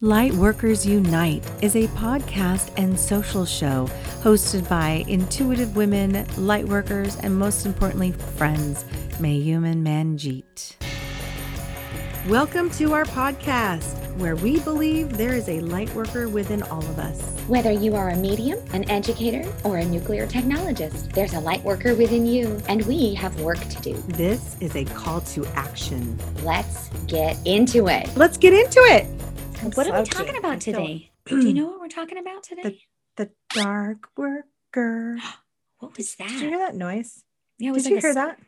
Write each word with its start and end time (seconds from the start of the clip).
Lightworkers 0.00 0.86
Unite 0.86 1.44
is 1.60 1.74
a 1.74 1.88
podcast 1.88 2.70
and 2.76 2.96
social 2.96 3.44
show 3.44 3.88
hosted 4.22 4.68
by 4.68 5.04
intuitive 5.08 5.74
women, 5.74 6.24
lightworkers, 6.36 7.18
and 7.24 7.36
most 7.36 7.66
importantly, 7.66 8.12
friends, 8.12 8.84
Mayuman 9.18 9.82
Manjeet. 9.82 10.76
Welcome 12.28 12.70
to 12.70 12.92
our 12.92 13.06
podcast, 13.06 13.96
where 14.18 14.36
we 14.36 14.60
believe 14.60 15.16
there 15.16 15.34
is 15.34 15.48
a 15.48 15.58
lightworker 15.58 16.30
within 16.30 16.62
all 16.62 16.78
of 16.78 17.00
us. 17.00 17.20
Whether 17.48 17.72
you 17.72 17.96
are 17.96 18.10
a 18.10 18.16
medium, 18.16 18.60
an 18.72 18.88
educator, 18.88 19.52
or 19.64 19.78
a 19.78 19.84
nuclear 19.84 20.28
technologist, 20.28 21.12
there's 21.12 21.32
a 21.32 21.38
lightworker 21.38 21.98
within 21.98 22.24
you, 22.24 22.60
and 22.68 22.86
we 22.86 23.14
have 23.14 23.40
work 23.40 23.58
to 23.58 23.82
do. 23.82 23.94
This 24.06 24.56
is 24.60 24.76
a 24.76 24.84
call 24.84 25.22
to 25.22 25.44
action. 25.56 26.16
Let's 26.44 26.88
get 27.08 27.36
into 27.44 27.88
it. 27.88 28.16
Let's 28.16 28.36
get 28.36 28.52
into 28.52 28.78
it. 28.82 29.08
What 29.62 29.88
are 29.88 30.00
we 30.00 30.08
talking 30.08 30.36
about 30.36 30.60
today? 30.60 31.10
Do 31.26 31.46
you 31.46 31.52
know 31.52 31.66
what 31.66 31.80
we're 31.80 31.88
talking 31.88 32.18
about 32.18 32.42
today? 32.44 32.62
The, 33.16 33.24
the 33.24 33.30
dark 33.60 34.08
worker. 34.16 35.18
what 35.78 35.96
was 35.96 36.14
that? 36.16 36.28
Did 36.28 36.40
you 36.40 36.48
hear 36.50 36.58
that 36.58 36.74
noise? 36.76 37.24
Yeah, 37.58 37.70
it 37.70 37.72
Did 37.72 37.76
was 37.76 37.88
you 37.88 37.98
hear 37.98 38.14
that? 38.14 38.38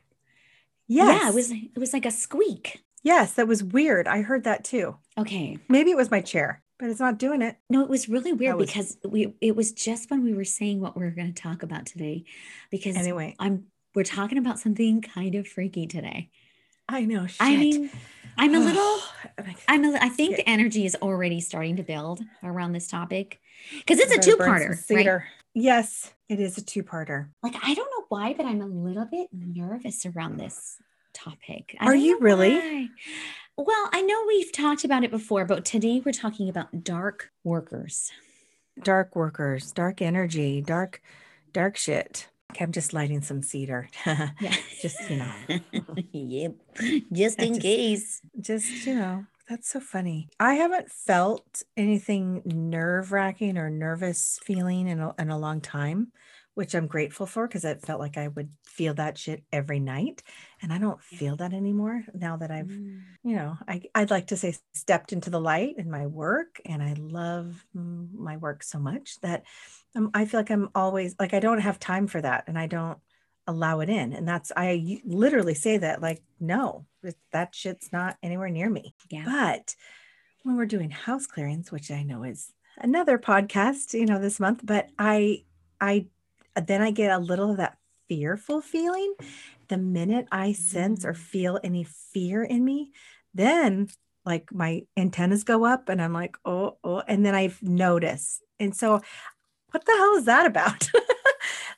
Yes. 0.87 1.21
Yeah, 1.23 1.29
it 1.29 1.35
was. 1.35 1.51
It 1.51 1.79
was 1.79 1.93
like 1.93 2.07
a 2.07 2.11
squeak. 2.11 2.83
Yes, 3.03 3.33
that 3.35 3.49
was 3.49 3.65
weird. 3.65 4.07
I 4.07 4.23
heard 4.23 4.45
that 4.45 4.63
too. 4.65 4.97
Okay. 5.19 5.59
Maybe 5.69 5.91
it 5.91 5.97
was 5.97 6.11
my 6.11 6.21
chair, 6.21 6.63
but 6.79 6.91
it's 6.91 7.01
not 7.01 7.19
doing 7.19 7.43
it. 7.43 7.57
No, 7.69 7.83
it 7.83 7.89
was 7.89 8.09
really 8.09 8.33
weird 8.33 8.57
was- 8.57 8.69
because 8.69 8.97
we. 9.05 9.35
It 9.41 9.57
was 9.57 9.73
just 9.73 10.11
when 10.11 10.23
we 10.23 10.33
were 10.33 10.45
saying 10.45 10.81
what 10.81 10.97
we 10.97 11.05
are 11.05 11.11
going 11.11 11.33
to 11.33 11.43
talk 11.43 11.63
about 11.63 11.87
today, 11.87 12.25
because 12.71 12.97
Anyway, 12.97 13.35
I'm. 13.39 13.65
We're 13.95 14.05
talking 14.05 14.39
about 14.39 14.61
something 14.61 15.01
kind 15.03 15.35
of 15.35 15.49
freaky 15.49 15.89
today. 15.89 16.31
I 16.89 17.05
know. 17.05 17.27
Shit. 17.27 17.37
I 17.41 17.57
mean, 17.57 17.91
I'm 18.41 18.55
a 18.55 18.59
little. 18.59 18.81
Oh 18.83 19.13
I'm 19.37 19.55
I'm 19.69 19.85
a, 19.85 19.99
I 20.01 20.09
think 20.09 20.37
the 20.37 20.49
energy 20.49 20.87
is 20.87 20.97
already 20.97 21.43
starting 21.43 21.77
to 21.77 21.83
build 21.83 22.23
around 22.43 22.73
this 22.73 22.89
topic 22.89 23.39
because 23.79 23.99
it's 23.99 24.15
a 24.15 24.19
two 24.19 24.39
parter, 24.39 24.81
right? 24.91 25.23
Yes, 25.53 26.11
it 26.31 26.41
is 26.41 26.57
a 26.57 26.65
two-parter. 26.65 27.29
Like 27.43 27.55
I 27.63 27.75
don't 27.75 27.91
know 27.91 28.07
why, 28.09 28.33
but 28.33 28.47
I'm 28.47 28.63
a 28.63 28.67
little 28.67 29.05
bit 29.05 29.29
nervous 29.33 30.07
around 30.07 30.39
this 30.39 30.79
topic. 31.13 31.77
I 31.79 31.85
Are 31.85 31.95
you 31.95 32.19
really? 32.19 32.55
why. 32.55 32.89
Well, 33.59 33.91
I 33.93 34.01
know 34.01 34.25
we've 34.27 34.53
talked 34.53 34.85
about 34.85 35.05
it 35.05 35.11
before, 35.11 35.45
but 35.45 35.67
today 35.67 36.01
we're 36.03 36.13
talking 36.13 36.49
about 36.49 36.83
dark 36.83 37.31
workers. 37.45 38.11
Dark 38.83 39.15
workers, 39.15 39.71
dark 39.73 40.01
energy, 40.01 40.63
dark, 40.63 41.03
dark 41.53 41.77
shit. 41.77 42.29
Okay, 42.51 42.65
I'm 42.65 42.73
just 42.73 42.93
lighting 42.93 43.23
some 43.23 43.43
cedar. 43.43 43.89
Yeah. 44.07 44.55
Just, 44.81 45.09
you 45.11 45.17
know. 45.17 45.33
yep. 46.13 46.55
Just 47.13 47.39
in 47.41 47.55
just- 47.55 47.61
case. 47.63 48.21
just 48.41 48.87
you 48.87 48.95
know 48.95 49.25
that's 49.49 49.69
so 49.69 49.81
funny 49.81 50.29
i 50.39 50.55
haven't 50.55 50.89
felt 50.91 51.65
anything 51.77 52.41
nerve 52.45 53.11
wracking 53.11 53.59
or 53.59 53.69
nervous 53.69 54.39
feeling 54.45 54.87
in 54.87 55.01
a, 55.01 55.13
in 55.19 55.29
a 55.29 55.37
long 55.39 55.61
time 55.61 56.13
which 56.55 56.75
i'm 56.75 56.87
grateful 56.87 57.27
for 57.27 57.47
because 57.47 57.65
it 57.65 57.81
felt 57.83 58.01
like 58.01 58.17
i 58.17 58.29
would 58.29 58.51
feel 58.65 58.95
that 58.95 59.17
shit 59.19 59.43
every 59.53 59.81
night 59.81 60.23
and 60.63 60.73
i 60.73 60.79
don't 60.79 61.03
feel 61.03 61.37
that 61.37 61.53
anymore 61.53 62.05
now 62.15 62.37
that 62.37 62.51
i've 62.51 62.67
Mm. 62.67 63.01
you 63.23 63.37
know 63.37 63.57
I, 63.69 63.83
i'd 63.95 64.11
like 64.11 64.29
to 64.29 64.37
say 64.37 64.55
stepped 64.75 65.13
into 65.13 65.31
the 65.31 65.41
light 65.41 65.77
in 65.79 65.91
my 65.91 66.07
work 66.07 66.61
and 66.65 66.83
i 66.83 66.95
love 66.99 67.65
my 67.75 68.37
work 68.37 68.63
so 68.63 68.79
much 68.79 69.21
that 69.21 69.45
um, 69.95 70.11
i 70.15 70.25
feel 70.25 70.41
like 70.41 70.51
i'm 70.51 70.69
always 70.75 71.15
like 71.19 71.35
i 71.35 71.41
don't 71.41 71.61
have 71.61 71.79
time 71.79 72.07
for 72.07 72.21
that 72.21 72.45
and 72.47 72.59
i 72.59 72.67
don't 72.67 72.99
allow 73.47 73.81
it 73.81 73.89
in 73.89 74.13
and 74.13 74.29
that's 74.29 74.53
I 74.57 75.01
literally 75.05 75.55
say 75.55 75.79
that 75.79 76.01
like 76.01 76.23
no 76.39 76.87
that 77.33 77.55
shit's 77.55 77.91
not 77.91 78.17
anywhere 78.23 78.51
near 78.51 78.71
me 78.71 78.95
Yeah. 79.09 79.25
but 79.25 79.75
when 80.45 80.57
we're 80.57 80.67
doing 80.67 80.91
house 80.91 81.27
clearings 81.27 81.73
which 81.73 81.91
i 81.91 82.03
know 82.03 82.23
is 82.23 82.53
another 82.79 83.19
podcast 83.19 83.95
you 83.99 84.07
know 84.07 84.21
this 84.21 84.39
month 84.39 84.61
but 84.63 84.89
i 84.99 85.43
i 85.81 86.07
then 86.67 86.83
i 86.83 86.91
get 86.91 87.11
a 87.13 87.19
little 87.19 87.51
of 87.51 87.57
that 87.59 87.77
fearful 88.09 88.61
feeling 88.61 89.15
the 89.69 89.79
minute 89.79 90.27
i 90.33 90.53
sense 90.53 91.05
or 91.05 91.13
Mm. 91.13 91.17
feel 91.17 91.61
any 91.63 91.85
fear 91.85 92.43
in 92.43 92.65
me 92.65 92.93
then 93.35 93.89
like 94.25 94.53
my 94.53 94.83
antennas 94.97 95.45
go 95.45 95.65
up 95.65 95.89
and 95.89 96.03
i'm 96.03 96.13
like 96.13 96.37
oh 96.45 96.77
oh 96.85 97.03
and 97.07 97.25
then 97.25 97.35
i 97.35 97.53
notice 97.63 98.43
and 98.59 98.75
so 98.75 99.01
what 99.71 99.85
the 99.85 99.93
hell 99.97 100.17
is 100.17 100.25
that 100.25 100.47
about 100.47 100.91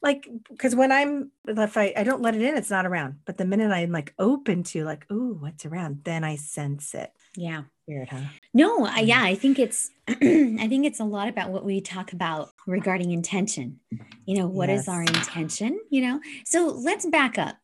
like 0.03 0.29
because 0.51 0.75
when 0.75 0.91
i'm 0.93 1.31
if 1.47 1.77
I, 1.77 1.93
I 1.97 2.03
don't 2.05 2.23
let 2.23 2.35
it 2.35 2.43
in 2.43 2.57
it's 2.57 2.71
not 2.71 2.87
around 2.87 3.21
but 3.25 3.37
the 3.39 3.45
minute 3.45 3.71
i'm 3.71 3.93
like 3.93 4.13
open 4.19 4.63
to 4.65 4.85
like 4.85 5.11
ooh 5.11 5.37
what's 5.41 5.65
around 5.65 6.01
then 6.05 6.25
i 6.25 6.37
sense 6.37 6.95
it 6.95 7.13
Yeah. 7.37 7.63
weird 7.87 8.09
huh 8.09 8.21
No, 8.55 8.85
I, 8.87 9.03
Mm. 9.03 9.07
yeah, 9.09 9.23
I 9.23 9.35
think 9.35 9.59
it's 9.59 9.91
I 10.09 10.67
think 10.69 10.85
it's 10.87 11.01
a 11.01 11.05
lot 11.05 11.29
about 11.29 11.51
what 11.51 11.65
we 11.65 11.81
talk 11.81 12.13
about 12.13 12.51
regarding 12.67 13.11
intention. 13.13 13.81
You 14.27 14.39
know, 14.39 14.47
what 14.47 14.69
is 14.69 14.89
our 14.89 15.03
intention, 15.03 15.81
you 15.91 16.03
know? 16.03 16.21
So 16.45 16.67
let's 16.69 17.07
back 17.07 17.39
up. 17.39 17.57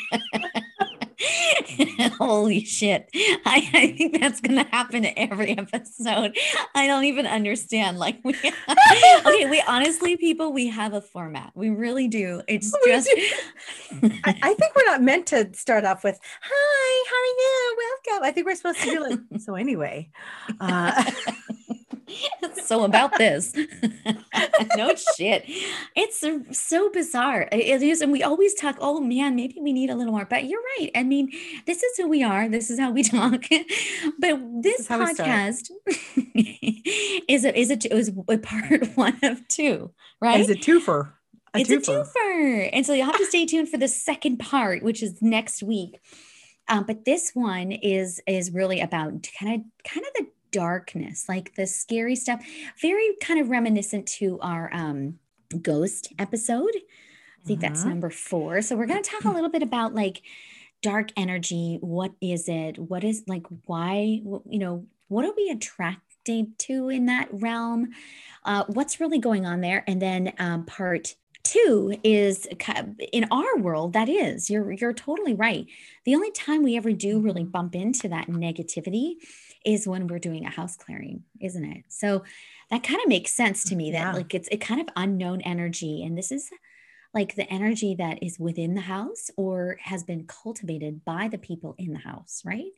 Holy 2.19 2.65
shit. 2.65 3.09
I, 3.15 3.69
I 3.73 3.93
think 3.97 4.21
that's 4.21 4.41
gonna 4.41 4.67
happen 4.71 5.03
to 5.03 5.19
every 5.19 5.57
episode. 5.59 6.37
I 6.75 6.87
don't 6.87 7.05
even 7.05 7.27
understand. 7.27 7.99
Like 7.99 8.19
we 8.25 8.35
okay, 9.27 9.51
we 9.51 9.62
honestly, 9.67 10.17
people, 10.17 10.53
we 10.53 10.69
have 10.69 10.93
a 10.95 11.01
format. 11.01 11.53
We 11.55 11.71
really 11.71 12.09
do. 12.09 12.43
It's 12.49 12.75
We 12.85 12.93
just 12.93 13.09
I, 14.25 14.39
I 14.43 14.55
think 14.55 14.75
we're 14.75 14.87
not 14.87 15.03
meant 15.03 15.27
to 15.27 15.53
start 15.55 15.85
off 15.85 16.05
with 16.05 16.19
hi 16.43 17.05
how 17.11 17.17
are 17.17 17.27
you 17.27 17.77
welcome 17.77 18.25
i 18.25 18.31
think 18.31 18.47
we're 18.47 18.55
supposed 18.55 18.81
to 18.81 18.91
do 18.91 19.01
like 19.01 19.19
so 19.41 19.55
anyway 19.55 20.11
uh 20.61 21.11
so 22.65 22.85
about 22.85 23.17
this 23.19 23.53
no 24.77 24.95
shit 25.17 25.45
it's 25.97 26.21
so- 26.21 26.91
bizarre 26.91 27.49
It- 27.53 27.83
is 27.83 28.01
and 28.01 28.13
we 28.13 28.23
always 28.23 28.55
talk 28.55 28.77
oh 28.81 29.01
man 29.01 29.35
maybe 29.35 29.57
we 29.61 29.73
need 29.73 29.91
a 29.91 29.95
little 29.95 30.13
more 30.13 30.25
but 30.25 30.45
you're 30.45 30.63
right 30.79 30.91
i 30.95 31.03
mean 31.03 31.31
this 31.67 31.83
is 31.83 31.97
who 31.97 32.09
we 32.09 32.23
are 32.23 32.49
this 32.49 32.71
is 32.71 32.79
how 32.79 32.91
we 32.91 33.03
talk 33.17 33.45
but 34.19 34.41
this, 34.63 34.81
is 34.81 34.87
how 34.89 34.99
we 34.99 35.15
start. 35.15 35.29
podcast 35.29 35.71
is 37.29 37.45
a 37.45 37.59
is 37.59 37.71
a 37.71 37.95
is 37.95 38.13
a 38.29 38.39
part 38.39 38.87
one 38.97 39.19
of 39.23 39.47
two 39.49 39.93
right 40.21 40.41
is 40.41 40.51
a 40.51 40.55
twofer 40.55 41.13
a 41.55 41.61
it's 41.61 41.71
twofer. 41.71 42.01
a 42.01 42.05
twofer. 42.05 42.71
And 42.73 42.85
so 42.85 42.93
you'll 42.93 43.07
have 43.07 43.19
to 43.19 43.27
stay 43.27 43.47
tuned 43.47 43.69
for 43.69 43.77
the 43.79 43.89
second 43.89 44.39
part, 44.39 44.83
which 44.83 45.03
is 45.03 45.23
next 45.23 45.63
week. 45.63 46.01
Um, 46.69 46.85
but 46.85 47.05
this 47.05 47.31
one 47.35 47.73
is 47.73 48.21
is 48.27 48.51
really 48.51 48.81
about 48.81 49.29
kind 49.39 49.55
of 49.55 49.91
kind 49.93 50.05
of 50.07 50.13
the 50.15 50.27
darkness, 50.59 51.29
like 51.29 51.55
the 51.57 51.67
scary 51.67 52.17
stuff, 52.17 52.41
very 52.81 53.09
kind 53.21 53.41
of 53.41 53.51
reminiscent 53.51 54.07
to 54.19 54.39
our 54.41 54.71
um 54.73 55.19
ghost 55.61 56.13
episode. 56.19 56.75
I 56.77 57.47
think 57.47 57.61
that's 57.61 57.85
Mhm. 57.85 57.89
number 57.89 58.11
four. 58.11 58.63
So 58.63 58.77
we're 58.77 58.87
gonna 58.87 59.03
talk 59.03 59.25
a 59.25 59.31
little 59.37 59.51
bit 59.51 59.63
about 59.63 59.95
like 59.95 60.23
dark 60.83 61.11
energy. 61.17 61.79
What 61.81 62.13
is 62.21 62.49
it? 62.49 62.79
What 62.79 63.05
is 63.05 63.25
like 63.27 63.47
why, 63.67 63.97
you 64.55 64.59
know, 64.59 64.87
what 65.09 65.25
are 65.25 65.35
we 65.37 65.51
attracted 65.51 66.59
to 66.59 66.89
in 66.89 67.07
that 67.07 67.29
realm? 67.33 67.91
Uh, 68.45 68.65
what's 68.69 69.01
really 69.01 69.19
going 69.19 69.45
on 69.47 69.61
there? 69.61 69.85
And 69.87 70.01
then 70.01 70.33
um, 70.39 70.65
part 70.65 71.15
two 71.43 71.95
is 72.03 72.47
in 73.13 73.27
our 73.31 73.59
world 73.59 73.93
that 73.93 74.09
is 74.09 74.49
you're 74.49 74.73
you're 74.73 74.95
totally 74.95 75.35
right 75.35 75.67
the 76.07 76.15
only 76.15 76.31
time 76.31 76.63
we 76.63 76.75
ever 76.75 76.91
do 76.91 77.21
really 77.21 77.45
bump 77.45 77.75
into 77.75 78.09
that 78.09 78.29
negativity 78.29 79.17
is 79.65 79.87
when 79.89 80.07
we're 80.07 80.19
doing 80.19 80.45
a 80.45 80.51
house 80.51 80.77
clearing 80.77 81.23
isn't 81.41 81.65
it? 81.65 81.85
So 81.89 82.25
that 82.71 82.83
kind 82.83 83.01
of 83.03 83.09
makes 83.09 83.33
sense 83.33 83.65
to 83.65 83.77
me 83.77 83.93
that 83.93 83.99
Yeah. 83.99 84.13
like 84.13 84.35
it's 84.35 84.49
a 84.53 84.57
kind 84.57 84.81
of 84.81 84.89
unknown 84.97 85.41
energy 85.43 86.03
and 86.05 86.17
this 86.17 86.31
is 86.33 86.51
like 87.13 87.37
the 87.37 87.49
energy 87.53 87.95
that 87.97 88.23
is 88.23 88.39
within 88.41 88.75
the 88.75 88.81
house 88.81 89.31
or 89.37 89.79
has 89.83 90.03
been 90.03 90.25
cultivated 90.27 91.05
by 91.05 91.29
the 91.29 91.39
people 91.39 91.75
in 91.79 91.93
the 91.93 91.99
house 92.01 92.43
right? 92.45 92.73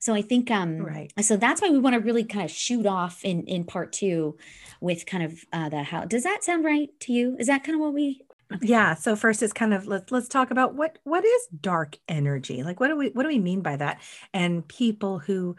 So 0.00 0.12
i 0.14 0.20
think 0.22 0.50
um 0.50 0.78
right. 0.78 1.10
so 1.22 1.36
that's 1.38 1.62
why 1.62 1.70
we 1.70 1.78
want 1.78 1.94
to 1.94 2.00
really 2.00 2.24
kind 2.24 2.44
of 2.44 2.50
shoot 2.50 2.84
off 2.84 3.24
in 3.24 3.44
in 3.44 3.64
part 3.64 3.90
two 3.92 4.36
with 4.80 5.06
kind 5.06 5.22
of 5.24 5.44
uh 5.52 5.68
the 5.70 5.82
how 5.82 6.04
does 6.04 6.24
that 6.24 6.44
sound 6.44 6.62
right 6.64 6.88
to 7.00 7.12
you? 7.12 7.36
Is 7.38 7.46
that 7.46 7.64
kind 7.64 7.76
of 7.76 7.80
what 7.80 7.94
we 7.94 8.20
okay. 8.52 8.66
yeah 8.66 8.94
so 8.94 9.16
first 9.16 9.42
it's 9.42 9.54
kind 9.54 9.72
of 9.72 9.86
let's 9.86 10.12
let's 10.12 10.28
talk 10.28 10.50
about 10.50 10.74
what 10.74 10.98
what 11.04 11.24
is 11.24 11.46
dark 11.58 11.96
energy? 12.06 12.62
Like 12.62 12.80
what 12.80 12.88
do 12.88 12.96
we 12.96 13.08
what 13.10 13.22
do 13.22 13.28
we 13.28 13.38
mean 13.38 13.62
by 13.62 13.76
that? 13.76 14.02
And 14.34 14.66
people 14.68 15.20
who 15.20 15.56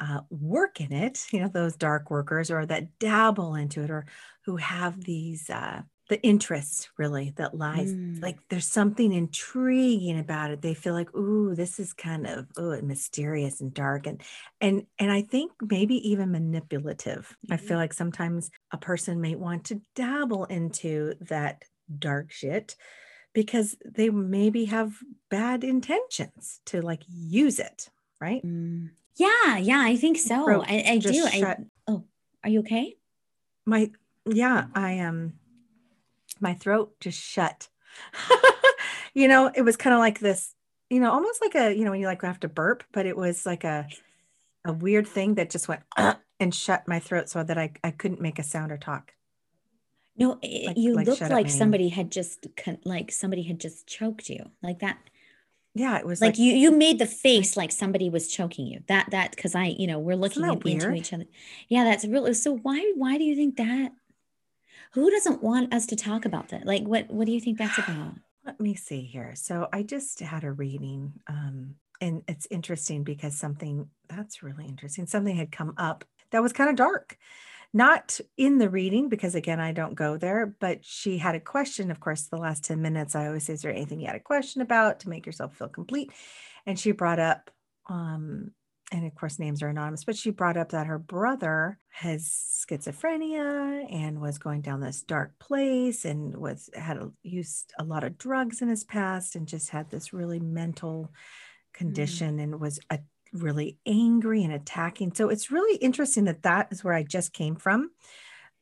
uh, 0.00 0.22
work 0.30 0.80
in 0.80 0.92
it 0.92 1.26
you 1.32 1.40
know 1.40 1.48
those 1.48 1.76
dark 1.76 2.10
workers 2.10 2.50
or 2.50 2.66
that 2.66 2.98
dabble 2.98 3.54
into 3.54 3.82
it 3.82 3.90
or 3.90 4.06
who 4.44 4.56
have 4.56 5.04
these 5.04 5.50
uh 5.50 5.82
the 6.08 6.20
interest 6.22 6.90
really 6.98 7.32
that 7.36 7.54
lies 7.56 7.96
Mm. 7.96 8.20
like 8.22 8.38
there's 8.50 8.66
something 8.66 9.12
intriguing 9.14 10.18
about 10.18 10.50
it. 10.50 10.60
They 10.60 10.74
feel 10.74 10.92
like 10.92 11.14
ooh 11.16 11.54
this 11.54 11.80
is 11.80 11.94
kind 11.94 12.26
of 12.26 12.48
ooh, 12.58 12.82
mysterious 12.82 13.60
and 13.62 13.72
dark 13.72 14.06
and 14.06 14.22
and 14.60 14.86
and 14.98 15.10
i 15.10 15.22
think 15.22 15.52
maybe 15.62 15.94
even 16.10 16.30
manipulative. 16.32 17.36
I 17.50 17.56
feel 17.56 17.78
like 17.78 17.92
sometimes 17.94 18.50
a 18.72 18.78
person 18.78 19.20
may 19.20 19.36
want 19.36 19.64
to 19.66 19.80
dabble 19.94 20.44
into 20.46 21.14
that 21.20 21.62
dark 21.98 22.30
shit 22.32 22.76
because 23.34 23.76
they 23.84 24.10
maybe 24.10 24.66
have 24.66 24.98
bad 25.30 25.64
intentions 25.64 26.60
to 26.66 26.82
like 26.82 27.02
use 27.08 27.58
it 27.58 27.88
right? 28.20 28.44
Mm, 28.44 28.90
Yeah, 29.16 29.58
yeah, 29.58 29.80
I 29.80 29.96
think 29.96 30.18
so. 30.18 30.44
I, 30.62 30.84
I 30.86 30.98
do. 30.98 31.26
I, 31.26 31.56
oh, 31.88 32.04
are 32.44 32.50
you 32.50 32.60
okay? 32.60 32.96
My 33.66 33.90
yeah, 34.26 34.66
I 34.74 34.92
am. 34.92 35.08
Um, 35.08 35.32
my 36.40 36.54
throat 36.54 36.98
just 37.00 37.20
shut. 37.20 37.68
you 39.14 39.28
know, 39.28 39.50
it 39.54 39.62
was 39.62 39.76
kind 39.76 39.92
of 39.92 40.00
like 40.00 40.20
this, 40.20 40.54
you 40.88 41.00
know, 41.00 41.12
almost 41.12 41.42
like 41.42 41.54
a, 41.54 41.76
you 41.76 41.84
know, 41.84 41.90
when 41.90 42.00
you 42.00 42.06
like 42.06 42.22
have 42.22 42.40
to 42.40 42.48
burp, 42.48 42.82
but 42.92 43.06
it 43.06 43.16
was 43.16 43.44
like 43.44 43.64
a 43.64 43.86
a 44.64 44.72
weird 44.72 45.06
thing 45.06 45.34
that 45.34 45.50
just 45.50 45.68
went 45.68 45.82
and 46.40 46.54
shut 46.54 46.86
my 46.88 46.98
throat 46.98 47.28
so 47.28 47.42
that 47.42 47.58
I, 47.58 47.72
I 47.84 47.90
couldn't 47.90 48.20
make 48.20 48.38
a 48.38 48.42
sound 48.42 48.72
or 48.72 48.78
talk. 48.78 49.12
No, 50.16 50.38
it, 50.42 50.66
Like- 50.66 50.76
you 50.78 50.94
like 50.94 51.06
look 51.06 51.18
shut 51.18 51.30
up 51.30 51.32
like 51.36 51.48
somebody 51.50 51.88
had 51.88 52.10
just 52.10 52.46
like 52.84 53.10
somebody 53.12 53.42
had 53.42 53.60
just 53.60 53.86
choked 53.86 54.28
you 54.28 54.50
like 54.62 54.80
that. 54.80 54.98
Yeah, 55.74 55.98
it 55.98 56.06
was 56.06 56.20
Like, 56.20 56.30
like, 56.30 56.38
you, 56.38 56.54
you 56.54 56.72
made 56.72 56.98
the 56.98 57.06
face 57.06 57.56
like 57.56 57.70
somebody 57.70 58.10
was 58.10 58.28
choking 58.28 58.66
you. 58.66 58.80
That 58.88 59.10
that 59.10 59.30
because 59.30 59.54
I, 59.54 59.66
you 59.66 59.86
know, 59.86 60.00
we're 60.00 60.16
looking 60.16 60.44
in- 60.44 60.50
into 60.66 60.92
each 60.92 61.12
other. 61.12 61.26
Yeah, 61.68 61.84
that's 61.84 62.04
really 62.04 62.34
so. 62.34 62.56
Why 62.56 62.92
why 62.96 63.18
do 63.18 63.24
you 63.24 63.36
think 63.36 63.56
that? 63.56 63.92
Who 64.94 65.08
doesn't 65.10 65.42
want 65.42 65.72
us 65.72 65.86
to 65.86 65.96
talk 65.96 66.24
about 66.24 66.48
that? 66.48 66.66
Like, 66.66 66.82
what 66.82 67.08
what 67.10 67.26
do 67.26 67.32
you 67.32 67.40
think 67.40 67.58
that's 67.58 67.78
about? 67.78 68.14
let 68.44 68.60
me 68.60 68.74
see 68.74 69.02
here. 69.02 69.32
So 69.36 69.68
I 69.72 69.82
just 69.82 70.20
had 70.20 70.44
a 70.44 70.52
reading. 70.52 71.12
Um, 71.28 71.76
and 72.00 72.22
it's 72.26 72.48
interesting 72.50 73.04
because 73.04 73.36
something 73.36 73.88
that's 74.08 74.42
really 74.42 74.66
interesting. 74.66 75.06
Something 75.06 75.36
had 75.36 75.52
come 75.52 75.74
up 75.76 76.04
that 76.30 76.42
was 76.42 76.52
kind 76.52 76.70
of 76.70 76.76
dark. 76.76 77.16
Not 77.72 78.18
in 78.36 78.58
the 78.58 78.68
reading, 78.68 79.08
because 79.08 79.36
again, 79.36 79.60
I 79.60 79.72
don't 79.72 79.94
go 79.94 80.16
there, 80.16 80.54
but 80.58 80.84
she 80.84 81.18
had 81.18 81.36
a 81.36 81.40
question. 81.40 81.90
Of 81.90 82.00
course, 82.00 82.22
the 82.22 82.36
last 82.36 82.64
10 82.64 82.82
minutes, 82.82 83.14
I 83.14 83.26
always 83.26 83.44
say, 83.44 83.52
Is 83.52 83.62
there 83.62 83.72
anything 83.72 84.00
you 84.00 84.08
had 84.08 84.16
a 84.16 84.20
question 84.20 84.60
about 84.60 85.00
to 85.00 85.08
make 85.08 85.24
yourself 85.24 85.56
feel 85.56 85.68
complete? 85.68 86.10
And 86.66 86.78
she 86.78 86.90
brought 86.90 87.20
up, 87.20 87.50
um, 87.88 88.50
and 88.90 89.06
of 89.06 89.14
course, 89.14 89.38
names 89.38 89.62
are 89.62 89.68
anonymous, 89.68 90.02
but 90.02 90.16
she 90.16 90.30
brought 90.30 90.56
up 90.56 90.70
that 90.70 90.88
her 90.88 90.98
brother 90.98 91.78
has 91.90 92.24
schizophrenia 92.68 93.86
and 93.88 94.20
was 94.20 94.38
going 94.38 94.62
down 94.62 94.80
this 94.80 95.02
dark 95.02 95.38
place 95.38 96.04
and 96.04 96.36
was 96.36 96.70
had 96.74 96.96
a, 96.96 97.12
used 97.22 97.72
a 97.78 97.84
lot 97.84 98.02
of 98.02 98.18
drugs 98.18 98.62
in 98.62 98.68
his 98.68 98.82
past 98.82 99.36
and 99.36 99.46
just 99.46 99.68
had 99.70 99.88
this 99.90 100.12
really 100.12 100.40
mental 100.40 101.12
condition 101.72 102.40
and 102.40 102.60
was 102.60 102.80
a, 102.90 102.98
really 103.32 103.78
angry 103.86 104.44
and 104.44 104.52
attacking. 104.52 105.14
So 105.14 105.28
it's 105.28 105.50
really 105.50 105.76
interesting 105.76 106.24
that 106.24 106.42
that 106.42 106.68
is 106.70 106.82
where 106.82 106.94
I 106.94 107.02
just 107.02 107.32
came 107.32 107.56
from 107.56 107.90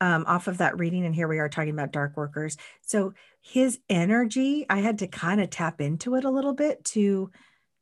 um, 0.01 0.25
off 0.27 0.47
of 0.47 0.59
that 0.59 0.79
reading. 0.79 1.05
And 1.05 1.15
here 1.15 1.27
we 1.27 1.39
are 1.39 1.49
talking 1.49 1.71
about 1.71 1.91
dark 1.91 2.15
workers. 2.15 2.57
So 2.81 3.13
his 3.41 3.79
energy, 3.89 4.65
I 4.69 4.79
had 4.79 4.99
to 4.99 5.07
kind 5.07 5.41
of 5.41 5.49
tap 5.49 5.81
into 5.81 6.15
it 6.15 6.23
a 6.23 6.29
little 6.29 6.53
bit 6.53 6.83
to 6.85 7.31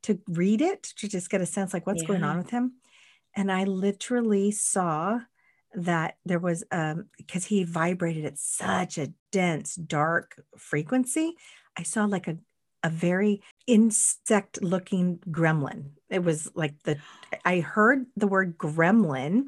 to 0.03 0.19
read 0.27 0.61
it 0.61 0.83
to 0.83 1.07
just 1.07 1.29
get 1.29 1.41
a 1.41 1.45
sense 1.45 1.73
like 1.73 1.87
what's 1.87 2.03
going 2.03 2.23
on 2.23 2.37
with 2.37 2.51
him. 2.51 2.73
And 3.35 3.51
I 3.51 3.63
literally 3.65 4.51
saw 4.51 5.19
that 5.73 6.15
there 6.25 6.39
was 6.39 6.63
um 6.71 7.05
because 7.17 7.45
he 7.45 7.63
vibrated 7.63 8.25
at 8.25 8.37
such 8.37 8.97
a 8.97 9.11
dense 9.31 9.75
dark 9.75 10.41
frequency 10.57 11.35
i 11.77 11.83
saw 11.83 12.05
like 12.05 12.27
a 12.27 12.37
a 12.83 12.89
very 12.89 13.41
insect 13.67 14.61
looking 14.63 15.19
gremlin. 15.29 15.91
It 16.09 16.23
was 16.23 16.49
like 16.55 16.81
the 16.83 16.97
i 17.43 17.59
heard 17.59 18.05
the 18.15 18.27
word 18.27 18.57
gremlin 18.57 19.47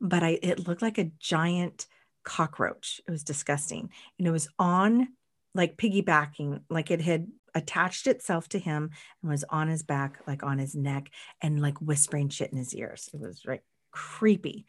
but 0.00 0.22
i 0.22 0.38
it 0.42 0.66
looked 0.66 0.82
like 0.82 0.98
a 0.98 1.10
giant 1.20 1.86
cockroach. 2.24 3.00
It 3.06 3.10
was 3.10 3.24
disgusting. 3.24 3.90
And 4.18 4.28
it 4.28 4.30
was 4.30 4.48
on 4.58 5.08
like 5.54 5.76
piggybacking 5.76 6.60
like 6.68 6.90
it 6.90 7.00
had 7.00 7.28
attached 7.54 8.06
itself 8.06 8.48
to 8.50 8.58
him 8.58 8.90
and 9.22 9.30
was 9.30 9.44
on 9.48 9.68
his 9.68 9.82
back 9.82 10.20
like 10.26 10.42
on 10.42 10.58
his 10.58 10.74
neck 10.74 11.10
and 11.40 11.60
like 11.60 11.78
whispering 11.80 12.28
shit 12.28 12.52
in 12.52 12.58
his 12.58 12.74
ears. 12.74 13.08
It 13.14 13.20
was 13.20 13.42
like 13.46 13.64
creepy. 13.90 14.66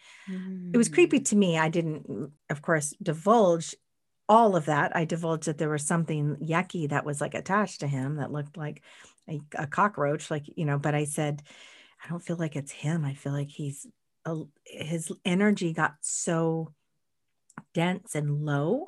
It 0.74 0.78
was 0.78 0.90
creepy 0.90 1.20
Mm. 1.20 1.26
to 1.26 1.36
me. 1.36 1.58
I 1.58 1.70
didn't, 1.70 2.10
mm, 2.10 2.32
of 2.50 2.62
course, 2.62 2.94
divulge 3.04 3.76
all 4.30 4.56
of 4.56 4.66
that. 4.66 4.96
I 4.96 5.06
divulged 5.06 5.48
that 5.48 5.58
there 5.58 5.70
was 5.70 5.86
something 5.86 6.38
yucky 6.38 6.88
that 6.90 7.04
was 7.04 7.20
like 7.20 7.34
attached 7.34 7.80
to 7.80 7.88
him 7.88 8.18
that 8.18 8.32
looked 8.32 8.56
like 8.56 8.84
a, 9.28 9.42
a 9.56 9.68
cockroach, 9.68 10.30
like, 10.30 10.46
you 10.56 10.66
know, 10.66 10.78
but 10.78 10.94
I 10.94 11.06
said, 11.06 11.42
I 12.06 12.08
don't 12.08 12.24
feel 12.24 12.38
like 12.38 12.56
it's 12.56 12.72
him. 12.72 13.04
I 13.04 13.16
feel 13.16 13.34
like 13.34 13.50
he's, 13.50 13.88
a, 14.26 14.36
his 14.64 15.12
energy 15.26 15.74
got 15.74 15.96
so 16.02 16.74
dense 17.74 18.16
and 18.16 18.46
low 18.46 18.86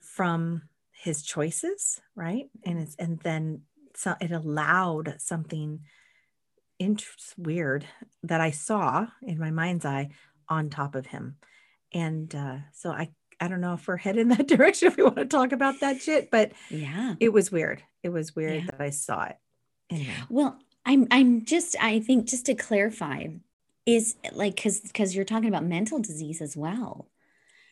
from 0.00 0.62
his 0.92 1.22
choices, 1.22 2.00
right? 2.14 2.48
And 2.64 2.78
it's, 2.78 2.94
and 2.96 3.18
then 3.20 3.62
so 3.94 4.14
it 4.20 4.30
allowed 4.30 5.16
something 5.18 5.80
int- 6.78 7.04
weird 7.36 7.84
that 8.22 8.40
I 8.40 8.52
saw 8.52 9.08
in 9.22 9.38
my 9.38 9.50
mind's 9.50 9.84
eye 9.84 10.10
on 10.48 10.70
top 10.70 10.94
of 10.94 11.06
him. 11.06 11.36
And 11.92 12.32
uh, 12.34 12.58
so 12.72 12.90
I, 12.90 13.10
I 13.42 13.48
don't 13.48 13.60
know 13.60 13.74
if 13.74 13.86
we're 13.88 13.96
headed 13.96 14.20
in 14.22 14.28
that 14.28 14.46
direction 14.56 14.88
if 14.88 14.96
we 14.96 15.02
want 15.02 15.16
to 15.16 15.24
talk 15.24 15.50
about 15.52 15.80
that 15.80 16.00
shit, 16.00 16.30
but 16.30 16.52
Yeah. 16.70 17.14
it 17.18 17.32
was 17.32 17.50
weird. 17.50 17.82
It 18.02 18.10
was 18.10 18.36
weird 18.36 18.54
Yeah. 18.64 18.70
that 18.70 18.80
I 18.80 18.90
saw 18.90 19.24
it. 19.24 19.36
Anyway, 19.90 20.14
Well, 20.30 20.58
I'm 20.86 21.06
I'm 21.10 21.44
just 21.44 21.74
I 21.80 22.00
think 22.00 22.26
just 22.28 22.46
to 22.46 22.54
clarify 22.54 23.26
is 23.84 24.14
like 24.32 24.56
cuz 24.62 24.80
cuz 24.94 25.14
you're 25.14 25.24
talking 25.24 25.48
about 25.48 25.64
mental 25.64 25.98
disease 25.98 26.40
as 26.40 26.56
well. 26.56 27.08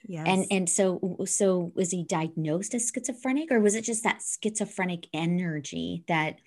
yes. 0.07 0.27
And 0.27 0.47
and 0.51 0.69
so 0.69 1.19
so 1.25 1.71
was 1.77 1.91
he 1.93 2.03
diagnosed 2.05 2.75
as 2.75 2.91
schizophrenic 2.93 3.53
or 3.53 3.61
was 3.61 3.75
it 3.77 3.83
just 3.85 4.03
that 4.03 4.23
schizophrenic 4.43 5.07
energy 5.13 6.03
that 6.09 6.41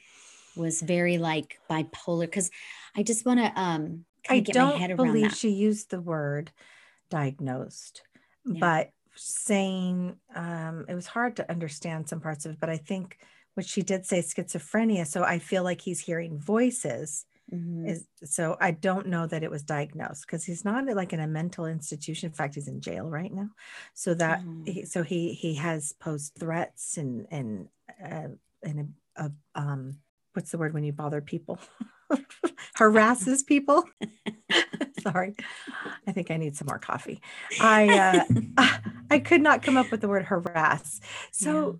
was 0.58 0.82
very 0.82 1.18
like 1.18 1.60
bipolar 1.70 2.30
cuz 2.32 2.52
I 2.96 3.04
just 3.04 3.26
want 3.26 3.40
to 3.40 3.50
um 3.60 4.06
I 4.30 4.40
get 4.42 4.54
don't 4.54 4.80
head 4.80 4.92
around 4.92 4.98
believe 5.08 5.32
that. 5.32 5.38
she 5.38 5.50
used 5.50 5.90
the 5.92 6.02
word 6.02 6.52
diagnosed, 7.10 8.02
Yeah. 8.46 8.60
but 8.60 8.92
saying 9.16 10.16
um, 10.36 10.86
it 10.88 10.96
was 10.96 11.08
hard 11.08 11.36
to 11.38 11.50
understand 11.50 12.10
some 12.10 12.20
parts 12.22 12.46
of 12.46 12.54
it. 12.54 12.60
But 12.60 12.70
I 12.70 12.78
think 12.78 13.18
what 13.56 13.66
she 13.66 13.82
did 13.84 14.06
say 14.06 14.20
schizophrenia. 14.20 15.06
So 15.06 15.24
I 15.24 15.40
feel 15.40 15.64
like 15.64 15.82
he's 15.82 16.00
hearing 16.00 16.40
voices. 16.40 17.26
Mhm. 17.54 17.88
Is 17.90 18.08
so 18.24 18.56
I 18.62 18.72
don't 18.72 19.08
know 19.08 19.28
that 19.28 19.44
it 19.44 19.52
was 19.52 19.64
diagnosed 19.64 20.26
because 20.26 20.46
he's 20.46 20.64
not 20.64 20.86
like 20.88 21.12
in 21.12 21.20
a 21.20 21.28
mental 21.28 21.66
institution. 21.66 22.28
In 22.30 22.34
fact, 22.34 22.56
he's 22.56 22.70
in 22.70 22.80
jail 22.80 23.10
right 23.10 23.32
now. 23.34 23.50
So 23.94 24.14
that 24.16 24.42
Oh. 24.48 24.64
he, 24.66 24.86
so 24.86 25.04
he 25.04 25.34
he 25.34 25.56
has 25.56 25.92
posed 26.00 26.36
threats 26.40 26.98
and 26.98 27.28
and 27.30 27.68
uh, 28.04 28.30
and 28.64 28.96
a, 29.18 29.26
a, 29.26 29.32
um 29.56 29.98
what's 30.34 30.52
the 30.52 30.58
word 30.58 30.74
when 30.74 30.86
you 30.86 30.94
bother 30.94 31.20
people 31.22 31.60
harasses 32.76 33.44
people 33.44 33.84
sorry. 35.04 35.36
I 36.08 36.12
think 36.12 36.32
i 36.32 36.38
need 36.38 36.56
some 36.56 36.68
more 36.68 36.80
coffee. 36.80 37.22
I 37.62 37.90
uh 38.58 38.68
i 39.12 39.20
could 39.20 39.42
not 39.42 39.62
come 39.64 39.78
up 39.78 39.92
with 39.92 40.02
the 40.02 40.08
word 40.08 40.26
harass. 40.26 41.00
So 41.32 41.80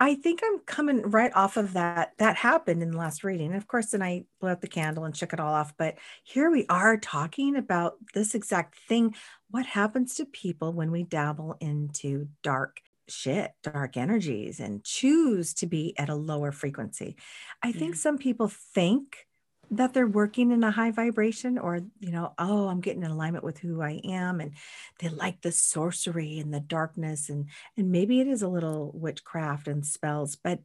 i 0.00 0.14
think 0.16 0.40
i'm 0.44 0.58
coming 0.60 1.02
right 1.10 1.30
off 1.34 1.56
of 1.56 1.74
that 1.74 2.12
that 2.18 2.36
happened 2.36 2.82
in 2.82 2.90
the 2.90 2.98
last 2.98 3.24
reading. 3.24 3.54
Of 3.54 3.66
course 3.68 3.90
then 3.90 4.02
i 4.02 4.24
blew 4.40 4.50
out 4.50 4.60
the 4.60 4.68
candle 4.68 5.04
and 5.04 5.16
shook 5.16 5.32
it 5.32 5.40
all 5.40 5.54
off. 5.54 5.74
But 5.76 5.96
here 6.24 6.50
we 6.50 6.66
are 6.68 6.96
talking 6.96 7.56
about 7.56 7.94
this 8.12 8.34
exact 8.34 8.76
thing. 8.88 9.14
What 9.50 9.66
happens 9.66 10.16
to 10.16 10.24
people 10.24 10.72
when 10.72 10.90
we 10.90 11.04
dabble 11.04 11.56
into 11.60 12.28
dark 12.42 12.80
shit, 13.08 13.52
dark 13.62 13.96
energies, 13.96 14.60
and 14.60 14.82
choose 14.82 15.52
to 15.54 15.66
be 15.66 15.94
at 15.98 16.08
a 16.08 16.14
lower 16.14 16.50
frequency. 16.52 17.16
I 17.62 17.70
think 17.70 17.94
Yeah. 17.94 18.00
some 18.00 18.18
people 18.18 18.48
think 18.48 19.26
that 19.70 19.92
they're 19.94 20.06
working 20.06 20.50
in 20.52 20.62
a 20.64 20.70
high 20.70 20.90
vibration 20.90 21.58
or, 21.58 21.80
you 22.00 22.10
know, 22.10 22.34
oh, 22.38 22.68
I'm 22.68 22.80
getting 22.80 23.02
in 23.02 23.10
alignment 23.10 23.44
with 23.44 23.58
who 23.58 23.82
I 23.82 24.00
am. 24.04 24.40
And 24.40 24.52
they 24.98 25.08
like 25.08 25.40
the 25.42 25.52
sorcery 25.52 26.38
and 26.38 26.52
the 26.52 26.60
darkness. 26.60 27.28
And, 27.28 27.48
and 27.76 27.90
maybe 27.90 28.20
it 28.20 28.28
is 28.28 28.42
a 28.42 28.48
little 28.48 28.92
witchcraft 28.94 29.68
and 29.68 29.84
spells, 29.84 30.36
but 30.36 30.60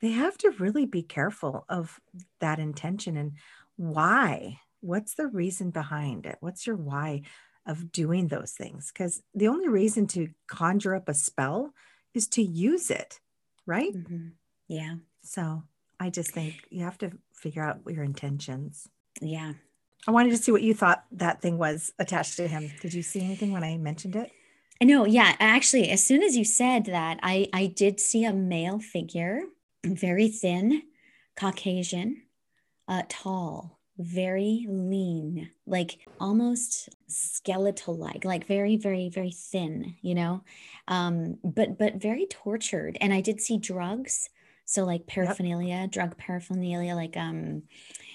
they 0.00 0.10
have 0.10 0.36
to 0.38 0.50
really 0.50 0.86
be 0.86 1.02
careful 1.02 1.64
of 1.68 2.00
that 2.40 2.58
intention 2.58 3.16
and 3.16 3.32
why. 3.76 4.60
What's 4.80 5.14
the 5.14 5.26
reason 5.26 5.70
behind 5.70 6.26
it? 6.26 6.36
What's 6.40 6.66
your 6.66 6.76
why? 6.76 7.22
of 7.66 7.90
doing 7.90 8.28
those 8.28 8.52
things 8.52 8.92
because 8.92 9.22
the 9.34 9.48
only 9.48 9.68
reason 9.68 10.06
to 10.06 10.28
conjure 10.46 10.94
up 10.94 11.08
a 11.08 11.14
spell 11.14 11.72
is 12.12 12.28
to 12.28 12.42
use 12.42 12.90
it 12.90 13.20
right 13.64 13.94
Mhm. 13.94 14.32
Yeah. 14.68 14.96
so 15.22 15.62
i 16.04 16.10
just 16.10 16.30
think 16.32 16.54
you 16.70 16.84
have 16.84 16.98
to 16.98 17.10
figure 17.32 17.62
out 17.62 17.80
your 17.88 18.04
intentions 18.04 18.88
Yeah. 19.20 19.52
i 20.06 20.10
wanted 20.10 20.30
to 20.30 20.36
see 20.36 20.52
what 20.52 20.62
you 20.62 20.74
thought 20.74 21.04
that 21.12 21.40
thing 21.42 21.56
was 21.58 21.92
attached 21.98 22.36
to 22.36 22.48
him 22.48 22.70
did 22.80 22.92
you 22.94 23.02
see 23.02 23.20
anything 23.24 23.52
when 23.52 23.64
i 23.64 23.76
mentioned 23.76 24.16
it 24.16 24.30
I 24.80 24.86
know. 24.86 25.06
Yeah. 25.06 25.36
Actually, 25.38 25.88
as 25.90 26.04
soon 26.04 26.22
as 26.22 26.36
you 26.36 26.44
said 26.44 26.86
that, 26.86 27.20
I 27.22 27.48
I 27.52 27.66
did 27.66 28.00
see 28.00 28.24
a 28.24 28.32
male 28.32 28.80
figure, 28.80 29.42
very 29.86 30.28
thin, 30.28 30.82
Caucasian, 31.36 32.22
uh, 32.88 33.02
tall, 33.08 33.78
very 33.98 34.66
lean, 34.68 35.50
like 35.66 35.98
almost 36.20 36.88
skeletal 37.06 37.96
like, 37.96 38.24
like 38.24 38.46
very, 38.46 38.76
very, 38.76 39.08
very 39.08 39.30
thin, 39.30 39.94
you 40.02 40.14
know, 40.14 40.42
um, 40.88 41.38
but 41.44 41.78
but 41.78 42.02
very 42.02 42.26
tortured. 42.26 42.98
And 43.00 43.14
I 43.14 43.20
did 43.20 43.40
see 43.40 43.58
drugs 43.58 44.28
So 44.64 44.84
like 44.84 45.06
paraphernalia, 45.06 45.74
yep. 45.74 45.90
drug 45.90 46.16
paraphernalia, 46.16 46.94
like 46.94 47.16
um, 47.16 47.62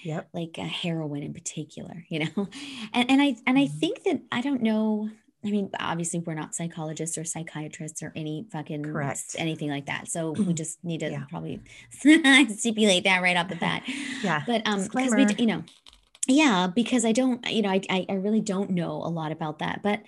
yep, 0.03 0.29
like 0.33 0.57
a 0.57 0.65
heroin 0.65 1.23
in 1.23 1.33
particular, 1.33 2.05
you 2.09 2.19
know, 2.19 2.47
and 2.93 3.09
and 3.09 3.21
I 3.21 3.35
and 3.45 3.57
I 3.57 3.65
mm-hmm. 3.65 3.77
think 3.77 4.03
that 4.03 4.21
I 4.31 4.41
don't 4.41 4.61
know. 4.61 5.09
I 5.45 5.51
mean, 5.51 5.69
obviously, 5.79 6.19
we're 6.19 6.33
not 6.33 6.53
psychologists 6.53 7.17
or 7.17 7.23
psychiatrists 7.23 8.03
or 8.03 8.11
any 8.13 8.45
fucking 8.51 8.83
correct 8.83 9.37
anything 9.37 9.69
like 9.69 9.85
that. 9.85 10.09
So 10.09 10.31
we 10.31 10.53
just 10.53 10.83
need 10.83 10.99
to 10.99 11.11
yeah. 11.11 11.23
probably 11.29 11.61
stipulate 12.49 13.05
that 13.05 13.21
right 13.21 13.37
off 13.37 13.47
the 13.47 13.55
bat. 13.55 13.83
yeah, 14.23 14.43
but 14.45 14.67
um, 14.67 14.83
because 14.83 15.15
we, 15.15 15.27
you 15.37 15.45
know, 15.45 15.63
yeah, 16.27 16.67
because 16.67 17.05
I 17.05 17.13
don't, 17.13 17.47
you 17.49 17.61
know, 17.61 17.69
I 17.69 18.05
I 18.09 18.13
really 18.15 18.41
don't 18.41 18.71
know 18.71 18.95
a 18.95 19.07
lot 19.07 19.31
about 19.31 19.59
that, 19.59 19.81
but 19.81 20.01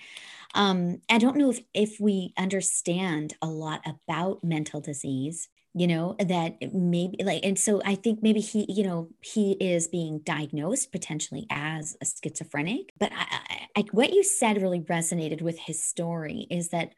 um, 0.53 1.01
I 1.09 1.17
don't 1.17 1.37
know 1.37 1.51
if 1.51 1.61
if 1.73 1.99
we 1.99 2.33
understand 2.37 3.35
a 3.41 3.47
lot 3.47 3.81
about 3.85 4.43
mental 4.43 4.81
disease 4.81 5.47
you 5.73 5.87
know 5.87 6.15
that 6.19 6.57
maybe 6.73 7.23
like 7.23 7.45
and 7.45 7.57
so 7.57 7.81
i 7.85 7.95
think 7.95 8.21
maybe 8.21 8.41
he 8.41 8.65
you 8.67 8.83
know 8.83 9.07
he 9.21 9.53
is 9.53 9.87
being 9.87 10.19
diagnosed 10.19 10.91
potentially 10.91 11.45
as 11.49 11.95
a 12.01 12.05
schizophrenic 12.05 12.91
but 12.99 13.11
I, 13.13 13.67
I, 13.77 13.85
what 13.91 14.13
you 14.13 14.23
said 14.23 14.61
really 14.61 14.81
resonated 14.81 15.41
with 15.41 15.57
his 15.59 15.83
story 15.83 16.47
is 16.49 16.69
that 16.69 16.93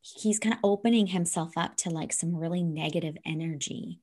he's 0.00 0.38
kind 0.38 0.52
of 0.52 0.60
opening 0.62 1.06
himself 1.06 1.52
up 1.56 1.76
to 1.76 1.90
like 1.90 2.12
some 2.12 2.36
really 2.36 2.62
negative 2.62 3.16
energy 3.24 4.00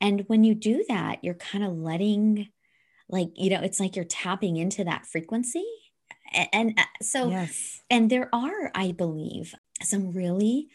and 0.00 0.24
when 0.28 0.44
you 0.44 0.54
do 0.54 0.84
that 0.88 1.18
you're 1.22 1.34
kind 1.34 1.64
of 1.64 1.72
letting 1.72 2.48
like 3.08 3.30
you 3.34 3.50
know 3.50 3.60
it's 3.60 3.80
like 3.80 3.96
you're 3.96 4.04
tapping 4.04 4.56
into 4.56 4.84
that 4.84 5.06
frequency 5.06 5.66
and, 6.32 6.48
and 6.52 6.74
uh, 6.78 6.84
so 7.02 7.30
yes. 7.30 7.80
and 7.90 8.08
there 8.08 8.28
are 8.32 8.70
i 8.74 8.92
believe 8.92 9.54
some 9.82 10.12
really 10.12 10.68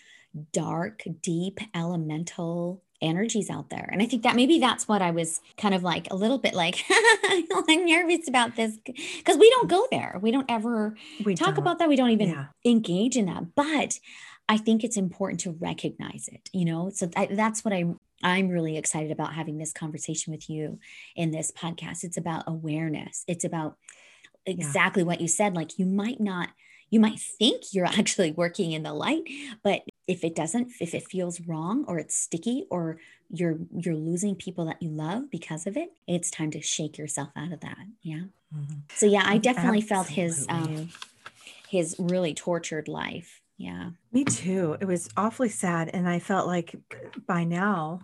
dark, 0.51 1.03
deep, 1.21 1.59
elemental 1.75 2.81
energies 3.01 3.49
out 3.49 3.69
there. 3.69 3.89
And 3.91 4.01
I 4.01 4.05
think 4.05 4.23
that 4.23 4.35
maybe 4.35 4.59
that's 4.59 4.87
what 4.87 5.01
I 5.01 5.11
was 5.11 5.41
kind 5.57 5.75
of 5.75 5.83
like 5.83 6.11
a 6.11 6.15
little 6.15 6.37
bit 6.37 6.53
like, 6.53 6.83
I'm 6.89 7.85
nervous 7.85 8.27
about 8.27 8.55
this 8.55 8.77
because 8.85 9.37
we 9.37 9.49
don't 9.49 9.69
go 9.69 9.85
there. 9.91 10.17
We 10.21 10.31
don't 10.31 10.49
ever 10.49 10.95
we 11.23 11.35
talk 11.35 11.55
don't. 11.55 11.59
about 11.59 11.79
that. 11.79 11.89
We 11.89 11.97
don't 11.97 12.11
even 12.11 12.29
yeah. 12.29 12.45
engage 12.65 13.17
in 13.17 13.25
that. 13.25 13.55
But 13.55 13.99
I 14.47 14.57
think 14.57 14.83
it's 14.83 14.97
important 14.97 15.41
to 15.41 15.51
recognize 15.51 16.29
it, 16.31 16.49
you 16.53 16.65
know? 16.65 16.89
So 16.89 17.09
I, 17.15 17.27
that's 17.27 17.63
what 17.63 17.73
I'm 17.73 17.99
I'm 18.23 18.47
really 18.47 18.77
excited 18.77 19.11
about 19.11 19.33
having 19.33 19.57
this 19.57 19.73
conversation 19.73 20.31
with 20.31 20.49
you 20.49 20.79
in 21.15 21.31
this 21.31 21.51
podcast. 21.51 22.05
It's 22.05 22.15
about 22.15 22.45
awareness. 22.47 23.25
It's 23.27 23.43
about 23.43 23.75
exactly 24.45 25.01
yeah. 25.03 25.07
what 25.07 25.21
you 25.21 25.27
said. 25.27 25.55
Like 25.55 25.77
you 25.77 25.85
might 25.85 26.21
not, 26.21 26.49
you 26.93 26.99
might 26.99 27.19
think 27.19 27.73
you're 27.73 27.85
actually 27.99 28.31
working 28.31 28.71
in 28.71 28.83
the 28.83 28.93
light, 28.93 29.23
but 29.63 29.81
if 30.07 30.23
it 30.23 30.35
doesn't 30.35 30.71
if 30.79 30.93
it 30.93 31.07
feels 31.09 31.39
wrong 31.41 31.85
or 31.87 31.97
it's 31.97 32.15
sticky 32.15 32.65
or 32.69 32.97
you're 33.29 33.57
you're 33.73 33.95
losing 33.95 34.35
people 34.35 34.65
that 34.65 34.81
you 34.81 34.89
love 34.89 35.31
because 35.31 35.65
of 35.65 35.77
it 35.77 35.93
it's 36.07 36.29
time 36.29 36.51
to 36.51 36.61
shake 36.61 36.97
yourself 36.97 37.29
out 37.37 37.53
of 37.53 37.61
that 37.61 37.77
yeah 38.01 38.23
mm-hmm. 38.53 38.79
so 38.93 39.05
yeah 39.05 39.23
i 39.25 39.37
definitely 39.37 39.79
Absolutely. 39.79 39.81
felt 39.81 40.07
his 40.09 40.45
um 40.49 40.89
his 41.69 41.95
really 41.97 42.33
tortured 42.33 42.89
life 42.89 43.39
yeah 43.57 43.91
me 44.11 44.25
too 44.25 44.75
it 44.81 44.85
was 44.85 45.09
awfully 45.15 45.47
sad 45.47 45.89
and 45.93 46.07
i 46.07 46.19
felt 46.19 46.47
like 46.47 46.75
by 47.25 47.45
now 47.45 48.01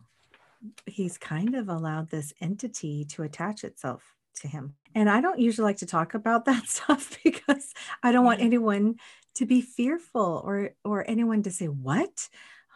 he's 0.86 1.17
kind 1.17 1.53
of 1.53 1.67
allowed 1.67 2.10
this 2.10 2.34
entity 2.39 3.03
to 3.03 3.24
attach 3.24 3.65
itself 3.65 4.15
to 4.36 4.48
him 4.48 4.75
and 4.96 5.10
i 5.10 5.22
don't 5.22 5.39
usually 5.39 5.65
like 5.65 5.77
to 5.77 5.86
talk 5.86 6.13
about 6.13 6.46
that 6.46 6.67
stuff 6.67 7.17
because 7.24 7.74
i 8.03 8.12
don't 8.12 8.25
want 8.25 8.39
mm-hmm. 8.39 8.48
anyone 8.48 8.96
to 9.36 9.46
be 9.46 9.62
fearful 9.62 10.41
or 10.43 10.72
or 10.84 11.10
anyone 11.10 11.43
to 11.43 11.51
say 11.51 11.67
what? 11.67 12.27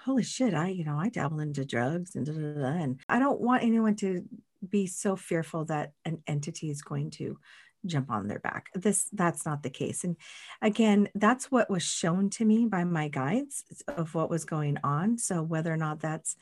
Holy 0.05 0.23
shit 0.23 0.53
i 0.53 0.67
you 0.67 0.83
know 0.83 0.97
i 0.97 1.09
dabble 1.09 1.39
into 1.39 1.65
drugs 1.65 2.15
and, 2.15 2.25
da, 2.25 2.33
da, 2.33 2.61
da, 2.61 2.83
and 2.83 2.99
i 3.07 3.19
don't 3.19 3.39
want 3.39 3.63
anyone 3.63 3.95
to 3.95 4.23
be 4.67 4.85
so 4.85 5.15
fearful 5.15 5.65
that 5.65 5.93
an 6.05 6.21
entity 6.27 6.69
is 6.69 6.81
going 6.81 7.09
to 7.11 7.37
jump 7.85 8.09
on 8.09 8.27
their 8.27 8.39
back. 8.39 8.69
This 8.73 9.09
that's 9.11 9.45
not 9.45 9.63
the 9.63 9.69
case. 9.69 10.03
And 10.03 10.15
again 10.61 11.09
that's 11.15 11.51
what 11.51 11.69
was 11.69 11.83
shown 11.83 12.29
to 12.31 12.45
me 12.45 12.65
by 12.65 12.83
my 12.83 13.07
guides 13.07 13.63
of 13.87 14.15
what 14.15 14.29
was 14.29 14.45
going 14.45 14.77
on. 14.83 15.17
So 15.17 15.41
whether 15.41 15.71
or 15.71 15.77
not 15.77 15.99
that's 15.99 16.35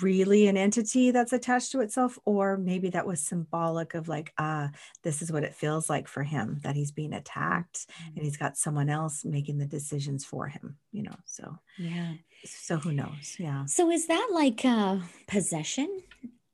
really 0.00 0.46
an 0.46 0.56
entity 0.56 1.10
that's 1.10 1.32
attached 1.32 1.72
to 1.72 1.80
itself 1.80 2.18
or 2.24 2.56
maybe 2.56 2.90
that 2.90 3.06
was 3.06 3.20
symbolic 3.20 3.94
of 3.94 4.08
like 4.08 4.32
ah 4.38 4.70
this 5.02 5.20
is 5.20 5.30
what 5.30 5.44
it 5.44 5.54
feels 5.54 5.90
like 5.90 6.08
for 6.08 6.22
him 6.22 6.58
that 6.62 6.76
he's 6.76 6.92
being 6.92 7.12
attacked 7.12 7.86
mm-hmm. 7.88 8.16
and 8.16 8.24
he's 8.24 8.36
got 8.36 8.56
someone 8.56 8.88
else 8.88 9.24
making 9.24 9.58
the 9.58 9.66
decisions 9.66 10.24
for 10.24 10.46
him 10.48 10.76
you 10.92 11.02
know 11.02 11.14
so 11.24 11.58
yeah. 11.78 12.14
so 12.44 12.76
who 12.76 12.92
knows? 12.92 13.36
Yeah. 13.38 13.64
So 13.66 13.90
is 13.90 14.06
that 14.06 14.28
like 14.32 14.64
uh 14.64 14.98
possession? 15.26 16.02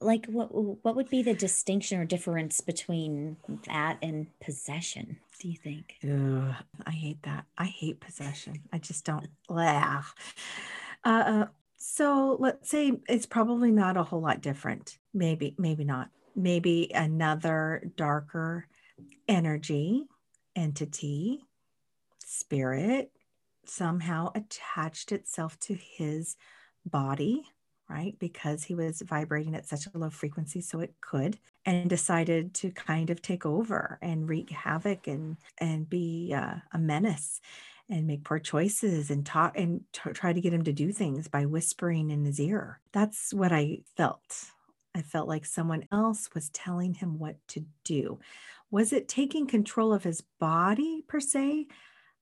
Like 0.01 0.27
what 0.27 0.49
what 0.85 0.97
would 0.97 1.11
be 1.11 1.23
the 1.23 1.35
distinction 1.35 1.99
or 2.01 2.05
difference 2.05 2.61
between 2.61 3.37
that 3.67 3.99
and 4.03 4.27
possession 4.41 5.19
do 5.41 5.49
you 5.49 5.57
think? 5.57 5.97
Ugh, 6.05 6.55
i 6.87 6.91
hate 6.91 7.23
that. 7.23 7.47
I 7.57 7.65
hate 7.65 7.99
possession. 8.01 8.61
I 8.73 8.79
just 8.79 9.05
don't 9.05 9.29
laugh 9.49 10.15
uh, 11.05 11.09
uh 11.09 11.47
so 11.93 12.37
let's 12.39 12.71
say 12.71 12.93
it's 13.09 13.27
probably 13.27 13.73
not 13.73 13.97
a 13.97 14.05
whole 14.05 14.21
lot 14.21 14.41
different. 14.41 14.97
Maybe, 15.13 15.57
maybe 15.59 15.85
not. 15.85 16.11
Maybe 16.37 16.93
another 16.95 17.91
darker 17.97 18.69
energy, 19.27 20.05
entity, 20.55 21.43
spirit 22.25 23.11
somehow 23.65 24.31
attached 24.37 25.11
itself 25.11 25.59
to 25.61 25.75
his 25.75 26.37
body, 26.87 27.43
right? 27.89 28.17
Because 28.21 28.63
he 28.63 28.77
was 28.77 29.03
vibrating 29.03 29.57
at 29.57 29.67
such 29.67 29.87
a 29.93 29.99
low 29.99 30.11
frequency, 30.11 30.61
so 30.61 30.79
it 30.79 30.95
could, 31.01 31.39
and 31.67 31.91
decided 31.91 32.55
to 32.55 32.71
kind 32.71 33.11
of 33.11 33.21
take 33.21 33.45
over 33.45 33.99
and 34.01 34.29
wreak 34.29 34.51
havoc 34.51 35.09
and 35.09 35.39
and 35.59 35.91
be 35.91 36.33
uh, 36.37 36.55
a 36.73 36.79
menace 36.79 37.41
and 37.91 38.07
make 38.07 38.25
poor 38.25 38.39
choices 38.39 39.11
and 39.11 39.27
talk 39.27 39.57
and 39.57 39.83
t- 39.93 40.11
try 40.13 40.33
to 40.33 40.41
get 40.41 40.55
him 40.55 40.65
to 40.65 40.73
do 40.73 40.93
things 40.93 41.29
by 41.29 41.45
whispering 41.45 42.11
in 42.11 42.25
his 42.25 42.41
ear. 42.41 42.81
That's 42.93 43.35
what 43.35 43.53
I 43.53 43.81
felt. 43.97 44.47
I 44.95 45.03
felt 45.03 45.29
like 45.29 45.45
someone 45.45 45.87
else 45.93 46.29
was 46.35 46.51
telling 46.51 46.95
him 46.95 47.19
what 47.19 47.37
to 47.49 47.65
do. 47.85 48.21
Was 48.71 48.93
it 48.93 49.09
taking 49.09 49.47
control 49.47 49.93
of 49.93 50.05
his 50.05 50.23
body 50.39 51.03
per 51.07 51.21
se? 51.21 51.67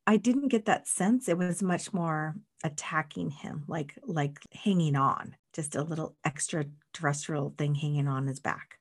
I 0.06 0.16
didn't 0.16 0.48
get 0.48 0.64
that 0.64 0.88
sense. 0.88 1.28
It 1.28 1.36
was 1.36 1.62
much 1.62 1.92
more 1.92 2.34
attacking 2.64 3.30
him, 3.30 3.64
like 3.68 3.94
like 4.02 4.38
hanging 4.52 4.96
on, 4.96 5.36
just 5.52 5.76
a 5.76 5.82
little 5.82 6.16
extraterrestrial 6.24 7.54
thing 7.58 7.74
hanging 7.74 8.08
on 8.08 8.26
his 8.26 8.40
back. 8.40 8.78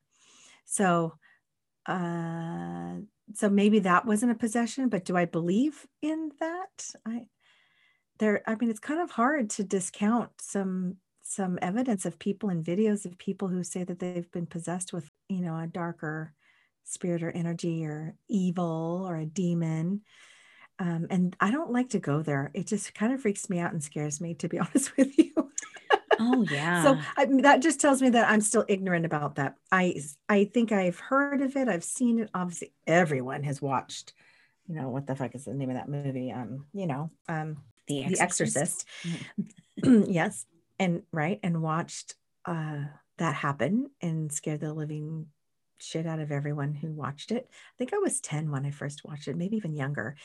So 0.66 1.16
uh 1.86 2.96
so 3.34 3.50
maybe 3.50 3.80
that 3.80 4.06
wasn't 4.06 4.32
a 4.32 4.36
possession 4.36 4.90
but 4.90 5.06
do 5.06 5.16
i 5.18 5.26
believe 5.26 5.86
in 6.02 6.32
that? 6.40 6.92
I 7.06 7.28
there 8.20 8.42
i 8.48 8.56
mean 8.56 8.70
it's 8.70 8.80
kind 8.80 9.02
of 9.02 9.12
hard 9.12 9.50
to 9.52 9.64
discount 9.64 10.32
some 10.40 10.98
some 11.24 11.60
evidence 11.62 12.06
of 12.06 12.20
people 12.20 12.50
and 12.50 12.64
videos 12.64 13.06
of 13.06 13.18
people 13.18 13.50
who 13.50 13.64
say 13.64 13.84
that 13.84 14.00
they've 14.00 14.32
been 14.32 14.46
possessed 14.46 14.94
with 14.94 15.10
you 15.30 15.42
know 15.42 15.58
a 15.58 15.68
darker 15.68 16.34
spirit 16.84 17.22
or 17.22 17.32
energy 17.32 17.86
or 17.86 18.16
evil 18.30 19.06
or 19.08 19.18
a 19.18 19.26
demon. 19.26 20.02
Um, 20.80 21.08
and 21.10 21.36
i 21.40 21.52
don't 21.52 21.72
like 21.72 21.90
to 21.90 22.00
go 22.00 22.22
there. 22.22 22.52
It 22.54 22.68
just 22.68 22.94
kind 22.94 23.12
of 23.12 23.22
freaks 23.22 23.50
me 23.50 23.60
out 23.60 23.74
and 23.74 23.84
scares 23.84 24.22
me 24.22 24.36
to 24.36 24.48
be 24.48 24.60
honest 24.64 24.96
with 24.96 25.18
you 25.18 25.47
Oh 26.20 26.46
yeah. 26.50 26.84
so 26.84 27.00
I, 27.16 27.26
that 27.42 27.62
just 27.62 27.80
tells 27.80 28.02
me 28.02 28.10
that 28.10 28.30
I'm 28.30 28.42
still 28.42 28.66
ignorant 28.68 29.06
about 29.06 29.36
that. 29.36 29.56
I 29.72 30.02
I 30.28 30.46
think 30.46 30.72
I've 30.72 31.00
heard 31.00 31.42
of 31.42 31.56
it. 31.56 31.68
I've 31.68 31.84
seen 31.84 32.20
it. 32.20 32.30
Obviously, 32.34 32.74
everyone 32.86 33.44
has 33.44 33.62
watched. 33.62 34.14
You 34.68 34.76
know 34.76 34.90
what 34.90 35.08
the 35.08 35.16
fuck 35.16 35.34
is 35.36 35.46
the 35.46 35.54
name 35.54 35.70
of 35.70 35.76
that 35.76 35.90
movie? 35.90 36.32
Um, 36.32 36.66
you 36.74 36.88
know, 36.88 37.10
um, 37.30 37.58
The 37.88 38.04
Exorcist. 38.20 38.86
The 39.04 39.10
Exorcist. 39.84 40.10
yes, 40.12 40.46
and 40.80 41.04
right, 41.12 41.40
and 41.44 41.62
watched 41.62 42.16
uh 42.46 42.86
that 43.18 43.36
happen 43.36 43.90
and 44.02 44.32
scared 44.32 44.62
the 44.62 44.74
living 44.74 45.28
shit 45.80 46.06
out 46.06 46.20
of 46.20 46.32
everyone 46.32 46.74
who 46.74 46.92
watched 46.92 47.32
it. 47.32 47.48
I 47.50 47.74
think 47.78 47.94
I 47.94 47.98
was 47.98 48.20
10 48.22 48.52
when 48.52 48.66
I 48.66 48.72
first 48.72 49.04
watched 49.06 49.28
it, 49.28 49.38
maybe 49.38 49.58
even 49.58 49.76
younger. 49.76 50.16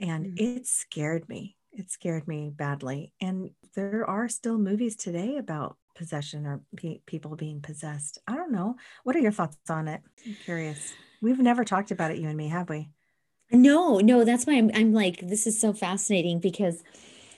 And 0.00 0.26
mm. 0.26 0.40
it 0.40 0.66
scared 0.66 1.28
me 1.28 1.56
it 1.72 1.90
scared 1.90 2.28
me 2.28 2.50
badly. 2.54 3.12
And 3.20 3.50
there 3.74 4.08
are 4.08 4.28
still 4.28 4.58
movies 4.58 4.96
today 4.96 5.36
about 5.36 5.76
possession 5.94 6.46
or 6.46 6.62
pe- 6.76 7.00
people 7.06 7.36
being 7.36 7.60
possessed. 7.60 8.18
I 8.26 8.36
don't 8.36 8.52
know. 8.52 8.76
What 9.04 9.16
are 9.16 9.20
your 9.20 9.32
thoughts 9.32 9.56
on 9.68 9.88
it? 9.88 10.02
I'm 10.26 10.36
curious. 10.44 10.92
We've 11.20 11.38
never 11.38 11.64
talked 11.64 11.90
about 11.90 12.10
it, 12.10 12.18
you 12.18 12.28
and 12.28 12.36
me, 12.36 12.48
have 12.48 12.68
we? 12.68 12.90
No, 13.50 13.98
no, 13.98 14.24
that's 14.24 14.46
why 14.46 14.54
I'm, 14.54 14.70
I'm 14.74 14.92
like, 14.92 15.20
this 15.20 15.46
is 15.46 15.60
so 15.60 15.72
fascinating 15.72 16.40
because 16.40 16.82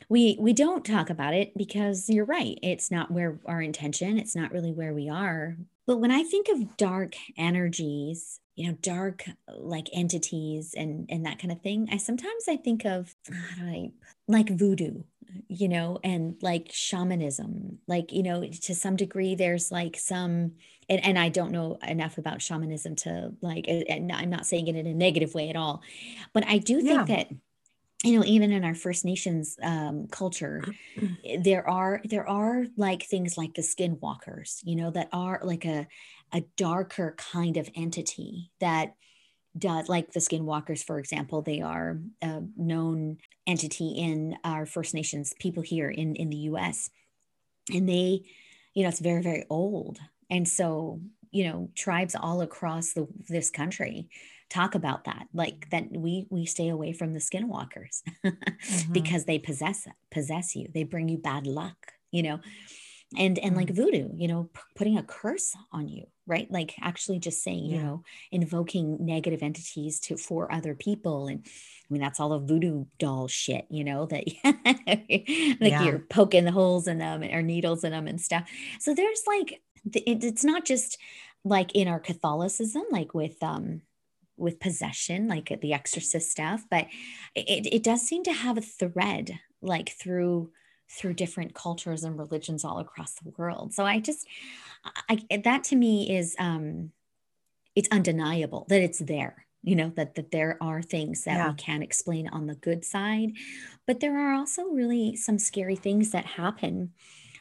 we 0.09 0.37
we 0.39 0.53
don't 0.53 0.85
talk 0.85 1.11
about 1.11 1.35
it 1.35 1.57
because 1.57 2.09
you're 2.09 2.25
right 2.25 2.59
it's 2.63 2.91
not 2.91 3.11
where 3.11 3.39
our 3.47 3.63
intention 3.63 4.19
it's 4.19 4.37
not 4.37 4.53
really 4.53 4.73
where 4.73 4.93
we 4.93 5.09
are 5.09 5.57
but 5.87 5.99
when 5.99 6.11
i 6.11 6.23
think 6.23 6.49
of 6.49 6.77
dark 6.77 7.15
energies 7.37 8.41
you 8.55 8.69
know 8.69 8.77
dark 8.81 9.25
like 9.49 9.89
entities 9.93 10.75
and 10.77 11.07
and 11.11 11.27
that 11.27 11.39
kind 11.39 11.53
of 11.53 11.61
thing 11.61 11.89
i 11.91 11.97
sometimes 11.97 12.45
i 12.49 12.57
think 12.57 12.85
of 12.85 13.15
do 13.25 13.35
i 13.61 13.91
like 14.29 14.49
voodoo 14.51 15.03
you 15.49 15.69
know, 15.69 15.99
and 16.05 16.37
like 16.43 16.69
shamanism, 16.71 17.79
like, 17.87 18.13
you 18.13 18.23
know, 18.23 18.45
to 18.45 18.75
some 18.75 18.97
degree, 18.97 19.35
there's 19.35 19.73
like 19.73 19.97
some, 19.97 20.53
and, 20.89 21.05
and 21.05 21.19
I 21.19 21.29
don't 21.29 21.53
know 21.53 21.79
enough 21.87 22.19
about 22.19 22.43
shamanism 22.43 22.97
to 22.97 23.33
like, 23.41 23.67
and 23.69 24.13
I'm 24.13 24.31
not 24.31 24.47
saying 24.47 24.69
it 24.69 24.77
in 24.77 24.87
a 24.87 24.95
negative 24.95 25.35
way 25.35 25.51
at 25.51 25.57
all, 25.57 25.83
but 26.33 26.47
I 26.47 26.59
do 26.59 26.83
think 26.83 27.09
yeah. 27.09 27.17
that 27.17 27.29
you 28.03 28.19
know 28.19 28.25
even 28.27 28.53
in 28.53 28.65
our 28.65 28.75
first 28.75 29.07
nations 29.07 29.57
um, 29.63 30.09
culture 30.09 30.63
there 31.41 31.67
are 31.67 32.03
there 32.05 32.29
are 32.29 32.67
like 32.77 33.03
things 33.03 33.39
like 33.39 33.55
the 33.55 33.63
skinwalkers 33.63 34.61
you 34.63 34.77
know 34.77 34.91
that 34.91 35.09
are 35.11 35.41
like 35.43 35.65
a 35.65 35.87
a 36.35 36.45
darker 36.57 37.15
kind 37.17 37.57
of 37.57 37.71
entity 37.75 38.51
that 38.61 38.95
does 39.57 39.89
like 39.89 40.13
the 40.13 40.21
skinwalkers 40.21 40.83
for 40.83 40.99
example 40.99 41.41
they 41.41 41.61
are 41.61 42.01
a 42.23 42.43
known 42.57 43.17
entity 43.47 43.91
in 43.91 44.37
our 44.43 44.67
first 44.67 44.95
nations 44.95 45.33
people 45.39 45.63
here 45.63 45.89
in 45.89 46.17
in 46.17 46.29
the 46.29 46.39
us 46.39 46.91
and 47.73 47.89
they 47.89 48.23
you 48.75 48.83
know 48.83 48.89
it's 48.89 49.01
very 49.01 49.23
very 49.23 49.45
old. 49.49 49.99
And 50.31 50.47
so 50.49 51.01
you 51.31 51.45
know 51.45 51.71
tribes 51.75 52.15
all 52.15 52.43
across 52.43 52.93
the, 52.93 53.07
this 53.29 53.51
country 53.51 54.09
talk 54.51 54.75
about 54.75 55.05
that 55.05 55.27
like 55.33 55.69
that 55.71 55.91
we 55.91 56.27
we 56.31 56.45
stay 56.45 56.69
away 56.69 56.93
from 56.93 57.13
the 57.15 57.21
skinwalkers 57.21 58.03
mm-hmm. 58.25 58.93
because 58.93 59.25
they 59.25 59.39
possess 59.39 59.87
possess 60.11 60.55
you. 60.55 60.69
They 60.73 60.85
bring 60.85 61.09
you 61.09 61.19
bad 61.19 61.47
luck 61.47 61.93
you 62.11 62.23
know 62.23 62.41
and 63.17 63.39
and 63.39 63.57
like 63.57 63.69
mm. 63.69 63.77
voodoo 63.77 64.09
you 64.17 64.29
know 64.29 64.49
p- 64.53 64.61
putting 64.75 64.99
a 64.99 65.03
curse 65.03 65.55
on 65.73 65.89
you 65.89 66.07
right 66.27 66.51
like 66.51 66.75
actually 66.81 67.19
just 67.19 67.43
saying 67.43 67.67
yeah. 67.67 67.77
you 67.77 67.83
know 67.83 68.03
invoking 68.31 69.05
negative 69.05 69.43
entities 69.43 70.01
to 70.01 70.17
for 70.17 70.53
other 70.53 70.75
people 70.75 71.27
and 71.27 71.45
i 71.47 71.93
mean 71.93 72.01
that's 72.01 72.21
all 72.21 72.31
the 72.31 72.39
voodoo 72.39 72.85
doll 72.99 73.29
shit 73.29 73.67
you 73.71 73.85
know 73.85 74.07
that 74.07 74.25
like 74.45 75.71
yeah. 75.71 75.83
you're 75.83 75.99
poking 75.99 76.45
the 76.45 76.53
holes 76.53 76.87
in 76.87 76.99
them 76.99 77.23
or 77.23 77.43
needles 77.43 77.85
in 77.85 77.93
them 77.93 78.07
and 78.07 78.21
stuff 78.21 78.49
so 78.79 78.95
there's 78.95 79.23
like 79.27 79.63
it, 79.93 80.25
it's 80.25 80.45
not 80.45 80.65
just 80.65 80.99
like 81.45 81.75
in 81.75 81.89
our 81.89 82.01
catholicism 82.01 82.85
like 82.91 83.15
with 83.15 83.43
um 83.43 83.83
with 84.37 84.61
possession, 84.61 85.29
like 85.29 85.61
the 85.61 85.73
exorcist 85.73 86.31
stuff, 86.31 86.65
but 86.71 86.87
it, 87.35 87.67
it 87.73 87.83
does 87.83 88.03
seem 88.03 88.25
to 88.25 88.33
have 88.33 88.59
a 88.59 88.63
thread 88.63 89.39
like 89.63 89.91
through 89.91 90.51
through 90.95 91.15
different 91.15 91.55
cultures 91.55 92.05
and 92.05 92.19
religions 92.19 92.65
all 92.65 92.79
across 92.79 93.15
the 93.15 93.33
world. 93.37 93.75
So 93.75 93.85
I 93.85 94.01
just 94.01 94.27
I 95.09 95.19
that 95.45 95.65
to 95.65 95.77
me 95.77 96.17
is 96.17 96.37
um 96.39 96.93
it's 97.75 97.89
undeniable 97.91 98.67
that 98.69 98.81
it's 98.81 99.01
there 99.01 99.45
you 99.65 99.75
know 99.75 99.91
that 99.97 100.15
that 100.15 100.31
there 100.31 100.59
are 100.61 100.83
things 100.83 101.25
that 101.25 101.37
yeah. 101.37 101.49
we 101.49 101.55
can 101.55 101.83
explain 101.83 102.29
on 102.29 102.47
the 102.47 102.55
good 102.55 102.85
side 102.85 103.33
but 103.87 104.01
there 104.01 104.19
are 104.19 104.35
also 104.35 104.65
really 104.67 105.17
some 105.17 105.39
scary 105.39 105.75
things 105.75 106.11
that 106.11 106.25
happen 106.27 106.93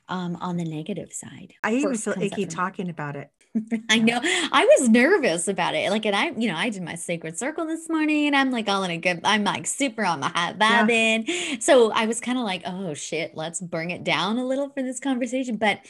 um, 0.08 0.36
on 0.38 0.58
the 0.58 0.64
negative 0.64 1.14
side 1.14 1.54
i 1.64 1.74
even 1.74 1.96
feel 1.96 2.16
icky 2.20 2.46
talking 2.46 2.90
about 2.90 3.16
it 3.16 3.30
I 3.90 4.00
know. 4.00 4.20
I 4.24 4.66
was 4.78 4.90
nervous 4.90 5.48
about 5.48 5.76
it. 5.76 5.92
Like, 5.92 6.06
and 6.06 6.16
I, 6.16 6.32
you 6.32 6.48
know, 6.48 6.56
I 6.56 6.70
did 6.70 6.82
my 6.82 6.96
sacred 6.96 7.38
circle 7.38 7.66
this 7.66 7.88
morning 7.88 8.28
and 8.28 8.36
I'm 8.36 8.52
like 8.52 8.68
all 8.68 8.84
in 8.84 8.92
a 8.92 8.98
good, 8.98 9.22
I'm 9.24 9.44
like 9.44 9.68
super 9.68 10.04
on 10.04 10.22
my 10.22 10.30
high 10.30 10.54
vibe 10.54 11.26
yeah. 11.28 11.56
So 11.60 11.92
I 11.92 12.08
was 12.08 12.20
kind 12.20 12.38
of 12.38 12.44
like, 12.44 12.64
oh 12.66 12.94
shit, 12.94 13.36
let's 13.36 13.62
bring 13.62 13.92
it 13.92 14.04
down 14.04 14.38
a 14.38 14.46
little 14.46 14.70
for 14.70 14.82
this 14.82 15.00
conversation. 15.00 15.58
But 15.58 15.82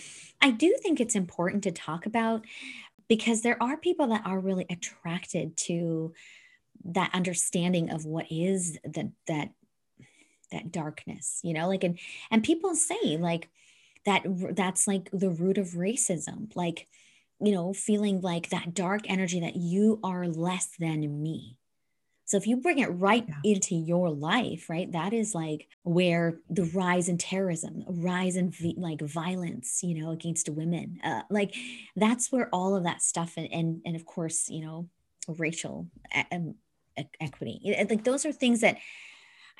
I 0.41 0.51
do 0.51 0.75
think 0.81 0.99
it's 0.99 1.15
important 1.15 1.63
to 1.63 1.71
talk 1.71 2.05
about 2.05 2.43
because 3.07 3.41
there 3.41 3.61
are 3.61 3.77
people 3.77 4.07
that 4.07 4.23
are 4.25 4.39
really 4.39 4.65
attracted 4.69 5.55
to 5.55 6.13
that 6.85 7.11
understanding 7.13 7.91
of 7.91 8.05
what 8.05 8.25
is 8.29 8.77
that, 8.83 9.09
that, 9.27 9.51
that 10.51 10.71
darkness, 10.71 11.39
you 11.43 11.53
know, 11.53 11.69
like, 11.69 11.85
and, 11.85 11.97
and 12.29 12.43
people 12.43 12.75
say 12.75 13.17
like 13.17 13.47
that, 14.05 14.23
that's 14.53 14.85
like 14.85 15.09
the 15.13 15.29
root 15.29 15.57
of 15.57 15.69
racism. 15.69 16.53
Like, 16.55 16.87
you 17.39 17.51
know, 17.51 17.73
feeling 17.73 18.21
like 18.21 18.49
that 18.49 18.73
dark 18.73 19.01
energy 19.07 19.39
that 19.41 19.55
you 19.55 19.99
are 20.03 20.27
less 20.27 20.69
than 20.79 21.21
me. 21.21 21.57
So 22.25 22.37
if 22.37 22.47
you 22.47 22.57
bring 22.57 22.79
it 22.79 22.87
right 22.87 23.25
yeah. 23.27 23.35
into 23.43 23.75
your 23.75 24.09
life, 24.09 24.69
right, 24.69 24.91
that 24.93 25.13
is 25.13 25.35
like 25.35 25.67
where 25.83 26.39
the 26.49 26.63
rise 26.73 27.09
in 27.09 27.17
terrorism, 27.17 27.83
rise 27.87 28.37
in 28.37 28.49
v- 28.49 28.75
like 28.77 29.01
violence, 29.01 29.81
you 29.83 30.01
know, 30.01 30.11
against 30.11 30.47
women, 30.49 30.99
uh, 31.03 31.23
like 31.29 31.53
that's 31.95 32.31
where 32.31 32.49
all 32.53 32.75
of 32.75 32.83
that 32.85 33.01
stuff 33.01 33.33
and 33.35 33.51
and, 33.51 33.81
and 33.85 33.95
of 33.95 34.05
course, 34.05 34.49
you 34.49 34.65
know, 34.65 34.87
racial 35.27 35.87
e- 36.15 37.03
equity, 37.19 37.75
like 37.89 38.03
those 38.03 38.25
are 38.25 38.31
things 38.31 38.61
that 38.61 38.77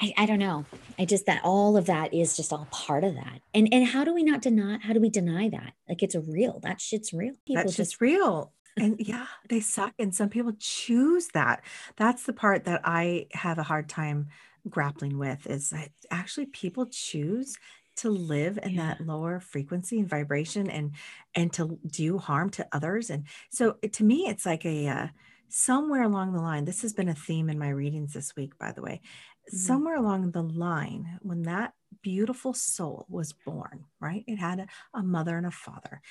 I, 0.01 0.13
I 0.17 0.25
don't 0.25 0.39
know. 0.39 0.65
I 0.97 1.05
just 1.05 1.25
that 1.27 1.41
all 1.43 1.77
of 1.77 1.85
that 1.85 2.13
is 2.13 2.35
just 2.35 2.51
all 2.51 2.67
part 2.71 3.03
of 3.03 3.15
that. 3.15 3.41
And 3.53 3.69
and 3.71 3.85
how 3.85 4.03
do 4.03 4.13
we 4.13 4.23
not 4.23 4.41
deny 4.41 4.79
how 4.81 4.93
do 4.93 4.99
we 4.99 5.09
deny 5.09 5.49
that? 5.49 5.73
Like 5.87 6.03
it's 6.03 6.15
real. 6.15 6.59
That 6.61 6.81
shit's 6.81 7.13
real. 7.13 7.33
People 7.45 7.63
That's 7.63 7.75
just 7.75 8.01
real. 8.01 8.51
And 8.75 8.95
yeah, 8.97 9.27
they 9.49 9.59
suck. 9.59 9.93
And 9.99 10.15
some 10.15 10.29
people 10.29 10.53
choose 10.57 11.27
that. 11.35 11.63
That's 11.95 12.23
the 12.23 12.33
part 12.33 12.63
that 12.63 12.81
I 12.83 13.27
have 13.33 13.59
a 13.59 13.63
hard 13.63 13.87
time 13.87 14.29
grappling 14.67 15.19
with 15.19 15.45
is 15.45 15.69
that 15.69 15.89
actually 16.09 16.47
people 16.47 16.87
choose 16.87 17.55
to 17.97 18.09
live 18.09 18.57
in 18.63 18.71
yeah. 18.71 18.87
that 18.87 19.05
lower 19.05 19.39
frequency 19.39 19.99
and 19.99 20.09
vibration 20.09 20.69
and 20.69 20.91
and 21.35 21.53
to 21.53 21.79
do 21.85 22.17
harm 22.17 22.49
to 22.49 22.67
others 22.71 23.09
and 23.09 23.25
so 23.49 23.73
to 23.91 24.03
me 24.03 24.27
it's 24.27 24.45
like 24.45 24.65
a 24.65 24.87
uh, 24.87 25.07
somewhere 25.49 26.01
along 26.01 26.33
the 26.33 26.41
line 26.41 26.65
this 26.65 26.81
has 26.81 26.93
been 26.93 27.09
a 27.09 27.13
theme 27.13 27.49
in 27.49 27.59
my 27.59 27.69
readings 27.69 28.13
this 28.13 28.35
week 28.35 28.57
by 28.57 28.71
the 28.71 28.81
way 28.81 28.99
mm-hmm. 29.47 29.57
somewhere 29.57 29.95
along 29.95 30.31
the 30.31 30.43
line, 30.43 31.19
when 31.21 31.43
that 31.43 31.73
beautiful 32.01 32.53
soul 32.53 33.05
was 33.09 33.33
born, 33.33 33.85
right? 33.99 34.23
It 34.27 34.37
had 34.37 34.59
a, 34.59 34.67
a, 34.93 35.03
mother 35.03 35.37
and 35.37 35.45
a 35.45 35.51
father, 35.51 36.01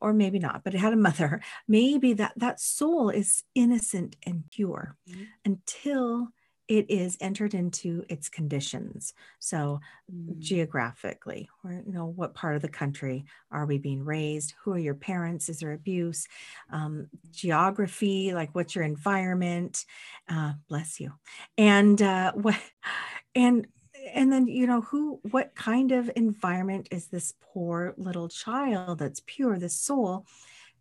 or 0.00 0.12
maybe 0.12 0.38
not, 0.38 0.64
but 0.64 0.74
it 0.74 0.78
had 0.78 0.92
a 0.92 0.96
mother. 1.08 1.40
Maybe 1.68 2.12
that 2.14 2.32
that 2.36 2.60
soul 2.60 3.10
is 3.10 3.42
innocent 3.54 4.16
and 4.24 4.44
pure 4.50 4.96
mm-hmm. 5.08 5.24
until 5.44 6.28
it 6.70 6.88
is 6.88 7.18
entered 7.20 7.52
into 7.52 8.04
its 8.08 8.28
conditions. 8.28 9.12
So 9.40 9.80
mm. 10.10 10.38
geographically, 10.38 11.50
or 11.64 11.82
you 11.84 11.92
know, 11.92 12.06
what 12.06 12.32
part 12.32 12.54
of 12.54 12.62
the 12.62 12.68
country 12.68 13.24
are 13.50 13.66
we 13.66 13.76
being 13.76 14.04
raised? 14.04 14.54
Who 14.62 14.74
are 14.74 14.78
your 14.78 14.94
parents? 14.94 15.48
Is 15.48 15.58
there 15.58 15.72
abuse? 15.72 16.28
Um, 16.70 17.08
geography, 17.32 18.32
like 18.34 18.54
what's 18.54 18.76
your 18.76 18.84
environment? 18.84 19.84
Uh, 20.28 20.52
bless 20.68 21.00
you. 21.00 21.12
And 21.58 22.00
uh, 22.00 22.32
what 22.34 22.56
and 23.34 23.66
and 24.14 24.32
then 24.32 24.46
you 24.46 24.68
know 24.68 24.80
who 24.80 25.18
what 25.30 25.56
kind 25.56 25.90
of 25.90 26.08
environment 26.14 26.86
is 26.92 27.08
this 27.08 27.34
poor 27.52 27.94
little 27.96 28.28
child 28.28 28.98
that's 29.00 29.20
pure 29.26 29.58
this 29.58 29.74
soul 29.74 30.24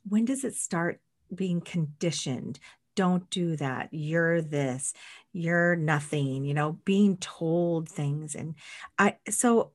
when 0.08 0.23
does 0.23 0.45
it 0.45 0.56
start 0.56 1.02
being 1.36 1.60
conditioned 1.60 2.60
don't 2.99 3.29
do 3.29 3.55
that. 3.55 3.88
You're 3.91 4.41
this. 4.41 4.93
You're 5.31 5.77
nothing 5.77 6.43
you 6.43 6.53
know 6.53 6.73
being 6.83 7.15
told 7.15 7.88
things. 7.88 8.35
And 8.35 8.55
i 8.97 9.15
so 9.29 9.71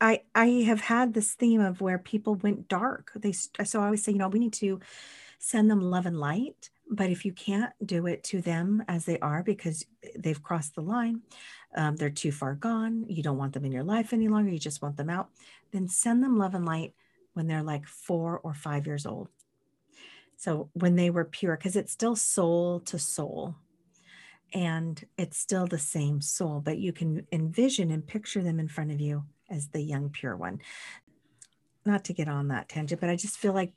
i 0.00 0.22
i 0.34 0.46
have 0.70 0.80
had 0.80 1.12
this 1.12 1.34
theme 1.34 1.60
of 1.60 1.82
where 1.82 1.98
people 1.98 2.34
went 2.36 2.66
dark. 2.66 3.12
They 3.14 3.32
so 3.32 3.82
i 3.82 3.84
always 3.84 4.02
say 4.02 4.12
you 4.12 4.18
know 4.18 4.28
we 4.28 4.38
need 4.38 4.54
to 4.54 4.80
send 5.38 5.70
them 5.70 5.82
love 5.82 6.06
and 6.06 6.18
light 6.18 6.70
but 6.88 7.10
if 7.10 7.24
you 7.26 7.32
can't 7.32 7.72
do 7.84 8.06
it 8.06 8.22
to 8.24 8.40
them 8.40 8.82
as 8.88 9.04
they 9.04 9.18
are 9.18 9.42
because 9.42 9.84
they've 10.18 10.42
crossed 10.42 10.74
the 10.76 10.80
line 10.80 11.20
um, 11.76 11.96
they're 11.96 12.08
too 12.22 12.32
far 12.32 12.54
gone 12.54 13.04
you 13.08 13.22
don't 13.22 13.36
want 13.36 13.52
them 13.52 13.64
in 13.64 13.72
your 13.72 13.84
life 13.84 14.12
any 14.12 14.28
longer 14.28 14.50
you 14.50 14.58
just 14.58 14.80
want 14.82 14.96
them 14.96 15.10
out 15.10 15.28
then 15.72 15.88
send 15.88 16.22
them 16.22 16.38
love 16.38 16.54
and 16.54 16.64
light 16.64 16.94
when 17.34 17.46
they're 17.46 17.62
like 17.62 17.86
four 17.86 18.38
or 18.38 18.54
five 18.54 18.86
years 18.86 19.04
old 19.04 19.28
so 20.36 20.68
when 20.74 20.96
they 20.96 21.10
were 21.10 21.24
pure, 21.24 21.56
because 21.56 21.76
it's 21.76 21.92
still 21.92 22.16
soul 22.16 22.80
to 22.80 22.98
soul 22.98 23.56
and 24.52 25.02
it's 25.16 25.38
still 25.38 25.66
the 25.66 25.78
same 25.78 26.20
soul, 26.20 26.60
but 26.60 26.78
you 26.78 26.92
can 26.92 27.26
envision 27.32 27.90
and 27.90 28.06
picture 28.06 28.42
them 28.42 28.60
in 28.60 28.68
front 28.68 28.92
of 28.92 29.00
you 29.00 29.24
as 29.50 29.68
the 29.68 29.80
young 29.80 30.10
pure 30.10 30.36
one. 30.36 30.60
Not 31.84 32.04
to 32.04 32.12
get 32.12 32.28
on 32.28 32.48
that 32.48 32.68
tangent, 32.68 33.00
but 33.00 33.10
I 33.10 33.16
just 33.16 33.38
feel 33.38 33.52
like 33.52 33.72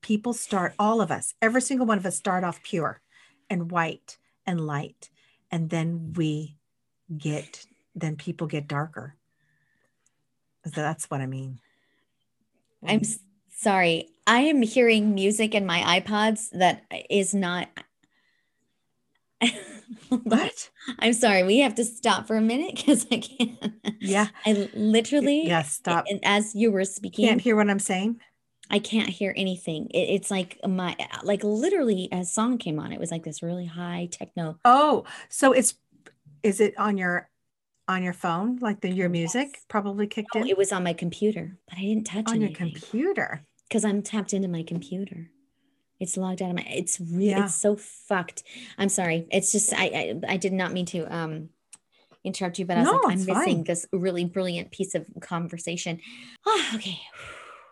people 0.00 0.32
start, 0.32 0.74
all 0.78 1.00
of 1.00 1.10
us, 1.10 1.34
every 1.40 1.62
single 1.62 1.86
one 1.86 1.98
of 1.98 2.06
us 2.06 2.16
start 2.16 2.44
off 2.44 2.62
pure 2.62 3.00
and 3.48 3.70
white 3.70 4.18
and 4.46 4.60
light. 4.60 5.08
And 5.50 5.70
then 5.70 6.14
we 6.16 6.56
get, 7.16 7.64
then 7.94 8.16
people 8.16 8.46
get 8.46 8.66
darker. 8.66 9.16
So 10.64 10.80
that's 10.80 11.10
what 11.10 11.20
I 11.20 11.26
mean. 11.26 11.60
I'm 12.86 13.02
sorry. 13.62 14.08
I 14.26 14.40
am 14.42 14.62
hearing 14.62 15.14
music 15.14 15.54
in 15.54 15.66
my 15.66 16.00
iPods 16.00 16.50
that 16.52 16.84
is 17.10 17.34
not. 17.34 17.68
what? 20.08 20.70
I'm 20.98 21.12
sorry. 21.12 21.42
We 21.42 21.58
have 21.58 21.74
to 21.76 21.84
stop 21.84 22.26
for 22.26 22.36
a 22.36 22.40
minute 22.40 22.76
because 22.76 23.06
I 23.10 23.18
can't. 23.18 23.74
Yeah. 24.00 24.28
I 24.46 24.68
literally. 24.74 25.46
Yeah, 25.46 25.62
stop. 25.62 26.04
And 26.08 26.20
as 26.24 26.54
you 26.54 26.70
were 26.70 26.84
speaking, 26.84 27.26
can't 27.26 27.40
hear 27.40 27.56
what 27.56 27.68
I'm 27.70 27.78
saying. 27.78 28.20
I 28.70 28.78
can't 28.78 29.08
hear 29.08 29.34
anything. 29.36 29.88
It, 29.90 30.10
it's 30.10 30.30
like 30.30 30.58
my, 30.66 30.96
like 31.24 31.42
literally, 31.44 32.08
as 32.12 32.32
song 32.32 32.58
came 32.58 32.78
on, 32.78 32.92
it 32.92 33.00
was 33.00 33.10
like 33.10 33.24
this 33.24 33.42
really 33.42 33.66
high 33.66 34.08
techno. 34.10 34.58
Oh, 34.64 35.04
so 35.28 35.52
it's, 35.52 35.74
is 36.42 36.60
it 36.60 36.78
on 36.78 36.96
your 36.96 37.28
on 37.88 38.02
your 38.02 38.12
phone, 38.12 38.58
like 38.60 38.80
the 38.80 38.90
your 38.90 39.08
music 39.08 39.48
Yes. 39.52 39.64
probably 39.68 40.06
kicked 40.06 40.30
Oh, 40.34 40.40
in 40.40 40.46
it 40.48 40.56
was 40.56 40.72
on 40.72 40.84
my 40.84 40.92
computer, 40.92 41.58
but 41.68 41.76
I 41.78 41.82
didn't 41.82 42.04
touch 42.04 42.28
it. 42.28 42.28
on 42.28 42.40
your 42.40 42.50
computer. 42.50 43.44
Because 43.72 43.86
I'm 43.86 44.02
tapped 44.02 44.34
into 44.34 44.48
my 44.48 44.62
computer. 44.62 45.30
It's 45.98 46.18
logged 46.18 46.42
out 46.42 46.50
of 46.50 46.56
my. 46.56 46.66
It's 46.68 47.00
really. 47.00 47.30
Yeah. 47.30 47.44
It's 47.46 47.54
so 47.54 47.76
fucked. 47.76 48.42
I'm 48.76 48.90
sorry. 48.90 49.26
It's 49.30 49.50
just 49.50 49.72
I 49.72 49.84
I, 49.86 50.34
I 50.34 50.36
did 50.36 50.52
not 50.52 50.72
mean 50.72 50.84
to 50.86 51.04
um 51.14 51.48
interrupt 52.22 52.58
you, 52.58 52.66
but 52.66 52.76
I 52.76 52.80
was 52.82 52.90
No, 52.90 52.96
like 52.98 53.12
I'm 53.12 53.18
missing 53.24 53.34
fine. 53.56 53.64
this 53.64 53.86
really 53.92 54.26
brilliant 54.26 54.72
piece 54.72 54.94
of 54.94 55.06
conversation. 55.20 56.00
Ah, 56.46 56.74
okay. 56.76 57.00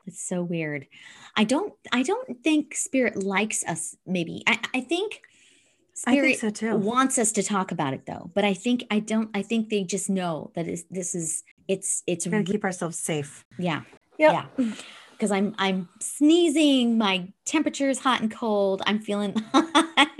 It's 0.06 0.26
so 0.26 0.42
weird. 0.42 0.86
I 1.36 1.44
don't. 1.44 1.74
I 1.92 2.02
don't 2.02 2.42
think 2.42 2.74
spirit 2.74 3.22
likes 3.22 3.62
us. 3.64 3.94
Maybe 4.06 4.42
I. 4.46 4.58
I 4.74 4.80
think 4.80 5.20
I 6.06 6.12
think 6.12 6.36
spirit 6.36 6.38
so 6.40 6.50
too. 6.50 6.76
wants 6.78 7.18
us 7.18 7.32
to 7.32 7.42
talk 7.42 7.70
about 7.72 7.92
it 7.92 8.06
though 8.06 8.30
but 8.34 8.42
i 8.42 8.54
think 8.54 8.84
i 8.90 9.00
don't 9.00 9.28
i 9.34 9.42
think 9.42 9.68
they 9.68 9.84
just 9.84 10.08
know 10.08 10.50
that 10.54 10.66
is 10.66 10.86
this 10.90 11.14
is 11.14 11.42
it's 11.68 12.02
it's 12.06 12.24
We're 12.24 12.30
gonna 12.30 12.44
re- 12.44 12.52
keep 12.52 12.64
ourselves 12.64 12.98
safe. 12.98 13.44
yeah 13.58 13.82
Yep. 14.18 14.32
yeah 14.58 14.72
because 15.20 15.30
i'm 15.30 15.54
i'm 15.58 15.86
sneezing 16.00 16.96
my 16.96 17.28
temperature 17.44 17.90
is 17.90 17.98
hot 17.98 18.22
and 18.22 18.30
cold 18.30 18.82
i'm 18.86 18.98
feeling 18.98 19.36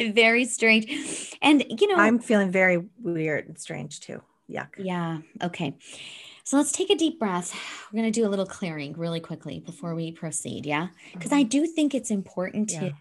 very 0.09 0.45
strange. 0.45 1.37
And 1.43 1.65
you 1.69 1.89
know 1.89 1.97
I'm 1.97 2.19
feeling 2.19 2.51
very 2.51 2.85
weird 3.03 3.49
and 3.49 3.59
strange 3.59 4.01
too. 4.01 4.23
Yuck. 4.51 4.69
yeah 4.79 5.19
okay. 5.43 5.77
So 6.43 6.57
let's 6.57 6.73
take 6.73 6.91
a 6.91 6.97
deep 6.97 7.21
breath. 7.21 7.55
We're 7.93 8.01
going 8.01 8.13
to 8.13 8.21
do 8.21 8.27
a 8.27 8.29
little 8.31 8.47
clearing 8.47 8.95
really 8.95 9.21
quickly 9.21 9.61
before 9.61 9.95
we 9.95 10.11
proceed 10.11 10.67
yeah? 10.67 10.89
Because 11.13 11.33
i 11.33 11.43
mm-hmm. 11.43 11.49
do 11.49 11.67
think 11.67 11.95
it's 11.95 12.11
important 12.11 12.71
to 12.71 12.93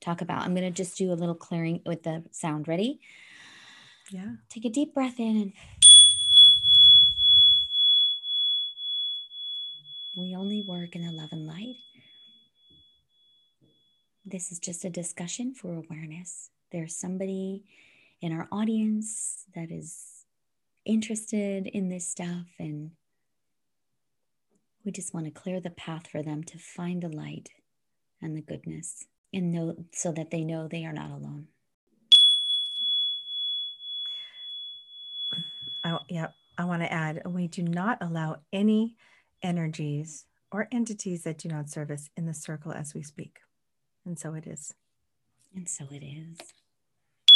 talk 0.00 0.20
about. 0.20 0.42
I'm 0.42 0.54
going 0.54 0.70
to 0.70 0.76
just 0.76 0.96
do 0.96 1.12
a 1.12 1.14
little 1.14 1.34
clearing 1.34 1.80
with 1.86 2.02
the 2.02 2.24
sound. 2.30 2.68
Ready? 2.68 3.00
Yeah. 4.10 4.32
Take 4.48 4.64
a 4.64 4.70
deep 4.70 4.94
breath 4.94 5.18
in 5.18 5.36
and 5.36 5.52
we 10.18 10.34
only 10.34 10.62
work 10.62 10.96
in 10.96 11.06
the 11.06 11.12
love 11.12 11.30
and 11.32 11.46
light. 11.46 11.76
This 14.24 14.50
is 14.50 14.58
just 14.58 14.84
a 14.84 14.90
discussion 14.90 15.54
for 15.54 15.74
awareness. 15.74 16.50
There's 16.72 16.96
somebody 16.96 17.64
in 18.20 18.32
our 18.32 18.48
audience 18.50 19.44
that 19.54 19.70
is 19.70 20.24
interested 20.84 21.66
in 21.68 21.88
this 21.88 22.06
stuff, 22.06 22.46
and 22.58 22.90
we 24.84 24.90
just 24.90 25.14
want 25.14 25.26
to 25.26 25.32
clear 25.32 25.60
the 25.60 25.70
path 25.70 26.08
for 26.08 26.22
them 26.22 26.42
to 26.44 26.58
find 26.58 27.02
the 27.02 27.08
light 27.08 27.50
and 28.20 28.36
the 28.36 28.42
goodness 28.42 29.04
and 29.32 29.52
know 29.52 29.76
so 29.92 30.12
that 30.12 30.30
they 30.30 30.42
know 30.42 30.66
they 30.66 30.84
are 30.84 30.92
not 30.92 31.10
alone. 31.10 31.46
I 35.84 35.98
yeah, 36.08 36.28
I 36.58 36.64
want 36.64 36.82
to 36.82 36.92
add 36.92 37.22
we 37.26 37.46
do 37.46 37.62
not 37.62 37.98
allow 38.00 38.38
any 38.52 38.96
energies 39.42 40.26
or 40.50 40.68
entities 40.72 41.24
that 41.24 41.38
do 41.38 41.48
not 41.48 41.68
serve 41.70 41.90
us 41.90 42.10
in 42.16 42.26
the 42.26 42.34
circle 42.34 42.72
as 42.72 42.94
we 42.94 43.02
speak. 43.02 43.40
And 44.06 44.18
so 44.18 44.34
it 44.34 44.46
is. 44.46 44.74
And 45.54 45.68
so 45.68 45.84
it 45.90 46.04
is. 46.04 46.38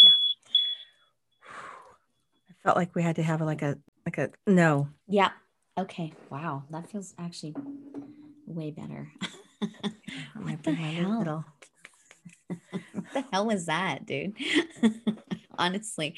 Yeah. 0.02 0.10
I 2.50 2.54
felt 2.62 2.76
like 2.76 2.94
we 2.94 3.02
had 3.02 3.16
to 3.16 3.22
have 3.22 3.40
like 3.40 3.62
a 3.62 3.78
like 4.06 4.18
a 4.18 4.30
no. 4.46 4.88
Yeah. 5.08 5.30
Okay. 5.78 6.12
Wow. 6.30 6.64
That 6.70 6.90
feels 6.90 7.14
actually 7.18 7.54
way 8.46 8.70
better. 8.70 9.10
It 9.60 9.70
what 10.36 10.62
the 10.62 10.72
hell? 10.72 11.44
what 12.92 13.04
the 13.12 13.24
hell 13.32 13.46
was 13.46 13.66
that, 13.66 14.06
dude? 14.06 14.34
Honestly, 15.58 16.14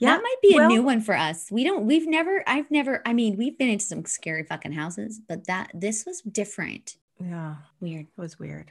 Yeah, 0.00 0.16
that 0.16 0.22
might 0.22 0.36
be 0.42 0.54
a 0.54 0.56
well- 0.58 0.68
new 0.68 0.82
one 0.82 1.00
for 1.00 1.16
us. 1.16 1.50
We 1.50 1.64
don't, 1.64 1.84
we've 1.86 2.06
never, 2.06 2.42
I've 2.46 2.70
never, 2.70 3.02
I 3.06 3.12
mean, 3.12 3.36
we've 3.36 3.56
been 3.58 3.68
into 3.70 3.84
some 3.84 4.04
scary 4.04 4.44
fucking 4.44 4.72
houses, 4.72 5.20
but 5.28 5.46
that, 5.46 5.70
this 5.74 6.04
was 6.06 6.20
different. 6.22 6.96
Yeah, 7.20 7.56
Weird. 7.80 8.06
it 8.16 8.20
was 8.20 8.38
weird. 8.38 8.70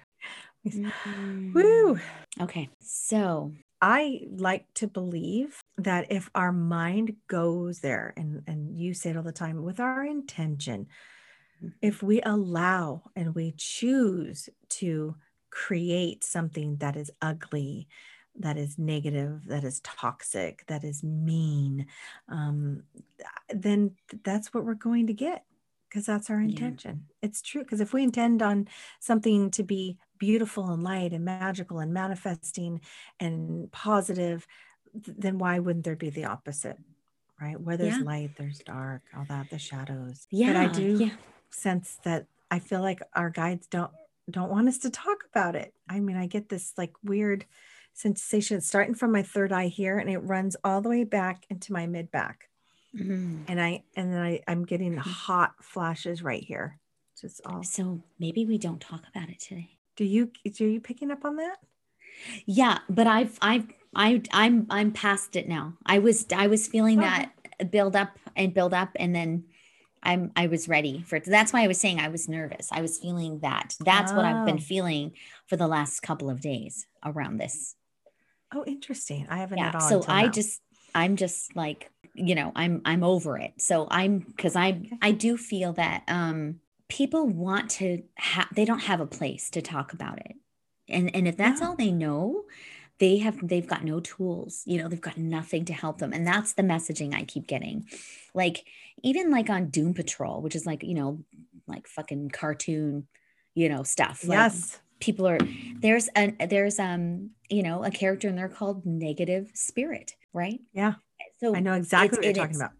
Mm. 0.67 1.53
Woo. 1.53 1.99
Okay. 2.41 2.69
So, 2.81 3.51
I 3.81 4.27
like 4.37 4.65
to 4.75 4.87
believe 4.87 5.61
that 5.77 6.09
if 6.09 6.29
our 6.33 6.53
mind 6.53 7.17
goes 7.27 7.79
there, 7.79 8.13
and, 8.15 8.41
and 8.47 8.77
you 8.77 8.93
say 8.93 9.09
it 9.09 9.17
all 9.17 9.23
the 9.23 9.33
time, 9.33 9.61
with 9.61 9.81
our 9.81 10.05
intention, 10.05 10.87
if 11.81 12.01
we 12.01 12.21
allow 12.21 13.03
and 13.15 13.35
we 13.35 13.53
choose 13.57 14.47
to 14.69 15.15
create 15.49 16.23
something 16.23 16.77
that 16.77 16.95
is 16.95 17.11
ugly, 17.21 17.89
that 18.39 18.57
is 18.57 18.77
negative, 18.79 19.45
that 19.45 19.63
is 19.63 19.79
toxic, 19.81 20.65
that 20.67 20.83
is 20.83 21.03
mean, 21.03 21.85
um, 22.29 22.83
th- 23.17 23.61
then 23.61 23.91
that's 24.23 24.53
what 24.53 24.65
we're 24.65 24.73
going 24.73 25.07
to 25.07 25.13
get 25.13 25.45
because 25.89 26.05
that's 26.07 26.29
our 26.29 26.41
Yeah. 26.41 26.49
intention. 26.49 27.05
It's 27.21 27.41
true. 27.41 27.61
Because 27.63 27.79
if 27.79 27.93
we 27.93 28.03
intend 28.03 28.41
on 28.41 28.67
something 28.99 29.51
to 29.51 29.63
be 29.63 29.97
beautiful 30.17 30.71
and 30.71 30.83
light 30.83 31.13
and 31.13 31.23
magical 31.23 31.79
and 31.79 31.93
manifesting 31.93 32.81
and 33.19 33.71
positive, 33.71 34.47
th- 35.03 35.17
then 35.17 35.37
why 35.37 35.59
wouldn't 35.59 35.85
there 35.85 35.95
be 35.95 36.09
the 36.09 36.25
opposite? 36.25 36.77
Right? 37.39 37.59
Where 37.59 37.77
there's 37.77 37.97
Yeah. 37.97 38.03
light, 38.03 38.31
there's 38.37 38.59
dark, 38.59 39.03
all 39.15 39.25
that, 39.29 39.49
the 39.51 39.59
shadows. 39.59 40.25
yeah. 40.31 40.47
But 40.53 40.55
I 40.55 40.67
do 40.73 40.97
Yeah. 41.05 41.15
sense 41.51 41.97
that 42.03 42.25
I 42.49 42.57
feel 42.59 42.81
like 42.81 43.01
our 43.13 43.29
guides 43.29 43.67
don't 43.67 43.91
don't 44.31 44.49
want 44.49 44.69
us 44.69 44.77
to 44.77 44.89
talk 44.89 45.25
about 45.25 45.53
it. 45.53 45.75
I 45.89 45.99
mean, 45.99 46.15
I 46.15 46.27
get 46.27 46.47
this 46.47 46.73
like 46.77 46.93
weird 47.03 47.45
sensation 47.93 48.59
starting 48.61 48.95
from 48.95 49.11
my 49.11 49.23
third 49.23 49.51
eye 49.51 49.67
here 49.67 49.97
and 49.99 50.09
it 50.09 50.17
runs 50.19 50.55
all 50.63 50.81
the 50.81 50.89
way 50.89 51.03
back 51.03 51.45
into 51.49 51.71
my 51.73 51.85
mid 51.87 52.11
back. 52.11 52.49
Mhm. 52.95 53.45
And 53.47 53.61
I 53.61 53.83
and 53.95 54.11
then 54.11 54.21
I, 54.21 54.41
I'm 54.47 54.65
getting 54.65 54.95
hot 54.97 55.53
flashes 55.63 56.21
right 56.23 56.43
here. 56.43 56.79
Just 57.19 57.41
all 57.45 57.63
So 57.63 58.03
maybe 58.19 58.45
we 58.45 58.57
don't 58.57 58.81
talk 58.81 59.03
about 59.07 59.29
it 59.29 59.39
today. 59.39 59.69
do 59.95 60.03
you 60.05 60.31
do 60.51 60.65
you 60.65 60.79
picking 60.81 61.11
up 61.11 61.23
on 61.25 61.37
that? 61.37 61.57
Yeah, 62.45 62.79
but 62.89 63.07
I've 63.07 63.37
I've 63.41 63.67
I 63.95 64.21
I'm 64.31 64.67
I'm 64.69 64.91
past 64.91 65.35
it 65.35 65.47
now. 65.47 65.73
I 65.85 65.99
was 65.99 66.25
I 66.35 66.47
was 66.47 66.67
feeling 66.67 66.99
Okay. 66.99 67.07
that 67.59 67.71
build 67.71 67.95
up 67.95 68.17
and 68.35 68.53
build 68.53 68.73
up 68.73 68.89
and 68.95 69.15
then 69.15 69.45
I'm 70.01 70.31
I 70.35 70.47
was 70.47 70.67
ready 70.67 71.01
for 71.07 71.15
it. 71.15 71.25
That's 71.25 71.53
why 71.53 71.63
I 71.63 71.67
was 71.67 71.79
saying 71.79 71.99
I 71.99 72.09
was 72.09 72.27
nervous. 72.27 72.69
I 72.71 72.81
was 72.81 72.97
feeling 72.99 73.39
that. 73.39 73.75
That's 73.79 74.11
what 74.11 74.25
I've 74.25 74.45
been 74.45 74.57
Oh. 74.57 74.61
feeling 74.61 75.13
for 75.47 75.55
the 75.55 75.67
last 75.67 76.01
couple 76.01 76.29
of 76.29 76.41
days 76.41 76.87
around 77.05 77.37
this. 77.37 77.75
Oh, 78.53 78.63
interesting. 78.65 79.27
I 79.29 79.37
haven't 79.37 79.59
Yeah. 79.59 79.73
So 79.79 80.05
I 80.07 80.27
now. 80.27 80.29
just 80.29 80.61
I'm 80.95 81.15
just 81.15 81.55
like, 81.55 81.91
you 82.13 82.35
know, 82.35 82.51
I'm 82.55 82.81
I'm 82.85 83.03
over 83.03 83.37
it. 83.37 83.53
So 83.61 83.87
I'm 83.89 84.19
because 84.19 84.55
I 84.55 84.81
Okay. 84.85 84.99
I 85.01 85.11
do 85.11 85.37
feel 85.37 85.73
that 85.73 86.03
um 86.07 86.59
people 86.89 87.27
want 87.27 87.69
to 87.71 88.03
have 88.15 88.47
they 88.55 88.65
don't 88.65 88.79
have 88.79 88.99
a 88.99 89.07
place 89.07 89.49
to 89.51 89.61
talk 89.61 89.93
about 89.93 90.19
it. 90.19 90.35
And 90.89 91.15
and 91.15 91.27
if 91.27 91.37
that's 91.37 91.61
Yeah. 91.61 91.67
all 91.67 91.75
they 91.75 91.91
know, 91.91 92.43
they 92.99 93.17
have 93.19 93.47
they've 93.47 93.67
got 93.67 93.83
no 93.83 93.99
tools, 93.99 94.63
you 94.65 94.77
know, 94.81 94.87
they've 94.87 95.01
got 95.01 95.17
nothing 95.17 95.65
to 95.65 95.73
help 95.73 95.99
them. 95.99 96.13
And 96.13 96.25
that's 96.25 96.53
the 96.53 96.63
messaging 96.63 97.13
I 97.13 97.23
keep 97.23 97.47
getting. 97.47 97.87
Like 98.33 98.65
even 99.03 99.31
like 99.31 99.49
on 99.49 99.69
Doom 99.69 99.93
Patrol, 99.93 100.41
which 100.41 100.55
is 100.55 100.65
like, 100.65 100.83
you 100.83 100.95
know, 100.95 101.23
like 101.67 101.87
fucking 101.87 102.29
cartoon, 102.31 103.07
you 103.55 103.69
know, 103.69 103.83
stuff. 103.83 104.27
Like, 104.27 104.49
yes. 104.51 104.79
People 105.03 105.27
are 105.27 105.37
there's 105.81 106.07
an 106.15 106.35
there's 106.49 106.79
um 106.79 107.29
you 107.49 107.61
know 107.61 107.83
a 107.83 107.91
character 107.91 108.27
in 108.29 108.35
there 108.35 108.47
called 108.49 108.85
negative 108.85 109.51
spirit 109.53 110.13
right 110.33 110.61
Yeah. 110.73 110.93
so 111.39 111.53
I 111.55 111.59
know 111.59 111.73
exactly 111.73 112.17
what 112.17 112.25
you're 112.25 112.33
talking 112.33 112.55
about. 112.55 112.71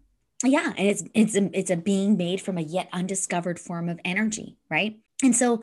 yeah 0.42 0.72
and 0.78 0.88
it's 0.88 1.02
it's 1.14 1.36
a, 1.36 1.50
it's 1.58 1.70
a 1.70 1.76
being 1.76 2.16
made 2.16 2.40
from 2.40 2.56
a 2.56 2.62
yet 2.62 2.88
undiscovered 2.92 3.58
form 3.60 3.88
of 3.90 4.00
energy 4.04 4.56
right 4.70 4.96
and 5.22 5.36
so 5.36 5.62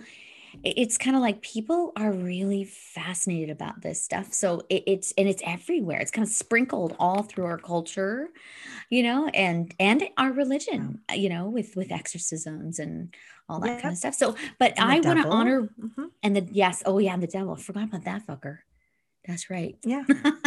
it's 0.63 0.97
kind 0.97 1.15
of 1.15 1.21
like 1.21 1.41
people 1.41 1.91
are 1.95 2.11
really 2.11 2.63
fascinated 2.63 3.49
about 3.49 3.81
this 3.81 4.03
stuff 4.03 4.33
so 4.33 4.61
it, 4.69 4.83
it's 4.85 5.13
and 5.17 5.27
it's 5.27 5.41
everywhere 5.45 5.99
it's 5.99 6.11
kind 6.11 6.27
of 6.27 6.33
sprinkled 6.33 6.95
all 6.99 7.23
through 7.23 7.45
our 7.45 7.57
culture 7.57 8.29
you 8.89 9.03
know 9.03 9.27
and 9.27 9.73
and 9.79 10.03
our 10.17 10.31
religion 10.31 10.99
you 11.13 11.29
know 11.29 11.47
with 11.49 11.75
with 11.75 11.91
exorcisms 11.91 12.79
and 12.79 13.15
all 13.47 13.59
that 13.59 13.81
kind 13.81 13.93
of 13.93 13.97
stuff 13.97 14.13
so 14.13 14.35
but 14.59 14.73
i 14.79 14.99
want 14.99 15.21
to 15.21 15.27
honor 15.29 15.69
Mhm. 15.79 16.09
and 16.23 16.35
the 16.35 16.47
yes, 16.51 16.83
oh 16.85 16.99
yeah, 16.99 17.17
the 17.17 17.27
devil. 17.27 17.55
Forgot 17.55 17.85
about 17.85 18.05
that 18.05 18.25
fucker. 18.27 18.59
That's 19.27 19.49
right. 19.49 19.77
Yeah. 19.83 20.03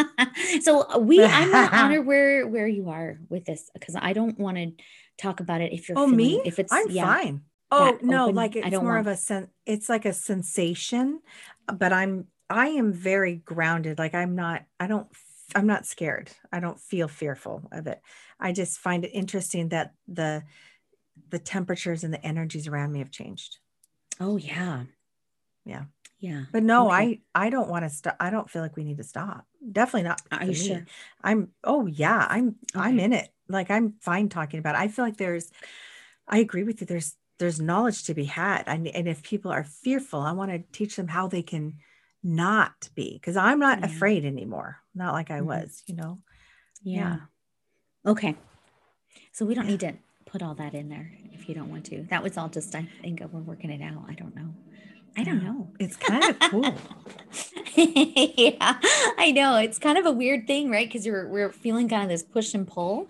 so 0.60 0.82
uh, 0.88 0.98
we, 0.98 1.22
I 1.22 1.48
want 1.48 1.70
to 1.70 1.76
honor 1.78 2.02
where 2.10 2.46
where 2.46 2.66
you 2.66 2.90
are 2.90 3.18
with 3.28 3.44
this 3.44 3.70
because 3.74 3.96
I 3.96 4.12
don't 4.12 4.38
want 4.38 4.56
to 4.56 4.72
talk 5.18 5.40
about 5.40 5.60
it 5.60 5.72
if 5.72 5.88
you're. 5.88 5.98
Oh, 5.98 6.06
feeling, 6.06 6.16
me? 6.16 6.42
If 6.44 6.58
it's 6.58 6.72
I'm 6.72 6.90
yeah, 6.90 7.04
fine. 7.04 7.42
Oh 7.74 7.98
no, 8.02 8.24
open- 8.24 8.34
like 8.34 8.56
it's 8.56 8.70
more 8.70 8.82
want- 8.94 9.06
of 9.06 9.12
a 9.12 9.16
sen- 9.16 9.50
it's 9.66 9.88
like 9.88 10.04
a 10.04 10.12
sensation, 10.12 11.20
but 11.66 11.92
I'm 11.92 12.26
I 12.50 12.68
am 12.68 12.92
very 12.92 13.37
grounded. 13.37 13.98
Like 13.98 14.14
I'm 14.14 14.34
not 14.34 14.64
I 14.78 14.87
don't 14.87 15.08
I'm 15.54 15.66
not 15.66 15.87
scared. 15.87 16.30
I 16.52 16.60
don't 16.60 16.80
feel 16.80 17.08
fearful 17.08 17.68
of 17.72 17.87
it. 17.87 18.00
I 18.40 18.52
just 18.52 18.78
find 18.78 19.04
it 19.04 19.10
interesting 19.10 19.68
that 19.70 19.94
the 20.08 20.42
the 21.30 21.38
temperatures 21.38 22.04
and 22.04 22.12
the 22.12 22.24
energies 22.24 22.66
around 22.66 22.92
me 22.92 22.98
have 22.98 23.10
changed. 23.10 23.58
Oh 24.20 24.37
yeah. 24.37 24.84
Yeah. 25.64 25.84
Yeah. 26.18 26.44
But 26.52 26.62
no, 26.62 26.88
Okay. 26.90 27.22
I 27.34 27.46
I 27.46 27.50
don't 27.50 27.68
want 27.68 27.84
to 27.84 27.90
stop. 27.90 28.16
I 28.20 28.30
don't 28.30 28.48
feel 28.50 28.62
like 28.62 28.76
we 28.76 28.84
need 28.84 28.98
to 28.98 29.04
stop. 29.04 29.46
definitely 29.70 30.08
not. 30.08 30.20
Are 30.32 30.44
you 30.44 30.54
sure? 30.54 30.87
I'm. 31.22 31.48
Oh 31.62 31.87
yeah, 31.87 32.26
I'm. 32.30 32.56
I'm 32.74 32.98
in 33.00 33.12
it. 33.12 33.28
Like 33.48 33.70
I'm 33.70 33.94
fine 34.00 34.28
talking 34.28 34.58
about. 34.60 34.74
It. 34.74 34.78
I 34.80 34.88
feel 34.88 35.04
like 35.04 35.16
there's. 35.18 35.50
I 36.26 36.38
agree 36.38 36.62
with 36.64 36.80
you. 36.80 36.87
There's 36.87 37.14
there's 37.38 37.60
knowledge 37.60 38.04
to 38.04 38.14
be 38.14 38.24
had, 38.24 38.64
and 38.66 38.86
and 38.88 39.08
if 39.08 39.22
people 39.22 39.50
are 39.50 39.64
fearful, 39.64 40.20
I 40.20 40.32
want 40.32 40.50
to 40.52 40.58
teach 40.72 40.96
them 40.96 41.08
how 41.08 41.26
they 41.28 41.42
can 41.42 41.74
not 42.22 42.88
be, 42.94 43.14
because 43.14 43.36
I'm 43.36 43.58
not 43.58 43.80
Yeah. 43.80 43.86
afraid 43.86 44.24
anymore. 44.24 44.78
Not 44.94 45.12
like 45.12 45.30
I 45.30 45.40
Mhm. 45.40 45.46
was. 45.46 45.82
You 45.86 45.96
know. 45.96 46.18
Yeah. 46.82 47.16
Okay. 48.06 48.36
So 49.32 49.44
we 49.46 49.54
don't 49.54 49.64
Yeah. 49.66 49.70
need 49.70 49.80
to 49.80 49.94
put 50.26 50.42
all 50.42 50.54
that 50.56 50.74
in 50.74 50.88
there 50.88 51.12
if 51.32 51.48
you 51.48 51.54
don't 51.54 51.70
want 51.70 51.86
to. 51.86 52.02
That 52.04 52.22
was 52.22 52.36
all 52.36 52.48
just, 52.48 52.74
I 52.74 52.88
think 53.02 53.20
we're 53.32 53.40
working 53.40 53.70
it 53.70 53.82
out. 53.82 54.04
I 54.08 54.14
don't 54.14 54.34
know. 54.34 54.54
I 55.16 55.22
don't 55.24 55.42
know. 55.44 55.72
It's 55.78 55.96
kind 55.96 56.24
of 56.24 56.38
cool. 56.50 56.64
yeah, 57.76 58.78
I 59.18 59.32
know. 59.34 59.56
It's 59.56 59.78
kind 59.78 59.96
of 59.98 60.06
a 60.06 60.12
weird 60.12 60.46
thing, 60.46 60.70
right? 60.70 60.88
Because 60.88 61.06
you're 61.06 61.28
we're 61.28 61.50
feeling 61.52 61.88
kind 61.88 62.02
of 62.04 62.08
this 62.08 62.22
push 62.22 62.52
and 62.54 62.66
pull, 62.66 63.08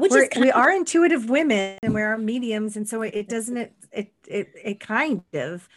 which 0.00 0.12
We're, 0.12 0.24
is 0.24 0.40
we 0.40 0.50
of, 0.50 0.56
are 0.56 0.70
intuitive 0.70 1.28
women 1.28 1.78
and 1.82 1.94
we're 1.94 2.16
mediums 2.18 2.76
and 2.76 2.88
so 2.88 3.02
it, 3.02 3.14
it 3.14 3.28
doesn't 3.28 3.56
it, 3.56 3.72
it 3.92 4.12
it 4.26 4.48
it 4.64 4.80
kind 4.80 5.22
of 5.34 5.68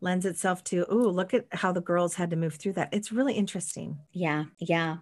lends 0.00 0.26
itself 0.26 0.64
to 0.64 0.84
oh 0.88 0.96
look 0.96 1.32
at 1.34 1.46
how 1.52 1.72
the 1.72 1.80
girls 1.80 2.14
had 2.14 2.30
to 2.30 2.36
move 2.36 2.54
through 2.54 2.72
that 2.72 2.88
it's 2.92 3.12
really 3.12 3.34
interesting 3.34 3.98
yeah, 4.12 4.44
yeah. 4.58 4.98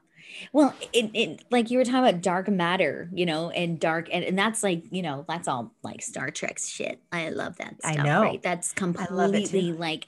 Well, 0.53 0.75
it, 0.93 1.11
it 1.15 1.45
like 1.51 1.71
you 1.71 1.79
were 1.79 1.85
talking 1.85 2.09
about 2.09 2.23
dark 2.23 2.49
matter, 2.49 3.11
you 3.13 3.27
know, 3.27 3.51
and 3.51 3.79
dark, 3.79 4.09
and, 4.13 4.25
and 4.25 4.39
that's 4.39 4.63
like, 4.63 4.85
you 4.91 5.03
know, 5.03 5.25
that's 5.29 5.49
all 5.49 5.73
like 5.83 6.03
Star 6.03 6.31
Trek 6.31 6.59
shit. 6.59 7.01
I 7.13 7.31
love 7.31 7.57
that 7.59 7.77
I 7.85 7.93
stuff, 7.93 8.05
know. 8.05 8.23
right? 8.23 8.43
That's 8.43 8.75
love 8.81 9.35
it 9.35 9.47
too. 9.47 9.51
completely 9.51 9.73
like, 9.73 10.07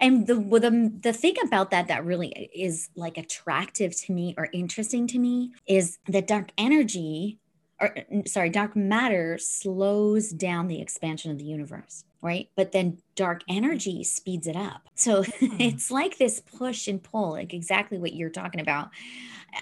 and 0.00 0.26
the 0.26 0.34
the 0.34 0.92
the 1.02 1.12
thing 1.12 1.36
about 1.44 1.70
that 1.70 1.88
that 1.88 2.04
really 2.04 2.50
is 2.54 2.90
like 2.96 3.18
attractive 3.18 3.96
to 4.02 4.12
me 4.12 4.34
or 4.36 4.48
interesting 4.52 5.06
to 5.08 5.18
me 5.18 5.52
is 5.66 5.98
the 6.06 6.22
dark 6.22 6.50
energy, 6.58 7.38
or 7.80 7.94
sorry, 8.26 8.50
dark 8.50 8.76
matter 8.76 9.38
slows 9.38 10.30
down 10.30 10.68
the 10.68 10.80
expansion 10.80 11.30
of 11.30 11.38
the 11.38 11.44
universe, 11.44 12.04
right? 12.22 12.48
But 12.56 12.72
then 12.72 12.98
dark 13.16 13.42
energy 13.48 14.04
speeds 14.04 14.46
it 14.46 14.56
up. 14.56 14.88
So 14.94 15.24
it's 15.40 15.90
like 15.90 16.18
this 16.18 16.40
push 16.40 16.88
and 16.88 17.02
pull, 17.02 17.32
like 17.32 17.52
exactly 17.54 17.98
what 17.98 18.14
you're 18.14 18.30
talking 18.30 18.60
about. 18.60 18.88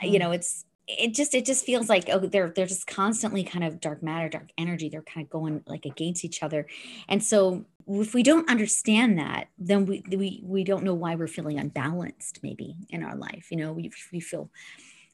Uh, 0.02 0.06
You 0.06 0.18
Mm. 0.18 0.18
know, 0.18 0.32
it's 0.32 0.64
it 0.88 1.14
just 1.14 1.34
it 1.34 1.46
just 1.46 1.64
feels 1.64 1.88
like 1.88 2.08
oh 2.10 2.18
they're 2.18 2.50
they're 2.50 2.66
just 2.66 2.88
constantly 2.88 3.44
kind 3.44 3.64
of 3.64 3.80
dark 3.80 4.02
matter 4.02 4.28
dark 4.28 4.50
energy 4.58 4.88
they're 4.88 5.00
kind 5.02 5.24
of 5.24 5.30
going 5.30 5.62
like 5.68 5.86
against 5.86 6.24
each 6.24 6.42
other 6.42 6.66
and 7.08 7.22
so 7.22 7.64
if 7.86 8.14
we 8.14 8.24
don't 8.24 8.50
understand 8.50 9.16
that 9.16 9.46
then 9.58 9.86
we 9.86 10.02
we 10.10 10.42
we 10.44 10.64
don't 10.64 10.82
know 10.82 10.92
why 10.92 11.14
we're 11.14 11.28
feeling 11.28 11.56
unbalanced 11.56 12.40
maybe 12.42 12.74
in 12.90 13.04
our 13.04 13.14
life 13.16 13.46
you 13.52 13.56
know 13.56 13.72
we, 13.72 13.92
we 14.12 14.18
feel 14.18 14.50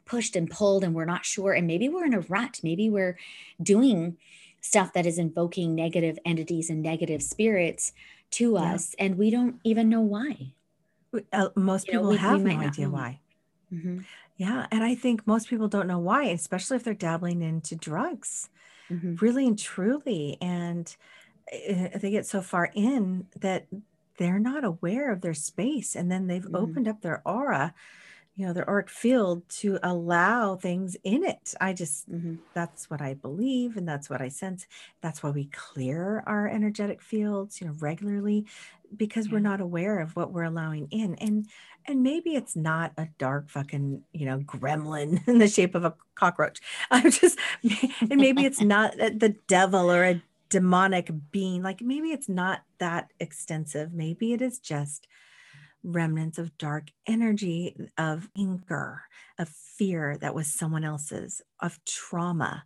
pushed 0.09 0.37
and 0.37 0.51
pulled 0.51 0.85
and 0.85 0.95
we're 0.95 1.05
not 1.15 1.25
sure 1.27 1.53
and 1.53 1.67
maybe 1.67 1.89
we're 1.89 2.07
in 2.07 2.15
a 2.15 2.21
rut 2.23 2.61
maybe 2.65 2.91
we're 2.91 3.19
doing 3.63 4.17
stuff 4.61 4.93
that 4.95 5.07
is 5.07 5.19
invoking 5.19 5.75
negative 5.75 6.19
entities 6.25 6.71
and 6.71 6.83
negative 6.83 7.23
spirits 7.23 7.93
to 8.31 8.57
Yeah. 8.59 8.75
us 8.75 8.95
and 8.99 9.19
we 9.19 9.31
don't 9.31 9.61
even 9.65 9.89
know 9.89 10.01
why 10.03 10.55
Uh, 11.33 11.51
most 11.57 11.89
You 11.89 11.93
people 11.93 12.09
we- 12.09 12.19
we 12.19 12.19
have 12.19 12.43
might 12.45 12.59
no 12.59 12.61
idea 12.61 12.87
know. 12.87 12.93
why 12.99 13.21
Mhm, 13.73 14.07
yeah 14.37 14.67
and 14.71 14.85
i 14.85 14.95
think 14.95 15.27
most 15.27 15.49
people 15.49 15.69
don't 15.69 15.87
know 15.89 15.99
why 15.99 16.25
especially 16.25 16.77
if 16.77 16.85
they're 16.85 16.95
dabbling 16.95 17.43
into 17.43 17.77
drugs 17.77 18.51
mhm. 18.91 19.21
really 19.21 19.47
and 19.47 19.59
truly 19.59 20.39
and 20.41 20.97
they 21.51 22.11
get 22.11 22.27
so 22.27 22.43
far 22.43 22.71
in 22.75 23.29
that 23.41 23.69
they're 24.19 24.39
not 24.41 24.65
aware 24.65 25.13
of 25.13 25.21
their 25.23 25.35
space 25.35 25.97
and 25.97 26.11
then 26.11 26.27
they've 26.29 26.49
Mhm. 26.51 26.55
opened 26.55 26.89
up 26.89 27.01
their 27.03 27.23
aura 27.27 27.75
you 28.39 28.47
know 28.47 28.53
their 28.55 28.69
auric 28.71 28.89
field 28.91 29.49
to 29.51 29.79
allow 29.83 30.57
things 30.57 30.97
in 31.05 31.25
it. 31.25 31.55
I 31.61 31.73
just 31.75 32.09
Mhm. 32.11 32.39
that's 32.55 32.89
what 32.91 33.03
i 33.03 33.15
believe 33.15 33.77
and 33.77 33.89
that's 33.89 34.09
what 34.11 34.23
i 34.23 34.29
sense. 34.31 34.67
That's 35.03 35.23
why 35.23 35.31
we 35.31 35.47
clear 35.47 36.23
our 36.27 36.49
energetic 36.49 37.03
fields 37.03 37.61
you 37.61 37.67
know 37.69 37.75
regularly 37.81 38.47
because 38.97 39.31
we're 39.31 39.39
not 39.41 39.61
aware 39.61 39.99
of 40.01 40.17
what 40.17 40.33
we're 40.33 40.45
allowing 40.45 40.89
in 40.91 41.15
and 41.17 41.47
and 41.87 42.03
maybe 42.03 42.35
it's 42.35 42.57
not 42.57 42.93
a 42.97 43.09
dark 43.19 43.51
fucking 43.51 44.03
you 44.13 44.27
know 44.27 44.39
gremlin 44.41 45.21
in 45.29 45.39
the 45.39 45.49
shape 45.49 45.75
of 45.75 45.85
a 45.85 45.95
cockroach. 46.15 46.61
I'm 46.91 47.11
just 47.11 47.39
and 48.11 48.21
maybe 48.21 48.45
it's 48.45 48.61
not 48.77 48.97
the 48.97 49.37
devil 49.49 49.91
or 49.91 50.05
a 50.05 50.23
demonic 50.49 51.11
being. 51.31 51.63
Like 51.63 51.81
maybe 51.83 52.09
it's 52.13 52.29
not 52.29 52.63
that 52.79 53.11
extensive. 53.21 53.93
Maybe 53.93 54.33
it 54.33 54.41
is 54.43 54.59
just 54.59 55.07
remnants 55.83 56.39
of 56.39 56.57
dark 56.59 56.89
energy 57.07 57.77
of 57.97 58.29
anger 58.37 59.03
of 59.39 59.49
fear 59.49 60.17
that 60.21 60.35
was 60.35 60.53
someone 60.53 60.85
else's 60.85 61.41
of 61.61 61.79
trauma 61.85 62.65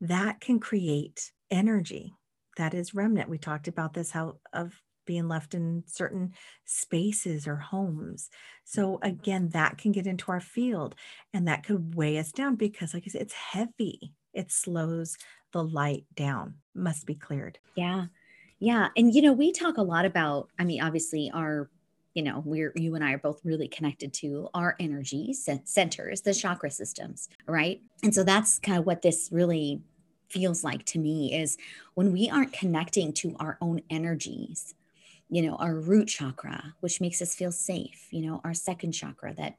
that 0.00 0.40
can 0.40 0.60
create 0.60 1.32
energy 1.50 2.14
that 2.56 2.74
is 2.74 2.94
remnant. 2.94 3.28
We 3.28 3.38
talked 3.38 3.68
about 3.68 3.94
this 3.94 4.10
how 4.10 4.38
of 4.52 4.80
being 5.06 5.28
left 5.28 5.54
in 5.54 5.82
certain 5.86 6.32
spaces 6.64 7.46
or 7.46 7.56
homes. 7.56 8.30
So 8.64 8.98
again 9.02 9.50
that 9.50 9.76
can 9.76 9.92
get 9.92 10.06
into 10.06 10.32
our 10.32 10.40
field 10.40 10.94
and 11.32 11.46
that 11.48 11.64
could 11.64 11.94
weigh 11.94 12.18
us 12.18 12.32
down 12.32 12.56
because 12.56 12.94
like 12.94 13.04
i 13.06 13.10
said 13.10 13.22
it's 13.22 13.34
heavy. 13.34 14.14
It 14.32 14.50
slows 14.50 15.16
the 15.52 15.62
light 15.62 16.04
down. 16.14 16.54
Must 16.74 17.06
be 17.06 17.14
cleared. 17.14 17.58
Yeah. 17.76 18.06
Yeah. 18.58 18.88
And, 18.96 19.14
you 19.14 19.20
know, 19.20 19.32
we 19.32 19.52
talk 19.52 19.76
a 19.76 19.82
lot 19.82 20.04
about, 20.06 20.48
I 20.58 20.64
mean, 20.64 20.82
obviously, 20.82 21.30
our, 21.34 21.68
you 22.14 22.22
know, 22.22 22.42
we're, 22.44 22.72
you 22.76 22.94
and 22.94 23.04
I 23.04 23.12
are 23.12 23.18
both 23.18 23.40
really 23.44 23.68
connected 23.68 24.12
to 24.14 24.48
our 24.54 24.76
energy 24.78 25.34
centers, 25.34 26.20
the 26.20 26.32
chakra 26.32 26.70
systems, 26.70 27.28
right? 27.46 27.80
And 28.02 28.14
so 28.14 28.22
that's 28.22 28.60
kind 28.60 28.78
of 28.78 28.86
what 28.86 29.02
this 29.02 29.28
really 29.32 29.82
feels 30.28 30.64
like 30.64 30.84
to 30.84 30.98
me 30.98 31.34
is 31.34 31.58
when 31.94 32.12
we 32.12 32.30
aren't 32.30 32.52
connecting 32.52 33.12
to 33.12 33.36
our 33.40 33.58
own 33.60 33.80
energies, 33.90 34.74
you 35.28 35.42
know, 35.42 35.56
our 35.56 35.74
root 35.74 36.06
chakra, 36.06 36.74
which 36.80 37.00
makes 37.00 37.20
us 37.20 37.34
feel 37.34 37.52
safe, 37.52 38.06
you 38.10 38.24
know, 38.24 38.40
our 38.44 38.54
second 38.54 38.92
chakra 38.92 39.34
that, 39.34 39.56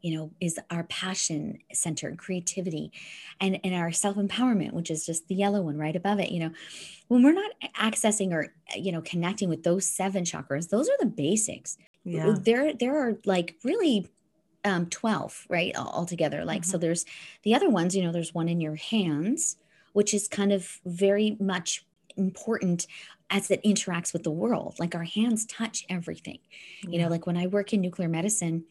you 0.00 0.16
know, 0.16 0.30
is 0.40 0.60
our 0.70 0.84
passion 0.84 1.58
center 1.72 2.14
creativity 2.14 2.92
and, 3.40 3.58
and 3.64 3.74
our 3.74 3.90
self 3.90 4.16
empowerment, 4.16 4.72
which 4.72 4.90
is 4.90 5.04
just 5.04 5.26
the 5.26 5.34
yellow 5.34 5.62
one 5.62 5.76
right 5.76 5.96
above 5.96 6.20
it, 6.20 6.30
you 6.30 6.38
know, 6.38 6.52
when 7.08 7.22
we're 7.22 7.32
not 7.32 7.50
accessing 7.74 8.32
or 8.32 8.52
you 8.76 8.92
know 8.92 9.00
connecting 9.02 9.48
with 9.48 9.62
those 9.64 9.86
seven 9.86 10.24
chakras 10.24 10.68
those 10.68 10.88
are 10.88 10.96
the 11.00 11.06
basics 11.06 11.76
yeah. 12.04 12.34
There 12.40 12.72
there 12.72 12.96
are 12.96 13.18
like 13.24 13.56
really 13.64 14.08
um 14.64 14.86
12 14.86 15.46
right 15.48 15.72
altogether 15.76 16.44
like 16.44 16.64
so 16.64 16.76
there's 16.78 17.04
the 17.44 17.54
other 17.54 17.70
ones 17.70 17.94
you 17.94 18.02
know 18.02 18.10
there's 18.10 18.34
one 18.34 18.48
in 18.48 18.60
your 18.60 18.74
hands 18.74 19.56
which 19.92 20.12
is 20.12 20.26
kind 20.26 20.52
of 20.52 20.80
very 20.84 21.36
much 21.40 21.86
important 22.16 22.86
as 23.30 23.50
it 23.50 23.62
interacts 23.62 24.12
with 24.12 24.24
the 24.24 24.30
world 24.30 24.74
like 24.78 24.94
our 24.94 25.04
hands 25.04 25.46
touch 25.46 25.84
everything. 25.88 26.38
You 26.82 27.00
know 27.00 27.08
like 27.08 27.26
when 27.26 27.36
i 27.36 27.46
work 27.46 27.72
in 27.72 27.80
nuclear 27.80 28.08
medicine 28.08 28.64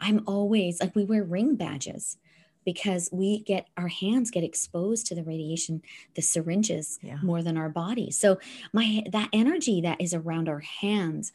i'm 0.00 0.22
always 0.26 0.80
like 0.80 0.94
we 0.94 1.04
wear 1.04 1.24
ring 1.24 1.56
badges 1.56 2.18
because 2.64 3.08
we 3.12 3.40
get 3.40 3.68
our 3.76 3.88
hands 3.88 4.30
get 4.30 4.44
exposed 4.44 5.06
to 5.06 5.14
the 5.14 5.22
radiation 5.24 5.82
the 6.14 6.22
syringes 6.22 6.98
Yeah. 7.02 7.18
more 7.22 7.42
than 7.42 7.56
our 7.56 7.68
body 7.68 8.10
so 8.10 8.38
my 8.72 9.04
that 9.12 9.28
energy 9.32 9.80
that 9.80 10.00
is 10.00 10.14
around 10.14 10.48
our 10.48 10.60
hands 10.60 11.32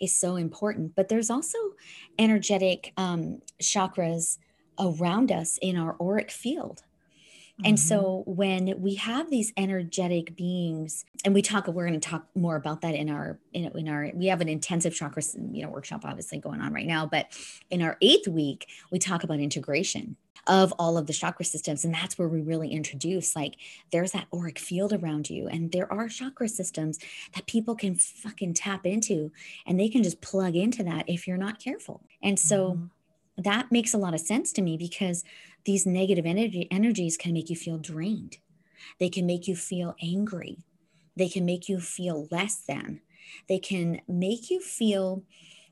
is 0.00 0.14
so 0.14 0.36
important 0.36 0.94
but 0.94 1.08
there's 1.08 1.30
also 1.30 1.58
energetic 2.18 2.92
um, 2.96 3.40
chakras 3.60 4.38
around 4.78 5.32
us 5.32 5.58
in 5.62 5.76
our 5.76 5.96
auric 6.00 6.30
field 6.30 6.82
and 7.64 7.76
Mhm. 7.76 7.80
so 7.80 8.22
when 8.26 8.80
we 8.80 8.94
have 8.96 9.30
these 9.30 9.52
energetic 9.56 10.36
beings, 10.36 11.04
and 11.24 11.34
we 11.34 11.42
talk, 11.42 11.66
we're 11.68 11.86
going 11.86 11.98
to 11.98 12.08
talk 12.08 12.26
more 12.34 12.56
about 12.56 12.82
that 12.82 12.94
in 12.94 13.08
our, 13.08 13.38
in, 13.52 13.64
in 13.76 13.88
our, 13.88 14.10
we 14.14 14.26
have 14.26 14.40
an 14.40 14.48
intensive 14.48 14.94
chakra, 14.94 15.22
you 15.52 15.62
know, 15.62 15.70
workshop 15.70 16.02
obviously 16.04 16.38
going 16.38 16.60
on 16.60 16.72
right 16.72 16.86
now, 16.86 17.06
but 17.06 17.26
in 17.70 17.82
our 17.82 17.96
eighth 18.02 18.28
week, 18.28 18.68
we 18.90 18.98
talk 18.98 19.24
about 19.24 19.40
integration 19.40 20.16
of 20.48 20.72
all 20.78 20.96
of 20.96 21.06
the 21.08 21.12
chakra 21.12 21.44
systems. 21.44 21.84
And 21.84 21.92
that's 21.92 22.16
where 22.18 22.28
we 22.28 22.40
really 22.40 22.70
introduce 22.70 23.34
like, 23.34 23.56
there's 23.90 24.12
that 24.12 24.28
auric 24.32 24.60
field 24.60 24.92
around 24.92 25.28
you. 25.28 25.48
And 25.48 25.72
there 25.72 25.92
are 25.92 26.08
chakra 26.08 26.48
systems 26.48 27.00
that 27.34 27.46
people 27.46 27.74
can 27.74 27.96
fucking 27.96 28.54
tap 28.54 28.86
into 28.86 29.32
and 29.66 29.80
they 29.80 29.88
can 29.88 30.04
just 30.04 30.20
plug 30.20 30.54
into 30.54 30.84
that 30.84 31.08
if 31.08 31.26
you're 31.26 31.36
not 31.36 31.58
careful. 31.58 32.04
And 32.22 32.38
so, 32.38 32.74
Mhm. 32.74 32.90
That 33.38 33.70
makes 33.70 33.92
a 33.94 33.98
lot 33.98 34.14
of 34.14 34.20
sense 34.20 34.52
to 34.52 34.62
me 34.62 34.76
because 34.76 35.24
these 35.64 35.84
negative 35.86 36.24
energy 36.26 36.66
energies 36.70 37.16
can 37.16 37.32
make 37.32 37.50
you 37.50 37.56
feel 37.56 37.78
drained 37.78 38.38
they 38.98 39.08
can 39.08 39.26
make 39.26 39.46
you 39.48 39.56
feel 39.56 39.94
angry 40.02 40.58
they 41.16 41.28
can 41.28 41.44
make 41.44 41.68
you 41.68 41.80
feel 41.80 42.28
less 42.30 42.56
than 42.56 43.00
they 43.48 43.58
can 43.58 44.00
make 44.08 44.50
you 44.50 44.60
feel 44.60 45.22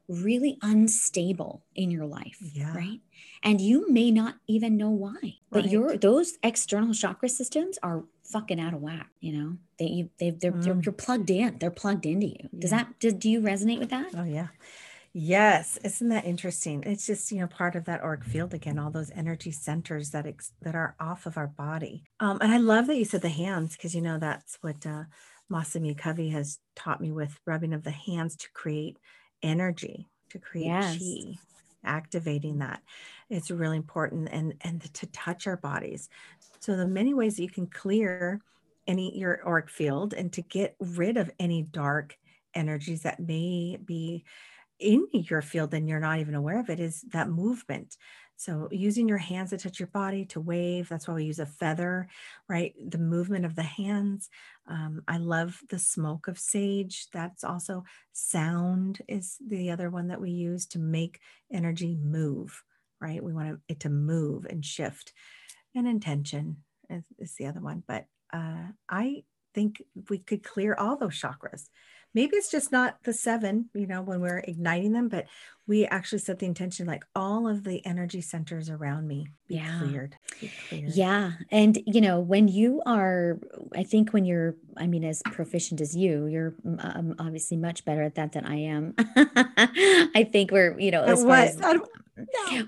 really 0.08 0.58
unstable 0.60 1.64
in 1.74 1.90
your 1.90 2.04
life 2.06 2.38
Yeah. 2.52 2.74
right 2.76 3.00
and 3.42 3.60
you 3.60 3.90
may 3.90 4.10
not 4.10 4.36
even 4.46 4.76
know 4.76 4.90
why 4.90 5.36
but 5.50 5.62
Right. 5.64 5.72
your 5.72 5.96
those 5.96 6.36
external 6.42 6.92
chakra 6.92 7.28
systems 7.28 7.78
are 7.82 8.04
fucking 8.22 8.60
out 8.60 8.74
of 8.74 8.82
whack 8.82 9.08
you 9.20 9.32
know 9.32 9.56
they 9.78 9.86
you, 9.86 10.10
they 10.18 10.30
they're, 10.30 10.50
they're 10.50 10.74
Mm. 10.74 10.84
you're 10.84 10.92
plugged 10.92 11.30
in 11.30 11.56
they're 11.58 11.70
plugged 11.70 12.04
into 12.04 12.26
you 12.26 12.48
does 12.58 12.70
Yeah. 12.70 12.78
that 12.84 12.98
do, 13.00 13.12
do 13.12 13.30
you 13.30 13.40
resonate 13.40 13.78
with 13.78 13.90
that 13.90 14.10
Oh 14.14 14.24
yeah. 14.24 14.48
Yes, 15.16 15.76
isn't 15.84 16.08
that 16.08 16.24
interesting? 16.24 16.82
It's 16.82 17.06
just 17.06 17.30
you 17.30 17.38
know 17.38 17.46
part 17.46 17.76
of 17.76 17.84
that 17.84 18.02
auric 18.02 18.24
field 18.24 18.52
again, 18.52 18.78
all 18.80 18.90
those 18.90 19.12
energy 19.12 19.52
centers 19.52 20.10
that 20.10 20.26
ex- 20.26 20.52
that 20.62 20.74
are 20.74 20.96
off 20.98 21.24
of 21.26 21.36
our 21.38 21.46
body. 21.46 22.04
Um, 22.18 22.38
and 22.40 22.52
I 22.52 22.56
love 22.58 22.88
that 22.88 22.96
you 22.96 23.04
said 23.04 23.22
the 23.22 23.28
hands 23.28 23.76
because 23.76 23.94
you 23.94 24.02
know 24.02 24.18
that's 24.18 24.58
what 24.60 24.84
uh, 24.84 25.04
Masami 25.50 25.96
Covey 25.96 26.30
has 26.30 26.58
taught 26.74 27.00
me 27.00 27.12
with 27.12 27.38
rubbing 27.46 27.72
of 27.72 27.84
the 27.84 27.92
hands 27.92 28.36
to 28.38 28.50
create 28.54 28.98
energy, 29.40 30.08
to 30.30 30.40
create 30.40 30.80
Yes. 30.80 30.98
chi, 30.98 31.38
activating 31.84 32.58
that. 32.58 32.82
It's 33.30 33.52
really 33.52 33.76
important, 33.76 34.28
and 34.32 34.54
and 34.62 34.82
to 34.94 35.06
touch 35.06 35.46
our 35.46 35.56
bodies. 35.56 36.08
So 36.60 36.76
the 36.76 36.88
many 36.88 37.14
ways 37.14 37.36
that 37.36 37.42
you 37.42 37.50
can 37.50 37.68
clear 37.68 38.40
any 38.88 39.16
your 39.16 39.46
auric 39.46 39.70
field 39.70 40.12
and 40.12 40.32
to 40.32 40.42
get 40.42 40.74
rid 40.80 41.16
of 41.16 41.30
any 41.38 41.62
dark 41.62 42.16
energies 42.54 43.02
that 43.02 43.20
may 43.20 43.76
be 43.76 44.24
in 44.78 45.06
your 45.12 45.42
field 45.42 45.72
and 45.74 45.88
you're 45.88 46.00
not 46.00 46.18
even 46.18 46.34
aware 46.34 46.60
of 46.60 46.70
it 46.70 46.80
is 46.80 47.02
that 47.12 47.28
movement. 47.28 47.96
So 48.36 48.68
using 48.72 49.08
your 49.08 49.18
hands 49.18 49.50
to 49.50 49.58
touch 49.58 49.78
your 49.78 49.88
body 49.88 50.24
to 50.26 50.40
wave, 50.40 50.88
that's 50.88 51.06
why 51.06 51.14
we 51.14 51.24
use 51.24 51.38
a 51.38 51.46
feather, 51.46 52.08
right? 52.48 52.74
The 52.88 52.98
movement 52.98 53.44
of 53.44 53.54
the 53.54 53.62
hands. 53.62 54.28
Um, 54.66 55.02
I 55.06 55.18
love 55.18 55.60
the 55.70 55.78
smoke 55.78 56.26
of 56.26 56.38
sage. 56.38 57.06
That's 57.12 57.44
also 57.44 57.84
sound 58.12 59.02
is 59.08 59.36
the 59.46 59.70
other 59.70 59.88
one 59.88 60.08
that 60.08 60.20
we 60.20 60.30
use 60.30 60.66
to 60.68 60.80
make 60.80 61.20
energy 61.52 61.96
move, 62.02 62.62
right? 63.00 63.22
We 63.22 63.32
want 63.32 63.60
it 63.68 63.80
to 63.80 63.90
move 63.90 64.46
and 64.46 64.64
shift. 64.64 65.12
And 65.76 65.86
intention 65.86 66.56
is, 66.90 67.04
is 67.18 67.34
the 67.36 67.46
other 67.46 67.60
one. 67.60 67.84
But 67.86 68.06
uh, 68.32 68.66
I 68.88 69.22
think 69.54 69.80
we 70.10 70.18
could 70.18 70.42
clear 70.42 70.74
all 70.74 70.96
those 70.96 71.20
chakras 71.20 71.68
maybe 72.14 72.36
it's 72.36 72.50
just 72.50 72.72
not 72.72 72.96
the 73.02 73.12
seven, 73.12 73.68
you 73.74 73.86
know, 73.86 74.02
when 74.02 74.20
we're 74.20 74.38
igniting 74.38 74.92
them, 74.92 75.08
but 75.08 75.26
we 75.66 75.86
actually 75.86 76.18
set 76.18 76.38
the 76.40 76.46
intention 76.46 76.86
like 76.86 77.04
all 77.16 77.48
of 77.48 77.64
the 77.64 77.84
energy 77.86 78.20
centers 78.20 78.68
around 78.68 79.08
me 79.08 79.28
be 79.48 79.54
Yeah. 79.56 79.78
cleared. 79.78 80.16
Be 80.40 80.50
cleared. 80.68 80.90
Yeah. 80.94 81.32
And, 81.50 81.78
you 81.86 82.02
know, 82.02 82.20
when 82.20 82.48
you 82.48 82.82
are, 82.84 83.38
I 83.74 83.82
think 83.82 84.10
when 84.12 84.26
you're, 84.26 84.56
I 84.76 84.86
mean, 84.86 85.04
as 85.04 85.22
proficient 85.24 85.80
as 85.80 85.96
you, 85.96 86.26
you're 86.26 86.50
mm, 86.66 86.96
um, 86.96 87.14
obviously 87.18 87.56
much 87.56 87.84
better 87.86 88.02
at 88.02 88.14
that 88.16 88.32
than 88.32 88.44
I 88.44 88.56
am. 88.56 88.94
I 90.14 90.28
think 90.30 90.50
we're, 90.50 90.78
you 90.78 90.90
know, 90.90 91.02
as 91.02 91.22
far 91.22 91.36
as, 91.36 91.56
no. 91.58 91.78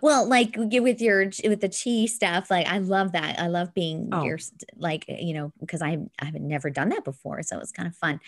well, 0.03 0.27
like 0.27 0.57
with 0.57 1.01
your, 1.03 1.27
with 1.45 1.61
the 1.61 1.69
chi 1.69 2.07
stuff, 2.07 2.51
like 2.51 2.67
I 2.67 2.79
love 2.79 3.13
that. 3.13 3.39
I 3.39 3.49
love 3.49 3.75
being 3.75 4.09
Oh. 4.11 4.25
your, 4.25 4.39
like, 4.77 5.05
you 5.09 5.35
know, 5.35 5.53
because 5.61 5.83
I, 5.83 5.99
I 6.19 6.25
haven't 6.25 6.49
never 6.49 6.71
done 6.71 6.89
that 6.91 7.05
before. 7.05 7.43
So 7.43 7.59
it's 7.59 7.73
kind 7.73 7.87
of 7.89 7.95
fun. 7.95 8.21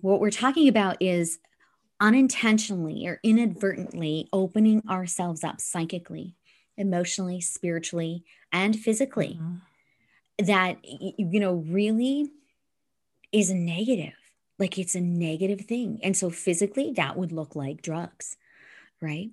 What 0.00 0.18
we're 0.20 0.30
talking 0.30 0.66
about 0.68 0.96
is 1.00 1.38
unintentionally 2.00 3.06
or 3.06 3.20
inadvertently 3.22 4.28
opening 4.32 4.82
ourselves 4.88 5.44
up 5.44 5.60
psychically, 5.60 6.36
emotionally, 6.76 7.40
spiritually, 7.40 8.24
and 8.52 8.78
physically. 8.78 9.42
Mhm. 9.42 9.60
that 10.38 10.78
you 10.84 11.40
know 11.40 11.54
really 11.54 12.30
is 13.32 13.50
a 13.50 13.54
negative. 13.54 14.14
Like 14.58 14.78
it's 14.78 14.94
a 14.94 15.00
negative 15.00 15.62
thing. 15.62 16.00
And 16.02 16.16
so 16.16 16.30
physically 16.30 16.92
that 16.96 17.16
would 17.16 17.32
look 17.32 17.56
like 17.56 17.82
drugs 17.82 18.36
right? 19.02 19.30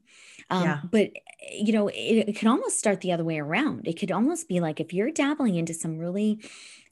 Um 0.49 0.75
Yeah. 0.75 0.81
but 0.83 1.11
you 1.51 1.73
know 1.73 1.89
it, 1.89 2.29
it 2.29 2.35
can 2.37 2.49
almost 2.49 2.79
start 2.79 3.01
the 3.01 3.11
other 3.13 3.23
way 3.25 3.39
around. 3.39 3.87
It 3.87 3.99
could 3.99 4.11
almost 4.11 4.49
be 4.49 4.59
like 4.61 4.79
if 4.79 4.93
you're 4.93 5.11
dabbling 5.11 5.55
into 5.55 5.73
some 5.73 5.97
really 5.99 6.43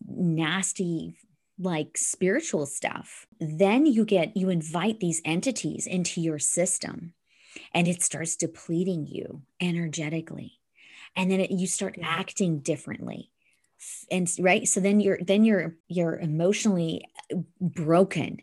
nasty 0.08 1.18
like 1.58 1.98
spiritual 1.98 2.66
stuff 2.66 3.26
then 3.40 3.86
you 3.86 4.04
get 4.06 4.36
you 4.36 4.50
invite 4.50 5.00
these 5.00 5.22
entities 5.24 5.88
into 5.88 6.20
your 6.22 6.40
system 6.40 7.14
and 7.74 7.88
it 7.88 8.02
starts 8.04 8.36
depleting 8.36 9.08
you 9.08 9.44
energetically 9.62 10.60
and 11.16 11.32
then 11.32 11.40
it, 11.42 11.52
you 11.52 11.68
start 11.68 11.98
Yeah. 11.98 12.06
acting 12.06 12.60
differently 12.60 13.32
and 14.12 14.30
right 14.40 14.68
so 14.68 14.80
then 14.80 15.00
you're 15.00 15.20
then 15.22 15.44
you're 15.44 15.76
you're 15.88 16.18
emotionally 16.20 17.04
uh, 17.34 17.38
broken 17.62 18.38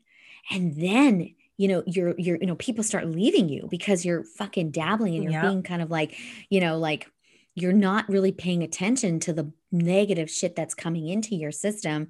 and 0.51 0.77
then 0.77 1.35
you 1.57 1.69
know 1.69 1.83
you're 1.87 2.15
you're 2.19 2.39
you 2.41 2.47
know 2.47 2.57
people 2.57 2.85
start 2.85 3.07
leaving 3.09 3.49
you 3.49 3.67
because 3.71 4.05
you're 4.05 4.25
fucking 4.25 4.71
dabbling 4.71 5.15
and 5.15 5.25
you're 5.25 5.33
Yep. 5.33 5.41
being 5.41 5.63
kind 5.63 5.83
of 5.83 5.91
like 5.91 6.17
you 6.51 6.61
know 6.61 6.79
like 6.79 7.07
you're 7.55 7.73
not 7.73 8.09
really 8.09 8.33
paying 8.33 8.63
attention 8.63 9.21
to 9.21 9.33
the 9.33 9.53
negative 9.71 10.31
shit 10.31 10.55
that's 10.57 10.75
coming 10.75 11.09
into 11.09 11.35
your 11.35 11.53
system 11.53 12.09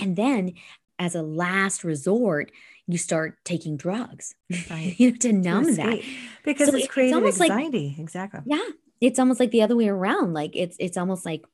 and 0.00 0.16
then 0.16 0.52
as 0.98 1.14
a 1.14 1.22
last 1.22 1.84
resort 1.84 2.50
you 2.86 2.98
start 2.98 3.36
taking 3.44 3.76
drugs 3.76 4.34
Right. 4.70 4.94
you 4.98 5.10
know 5.10 5.16
to 5.16 5.28
To 5.28 5.32
numb 5.32 5.74
that. 5.76 6.00
Because 6.44 6.68
So 6.68 6.74
it's 6.74 6.84
it's 6.84 6.92
creating 6.92 7.14
almost 7.14 7.38
like- 7.40 7.50
anxiety. 7.50 7.96
exactly. 7.98 8.40
yeah 8.46 8.68
it's 9.00 9.18
almost 9.18 9.38
like 9.40 9.50
the 9.52 9.62
other 9.62 9.76
way 9.76 9.88
around 9.88 10.32
like 10.34 10.52
it's 10.54 10.76
it's 10.80 10.96
almost 10.96 11.24
like 11.24 11.44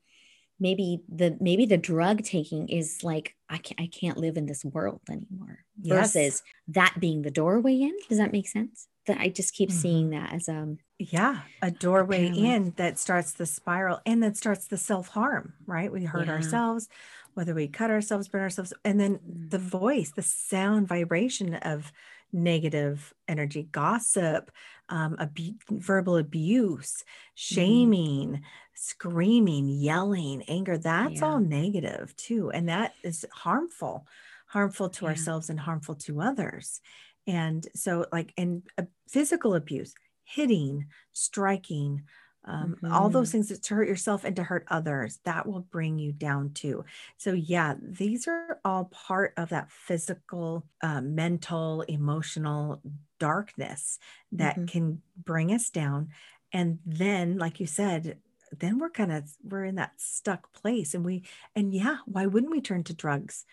maybe 0.59 1.01
the 1.13 1.37
maybe 1.41 1.65
the 1.65 1.77
drug 1.77 2.23
taking 2.23 2.69
is 2.69 3.03
like 3.03 3.35
i 3.49 3.57
can't 3.57 3.79
i 3.81 3.87
can't 3.87 4.17
live 4.17 4.37
in 4.37 4.45
this 4.45 4.63
world 4.65 5.01
anymore 5.09 5.59
Yes. 5.81 6.13
versus 6.13 6.43
that 6.69 6.95
being 6.99 7.21
the 7.21 7.29
doorway 7.31 7.75
in 7.81 7.93
does 8.09 8.17
that 8.17 8.31
make 8.31 8.47
sense 8.47 8.87
that 9.07 9.17
i 9.19 9.27
just 9.29 9.53
keep 9.53 9.69
Mhm. 9.69 9.73
seeing 9.73 10.09
that 10.11 10.33
as 10.33 10.47
um 10.49 10.77
Yeah. 10.97 11.41
A 11.61 11.71
doorway 11.71 12.29
parallel. 12.29 12.45
in 12.45 12.73
that 12.77 12.97
starts 12.97 13.33
the 13.33 13.45
spiral 13.45 13.99
and 14.05 14.23
that 14.23 14.37
starts 14.37 14.67
the 14.67 14.77
self 14.77 15.09
harm, 15.09 15.53
right? 15.65 15.91
We 15.91 16.05
hurt 16.05 16.27
Yeah. 16.27 16.33
ourselves, 16.33 16.87
whether 17.33 17.53
we 17.53 17.67
cut 17.67 17.89
ourselves, 17.91 18.29
burn 18.29 18.41
ourselves, 18.43 18.73
and 18.85 18.99
then 18.99 19.17
Mm. 19.17 19.49
the 19.49 19.59
voice, 19.59 20.11
the 20.11 20.21
sound 20.21 20.87
vibration 20.87 21.55
of 21.55 21.91
negative 22.31 23.13
energy, 23.27 23.63
gossip, 23.71 24.51
um, 24.89 25.15
abu- 25.19 25.57
verbal 25.69 26.15
abuse, 26.17 27.03
Mm-hmm. 27.03 27.05
shaming, 27.35 28.43
screaming, 28.73 29.67
yelling, 29.67 30.43
anger. 30.43 30.77
That's 30.77 31.21
all 31.21 31.39
negative 31.39 32.15
too. 32.15 32.51
And 32.51 32.69
that 32.69 32.93
is 33.03 33.25
harmful, 33.33 34.07
harmful 34.47 34.89
to 34.91 35.05
Yeah. 35.05 35.09
ourselves 35.09 35.49
and 35.49 35.59
harmful 35.59 35.95
to 35.95 36.21
others. 36.21 36.79
And 37.27 37.67
so, 37.75 38.05
like, 38.11 38.33
and 38.37 38.63
uh, 38.77 38.83
physical 39.09 39.55
abuse, 39.55 39.93
hitting, 40.25 40.87
striking, 41.13 42.07
um, 42.45 42.75
all 42.91 43.09
those 43.09 43.31
Mhm. 43.31 43.31
things 43.31 43.49
that 43.49 43.63
to 43.63 43.75
hurt 43.75 43.87
yourself 43.87 44.23
and 44.23 44.35
to 44.35 44.43
hurt 44.43 44.65
others, 44.69 45.19
that 45.23 45.47
will 45.47 45.61
bring 45.61 45.97
you 45.97 46.11
down 46.11 46.53
too. 46.53 46.85
So, 47.17 47.33
yeah, 47.33 47.75
these 47.81 48.27
are 48.27 48.59
all 48.63 48.85
part 48.85 49.33
of 49.37 49.49
that 49.49 49.71
physical, 49.71 50.67
uh, 50.81 51.01
mental, 51.01 51.81
emotional 51.83 52.81
darkness 53.19 53.97
that 54.31 54.59
Mhm. 54.59 54.67
can 54.67 55.01
bring 55.17 55.51
us 55.51 55.69
down. 55.71 56.09
And 56.51 56.79
then, 56.85 57.37
like 57.37 57.59
you 57.59 57.65
said, 57.67 58.19
then 58.51 58.77
we're 58.79 58.89
kind 58.91 59.11
of 59.11 59.35
we're 59.43 59.65
in 59.65 59.75
that 59.75 59.99
stuck 59.99 60.53
place 60.53 60.93
and 60.93 61.03
we 61.03 61.25
and 61.55 61.73
yeah 61.73 61.97
why 62.05 62.25
wouldn't 62.27 62.51
we 62.51 62.61
turn 62.61 62.83
to 62.83 62.93
drugs 62.93 63.43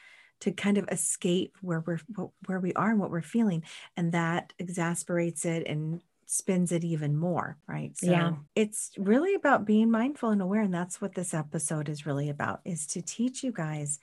to 0.41 0.53
kind 0.53 0.77
of 0.79 0.87
escape 0.91 1.57
where 1.61 1.81
we're 1.81 1.99
where 2.47 2.61
we 2.61 2.73
are 2.75 2.91
and 2.91 3.01
what 3.01 3.11
we're 3.11 3.23
feeling 3.23 3.65
and 3.97 4.13
that 4.13 4.53
exasperates 4.59 5.45
it 5.45 5.67
and 5.67 6.03
spins 6.33 6.73
it 6.73 6.83
even 6.85 7.17
more 7.17 7.59
right? 7.69 7.97
So 7.99 8.11
Yeah. 8.11 8.33
it's 8.57 8.91
really 8.97 9.35
about 9.35 9.67
being 9.67 9.91
mindful 9.91 10.31
and 10.31 10.41
aware 10.43 10.63
and 10.63 10.73
that's 10.75 11.01
what 11.01 11.15
this 11.15 11.35
episode 11.35 11.89
is 11.89 12.07
really 12.07 12.29
about 12.31 12.61
is 12.65 12.87
to 12.89 13.03
teach 13.03 13.43
you 13.45 13.53
guys 13.53 13.99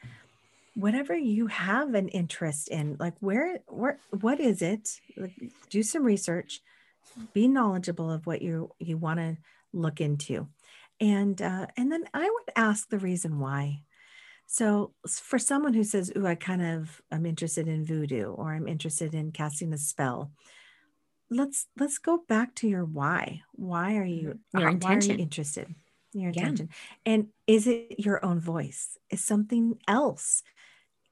whatever 0.76 1.16
you 1.18 1.48
have 1.48 1.94
an 1.94 2.08
interest 2.10 2.68
in 2.70 2.96
like 3.00 3.16
where 3.20 3.60
where 3.68 4.02
what 4.12 4.40
is 4.40 4.62
it? 4.62 4.90
Like, 5.18 5.34
do 5.70 5.84
some 5.84 6.04
research 6.04 6.62
be 7.34 7.48
knowledgeable 7.48 8.12
of 8.12 8.26
what 8.28 8.42
you 8.42 8.72
you 8.80 8.98
want 8.98 9.20
to 9.20 9.38
look 9.74 10.02
into. 10.02 10.48
And 11.00 11.42
uh, 11.42 11.68
and 11.78 11.92
then 11.92 12.06
i 12.14 12.24
would 12.24 12.54
ask 12.56 12.90
the 12.90 13.00
reason 13.00 13.40
why. 13.40 13.82
So 14.48 14.94
for 15.08 15.40
someone 15.40 15.74
who 15.74 15.84
says 15.84 16.12
oh 16.16 16.26
i 16.26 16.36
kind 16.36 16.62
of 16.64 17.02
i'm 17.12 17.26
interested 17.26 17.68
in 17.68 17.86
voodoo 17.86 18.32
or 18.34 18.54
i'm 18.54 18.68
interested 18.68 19.14
in 19.14 19.32
casting 19.32 19.74
a 19.74 19.78
spell 19.78 20.32
let's 21.30 21.68
let's 21.80 21.98
go 21.98 22.20
back 22.28 22.56
to 22.56 22.68
your 22.68 22.86
why. 22.86 23.42
Why 23.54 23.98
are 23.98 24.04
you 24.04 24.40
Your 24.54 24.70
why 24.70 24.70
are 24.70 24.72
intention. 24.72 25.16
you 25.18 25.24
interested 25.24 25.76
your 26.14 26.32
Yeah. 26.32 26.44
intention? 26.44 26.70
And 27.06 27.28
is 27.48 27.68
it 27.68 28.00
your 28.00 28.24
own 28.26 28.40
voice? 28.40 28.98
Is 29.10 29.24
something 29.24 29.80
else 29.88 30.44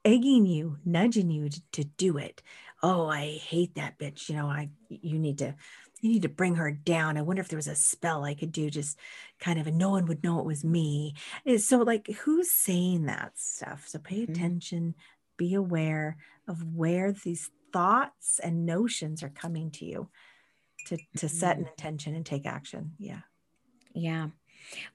egging 0.06 0.46
you 0.46 0.78
nudging 0.86 1.30
you 1.30 1.50
to, 1.50 1.62
to 1.74 1.84
do 1.84 2.18
it? 2.18 2.42
Oh 2.84 3.08
i 3.08 3.38
hate 3.38 3.76
that 3.76 3.98
bitch. 4.00 4.30
You 4.30 4.36
know 4.36 4.48
i 4.48 4.70
you 4.90 5.20
need 5.20 5.40
to 5.40 5.56
you 6.02 6.12
need 6.12 6.22
to 6.24 6.30
bring 6.30 6.56
her 6.56 6.72
down. 6.72 7.18
I 7.18 7.24
wonder 7.24 7.42
if 7.42 7.50
there 7.50 7.58
was 7.58 7.68
a 7.68 7.76
spell 7.76 8.24
i 8.24 8.34
could 8.36 8.52
do 8.52 8.70
just 8.70 8.98
kind 9.40 9.60
of 9.60 9.68
and 9.68 9.78
no 9.78 9.90
one 9.90 10.06
would 10.08 10.24
know 10.24 10.40
it 10.40 10.46
was 10.46 10.64
me. 10.64 11.16
So 11.58 11.78
like 11.80 12.08
who's 12.08 12.52
saying 12.52 13.06
that 13.06 13.34
stuff? 13.38 13.88
So 13.88 14.00
pay 14.00 14.24
Mhm. 14.24 14.30
attention 14.30 14.96
be 15.38 15.54
aware 15.54 16.18
of 16.48 16.64
where 16.76 17.12
these 17.12 17.52
thoughts 17.74 18.40
and 18.44 18.66
notions 18.66 19.24
are 19.24 19.30
coming 19.30 19.72
to 19.72 19.86
you 19.86 20.10
to 20.86 20.98
to 21.18 21.28
set 21.28 21.58
an 21.58 21.68
intention 21.68 22.16
and 22.16 22.26
take 22.26 22.46
action 22.46 22.94
yeah 22.98 23.22
Yeah. 23.98 24.28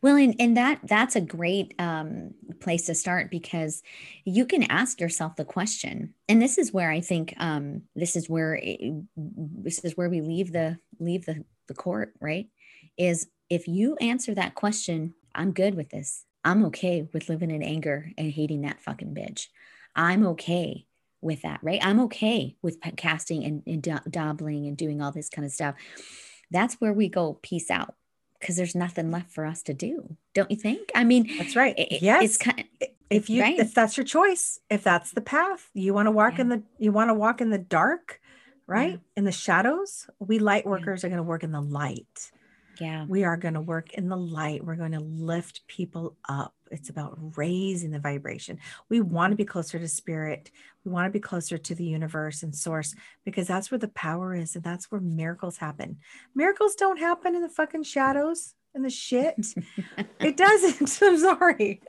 Well, 0.03 0.17
and, 0.17 0.35
and 0.39 0.57
that 0.57 0.81
that's 0.85 1.17
a 1.17 1.21
great 1.21 1.75
um, 1.79 2.35
place 2.61 2.87
to 2.87 2.95
start 2.95 3.31
because 3.31 3.83
you 4.25 4.45
can 4.45 4.65
ask 4.65 5.01
yourself 5.01 5.37
the 5.37 5.45
question, 5.45 6.15
and 6.29 6.43
this 6.43 6.59
is 6.59 6.73
where 6.73 6.91
I 6.91 7.01
think 7.01 7.35
um, 7.39 7.83
this 7.97 8.15
is 8.17 8.29
where 8.29 8.59
it, 8.61 8.81
this 9.17 9.79
is 9.81 9.97
where 9.97 10.11
we 10.11 10.21
leave 10.21 10.53
the 10.53 10.79
leave 10.99 11.25
the, 11.25 11.45
the 11.69 11.75
court, 11.75 12.13
right? 12.21 12.49
Is 12.99 13.29
if 13.49 13.67
you 13.67 13.97
answer 13.97 14.35
that 14.35 14.55
question, 14.55 15.15
I'm 15.35 15.53
good 15.53 15.75
with 15.75 15.89
this. 15.89 16.25
I'm 16.45 16.67
okay 16.67 17.09
with 17.13 17.29
living 17.29 17.51
in 17.51 17.63
anger 17.63 18.11
and 18.19 18.31
hating 18.31 18.63
that 18.63 18.83
fucking 18.83 19.15
bitch. 19.15 19.47
I'm 19.97 20.27
okay 20.29 20.87
with 21.23 21.43
that, 21.43 21.61
right? 21.63 21.81
I'm 21.83 22.01
okay 22.01 22.57
with 22.61 22.79
casting 22.97 23.45
and, 23.45 23.63
and 23.67 23.83
do- 23.83 24.11
dabbling 24.11 24.67
and 24.67 24.77
doing 24.77 25.01
all 25.01 25.13
this 25.13 25.31
kind 25.31 25.47
of 25.47 25.53
stuff. 25.53 25.77
That's 26.51 26.75
where 26.75 26.93
we 26.93 27.09
go, 27.09 27.39
peace 27.43 27.71
out, 27.71 27.95
because 28.39 28.57
there's 28.57 28.75
nothing 28.75 29.11
left 29.11 29.31
for 29.31 29.47
us 29.47 29.63
to 29.63 29.73
do. 29.73 30.17
Don't 30.35 30.51
you 30.51 30.57
think? 30.57 30.91
I 30.95 31.05
mean, 31.05 31.31
that's 31.39 31.57
right. 31.57 31.79
It, 31.79 32.03
yes. 32.03 32.25
It's 32.25 32.37
kind 32.37 32.61
of, 32.61 32.89
if 33.09 33.31
you 33.31 33.43
right. 33.43 33.59
if 33.59 33.73
that's 33.73 33.97
your 33.97 34.05
choice, 34.05 34.59
if 34.71 34.83
that's 34.83 35.13
the 35.13 35.21
path 35.21 35.71
you 35.75 35.95
want 35.95 36.07
to 36.07 36.11
walk 36.11 36.35
yeah. 36.35 36.41
in 36.41 36.49
the 36.49 36.63
you 36.79 36.93
want 36.93 37.11
to 37.11 37.15
walk 37.15 37.41
in 37.41 37.51
the 37.51 37.59
dark, 37.59 38.21
right? 38.67 38.93
Yeah. 38.93 39.19
In 39.19 39.25
the 39.25 39.33
shadows, 39.33 40.09
we 40.19 40.39
light 40.39 40.67
workers 40.67 41.03
yeah. 41.03 41.07
are 41.07 41.11
going 41.11 41.19
to 41.19 41.23
work 41.23 41.45
in 41.45 41.53
the 41.53 41.61
light. 41.61 42.31
Yeah. 42.81 43.05
We 43.07 43.25
are 43.25 43.37
going 43.37 43.55
to 43.55 43.61
work 43.61 43.93
in 43.93 44.09
the 44.09 44.17
light. 44.17 44.65
We're 44.65 44.77
going 44.77 44.93
to 44.93 45.01
lift 45.01 45.67
people 45.67 46.17
up. 46.27 46.55
It's 46.73 46.89
about 46.89 47.19
raising 47.37 47.91
the 47.91 47.99
vibration. 47.99 48.59
We 48.89 49.01
want 49.01 49.33
to 49.33 49.37
be 49.37 49.45
closer 49.45 49.79
to 49.79 49.89
spirit. 49.89 50.51
We 50.85 50.93
want 50.93 51.07
to 51.07 51.11
be 51.11 51.21
closer 51.21 51.59
to 51.59 51.75
the 51.75 51.85
universe 51.85 52.43
and 52.43 52.55
source 52.55 52.95
because 53.25 53.47
that's 53.47 53.71
where 53.71 53.79
the 53.79 53.89
power 53.89 54.35
is 54.35 54.55
and 54.55 54.65
that's 54.65 54.91
where 54.91 55.01
miracles 55.01 55.59
happen. 55.59 55.99
Miracles 56.35 56.75
don't 56.75 56.99
happen 56.99 57.35
in 57.35 57.43
the 57.43 57.49
fucking 57.49 57.85
shadows 57.85 58.55
and 58.75 58.85
the 58.85 58.91
shit. 58.91 59.37
it 60.21 60.37
doesn't. 60.37 60.99
I'm 61.03 61.19
sorry. 61.19 61.81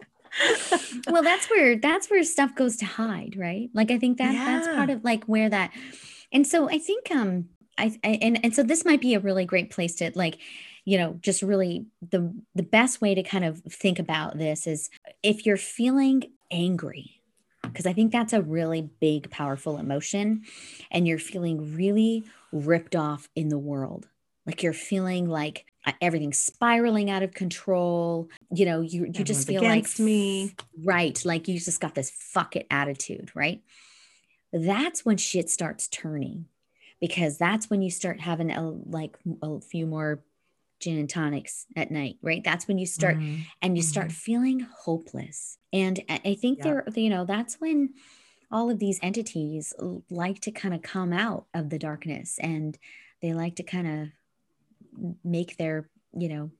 well, 1.07 1.23
that's 1.23 1.47
where 1.49 1.77
that's 1.77 2.09
where 2.09 2.23
stuff 2.23 2.55
goes 2.55 2.77
to 2.77 2.85
hide, 2.85 3.35
right? 3.37 3.69
Like 3.73 3.91
I 3.91 3.99
think 3.99 4.17
that 4.17 4.33
yeah. 4.33 4.45
that's 4.45 4.67
part 4.67 4.89
of 4.89 5.03
like 5.03 5.25
where 5.25 5.49
that 5.49 5.71
and 6.33 6.45
so 6.45 6.67
I 6.67 6.79
think 6.79 7.09
um 7.11 7.45
I, 7.77 7.97
I 8.03 8.19
and 8.21 8.43
and 8.43 8.53
so 8.53 8.63
this 8.63 8.83
might 8.83 8.99
be 8.99 9.13
a 9.13 9.19
really 9.19 9.45
great 9.45 9.69
place 9.69 9.95
to 9.95 10.11
like 10.15 10.39
you 10.85 10.97
know 10.97 11.17
just 11.21 11.41
really 11.41 11.85
the 12.09 12.33
the 12.55 12.63
best 12.63 13.01
way 13.01 13.15
to 13.15 13.23
kind 13.23 13.45
of 13.45 13.59
think 13.69 13.99
about 13.99 14.37
this 14.37 14.67
is 14.67 14.89
if 15.21 15.45
you're 15.45 15.57
feeling 15.57 16.23
angry 16.51 17.21
because 17.63 17.85
i 17.85 17.93
think 17.93 18.11
that's 18.11 18.33
a 18.33 18.41
really 18.41 18.89
big 18.99 19.29
powerful 19.29 19.77
emotion 19.77 20.43
and 20.91 21.07
you're 21.07 21.19
feeling 21.19 21.75
really 21.75 22.23
ripped 22.51 22.95
off 22.95 23.29
in 23.35 23.49
the 23.49 23.57
world 23.57 24.07
like 24.45 24.61
you're 24.61 24.73
feeling 24.73 25.29
like 25.29 25.65
everything's 26.01 26.37
spiraling 26.37 27.09
out 27.09 27.23
of 27.23 27.33
control 27.33 28.29
you 28.53 28.65
know 28.65 28.81
you 28.81 29.05
you 29.05 29.23
just 29.23 29.47
feel 29.47 29.63
like 29.63 29.99
me. 29.99 30.53
Right 30.83 31.23
like 31.25 31.47
you 31.47 31.59
just 31.59 31.81
got 31.81 31.95
this 31.95 32.11
fuck 32.11 32.55
it 32.55 32.67
attitude 32.69 33.31
right? 33.33 33.61
That's 34.51 35.03
when 35.03 35.17
shit 35.17 35.49
starts 35.49 35.87
turning 35.87 36.45
because 37.01 37.37
that's 37.37 37.69
when 37.69 37.81
you 37.81 37.89
start 37.89 38.19
having 38.19 38.51
a, 38.51 38.69
like 38.69 39.17
a 39.41 39.59
few 39.59 39.87
more 39.87 40.21
gin 40.79 40.97
and 40.97 41.09
tonics 41.09 41.65
at 41.75 41.91
night, 41.91 42.17
right? 42.21 42.43
That's 42.43 42.67
when 42.67 42.77
you 42.77 42.85
start 42.85 43.17
mm-hmm. 43.17 43.41
and 43.61 43.77
you 43.77 43.83
start 43.83 44.07
mm-hmm. 44.07 44.13
feeling 44.15 44.67
hopeless. 44.83 45.57
And 45.71 45.99
I 46.09 46.35
think 46.35 46.59
yeah. 46.59 46.63
there, 46.63 46.87
you 46.95 47.09
know, 47.09 47.25
that's 47.25 47.59
when 47.59 47.93
all 48.51 48.69
of 48.69 48.79
these 48.79 48.99
entities 49.01 49.73
like 50.09 50.39
to 50.41 50.51
kind 50.51 50.73
of 50.73 50.81
come 50.81 51.13
out 51.13 51.45
of 51.53 51.69
the 51.69 51.79
darkness 51.79 52.37
and 52.39 52.77
they 53.21 53.33
like 53.33 53.55
to 53.55 53.63
kind 53.63 53.87
of 53.87 55.15
make 55.23 55.57
their, 55.57 55.89
you 56.15 56.29
know, 56.29 56.51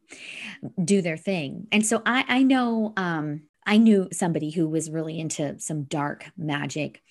do 0.84 1.02
their 1.02 1.18
thing. 1.18 1.68
And 1.72 1.86
so 1.86 2.02
I, 2.06 2.26
I 2.28 2.44
know, 2.44 2.94
um, 2.98 3.44
I 3.66 3.78
knew 3.78 4.10
somebody 4.12 4.50
who 4.50 4.68
was 4.68 4.90
really 4.90 5.20
into 5.20 5.60
some 5.60 5.84
dark 5.84 6.26
magic. 6.38 7.02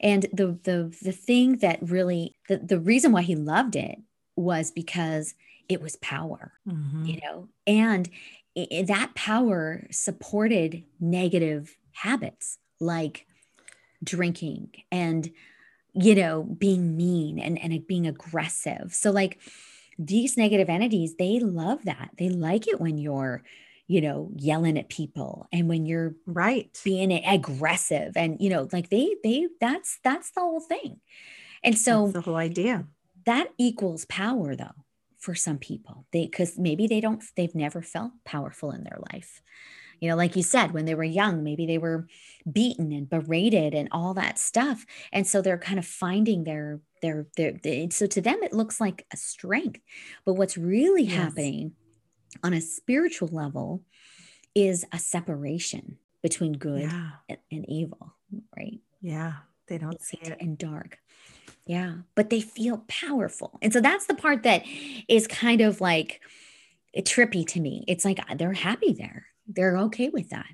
And 0.00 0.26
the 0.32 0.58
the 0.62 0.96
the 1.02 1.12
thing 1.12 1.58
that 1.58 1.80
really 1.82 2.36
the, 2.48 2.58
the 2.58 2.78
reason 2.78 3.10
why 3.10 3.22
he 3.22 3.34
loved 3.34 3.74
it 3.74 3.98
was 4.36 4.70
because 4.70 5.34
it 5.68 5.80
was 5.80 5.96
power, 5.96 6.52
mm-hmm. 6.66 7.04
you 7.04 7.20
know, 7.22 7.48
and 7.66 8.08
it, 8.54 8.86
that 8.86 9.14
power 9.14 9.86
supported 9.90 10.84
negative 11.00 11.76
habits 11.92 12.58
like 12.80 13.26
drinking 14.02 14.70
and, 14.90 15.30
you 15.92 16.14
know, 16.14 16.42
being 16.42 16.96
mean 16.96 17.38
and, 17.38 17.58
and 17.58 17.86
being 17.86 18.06
aggressive. 18.06 18.94
So, 18.94 19.10
like, 19.10 19.38
these 19.98 20.36
negative 20.36 20.68
entities, 20.68 21.16
they 21.16 21.40
love 21.40 21.84
that. 21.84 22.10
They 22.18 22.28
like 22.28 22.68
it 22.68 22.80
when 22.80 22.98
you're, 22.98 23.42
you 23.88 24.00
know, 24.00 24.30
yelling 24.36 24.78
at 24.78 24.88
people 24.88 25.48
and 25.52 25.68
when 25.68 25.86
you're 25.86 26.14
right 26.24 26.70
being 26.84 27.12
aggressive 27.12 28.16
and, 28.16 28.40
you 28.40 28.48
know, 28.48 28.68
like 28.72 28.90
they, 28.90 29.16
they, 29.24 29.48
that's, 29.60 29.98
that's 30.04 30.30
the 30.30 30.40
whole 30.40 30.60
thing. 30.60 31.00
And 31.64 31.76
so 31.76 32.02
that's 32.02 32.12
the 32.12 32.20
whole 32.20 32.36
idea 32.36 32.86
that 33.28 33.48
equals 33.58 34.06
power 34.06 34.56
though 34.56 34.74
for 35.18 35.34
some 35.34 35.58
people. 35.58 36.06
They 36.12 36.26
because 36.26 36.58
maybe 36.58 36.86
they 36.86 37.00
don't 37.00 37.22
they've 37.36 37.54
never 37.54 37.82
felt 37.82 38.12
powerful 38.24 38.70
in 38.70 38.84
their 38.84 38.98
life. 39.12 39.42
You 40.00 40.08
know 40.08 40.16
like 40.16 40.36
you 40.36 40.42
said 40.42 40.72
when 40.72 40.84
they 40.84 40.94
were 40.94 41.04
young 41.04 41.42
maybe 41.42 41.66
they 41.66 41.78
were 41.78 42.06
beaten 42.50 42.92
and 42.92 43.10
berated 43.10 43.74
and 43.74 43.88
all 43.90 44.14
that 44.14 44.38
stuff. 44.38 44.86
And 45.12 45.26
so 45.26 45.42
they're 45.42 45.58
kind 45.58 45.78
of 45.78 45.86
finding 45.86 46.44
their 46.44 46.80
their 47.02 47.26
their, 47.36 47.52
their 47.52 47.90
so 47.90 48.06
to 48.06 48.20
them 48.20 48.38
it 48.42 48.52
looks 48.52 48.80
like 48.80 49.06
a 49.12 49.16
strength. 49.16 49.80
But 50.24 50.34
what's 50.34 50.56
really 50.56 51.04
yes. 51.04 51.14
happening 51.14 51.72
on 52.42 52.54
a 52.54 52.60
spiritual 52.60 53.28
level 53.28 53.82
is 54.54 54.84
a 54.92 54.98
separation 54.98 55.98
between 56.22 56.52
good 56.52 56.82
yeah. 56.82 57.10
and, 57.28 57.38
and 57.50 57.68
evil 57.68 58.14
right? 58.56 58.80
Yeah 59.00 59.32
they 59.68 59.78
don't 59.78 60.02
see 60.02 60.18
it 60.22 60.36
and 60.40 60.58
dark 60.58 60.98
yeah, 61.68 61.96
but 62.14 62.30
they 62.30 62.40
feel 62.40 62.82
powerful. 62.88 63.58
And 63.60 63.72
so 63.74 63.82
that's 63.82 64.06
the 64.06 64.14
part 64.14 64.42
that 64.44 64.64
is 65.06 65.26
kind 65.26 65.60
of 65.60 65.82
like 65.82 66.22
trippy 66.96 67.46
to 67.48 67.60
me. 67.60 67.84
It's 67.86 68.06
like 68.06 68.18
uh, 68.20 68.34
they're 68.36 68.54
happy 68.54 68.94
there. 68.94 69.26
They're 69.46 69.76
okay 69.76 70.08
with 70.08 70.30
that. 70.30 70.46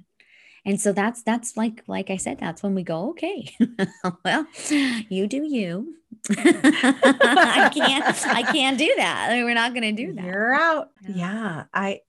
And 0.67 0.81
so 0.81 0.93
that's 0.93 1.23
that's 1.23 1.57
like 1.57 1.85
like 1.87 2.11
I 2.11 2.17
said 2.17 2.39
that's 2.41 2.65
when 2.65 2.75
we 2.75 2.83
go 2.83 3.11
okay. 3.11 3.49
well, 4.25 4.47
you 5.09 5.29
do 5.29 5.45
you. 5.45 5.95
I 6.31 7.71
can't 7.73 8.27
I 8.27 8.43
can't 8.43 8.77
do 8.77 8.93
that. 8.97 9.31
We're 9.31 9.55
not 9.55 9.73
going 9.73 9.95
to 9.95 10.07
do 10.07 10.15
that. 10.15 10.25
You're 10.25 10.55
out. 10.55 10.91
Yeah. 11.09 11.65
I 11.73 12.01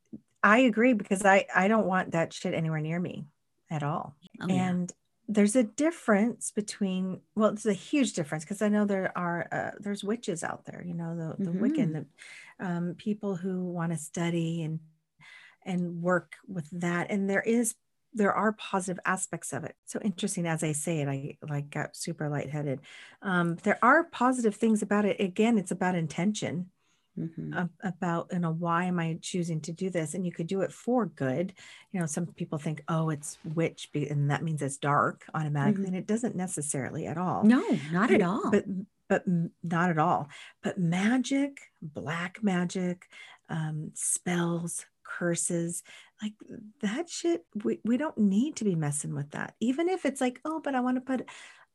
I 0.42 0.60
agree 0.60 0.94
because 0.94 1.24
I 1.24 1.46
I 1.56 1.68
don't 1.68 1.86
want 1.86 2.14
that 2.14 2.34
shit 2.34 2.56
anywhere 2.56 2.82
near 2.82 3.00
me 3.00 3.26
at 3.70 3.84
all. 3.84 4.16
Oh, 4.42 4.48
and 4.48 4.92
there's 5.28 5.56
a 5.56 5.64
difference 5.64 6.52
between 6.52 7.20
well 7.36 7.50
it's 7.50 7.66
a 7.66 7.74
huge 7.74 8.14
difference 8.14 8.44
because 8.44 8.62
i 8.62 8.70
know 8.70 8.86
there 8.86 9.12
are 9.18 9.48
uh, 9.52 9.72
there's 9.80 10.04
witches 10.04 10.44
out 10.44 10.66
there 10.66 10.84
you 10.86 10.94
know 10.94 11.16
the, 11.16 11.44
the 11.44 11.52
mm-hmm. 11.52 11.64
wiccan 11.64 11.94
the 11.94 12.66
um, 12.66 12.96
people 12.98 13.36
who 13.36 13.66
want 13.66 13.92
to 13.92 13.98
study 13.98 14.64
and 14.64 14.80
and 15.66 16.02
work 16.02 16.36
with 16.48 16.70
that 16.72 17.10
and 17.10 17.30
there 17.30 17.42
is 17.42 17.76
there 18.16 18.34
are 18.34 18.54
positive 18.54 18.98
aspects 19.06 19.52
of 19.52 19.66
it. 19.66 19.76
So 19.86 20.00
interesting 20.02 20.48
as 20.48 20.64
i 20.64 20.72
say 20.72 21.02
it 21.02 21.08
i 21.08 21.38
like 21.48 21.70
got 21.70 21.96
super 21.96 22.30
lightheaded. 22.30 22.80
Um, 23.22 23.58
there 23.64 23.78
are 23.82 24.06
positive 24.06 24.56
things 24.56 24.82
about 24.82 25.06
it. 25.06 25.20
Again 25.20 25.58
it's 25.58 25.72
about 25.72 25.96
intention 25.96 26.68
mm-hmm. 27.20 27.64
about 27.84 28.28
you 28.32 28.40
know 28.40 28.52
why 28.52 28.86
am 28.86 29.00
i 29.00 29.18
choosing 29.22 29.62
to 29.62 29.72
do 29.72 29.90
this? 29.90 30.14
And 30.14 30.26
you 30.26 30.32
could 30.32 30.48
do 30.48 30.62
it 30.62 30.72
for 30.72 31.06
good. 31.06 31.54
You 31.92 32.00
know 32.00 32.06
some 32.06 32.28
people 32.28 32.58
think 32.58 32.84
oh 32.88 33.10
it's 33.10 33.38
witch 33.44 33.90
and 33.94 34.32
that 34.32 34.44
means 34.44 34.62
it's 34.62 34.78
dark 34.78 35.26
automatically 35.34 35.86
mm-hmm. 35.86 35.94
and 35.94 35.98
it 35.98 36.08
doesn't 36.08 36.36
necessarily 36.36 37.08
at 37.08 37.18
all. 37.18 37.44
No 37.44 37.64
not 37.92 38.12
at 38.12 38.22
all. 38.22 38.52
but 38.52 38.66
but 39.08 39.24
not 39.64 39.90
at 39.90 40.00
all. 40.00 40.30
But 40.64 40.78
magic 40.78 41.72
black 41.82 42.40
magic 42.42 43.08
um, 43.50 43.92
spells 43.94 44.86
curses 45.04 45.84
like 46.22 46.34
that 46.82 47.08
shit 47.08 47.46
we, 47.64 47.80
we 47.84 47.96
don't 47.96 48.18
need 48.18 48.56
to 48.56 48.64
be 48.64 48.76
messing 48.76 49.14
with 49.14 49.32
that. 49.32 49.54
Even 49.60 49.88
if 49.90 50.06
it's 50.06 50.22
like 50.22 50.40
oh 50.46 50.60
but 50.64 50.76
i 50.76 50.80
want 50.80 50.98
to 50.98 51.02
put 51.02 51.28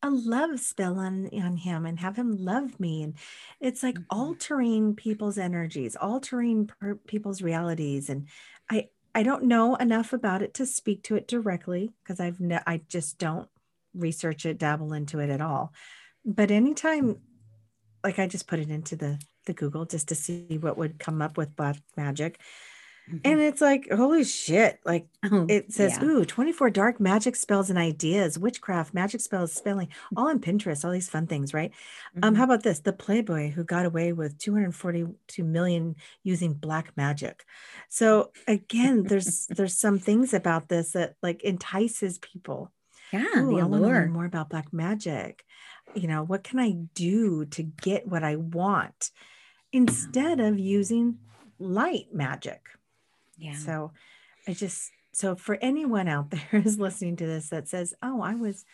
a 0.02 0.10
love 0.10 0.58
spell 0.58 0.98
on 0.98 1.28
on 1.34 1.56
him 1.56 1.84
and 1.84 2.00
have 2.00 2.16
him 2.16 2.36
love 2.42 2.78
me 2.80 3.02
and 3.02 3.14
it's 3.60 3.82
like 3.82 3.96
mm-hmm. 3.96 4.18
altering 4.18 4.94
people's 4.94 5.38
energies 5.38 5.96
altering 5.96 6.66
per, 6.66 6.94
people's 7.06 7.42
realities 7.42 8.08
and 8.08 8.26
i 8.70 8.88
i 9.14 9.22
don't 9.22 9.44
know 9.44 9.74
enough 9.76 10.12
about 10.12 10.42
it 10.42 10.54
to 10.54 10.64
speak 10.64 11.02
to 11.02 11.16
it 11.16 11.28
directly 11.28 11.90
because 12.02 12.18
i've 12.20 12.40
ne- 12.40 12.62
i 12.66 12.80
just 12.88 13.18
don't 13.18 13.48
research 13.94 14.46
it 14.46 14.58
dabble 14.58 14.92
into 14.92 15.18
it 15.18 15.30
at 15.30 15.40
all 15.40 15.72
but 16.24 16.50
anytime 16.50 17.16
like 18.02 18.18
i 18.18 18.26
just 18.26 18.46
put 18.46 18.58
it 18.58 18.70
into 18.70 18.96
the 18.96 19.20
the 19.46 19.52
google 19.52 19.84
just 19.84 20.08
to 20.08 20.14
see 20.14 20.58
what 20.58 20.78
would 20.78 20.98
come 20.98 21.22
up 21.22 21.36
with 21.36 21.56
black 21.56 21.76
magic. 21.96 22.38
And 23.24 23.40
it's 23.40 23.60
like, 23.60 23.88
holy 23.90 24.24
shit. 24.24 24.80
Like 24.84 25.06
oh, 25.24 25.46
it 25.48 25.72
says, 25.72 25.98
yeah. 26.00 26.04
ooh, 26.04 26.24
24 26.24 26.70
dark 26.70 27.00
magic 27.00 27.36
spells 27.36 27.70
and 27.70 27.78
ideas, 27.78 28.38
witchcraft, 28.38 28.94
magic 28.94 29.20
spells, 29.20 29.52
spelling, 29.52 29.88
all 30.16 30.28
on 30.28 30.40
Pinterest, 30.40 30.84
all 30.84 30.90
these 30.90 31.08
fun 31.08 31.26
things, 31.26 31.52
right? 31.54 31.70
Um, 31.70 32.20
mm-hmm. 32.20 32.24
Um, 32.28 32.34
how 32.34 32.44
about 32.44 32.62
this? 32.62 32.80
The 32.80 32.92
Playboy 32.92 33.50
who 33.50 33.64
got 33.64 33.86
away 33.86 34.12
with 34.12 34.38
242 34.38 35.44
million 35.44 35.96
using 36.22 36.52
black 36.54 36.96
magic. 36.96 37.44
So 37.88 38.32
again, 38.46 39.04
there's 39.04 39.46
there's 39.50 39.76
some 39.76 39.98
things 39.98 40.34
about 40.34 40.68
this 40.68 40.92
that 40.92 41.16
like 41.22 41.42
entices 41.42 42.18
people. 42.18 42.70
Yeah, 43.12 43.24
ooh, 43.38 43.56
the 43.56 43.60
I 43.60 43.64
want 43.64 43.82
to 43.82 43.88
learn 43.88 44.12
more 44.12 44.24
about 44.24 44.50
black 44.50 44.72
magic. 44.72 45.44
You 45.94 46.06
know, 46.06 46.22
what 46.22 46.44
can 46.44 46.60
I 46.60 46.72
do 46.94 47.44
to 47.46 47.62
get 47.62 48.06
what 48.06 48.22
I 48.22 48.36
want? 48.36 49.10
instead 49.72 50.40
of 50.40 50.58
using 50.58 51.18
light 51.58 52.06
magic. 52.12 52.68
Yeah. 53.40 53.54
So 53.54 53.92
I 54.46 54.52
just, 54.54 54.90
so 55.12 55.34
for 55.36 55.56
anyone 55.60 56.08
out 56.08 56.30
there 56.30 56.60
who's 56.60 56.78
listening 56.78 57.16
to 57.16 57.26
this 57.26 57.48
that 57.50 57.68
says, 57.68 57.94
oh, 58.02 58.20
I 58.22 58.34
was, 58.34 58.64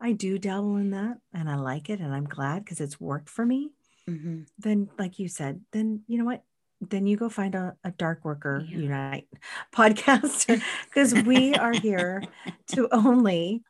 I 0.00 0.12
do 0.12 0.38
dabble 0.38 0.76
in 0.76 0.90
that 0.90 1.18
and 1.32 1.48
I 1.48 1.56
like 1.56 1.88
it 1.90 2.00
and 2.00 2.12
I'm 2.14 2.24
glad 2.24 2.64
because 2.64 2.80
it's 2.80 3.00
worked 3.00 3.28
for 3.28 3.44
me, 3.46 3.70
Mhm. 4.08 4.46
then, 4.58 4.88
like 4.98 5.18
you 5.20 5.28
said, 5.28 5.60
then 5.72 6.02
you 6.08 6.18
know 6.18 6.24
what? 6.24 6.42
Then 6.80 7.06
you 7.06 7.16
go 7.16 7.28
find 7.28 7.54
a, 7.54 7.76
a 7.84 7.92
Dark 7.92 8.24
Worker 8.24 8.66
Yeah. 8.68 8.78
Unite 8.78 9.28
podcast 9.72 10.60
because 10.86 11.14
we 11.24 11.54
are 11.54 11.72
here 11.72 12.24
to 12.68 12.88
only 12.90 13.62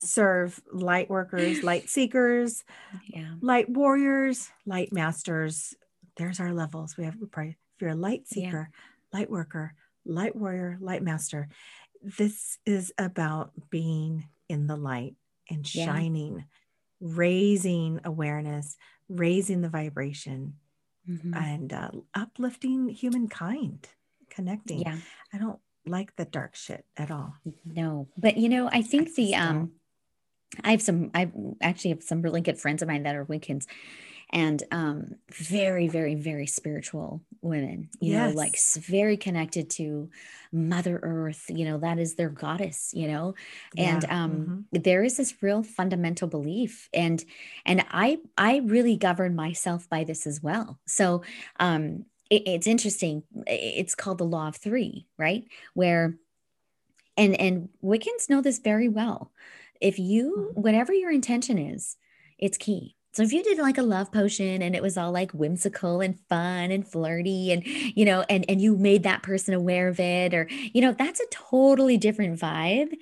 serve 0.00 0.60
light 0.72 1.08
workers, 1.08 1.62
light 1.62 1.88
seekers, 1.88 2.64
Yeah. 3.06 3.34
light 3.40 3.68
warriors, 3.70 4.50
light 4.66 4.92
masters. 4.92 5.74
There's 6.16 6.40
our 6.40 6.52
levels. 6.52 6.96
We 6.96 7.04
have 7.04 7.16
we 7.20 7.26
probably 7.28 7.50
if 7.76 7.80
you're 7.82 7.90
a 7.90 7.94
light 7.94 8.24
Yeah. 8.34 8.64
Light 9.12 9.30
worker, 9.30 9.74
light 10.04 10.36
warrior, 10.36 10.78
light 10.80 11.02
master. 11.02 11.48
This 12.02 12.58
is 12.64 12.92
about 12.98 13.52
being 13.70 14.28
in 14.48 14.66
the 14.66 14.76
light 14.76 15.16
and 15.48 15.72
Yeah. 15.74 15.86
shining, 15.86 16.44
raising 17.00 18.00
awareness, 18.04 18.76
raising 19.08 19.60
the 19.60 19.68
vibration, 19.68 20.54
Mhm. 21.08 21.34
and 21.34 21.72
uh, 21.72 21.90
uplifting 22.14 22.88
humankind, 22.88 23.88
connecting. 24.28 24.80
Yeah. 24.82 24.98
I 25.32 25.38
don't 25.38 25.60
like 25.86 26.14
the 26.16 26.24
dark 26.24 26.54
shit 26.54 26.84
at 26.96 27.10
all. 27.10 27.34
No, 27.64 28.08
but 28.16 28.36
you 28.36 28.48
know, 28.48 28.68
I 28.70 28.82
think 28.82 29.14
the 29.14 29.34
um. 29.34 29.72
I 30.64 30.72
have 30.72 30.82
some 30.82 31.12
I 31.14 31.30
actually 31.62 31.90
have 31.90 32.02
some 32.02 32.22
really 32.22 32.40
good 32.40 32.58
friends 32.58 32.82
of 32.82 32.88
mine 32.88 33.04
that 33.04 33.14
are 33.14 33.24
Wiccans 33.24 33.66
and 34.32 34.62
um 34.70 35.14
very 35.32 35.88
very 35.88 36.14
very 36.14 36.46
spiritual 36.46 37.22
women 37.42 37.88
you 38.00 38.12
know 38.12 38.30
like 38.30 38.56
very 38.78 39.16
connected 39.16 39.70
to 39.70 40.08
mother 40.52 41.00
earth 41.02 41.46
you 41.48 41.64
know 41.64 41.78
that 41.78 41.98
is 41.98 42.14
their 42.14 42.28
goddess 42.28 42.92
you 42.94 43.08
know 43.08 43.34
and 43.76 44.04
Yeah. 44.04 44.24
um 44.24 44.46
Mhm. 44.46 44.64
there 44.72 45.02
is 45.02 45.16
this 45.16 45.42
real 45.42 45.62
fundamental 45.62 46.28
belief 46.28 46.88
and 46.94 47.24
and 47.64 47.84
i 47.90 48.18
i 48.38 48.58
really 48.58 48.96
govern 48.96 49.34
myself 49.34 49.88
by 49.88 50.04
this 50.04 50.26
as 50.26 50.42
well 50.42 50.78
so 50.86 51.22
um 51.58 52.04
it- 52.30 52.46
it's 52.46 52.66
interesting 52.66 53.22
it's 53.46 53.94
called 53.94 54.18
the 54.18 54.24
law 54.24 54.48
of 54.48 54.56
three 54.56 55.06
right 55.18 55.44
where 55.74 56.16
and 57.16 57.34
and 57.40 57.68
wiccans 57.82 58.28
know 58.28 58.40
this 58.40 58.58
very 58.58 58.88
well 58.88 59.32
if 59.80 59.98
you 59.98 60.50
Mhm. 60.52 60.54
whatever 60.54 60.92
your 60.92 61.10
intention 61.10 61.58
is 61.58 61.96
it's 62.38 62.56
key 62.58 62.96
so 63.12 63.22
if 63.22 63.32
you 63.32 63.42
did 63.42 63.58
like 63.58 63.78
a 63.78 63.82
love 63.82 64.12
potion 64.12 64.62
and 64.62 64.74
it 64.76 64.82
was 64.82 64.96
all 64.96 65.12
like 65.12 65.32
whimsical 65.32 66.00
and 66.00 66.18
fun 66.28 66.70
and 66.70 66.86
flirty 66.86 67.52
and 67.52 67.66
you 67.66 68.04
know 68.04 68.24
and 68.28 68.44
and 68.48 68.60
you 68.60 68.76
made 68.76 69.02
that 69.02 69.22
person 69.22 69.54
aware 69.54 69.88
of 69.88 70.00
it 70.00 70.34
or 70.34 70.48
you 70.50 70.80
know 70.80 70.92
that's 70.92 71.20
a 71.20 71.26
totally 71.30 71.96
different 71.96 72.38
vibe 72.38 72.92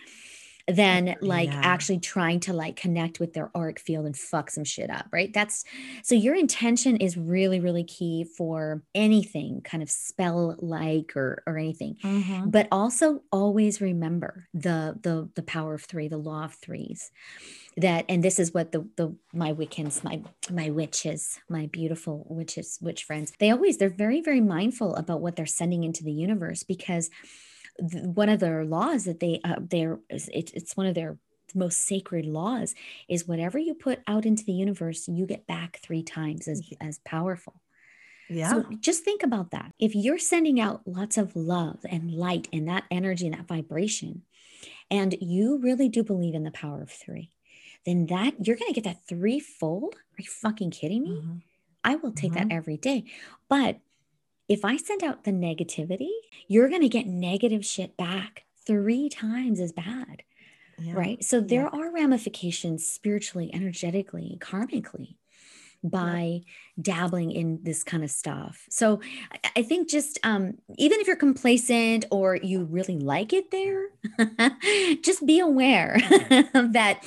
than 0.68 1.16
like 1.22 1.48
Yeah. 1.48 1.60
actually 1.64 1.98
trying 1.98 2.40
to 2.40 2.52
like 2.52 2.76
connect 2.76 3.20
with 3.20 3.32
their 3.32 3.50
auric 3.56 3.80
field 3.80 4.04
and 4.06 4.16
fuck 4.16 4.50
some 4.50 4.64
shit 4.64 4.90
up 4.90 5.06
right 5.12 5.32
that's 5.32 5.64
so 6.02 6.14
your 6.14 6.34
intention 6.34 6.96
is 6.98 7.16
really 7.16 7.58
really 7.58 7.84
key 7.84 8.24
for 8.36 8.82
anything 8.94 9.62
kind 9.62 9.82
of 9.82 9.90
spell 9.90 10.56
like 10.58 11.16
or 11.16 11.42
or 11.46 11.56
anything 11.56 11.96
Mhm. 12.02 12.50
but 12.50 12.68
also 12.70 13.22
always 13.32 13.80
remember 13.80 14.46
the 14.52 14.98
the 15.02 15.28
the 15.34 15.42
power 15.42 15.74
of 15.74 15.82
three 15.84 16.06
the 16.08 16.18
law 16.18 16.44
of 16.44 16.54
threes 16.54 17.10
that 17.76 18.04
and 18.08 18.22
this 18.22 18.38
is 18.38 18.52
what 18.52 18.72
the 18.72 18.86
the 18.96 19.14
my 19.32 19.52
wiccans 19.52 20.04
my 20.04 20.20
my 20.50 20.68
witches 20.70 21.38
my 21.48 21.66
beautiful 21.66 22.26
witches 22.28 22.78
witch 22.82 23.04
friends 23.04 23.32
they 23.38 23.50
always 23.50 23.78
they're 23.78 23.88
very 23.88 24.20
very 24.20 24.40
mindful 24.40 24.94
about 24.96 25.20
what 25.20 25.34
they're 25.36 25.46
sending 25.46 25.84
into 25.84 26.04
the 26.04 26.12
universe 26.12 26.62
because 26.62 27.08
th- 27.80 28.04
one 28.04 28.28
of 28.28 28.40
their 28.40 28.64
laws 28.64 29.04
that 29.04 29.20
they 29.20 29.40
uh, 29.44 29.56
they're 29.60 30.00
it's, 30.10 30.28
it's 30.52 30.76
one 30.76 30.86
of 30.86 30.94
their 30.94 31.18
most 31.54 31.80
sacred 31.86 32.26
laws 32.26 32.74
is 33.08 33.26
whatever 33.26 33.58
you 33.58 33.74
put 33.74 34.00
out 34.06 34.26
into 34.26 34.44
the 34.44 34.52
universe 34.52 35.08
you 35.08 35.26
get 35.26 35.46
back 35.46 35.80
three 35.82 36.02
times 36.02 36.46
as 36.48 36.62
as 36.80 36.98
powerful 37.04 37.62
Yeah. 38.28 38.62
so 38.62 38.64
just 38.80 39.04
think 39.04 39.22
about 39.22 39.50
that. 39.50 39.74
If 39.78 39.94
you're 39.94 40.18
sending 40.18 40.60
out 40.60 40.86
lots 40.86 41.18
of 41.18 41.34
love 41.36 41.80
and 41.88 42.12
light 42.12 42.48
and 42.52 42.68
that 42.68 42.84
energy 42.90 43.26
and 43.26 43.34
that 43.34 43.48
vibration, 43.48 44.22
and 44.90 45.16
you 45.20 45.58
really 45.58 45.88
do 45.88 46.04
believe 46.04 46.34
in 46.34 46.44
the 46.44 46.50
power 46.50 46.82
of 46.82 46.90
three, 46.90 47.32
then 47.86 48.06
that 48.06 48.46
you're 48.46 48.56
going 48.56 48.68
to 48.72 48.80
get 48.80 48.84
that 48.84 49.06
threefold. 49.08 49.96
Are 49.96 50.22
you 50.22 50.28
fucking 50.30 50.70
kidding 50.72 51.02
me? 51.04 51.22
Mhm. 51.22 51.42
I 51.84 51.96
will 51.96 52.12
take 52.12 52.34
that 52.34 52.46
Mhm. 52.46 52.50
every 52.50 52.76
day. 52.76 53.04
But 53.48 53.80
if 54.48 54.64
I 54.64 54.76
send 54.76 55.02
out 55.02 55.24
the 55.24 55.30
negativity, 55.32 56.08
you're 56.48 56.68
going 56.68 56.80
to 56.82 56.88
get 56.88 57.06
negative 57.06 57.64
shit 57.64 57.96
back 57.96 58.44
three 58.66 59.08
times 59.08 59.60
as 59.60 59.72
bad. 59.72 60.22
Yeah. 60.78 60.94
Right. 60.94 61.24
So 61.24 61.40
there 61.40 61.62
Yeah. 61.72 61.78
are 61.80 61.92
ramifications 61.92 62.86
spiritually, 62.86 63.50
energetically, 63.52 64.38
karmically 64.40 65.16
by 65.82 66.40
dabbling 66.80 67.30
in 67.30 67.60
this 67.62 67.82
kind 67.84 68.02
of 68.02 68.10
stuff. 68.10 68.64
So 68.68 69.00
I- 69.32 69.50
I 69.56 69.62
think 69.62 69.88
just 69.88 70.18
um, 70.24 70.58
even 70.76 71.00
if 71.00 71.06
you're 71.06 71.16
complacent 71.16 72.04
or 72.10 72.36
you 72.36 72.64
really 72.64 72.98
like 72.98 73.32
it 73.32 73.50
there, 73.50 73.88
just 75.02 75.24
be 75.26 75.38
aware 75.40 75.98
that 76.52 77.02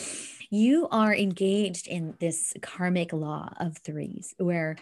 you 0.50 0.88
are 0.92 1.14
engaged 1.16 1.88
in 1.88 2.16
this 2.20 2.54
karmic 2.62 3.14
law 3.14 3.54
of 3.60 3.78
threes 3.78 4.36
where 4.38 4.76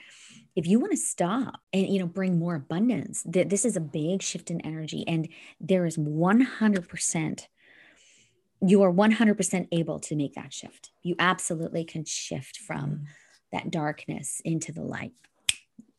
if 0.56 0.68
you 0.68 0.80
want 0.80 0.92
to 0.92 0.98
stop 0.98 1.62
and 1.74 1.88
you 1.88 2.00
know 2.00 2.08
bring 2.08 2.38
more 2.40 2.56
abundance 2.56 3.24
that 3.24 3.50
this 3.50 3.66
is 3.66 3.76
a 3.76 3.82
big 3.82 4.22
shift 4.22 4.50
in 4.52 4.62
energy 4.62 5.04
and 5.08 5.30
there 5.60 5.86
is 5.86 5.98
100% 5.98 7.48
you 8.62 8.82
are 8.84 8.92
100% 8.92 9.68
able 9.72 10.00
to 10.00 10.16
make 10.16 10.34
that 10.36 10.54
shift 10.54 10.92
you 11.04 11.16
absolutely 11.20 11.84
can 11.86 12.04
shift 12.06 12.58
from 12.58 12.90
Mm. 12.90 13.06
that 13.52 13.72
darkness 13.72 14.42
into 14.46 14.72
the 14.72 14.82
light 14.84 15.14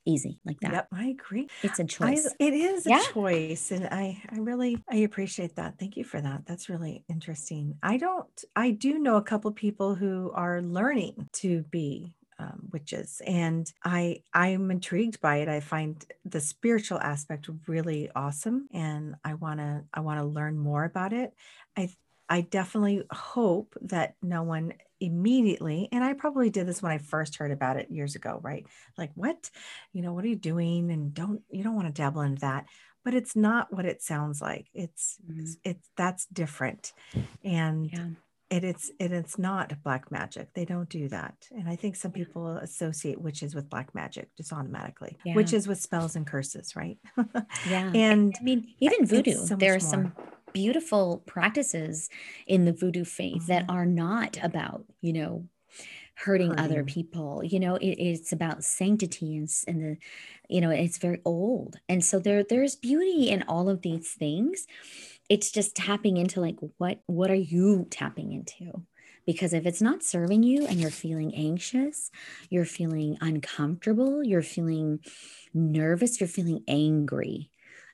easy 0.06 0.40
like 0.44 0.60
that 0.60 0.72
Yep, 0.72 0.88
I 0.92 1.06
agree. 1.08 1.48
it's 1.62 1.78
a 1.78 1.84
choice 1.84 2.34
it 2.38 2.54
is 2.54 2.86
a 2.86 2.90
choice, 3.12 3.70
and 3.70 3.86
I, 3.86 4.22
I 4.30 4.38
really, 4.38 4.82
I 4.90 4.96
appreciate 4.96 5.56
that. 5.56 5.78
Thank 5.78 5.96
you 5.96 6.04
for 6.04 6.20
that. 6.20 6.46
That's 6.46 6.68
really 6.68 7.04
interesting. 7.08 7.78
I 7.82 7.96
don't, 7.98 8.44
I 8.56 8.70
do 8.70 8.98
know 8.98 9.16
a 9.16 9.22
couple 9.22 9.50
people 9.52 9.94
who 9.94 10.30
are 10.34 10.62
learning 10.62 11.28
to 11.34 11.62
be 11.70 12.14
um, 12.40 12.68
witches, 12.72 13.20
and 13.26 13.70
I, 13.84 14.22
I'm 14.32 14.70
intrigued 14.70 15.20
by 15.20 15.36
it. 15.38 15.48
I 15.48 15.60
find 15.60 16.04
the 16.24 16.40
spiritual 16.40 16.98
aspect 17.00 17.48
really 17.66 18.10
awesome, 18.14 18.68
and 18.72 19.16
I 19.24 19.34
wanna, 19.34 19.84
I 19.92 20.00
wanna 20.00 20.24
learn 20.26 20.58
more 20.58 20.84
about 20.84 21.12
it. 21.12 21.34
I, 21.76 21.90
I 22.28 22.42
definitely 22.42 23.02
hope 23.10 23.74
that 23.82 24.14
no 24.22 24.42
one 24.42 24.74
immediately, 25.00 25.88
and 25.92 26.04
I 26.04 26.14
probably 26.14 26.50
did 26.50 26.66
this 26.66 26.82
when 26.82 26.92
I 26.92 26.98
first 26.98 27.36
heard 27.36 27.50
about 27.50 27.76
it 27.76 27.90
years 27.90 28.14
ago, 28.14 28.40
right? 28.42 28.66
Like, 28.96 29.10
what? 29.14 29.50
you 29.92 30.02
know 30.02 30.12
what 30.12 30.24
are 30.24 30.28
you 30.28 30.36
doing 30.36 30.90
and 30.90 31.14
don't 31.14 31.42
you 31.50 31.62
don't 31.62 31.74
want 31.74 31.86
to 31.88 31.92
dabble 32.02 32.22
into 32.22 32.40
that 32.40 32.66
but 33.04 33.14
it's 33.14 33.34
not 33.34 33.72
what 33.72 33.84
it 33.84 34.02
sounds 34.02 34.40
like 34.40 34.68
it's 34.74 35.18
Mhm. 35.26 35.40
it's, 35.40 35.56
it's 35.64 35.90
that's 35.96 36.26
different 36.26 36.92
and 37.44 37.90
yeah 37.92 38.08
it, 38.50 38.64
it's 38.64 38.90
it, 38.98 39.12
it's 39.12 39.38
not 39.38 39.72
black 39.82 40.10
magic 40.10 40.52
they 40.54 40.64
don't 40.64 40.88
do 40.88 41.08
that 41.08 41.34
and 41.52 41.68
i 41.68 41.76
think 41.76 41.96
some 41.96 42.12
people 42.12 42.56
associate 42.58 43.20
witches 43.20 43.54
with 43.54 43.68
black 43.70 43.94
magic 43.94 44.28
just 44.36 44.52
automatically 44.52 45.18
Yeah. 45.24 45.34
witches 45.34 45.68
with 45.68 45.80
spells 45.80 46.16
and 46.16 46.26
curses 46.26 46.74
right 46.76 46.98
yeah 47.64 47.90
and 47.94 48.34
I 48.40 48.42
mean, 48.42 48.74
even 48.80 49.06
voodoo, 49.06 49.32
so 49.46 49.56
there 49.56 49.72
are 49.74 49.80
much 49.80 49.82
some 49.82 50.12
beautiful 50.52 51.22
practices 51.26 52.08
in 52.46 52.64
the 52.64 52.72
voodoo 52.72 53.04
faith 53.04 53.46
that 53.46 53.66
Mhm. 53.66 53.70
are 53.74 53.86
not 53.86 54.38
about, 54.42 54.84
you 55.00 55.12
know, 55.12 55.48
hurting, 56.16 56.58
other 56.58 56.82
people. 56.84 57.42
You 57.44 57.60
know, 57.60 57.76
it, 57.76 57.86
it's 57.98 58.32
about 58.32 58.64
sanctity 58.64 59.36
and, 59.36 59.48
and 59.66 59.80
the, 59.82 59.96
you 60.48 60.60
know, 60.60 60.70
it's 60.70 60.98
very 60.98 61.20
old. 61.24 61.76
And 61.88 62.04
so 62.04 62.18
there 62.18 62.42
there's 62.44 62.76
beauty 62.76 63.28
in 63.30 63.42
all 63.44 63.68
of 63.68 63.82
these 63.82 64.12
things. 64.12 64.66
It's 65.30 65.50
just 65.50 65.74
tapping 65.74 66.18
into 66.18 66.40
like 66.42 66.56
what 66.76 67.00
what 67.06 67.30
are 67.30 67.34
you 67.34 67.86
tapping 67.90 68.32
into? 68.32 68.82
Because 69.24 69.54
if 69.54 69.64
it's 69.64 69.80
not 69.80 70.02
serving 70.02 70.42
you 70.42 70.66
and 70.66 70.80
you're 70.80 70.90
feeling 70.90 71.34
anxious, 71.34 72.10
you're 72.50 72.66
feeling 72.66 73.16
uncomfortable, 73.22 74.22
you're 74.24 74.42
feeling 74.42 75.00
nervous, 75.54 76.20
you're 76.20 76.28
feeling 76.28 76.64
angry, 76.68 77.50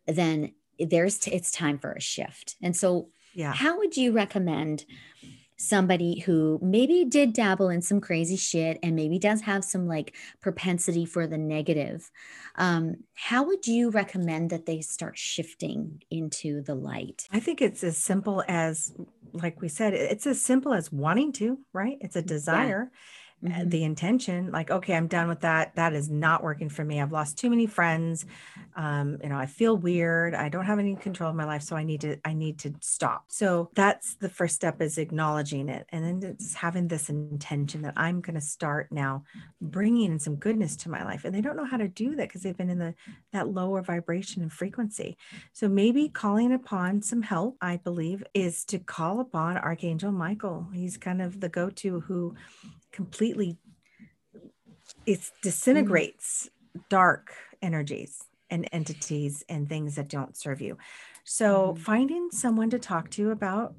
then 0.07 0.53
there's 0.79 1.19
t- 1.19 1.33
it's 1.33 1.53
time 1.53 1.79
for 1.79 1.93
a 1.93 2.01
shift. 2.01 2.57
And 2.63 2.77
so 2.77 3.11
yeah 3.37 3.53
how 3.53 3.79
would 3.79 3.97
you 3.97 4.13
recommend 4.13 4.87
somebody 5.57 6.21
who 6.21 6.59
maybe 6.63 7.05
did 7.05 7.33
dabble 7.33 7.71
in 7.71 7.81
some 7.81 8.01
crazy 8.01 8.37
shit 8.37 8.79
and 8.83 8.95
maybe 8.95 9.19
does 9.19 9.41
have 9.41 9.65
some 9.65 9.87
like 9.87 10.15
propensity 10.41 11.07
for 11.07 11.27
the 11.27 11.39
negative 11.39 12.11
um, 12.57 12.97
how 13.15 13.45
would 13.45 13.67
you 13.67 13.91
recommend 13.91 14.51
that 14.51 14.67
they 14.67 14.81
start 14.81 15.19
shifting 15.19 16.03
into 16.11 16.63
the 16.63 16.75
light? 16.75 17.27
I 17.31 17.41
think 17.41 17.61
it's 17.61 17.85
as 17.85 17.97
simple 17.97 18.43
as 18.49 18.95
like 19.33 19.61
we 19.61 19.69
said 19.69 19.93
it's 19.93 20.27
as 20.27 20.41
simple 20.41 20.73
as 20.73 20.91
wanting 20.93 21.33
to 21.33 21.59
right? 21.73 21.99
It's 22.01 22.17
a 22.17 22.23
desire 22.23 22.91
mm-hmm. 23.45 23.69
the 23.69 23.85
intention 23.85 24.51
like 24.51 24.71
okay 24.71 24.95
i'm 24.95 25.07
done 25.07 25.29
with 25.29 25.41
that. 25.41 25.75
That 25.77 25.93
is 25.93 26.11
not 26.11 26.43
working 26.43 26.69
for 26.69 26.85
me. 26.85 27.01
I've 27.01 27.13
lost 27.13 27.39
too 27.39 27.51
many 27.51 27.67
friends. 27.67 28.25
Um, 28.77 29.19
you 29.23 29.29
know 29.29 29.37
i 29.39 29.47
feel 29.47 29.77
weird. 29.77 30.35
I 30.35 30.49
don't 30.49 30.67
have 30.67 30.79
any 30.79 30.97
control 30.97 31.31
of 31.31 31.37
my 31.37 31.45
life 31.45 31.63
so 31.63 31.77
i 31.77 31.85
need 31.85 32.01
to 32.03 32.17
i 32.25 32.33
need 32.33 32.59
to 32.61 32.75
stop. 32.81 33.25
So 33.29 33.71
that's 33.75 34.15
the 34.17 34.29
first 34.29 34.55
step 34.55 34.81
is 34.81 34.99
acknowledging 34.99 35.69
it 35.69 35.87
and 35.91 36.05
then 36.05 36.31
it's 36.31 36.55
having 36.55 36.89
this 36.89 37.09
intention 37.09 37.83
that 37.83 37.95
i'm 37.97 38.21
going 38.21 38.35
to 38.35 38.41
start 38.41 38.89
now 38.91 39.25
bringing 39.61 40.13
in 40.13 40.19
some 40.19 40.37
goodness 40.37 40.77
to 40.77 40.91
my 40.91 41.05
life. 41.05 41.25
And 41.25 41.35
they 41.35 41.41
don't 41.41 41.57
know 41.57 41.65
how 41.65 41.77
to 41.77 41.89
do 41.89 42.17
that 42.17 42.29
because 42.29 42.43
they've 42.43 42.57
been 42.57 42.71
in 42.71 42.79
the 42.79 42.95
that 43.33 43.49
lower 43.49 43.83
vibration 43.83 44.43
and 44.43 44.53
frequency. 44.53 45.17
So 45.53 45.69
maybe 45.69 46.09
calling 46.09 46.53
upon 46.53 47.03
some 47.03 47.23
help 47.23 47.57
i 47.61 47.77
believe 47.77 48.25
is 48.35 48.65
to 48.67 48.79
call 48.79 49.21
upon 49.21 49.57
archangel 49.59 50.13
michael. 50.13 50.67
He's 50.73 50.97
kind 50.97 51.23
of 51.23 51.41
the 51.41 51.49
go-to 51.49 52.01
who 52.01 52.35
completely 52.97 53.59
it 55.05 55.21
disintegrates 55.43 56.49
mm. 56.77 56.83
dark 56.89 57.35
energies 57.61 58.25
and 58.49 58.67
entities 58.73 59.45
and 59.49 59.69
things 59.69 59.97
that 59.97 60.09
don't 60.09 60.37
serve 60.37 60.61
you. 60.63 60.79
So 61.25 61.75
mm. 61.75 61.79
finding 61.79 62.31
someone 62.31 62.71
to 62.71 62.79
talk 62.79 63.11
to 63.11 63.31
about 63.31 63.75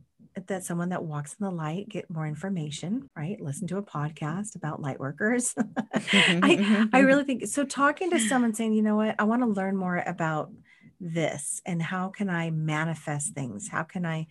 that 0.48 0.64
someone 0.64 0.90
that 0.90 1.04
walks 1.04 1.36
in 1.40 1.46
the 1.46 1.52
light 1.52 1.90
get 1.90 2.08
more 2.12 2.28
information 2.28 3.10
right 3.16 3.42
listen 3.42 3.68
to 3.68 3.78
a 3.78 3.82
podcast 3.82 4.56
about 4.56 4.80
light 4.80 5.00
workers 5.00 5.56
i 5.96 6.88
i 6.94 7.00
really 7.00 7.24
think 7.24 7.48
so 7.48 7.64
talking 7.64 8.12
to 8.12 8.20
someone 8.20 8.54
saying 8.54 8.72
you 8.72 8.84
know 8.84 8.98
what 8.98 9.16
i 9.18 9.24
want 9.24 9.42
to 9.42 9.48
learn 9.48 9.76
more 9.76 10.04
about 10.06 10.52
this 11.00 11.60
and 11.66 11.82
how 11.82 12.10
can 12.10 12.30
i 12.30 12.52
manifest 12.52 13.34
things 13.34 13.68
how 13.68 13.82
can 13.82 14.06
i 14.06 14.28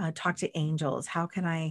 uh, 0.00 0.10
talk 0.14 0.34
to 0.34 0.56
angels 0.56 1.06
how 1.06 1.26
can 1.26 1.44
i 1.44 1.70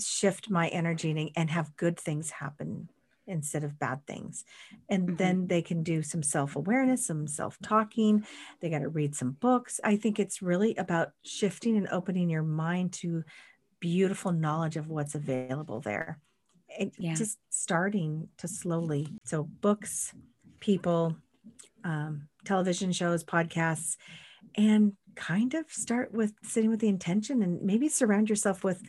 shift 0.00 0.50
my 0.50 0.68
energy 0.68 1.10
and, 1.10 1.30
and 1.36 1.50
have 1.50 1.76
good 1.76 1.98
things 1.98 2.30
happen 2.30 2.88
instead 3.28 3.62
of 3.62 3.78
bad 3.78 4.04
things. 4.06 4.44
And 4.88 5.06
mm-hmm. 5.06 5.16
then 5.16 5.46
they 5.46 5.62
can 5.62 5.82
do 5.82 6.02
some 6.02 6.22
self 6.22 6.56
awareness, 6.56 7.06
some 7.06 7.26
self 7.26 7.58
talking. 7.62 8.26
They 8.60 8.70
got 8.70 8.80
to 8.80 8.88
read 8.88 9.14
some 9.14 9.32
books. 9.32 9.80
I 9.84 9.96
think 9.96 10.18
it's 10.18 10.42
really 10.42 10.74
about 10.76 11.12
shifting 11.22 11.76
and 11.76 11.88
opening 11.90 12.30
your 12.30 12.42
mind 12.42 12.92
to 12.94 13.24
beautiful 13.80 14.32
knowledge 14.32 14.76
of 14.76 14.88
what's 14.88 15.14
available 15.14 15.80
there. 15.80 16.18
And 16.78 16.92
yeah. 16.98 17.14
just 17.14 17.38
starting 17.50 18.28
to 18.38 18.48
slowly. 18.48 19.08
So, 19.24 19.44
books, 19.44 20.12
people, 20.60 21.16
um, 21.84 22.28
television 22.44 22.92
shows, 22.92 23.24
podcasts, 23.24 23.96
and 24.56 24.94
kind 25.14 25.54
of 25.54 25.70
start 25.70 26.12
with 26.12 26.32
sitting 26.42 26.70
with 26.70 26.80
the 26.80 26.88
intention 26.88 27.42
and 27.42 27.60
maybe 27.62 27.88
surround 27.88 28.30
yourself 28.30 28.62
with 28.62 28.82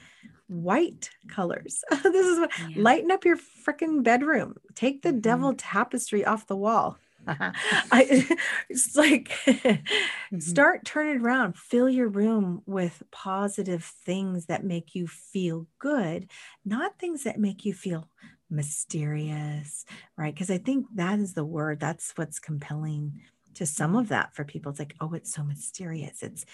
white 0.50 1.12
colors. 1.30 1.84
this 2.04 2.26
is 2.26 2.40
what 2.40 2.52
yeah. 2.60 2.82
lighten 2.82 3.12
up 3.12 3.24
your 3.24 3.38
freaking 3.38 4.04
bedroom. 4.04 4.56
Take 4.76 5.02
the 5.02 5.10
mm-hmm. 5.10 5.20
devil 5.20 5.54
tapestry 5.54 6.26
off 6.26 6.48
the 6.48 6.56
wall. 6.56 6.98
I, 7.28 8.28
it's 8.70 8.96
like 8.96 9.30
mm-hmm. 9.46 10.40
start 10.40 10.86
turning 10.86 11.22
around, 11.22 11.58
fill 11.58 11.90
your 11.90 12.08
room 12.08 12.62
with 12.66 13.04
positive 13.12 13.84
things 13.84 14.48
that 14.48 14.64
make 14.64 14.96
you 14.96 15.08
feel 15.08 15.68
good, 15.78 16.30
not 16.66 16.98
things 16.98 17.24
that 17.24 17.40
make 17.40 17.66
you 17.66 17.74
feel 17.74 18.10
mysterious, 18.50 19.86
right? 20.18 20.34
Because 20.34 20.50
I 20.50 20.58
think 20.58 20.88
that 20.96 21.20
is 21.20 21.34
the 21.34 21.46
word, 21.46 21.80
that's 21.80 22.14
what's 22.16 22.40
compelling 22.40 23.22
to 23.56 23.66
some 23.66 23.96
of 23.96 24.10
that 24.10 24.34
for 24.34 24.44
people 24.46 24.70
it's 24.70 24.80
like 24.80 24.96
oh 25.02 25.14
it's 25.14 25.34
so 25.34 25.44
mysterious 25.44 26.22
it's 26.22 26.46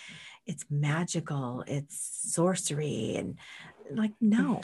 it's 0.46 0.66
magical 0.70 1.64
it's 1.68 1.98
sorcery 2.34 3.16
and 3.16 3.38
like 3.92 4.12
no 4.22 4.62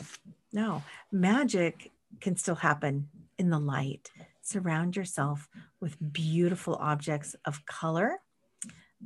no 0.52 0.84
magic 1.12 1.92
can 2.20 2.36
still 2.36 2.56
happen 2.56 3.08
in 3.38 3.50
the 3.50 3.60
light 3.60 4.12
surround 4.42 4.96
yourself 4.96 5.48
with 5.80 5.98
beautiful 6.12 6.76
objects 6.76 7.36
of 7.46 7.66
color 7.66 8.20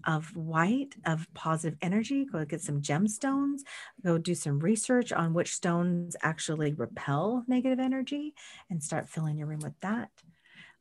of 0.05 0.35
white 0.35 0.95
of 1.05 1.25
positive 1.33 1.77
energy 1.81 2.25
go 2.25 2.43
get 2.43 2.61
some 2.61 2.81
gemstones 2.81 3.61
go 4.03 4.17
do 4.17 4.35
some 4.35 4.59
research 4.59 5.13
on 5.13 5.33
which 5.33 5.53
stones 5.53 6.15
actually 6.21 6.73
repel 6.73 7.43
negative 7.47 7.79
energy 7.79 8.33
and 8.69 8.83
start 8.83 9.07
filling 9.07 9.37
your 9.37 9.47
room 9.47 9.61
with 9.61 9.79
that 9.81 10.09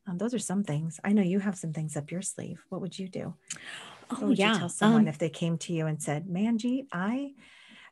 um, 0.06 0.18
those 0.18 0.34
are 0.34 0.38
some 0.38 0.64
things. 0.64 1.00
I 1.02 1.12
know 1.12 1.22
you 1.22 1.38
have 1.38 1.56
some 1.56 1.72
things 1.72 1.96
up 1.96 2.10
your 2.10 2.22
sleeve. 2.22 2.62
What 2.68 2.80
would 2.80 2.98
you 2.98 3.08
do? 3.08 3.34
Oh, 4.10 4.16
what 4.16 4.22
would 4.28 4.38
yeah. 4.38 4.52
you 4.52 4.58
tell 4.58 4.68
someone 4.68 5.02
um, 5.02 5.08
if 5.08 5.18
they 5.18 5.30
came 5.30 5.56
to 5.58 5.72
you 5.72 5.86
and 5.86 6.02
said, 6.02 6.26
Manjeet, 6.26 6.86
I 6.92 7.32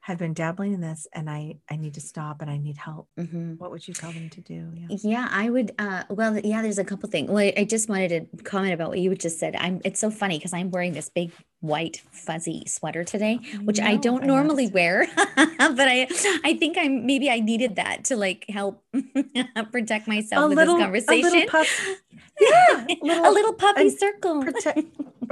have 0.03 0.18
been 0.18 0.34
dabbling 0.34 0.72
in 0.72 0.80
this 0.80 1.07
and 1.12 1.30
I, 1.30 1.59
I 1.70 1.76
need 1.76 1.94
to 1.94 2.00
stop 2.00 2.42
and 2.42 2.50
I 2.50 2.57
need 2.57 2.76
help. 2.76 3.09
Mm-hmm. 3.18 3.53
What 3.55 3.70
would 3.70 3.86
you 3.86 3.94
tell 3.94 4.11
them 4.11 4.28
to 4.30 4.40
do? 4.40 4.72
Yeah, 4.74 4.96
yeah 5.03 5.28
I 5.30 5.48
would. 5.48 5.70
Uh, 5.78 6.03
well, 6.11 6.36
yeah, 6.40 6.61
there's 6.61 6.78
a 6.78 6.84
couple 6.84 7.09
things. 7.09 7.30
Well, 7.30 7.53
I 7.57 7.62
just 7.62 7.88
wanted 7.88 8.28
to 8.36 8.42
comment 8.42 8.74
about 8.74 8.88
what 8.88 8.98
you 8.98 9.14
just 9.14 9.38
said. 9.38 9.55
I'm, 9.55 9.80
it's 9.84 10.00
so 10.00 10.11
funny 10.11 10.38
because 10.38 10.53
I'm 10.53 10.72
wearing 10.72 10.92
this 10.92 11.09
big 11.09 11.30
white 11.61 12.03
fuzzy 12.11 12.64
sweater 12.66 13.05
today, 13.05 13.38
which 13.62 13.78
I, 13.78 13.92
I 13.92 13.96
don't 13.96 14.24
I 14.24 14.26
normally 14.26 14.66
wear, 14.66 15.07
but 15.16 15.36
I, 15.57 16.09
I 16.44 16.57
think 16.59 16.76
I'm, 16.76 17.07
maybe 17.07 17.30
I 17.30 17.38
needed 17.38 17.76
that 17.76 18.03
to 18.07 18.16
like 18.16 18.44
help 18.48 18.82
protect 19.70 20.09
myself 20.09 20.46
a 20.46 20.48
with 20.48 20.59
little, 20.59 20.74
this 20.74 20.82
conversation. 20.82 21.26
A 21.26 21.30
little 21.30 21.48
puff, 21.48 21.96
yeah, 22.40 22.86
little, 23.03 23.24
a 23.24 23.30
little 23.30 23.53
puppy 23.53 23.88
circle. 23.90 24.42
Protect, 24.42 24.80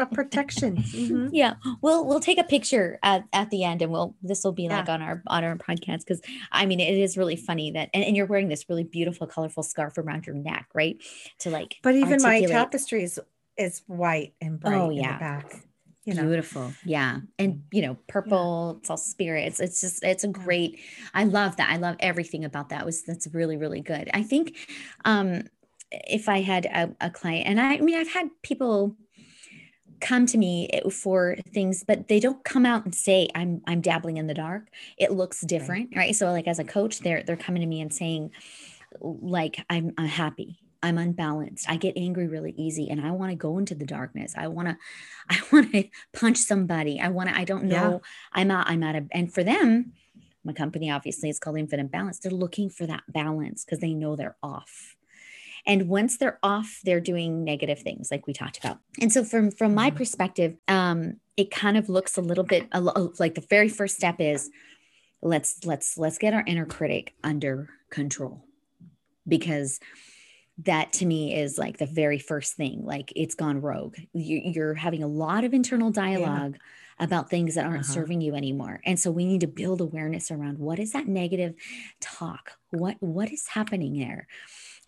protection. 0.06 0.76
Mm-hmm. 0.76 1.28
Yeah. 1.40 1.54
We'll 1.80 2.04
we'll 2.06 2.20
take 2.20 2.38
a 2.38 2.44
picture 2.44 2.98
at, 3.02 3.24
at 3.32 3.50
the 3.50 3.64
end 3.64 3.82
and 3.82 3.92
we'll 3.92 4.14
this 4.22 4.42
will 4.42 4.52
be 4.52 4.64
yeah. 4.64 4.78
like 4.78 4.88
on 4.88 5.00
our 5.00 5.22
on 5.26 5.44
our 5.44 5.56
podcast 5.56 6.00
because 6.00 6.20
I 6.50 6.66
mean 6.66 6.80
it 6.80 6.98
is 6.98 7.16
really 7.16 7.36
funny 7.36 7.70
that 7.72 7.88
and, 7.94 8.04
and, 8.04 8.16
you're 8.16 8.26
wearing 8.26 8.48
this 8.48 8.68
really 8.68 8.84
beautiful 8.84 9.26
colorful 9.26 9.62
scarf 9.62 9.96
around 9.96 10.26
your 10.26 10.34
neck, 10.34 10.68
right? 10.74 10.96
To 11.40 11.50
like 11.50 11.76
But 11.82 11.94
even 11.94 12.24
articulate. 12.24 12.42
my 12.42 12.48
tapestry 12.48 13.04
is, 13.04 13.20
is 13.56 13.82
white 13.86 14.34
and 14.40 14.58
bright 14.58 14.74
oh, 14.74 14.90
yeah. 14.90 15.06
in 15.06 15.12
the 15.12 15.18
back. 15.18 15.64
You 16.04 16.14
know? 16.14 16.26
Beautiful. 16.26 16.72
Yeah. 16.84 17.18
And 17.38 17.62
you 17.70 17.82
know, 17.82 17.96
purple, 18.08 18.72
yeah. 18.72 18.78
it's 18.80 18.90
all 18.90 18.96
spirits. 18.96 19.60
It's 19.60 19.80
just 19.80 20.02
it's 20.02 20.24
a 20.24 20.28
great 20.28 20.80
I 21.14 21.24
love 21.24 21.56
that. 21.56 21.70
I 21.70 21.76
love 21.76 21.96
everything 22.00 22.44
about 22.44 22.70
that. 22.70 22.82
It 22.82 22.86
was 22.86 23.02
that's 23.02 23.28
really, 23.32 23.56
really 23.56 23.80
good. 23.80 24.10
I 24.12 24.22
think 24.22 24.56
um 25.04 25.42
if 25.92 26.28
I 26.28 26.40
had 26.40 26.66
a, 26.66 26.94
a 27.00 27.10
client 27.10 27.46
and 27.48 27.60
I, 27.60 27.74
I 27.74 27.80
mean 27.80 27.98
I've 27.98 28.12
had 28.12 28.28
people 28.42 28.96
come 30.00 30.26
to 30.26 30.38
me 30.38 30.68
eh, 30.72 30.88
for 30.90 31.36
things 31.52 31.84
but 31.86 32.08
they 32.08 32.20
don't 32.20 32.42
come 32.44 32.66
out 32.66 32.84
and 32.84 32.94
say 32.94 33.28
i'm 33.34 33.60
i'm 33.66 33.80
dabbling 33.80 34.16
in 34.16 34.26
the 34.26 34.34
dark. 34.34 34.68
It 34.98 35.12
looks 35.12 35.40
different 35.42 35.90
right, 35.94 36.06
right? 36.06 36.16
so 36.16 36.30
like 36.30 36.46
as 36.48 36.58
a 36.58 36.64
coach 36.64 37.00
they're 37.00 37.22
they're 37.22 37.36
coming 37.36 37.60
to 37.60 37.66
me 37.66 37.80
and 37.80 37.92
saying 37.92 38.30
like 39.00 39.64
i'm 39.70 39.92
unhappy. 39.98 40.58
I'm 40.82 40.96
unbalanced. 40.96 41.68
I 41.68 41.76
get 41.76 41.92
angry 41.98 42.26
really 42.26 42.52
easy 42.56 42.88
and 42.88 43.04
i 43.04 43.10
want 43.10 43.30
to 43.30 43.36
go 43.36 43.58
into 43.58 43.74
the 43.74 43.84
darkness. 43.84 44.34
I 44.36 44.48
want 44.48 44.68
to 44.68 44.76
i 45.30 45.40
want 45.52 45.72
to 45.72 45.88
punch 46.12 46.38
somebody. 46.38 47.00
I 47.00 47.08
want 47.08 47.28
to 47.28 47.36
i 47.36 47.44
don't 47.44 47.64
know. 47.64 48.00
Yeah. 48.02 48.40
i'm 48.40 48.50
out 48.50 48.66
i'm 48.68 48.82
out 48.82 48.96
of 48.96 49.08
and 49.12 49.32
for 49.32 49.44
them 49.44 49.92
my 50.42 50.52
company 50.54 50.90
obviously 50.90 51.28
is 51.28 51.38
called 51.38 51.58
infinite 51.58 51.90
balance. 51.90 52.18
They're 52.18 52.32
looking 52.32 52.70
for 52.70 52.86
that 52.86 53.02
balance 53.08 53.64
because 53.64 53.80
they 53.80 53.92
know 53.92 54.16
they're 54.16 54.36
off 54.42 54.96
and 55.66 55.88
once 55.88 56.16
they're 56.16 56.38
off 56.42 56.80
they're 56.84 57.00
doing 57.00 57.44
negative 57.44 57.80
things 57.80 58.10
like 58.10 58.26
we 58.26 58.32
talked 58.32 58.58
about 58.58 58.78
and 59.00 59.12
so 59.12 59.24
from 59.24 59.50
from 59.50 59.74
my 59.74 59.88
mm-hmm. 59.88 59.98
perspective 59.98 60.56
um 60.68 61.16
it 61.36 61.50
kind 61.50 61.76
of 61.76 61.88
looks 61.88 62.16
a 62.16 62.20
little 62.20 62.44
bit 62.44 62.66
like 63.18 63.34
the 63.34 63.46
very 63.48 63.68
first 63.68 63.96
step 63.96 64.20
is 64.20 64.50
let's 65.22 65.64
let's 65.64 65.96
let's 65.98 66.18
get 66.18 66.34
our 66.34 66.44
inner 66.46 66.66
critic 66.66 67.14
under 67.22 67.68
control 67.90 68.44
because 69.26 69.80
that 70.58 70.92
to 70.92 71.06
me 71.06 71.34
is 71.34 71.56
like 71.56 71.78
the 71.78 71.86
very 71.86 72.18
first 72.18 72.54
thing 72.54 72.84
like 72.84 73.12
it's 73.16 73.34
gone 73.34 73.60
rogue 73.60 73.96
you, 74.12 74.62
are 74.62 74.74
having 74.74 75.02
a 75.02 75.06
lot 75.06 75.44
of 75.44 75.54
internal 75.54 75.90
dialogue 75.90 76.56
yeah. 76.56 77.04
about 77.04 77.30
things 77.30 77.54
that 77.54 77.64
aren't 77.64 77.84
uh-huh. 77.84 77.92
serving 77.92 78.20
you 78.20 78.34
anymore 78.34 78.80
and 78.84 78.98
so 78.98 79.10
we 79.10 79.24
need 79.24 79.40
to 79.40 79.46
build 79.46 79.80
awareness 79.80 80.30
around 80.30 80.58
what 80.58 80.78
is 80.78 80.92
that 80.92 81.06
negative 81.06 81.54
talk 82.00 82.52
what 82.70 82.96
what 83.00 83.30
is 83.30 83.48
happening 83.48 83.98
there 83.98 84.26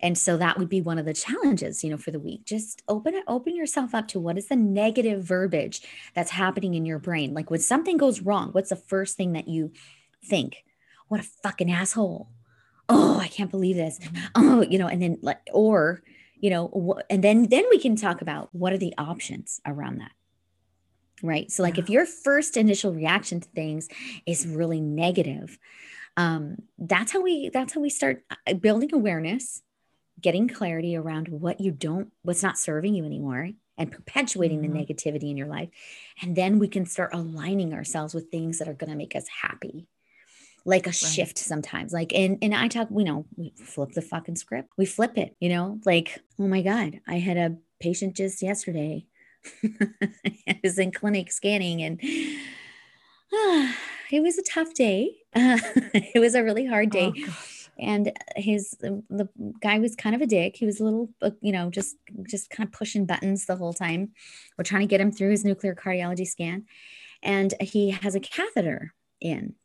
and 0.03 0.17
so 0.17 0.35
that 0.35 0.59
would 0.59 0.67
be 0.69 0.81
one 0.81 0.99
of 0.99 1.05
the 1.05 1.13
challenges 1.13 1.83
you 1.83 1.89
know 1.89 1.97
for 1.97 2.11
the 2.11 2.19
week. 2.19 2.45
Just 2.45 2.83
open 2.87 3.15
it 3.15 3.23
open 3.27 3.55
yourself 3.55 3.95
up 3.95 4.07
to 4.09 4.19
what 4.19 4.37
is 4.37 4.49
the 4.49 4.55
negative 4.55 5.23
verbiage 5.23 5.81
that's 6.13 6.29
happening 6.29 6.75
in 6.75 6.85
your 6.85 6.99
brain. 6.99 7.33
Like 7.33 7.49
when 7.49 7.61
something 7.61 7.97
goes 7.97 8.21
wrong 8.21 8.49
what's 8.51 8.69
the 8.69 8.75
first 8.75 9.17
thing 9.17 9.33
that 9.33 9.47
you 9.47 9.71
think? 10.23 10.65
What 11.07 11.21
a 11.21 11.23
fucking 11.23 11.71
asshole. 11.71 12.29
Oh 12.89 13.17
i 13.19 13.27
can't 13.29 13.49
believe 13.49 13.77
this. 13.77 13.99
Oh 14.35 14.61
you 14.61 14.77
know 14.77 14.87
and 14.87 15.01
then 15.01 15.17
like 15.21 15.39
or 15.51 16.03
you 16.37 16.49
know 16.49 16.99
and 17.09 17.23
then 17.23 17.47
then 17.47 17.63
we 17.71 17.79
can 17.79 17.95
talk 17.95 18.21
about 18.21 18.49
what 18.51 18.73
are 18.73 18.77
the 18.77 18.93
options 18.97 19.61
around 19.65 19.99
that 19.99 20.11
right? 21.25 21.49
So 21.49 21.63
like 21.63 21.77
yeah. 21.77 21.83
if 21.83 21.89
your 21.89 22.05
first 22.05 22.57
initial 22.57 22.93
reaction 22.93 23.39
to 23.39 23.47
things 23.49 23.87
is 24.27 24.45
really 24.45 24.81
negative 24.81 25.57
um 26.15 26.57
that's 26.77 27.11
how 27.11 27.21
we 27.21 27.49
that's 27.49 27.73
how 27.73 27.81
we 27.81 27.89
start 27.89 28.23
uh, 28.29 28.53
building 28.53 28.93
awareness 28.93 29.63
getting 30.21 30.47
clarity 30.47 30.95
around 30.95 31.27
what 31.27 31.59
you 31.59 31.71
don't, 31.71 32.11
what's 32.21 32.43
not 32.43 32.57
serving 32.57 32.93
you 32.95 33.05
anymore 33.05 33.49
and 33.77 33.91
perpetuating 33.91 34.61
mm-hmm. 34.61 34.73
the 34.73 34.85
negativity 34.85 35.29
in 35.29 35.37
your 35.37 35.47
life. 35.47 35.69
And 36.21 36.35
then 36.35 36.59
we 36.59 36.67
can 36.67 36.85
start 36.85 37.13
aligning 37.13 37.73
ourselves 37.73 38.13
with 38.13 38.29
things 38.29 38.59
that 38.59 38.67
are 38.67 38.73
going 38.73 38.91
to 38.91 38.95
make 38.95 39.15
us 39.15 39.25
happy. 39.41 39.87
like 40.65 40.85
a 40.85 40.89
right. 40.89 40.95
shift 40.95 41.37
sometimes. 41.37 41.91
Like, 41.91 42.13
and, 42.13 42.37
and 42.41 42.55
I 42.55 42.67
talk, 42.67 42.87
you 42.95 43.03
know, 43.03 43.25
we 43.35 43.53
flip 43.57 43.91
the 43.91 44.01
fucking 44.01 44.37
script. 44.37 44.69
We 44.77 44.85
flip 44.85 45.17
it, 45.17 45.35
you 45.39 45.49
know, 45.49 45.79
like, 45.85 46.19
oh 46.39 46.47
my 46.47 46.61
God, 46.61 47.01
I 47.07 47.15
had 47.19 47.37
a 47.37 47.57
patient 47.79 48.15
just 48.15 48.41
yesterday. 48.41 49.05
I 50.47 50.59
was 50.63 50.79
in 50.79 50.91
clinic 50.91 51.31
scanning 51.31 51.81
and 51.81 51.99
uh, 53.33 53.73
it 54.11 54.21
was 54.21 54.37
a 54.37 54.43
tough 54.43 54.73
day. 54.73 55.17
Uh, 55.35 55.57
it 55.93 56.19
was 56.19 56.35
a 56.35 56.43
really 56.43 56.65
hard 56.65 56.91
day. 56.91 57.11
Oh, 57.13 57.37
and 57.79 58.11
his 58.35 58.71
the 58.79 59.29
guy 59.61 59.79
was 59.79 59.95
kind 59.95 60.15
of 60.15 60.21
a 60.21 60.27
dick. 60.27 60.55
He 60.55 60.65
was 60.65 60.79
a 60.79 60.83
little 60.83 61.09
uh, 61.21 61.31
you 61.41 61.51
know 61.51 61.69
just 61.69 61.95
just 62.27 62.49
kind 62.49 62.67
of 62.67 62.73
pushing 62.73 63.05
buttons 63.05 63.45
the 63.45 63.55
whole 63.55 63.73
time. 63.73 64.11
We're 64.57 64.63
trying 64.63 64.81
to 64.81 64.87
get 64.87 65.01
him 65.01 65.11
through 65.11 65.31
his 65.31 65.45
nuclear 65.45 65.75
cardiology 65.75 66.27
scan. 66.27 66.65
And 67.21 67.53
he 67.61 67.91
has 67.91 68.15
a 68.15 68.19
catheter 68.19 68.93
in. 69.21 69.55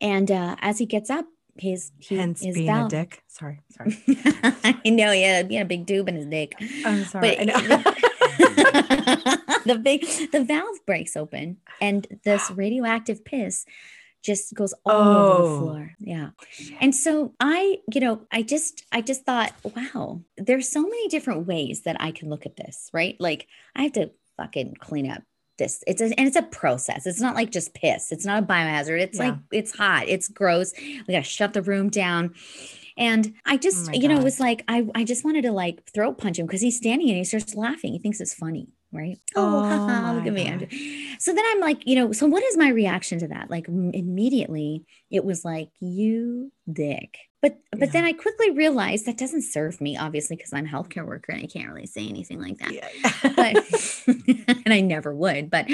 And 0.00 0.30
uh, 0.30 0.56
as 0.60 0.78
he 0.78 0.86
gets 0.86 1.10
up 1.10 1.26
his 1.56 1.92
he, 1.98 2.16
hence 2.16 2.42
his 2.42 2.56
being 2.56 2.66
valve, 2.66 2.86
a 2.86 2.90
dick. 2.90 3.22
Sorry 3.28 3.60
sorry. 3.70 3.96
I 4.64 4.80
know 4.90 5.12
yeah 5.12 5.42
being 5.42 5.60
a 5.60 5.64
big 5.64 5.86
tube 5.86 6.08
in 6.08 6.16
his 6.16 6.26
dick. 6.26 6.54
I'm 6.84 7.04
sorry 7.04 7.36
but, 7.36 7.46
the 9.64 9.78
big 9.80 10.04
the 10.32 10.44
valve 10.44 10.84
breaks 10.86 11.16
open 11.16 11.58
and 11.80 12.06
this 12.24 12.50
radioactive 12.54 13.24
piss 13.24 13.64
just 14.24 14.54
goes 14.54 14.72
all 14.84 14.92
oh. 14.92 15.32
over 15.32 15.42
the 15.42 15.48
oh. 15.48 15.60
floor. 15.60 15.92
Yeah. 16.00 16.30
And 16.80 16.94
so 16.94 17.34
I, 17.38 17.78
you 17.92 18.00
know, 18.00 18.26
I 18.32 18.42
just 18.42 18.84
I 18.90 19.02
just 19.02 19.24
thought, 19.24 19.52
wow, 19.62 20.22
there's 20.36 20.68
so 20.68 20.82
many 20.82 21.08
different 21.08 21.46
ways 21.46 21.82
that 21.82 21.96
I 22.00 22.10
can 22.10 22.30
look 22.30 22.46
at 22.46 22.56
this, 22.56 22.90
right? 22.92 23.16
Like 23.20 23.46
I 23.76 23.82
have 23.82 23.92
to 23.92 24.10
fucking 24.36 24.76
clean 24.80 25.10
up 25.10 25.22
this 25.56 25.84
it's 25.86 26.02
a, 26.02 26.06
and 26.06 26.26
it's 26.26 26.36
a 26.36 26.42
process 26.42 27.06
it's 27.06 27.20
not 27.20 27.36
like 27.36 27.50
just 27.50 27.74
piss 27.74 28.10
it's 28.10 28.26
not 28.26 28.42
a 28.42 28.46
biohazard 28.46 29.00
it's 29.00 29.18
yeah. 29.18 29.28
like 29.28 29.38
it's 29.52 29.76
hot 29.76 30.08
it's 30.08 30.26
gross 30.26 30.72
we 30.76 31.04
gotta 31.06 31.22
shut 31.22 31.52
the 31.52 31.62
room 31.62 31.88
down 31.88 32.34
and 32.96 33.34
i 33.46 33.56
just 33.56 33.88
oh 33.88 33.92
you 33.92 34.08
know 34.08 34.18
it 34.18 34.24
was 34.24 34.40
like 34.40 34.64
i 34.66 34.84
i 34.96 35.04
just 35.04 35.24
wanted 35.24 35.42
to 35.42 35.52
like 35.52 35.84
throat 35.92 36.18
punch 36.18 36.40
him 36.40 36.46
because 36.46 36.60
he's 36.60 36.76
standing 36.76 37.08
and 37.08 37.16
he 37.16 37.22
starts 37.22 37.54
laughing 37.54 37.92
he 37.92 38.00
thinks 38.00 38.20
it's 38.20 38.34
funny 38.34 38.68
right? 38.94 39.18
Oh, 39.34 39.64
oh 39.64 40.14
look 40.14 40.26
at 40.26 40.32
me. 40.32 41.16
So 41.18 41.34
then 41.34 41.44
I'm 41.46 41.60
like, 41.60 41.86
you 41.86 41.96
know, 41.96 42.12
so 42.12 42.26
what 42.26 42.42
is 42.44 42.56
my 42.56 42.68
reaction 42.68 43.18
to 43.20 43.28
that? 43.28 43.50
Like 43.50 43.68
immediately 43.68 44.84
it 45.10 45.24
was 45.24 45.44
like, 45.44 45.70
you 45.80 46.52
dick. 46.70 47.18
But 47.42 47.58
but 47.72 47.80
yeah. 47.80 47.86
then 47.86 48.04
I 48.04 48.12
quickly 48.14 48.52
realized 48.52 49.04
that 49.04 49.18
doesn't 49.18 49.42
serve 49.42 49.78
me, 49.78 49.98
obviously, 49.98 50.36
because 50.36 50.54
I'm 50.54 50.64
a 50.64 50.68
healthcare 50.68 51.06
worker 51.06 51.32
and 51.32 51.42
I 51.42 51.46
can't 51.46 51.68
really 51.68 51.86
say 51.86 52.08
anything 52.08 52.40
like 52.40 52.56
that. 52.58 52.72
Yeah. 52.72 53.32
but 53.36 54.46
and 54.64 54.72
I 54.72 54.80
never 54.80 55.14
would. 55.14 55.50
But 55.50 55.66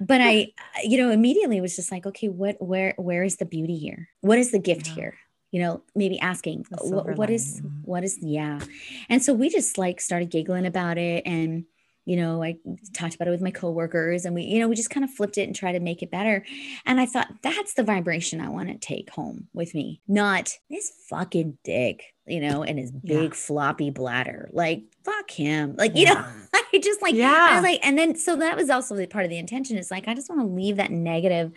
but 0.00 0.20
I, 0.20 0.48
you 0.82 0.98
know, 0.98 1.10
immediately 1.10 1.60
was 1.60 1.76
just 1.76 1.92
like, 1.92 2.04
okay, 2.06 2.28
what 2.28 2.56
where 2.60 2.94
where 2.96 3.22
is 3.22 3.36
the 3.36 3.44
beauty 3.44 3.76
here? 3.76 4.08
What 4.22 4.38
is 4.38 4.50
the 4.50 4.58
gift 4.58 4.88
yeah. 4.88 4.94
here? 4.94 5.14
you 5.50 5.62
know 5.62 5.82
maybe 5.94 6.18
asking 6.20 6.66
what, 6.70 7.16
what 7.16 7.30
is 7.30 7.62
what 7.84 8.04
is 8.04 8.18
yeah 8.20 8.60
and 9.08 9.22
so 9.22 9.32
we 9.32 9.48
just 9.48 9.78
like 9.78 10.00
started 10.00 10.30
giggling 10.30 10.66
about 10.66 10.98
it 10.98 11.22
and 11.26 11.64
you 12.08 12.16
know 12.16 12.42
i 12.42 12.56
talked 12.94 13.14
about 13.14 13.28
it 13.28 13.32
with 13.32 13.42
my 13.42 13.50
coworkers 13.50 14.24
and 14.24 14.34
we 14.34 14.42
you 14.42 14.58
know 14.58 14.66
we 14.66 14.74
just 14.74 14.88
kind 14.88 15.04
of 15.04 15.10
flipped 15.10 15.36
it 15.36 15.42
and 15.42 15.54
tried 15.54 15.72
to 15.72 15.80
make 15.80 16.02
it 16.02 16.10
better. 16.10 16.44
And 16.86 16.98
i 16.98 17.04
thought 17.04 17.28
that's 17.42 17.74
the 17.74 17.82
vibration 17.82 18.40
i 18.40 18.48
want 18.48 18.68
to 18.68 18.78
take 18.78 19.10
home 19.10 19.48
with 19.52 19.74
me 19.74 20.00
not 20.08 20.50
this 20.70 20.90
fucking 21.10 21.58
dick 21.64 22.14
you 22.26 22.40
know 22.40 22.62
and 22.62 22.78
his 22.78 22.90
big 22.90 23.30
yeah. 23.30 23.36
floppy 23.36 23.90
bladder. 23.90 24.48
Like 24.52 24.84
fuck 25.04 25.30
him. 25.30 25.74
Like 25.76 25.94
you 25.94 26.06
know 26.06 26.24
i 26.54 26.80
just 26.82 27.02
like 27.02 27.14
yeah 27.14 27.48
I 27.50 27.54
was 27.56 27.64
like 27.64 27.80
and 27.82 27.98
then 27.98 28.16
so 28.16 28.36
that 28.36 28.56
was 28.56 28.70
also 28.70 28.96
the 28.96 29.06
part 29.06 29.24
of 29.24 29.30
the 29.30 29.38
intention 29.38 29.76
is 29.76 29.90
like 29.90 30.06
i 30.08 30.14
just 30.14 30.30
want 30.30 30.40
to 30.40 30.46
leave 30.46 30.76
that 30.76 30.90
negative 30.90 31.52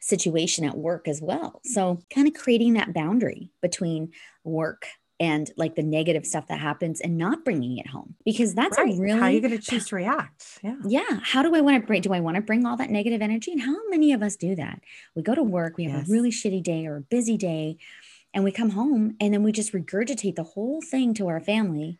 situation 0.00 0.64
at 0.64 0.76
work 0.76 1.08
as 1.08 1.20
well. 1.20 1.60
So 1.64 2.00
kind 2.14 2.28
of 2.28 2.34
creating 2.34 2.74
that 2.74 2.92
boundary 2.92 3.50
between 3.60 4.12
work 4.44 4.86
and 5.18 5.50
like 5.56 5.74
the 5.74 5.82
negative 5.82 6.26
stuff 6.26 6.48
that 6.48 6.60
happens 6.60 7.00
and 7.00 7.16
not 7.16 7.44
bringing 7.44 7.78
it 7.78 7.86
home 7.86 8.14
because 8.24 8.54
that's 8.54 8.76
right. 8.78 8.94
a 8.94 9.00
really 9.00 9.18
how 9.18 9.26
are 9.26 9.30
you 9.30 9.40
going 9.40 9.56
to 9.56 9.58
choose 9.58 9.86
to 9.86 9.96
react? 9.96 10.58
Yeah. 10.62 10.76
Yeah. 10.86 11.20
How 11.22 11.42
do 11.42 11.54
i 11.54 11.60
want 11.60 11.80
to 11.80 11.86
bring 11.86 12.02
do 12.02 12.12
i 12.12 12.20
want 12.20 12.36
to 12.36 12.42
bring 12.42 12.66
all 12.66 12.76
that 12.76 12.90
negative 12.90 13.22
energy? 13.22 13.52
And 13.52 13.62
how 13.62 13.76
many 13.88 14.12
of 14.12 14.22
us 14.22 14.36
do 14.36 14.54
that? 14.56 14.80
We 15.14 15.22
go 15.22 15.34
to 15.34 15.42
work 15.42 15.76
we 15.76 15.84
have 15.84 16.00
yes. 16.00 16.08
a 16.08 16.12
really 16.12 16.30
shitty 16.30 16.62
day 16.62 16.86
or 16.86 16.96
a 16.96 17.00
busy 17.00 17.36
day 17.36 17.78
and 18.34 18.44
we 18.44 18.52
come 18.52 18.70
home 18.70 19.16
and 19.20 19.32
then 19.32 19.42
we 19.42 19.52
just 19.52 19.72
regurgitate 19.72 20.34
the 20.34 20.42
whole 20.42 20.82
thing 20.82 21.14
to 21.14 21.28
our 21.28 21.40
family 21.40 21.98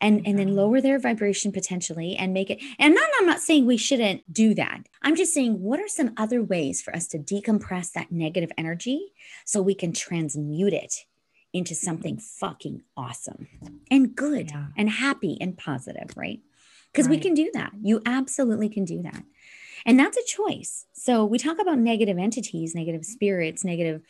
and 0.00 0.26
and 0.26 0.38
then 0.38 0.48
mm-hmm. 0.48 0.56
lower 0.56 0.80
their 0.80 0.98
vibration 0.98 1.50
potentially 1.52 2.16
and 2.16 2.32
make 2.32 2.50
it 2.50 2.62
and 2.78 2.94
not, 2.94 3.08
i'm 3.18 3.26
not 3.26 3.40
saying 3.40 3.66
we 3.66 3.76
shouldn't 3.76 4.32
do 4.32 4.54
that. 4.54 4.80
I'm 5.02 5.16
just 5.16 5.32
saying 5.32 5.60
what 5.60 5.80
are 5.80 5.88
some 5.88 6.12
other 6.16 6.42
ways 6.42 6.82
for 6.82 6.94
us 6.94 7.06
to 7.08 7.18
decompress 7.18 7.92
that 7.92 8.12
negative 8.12 8.52
energy 8.58 9.12
so 9.44 9.62
we 9.62 9.74
can 9.74 9.92
transmute 9.92 10.72
it 10.72 11.04
into 11.52 11.74
something 11.74 12.18
fucking 12.18 12.82
awesome 12.96 13.48
and 13.90 14.14
good 14.14 14.50
yeah. 14.50 14.66
and 14.76 14.90
happy 14.90 15.38
and 15.40 15.56
positive, 15.56 16.10
right? 16.16 16.40
Because 16.92 17.06
right. 17.06 17.16
we 17.16 17.20
can 17.20 17.34
do 17.34 17.50
that. 17.54 17.72
You 17.80 18.02
absolutely 18.04 18.68
can 18.68 18.84
do 18.84 19.02
that. 19.02 19.24
And 19.86 19.98
that's 19.98 20.16
a 20.16 20.24
choice. 20.24 20.86
So 20.92 21.24
we 21.24 21.38
talk 21.38 21.58
about 21.58 21.78
negative 21.78 22.18
entities, 22.18 22.74
negative 22.74 23.04
spirits, 23.04 23.64
negative 23.64 24.02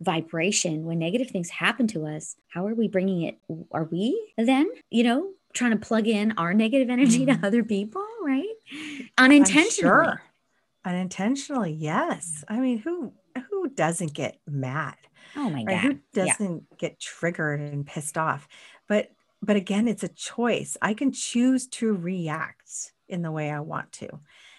vibration. 0.00 0.84
When 0.84 0.98
negative 0.98 1.30
things 1.30 1.50
happen 1.50 1.86
to 1.88 2.06
us, 2.06 2.36
how 2.48 2.66
are 2.66 2.74
we 2.74 2.88
bringing 2.88 3.22
it? 3.22 3.38
Are 3.70 3.84
we 3.84 4.32
then, 4.36 4.68
you 4.88 5.04
know, 5.04 5.30
trying 5.52 5.72
to 5.72 5.76
plug 5.76 6.06
in 6.06 6.32
our 6.32 6.54
negative 6.54 6.90
energy 6.90 7.26
mm-hmm. 7.26 7.40
to 7.40 7.46
other 7.46 7.62
people, 7.62 8.04
right? 8.22 8.48
Unintentionally. 9.18 10.06
Sure. 10.06 10.22
Unintentionally, 10.84 11.72
yes. 11.72 12.42
I 12.48 12.58
mean, 12.58 12.78
who 12.78 13.12
who 13.50 13.68
doesn't 13.68 14.14
get 14.14 14.40
mad? 14.48 14.96
Oh 15.36 15.50
my 15.50 15.64
right? 15.64 15.66
god. 15.66 15.80
Who 15.80 15.98
doesn't 16.12 16.64
yeah. 16.70 16.76
get 16.78 17.00
triggered 17.00 17.60
and 17.60 17.86
pissed 17.86 18.18
off? 18.18 18.48
But 18.88 19.10
but 19.42 19.56
again, 19.56 19.88
it's 19.88 20.02
a 20.02 20.08
choice. 20.08 20.76
I 20.82 20.94
can 20.94 21.12
choose 21.12 21.66
to 21.68 21.94
react 21.94 22.92
in 23.08 23.22
the 23.22 23.32
way 23.32 23.50
I 23.50 23.60
want 23.60 23.90
to. 23.92 24.08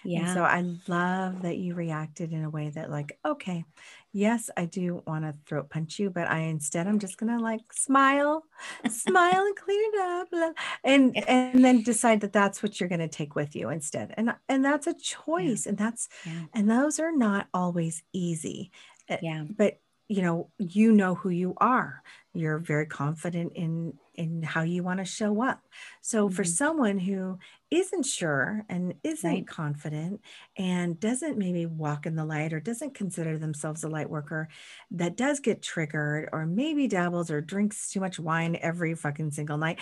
Yeah. 0.04 0.20
And 0.20 0.34
so 0.34 0.42
I 0.42 0.64
love 0.88 1.42
that 1.42 1.58
you 1.58 1.74
reacted 1.74 2.32
in 2.32 2.44
a 2.44 2.50
way 2.50 2.70
that 2.70 2.90
like, 2.90 3.18
okay, 3.24 3.64
yes, 4.12 4.50
I 4.56 4.64
do 4.64 5.02
want 5.06 5.24
to 5.24 5.34
throat 5.46 5.70
punch 5.70 5.98
you, 5.98 6.10
but 6.10 6.28
I 6.28 6.40
instead 6.40 6.86
I'm 6.86 6.98
just 6.98 7.16
gonna 7.16 7.38
like 7.38 7.60
smile, 7.72 8.44
smile 8.88 9.44
and 9.46 9.56
clean 9.56 9.80
it 9.80 10.00
up, 10.00 10.54
and 10.84 11.16
and 11.28 11.64
then 11.64 11.82
decide 11.82 12.20
that 12.22 12.32
that's 12.32 12.62
what 12.62 12.80
you're 12.80 12.88
gonna 12.88 13.08
take 13.08 13.34
with 13.36 13.54
you 13.54 13.68
instead. 13.68 14.12
And 14.16 14.34
and 14.48 14.64
that's 14.64 14.86
a 14.86 14.94
choice, 14.94 15.66
yeah. 15.66 15.70
and 15.70 15.78
that's 15.78 16.08
yeah. 16.26 16.42
and 16.52 16.68
those 16.68 16.98
are 16.98 17.16
not 17.16 17.46
always 17.54 18.02
easy. 18.12 18.72
Eh, 19.08 19.18
yeah. 19.22 19.44
But 19.48 19.78
you 20.12 20.20
know 20.20 20.48
you 20.58 20.92
know 20.92 21.14
who 21.14 21.30
you 21.30 21.54
are 21.56 22.02
you're 22.34 22.58
very 22.58 22.84
confident 22.84 23.52
in 23.54 23.94
in 24.14 24.42
how 24.42 24.60
you 24.60 24.82
want 24.82 24.98
to 24.98 25.06
show 25.06 25.42
up 25.42 25.62
so 26.02 26.26
mm-hmm. 26.26 26.34
for 26.34 26.44
someone 26.44 26.98
who 26.98 27.38
isn't 27.70 28.04
sure 28.04 28.62
and 28.68 28.92
isn't 29.02 29.30
right. 29.30 29.46
confident 29.46 30.20
and 30.58 31.00
doesn't 31.00 31.38
maybe 31.38 31.64
walk 31.64 32.04
in 32.04 32.14
the 32.14 32.24
light 32.24 32.52
or 32.52 32.60
doesn't 32.60 32.92
consider 32.92 33.38
themselves 33.38 33.84
a 33.84 33.88
light 33.88 34.10
worker 34.10 34.48
that 34.90 35.16
does 35.16 35.40
get 35.40 35.62
triggered 35.62 36.28
or 36.30 36.44
maybe 36.44 36.86
dabbles 36.86 37.30
or 37.30 37.40
drinks 37.40 37.90
too 37.90 38.00
much 38.00 38.18
wine 38.18 38.58
every 38.60 38.94
fucking 38.94 39.30
single 39.30 39.56
night 39.56 39.78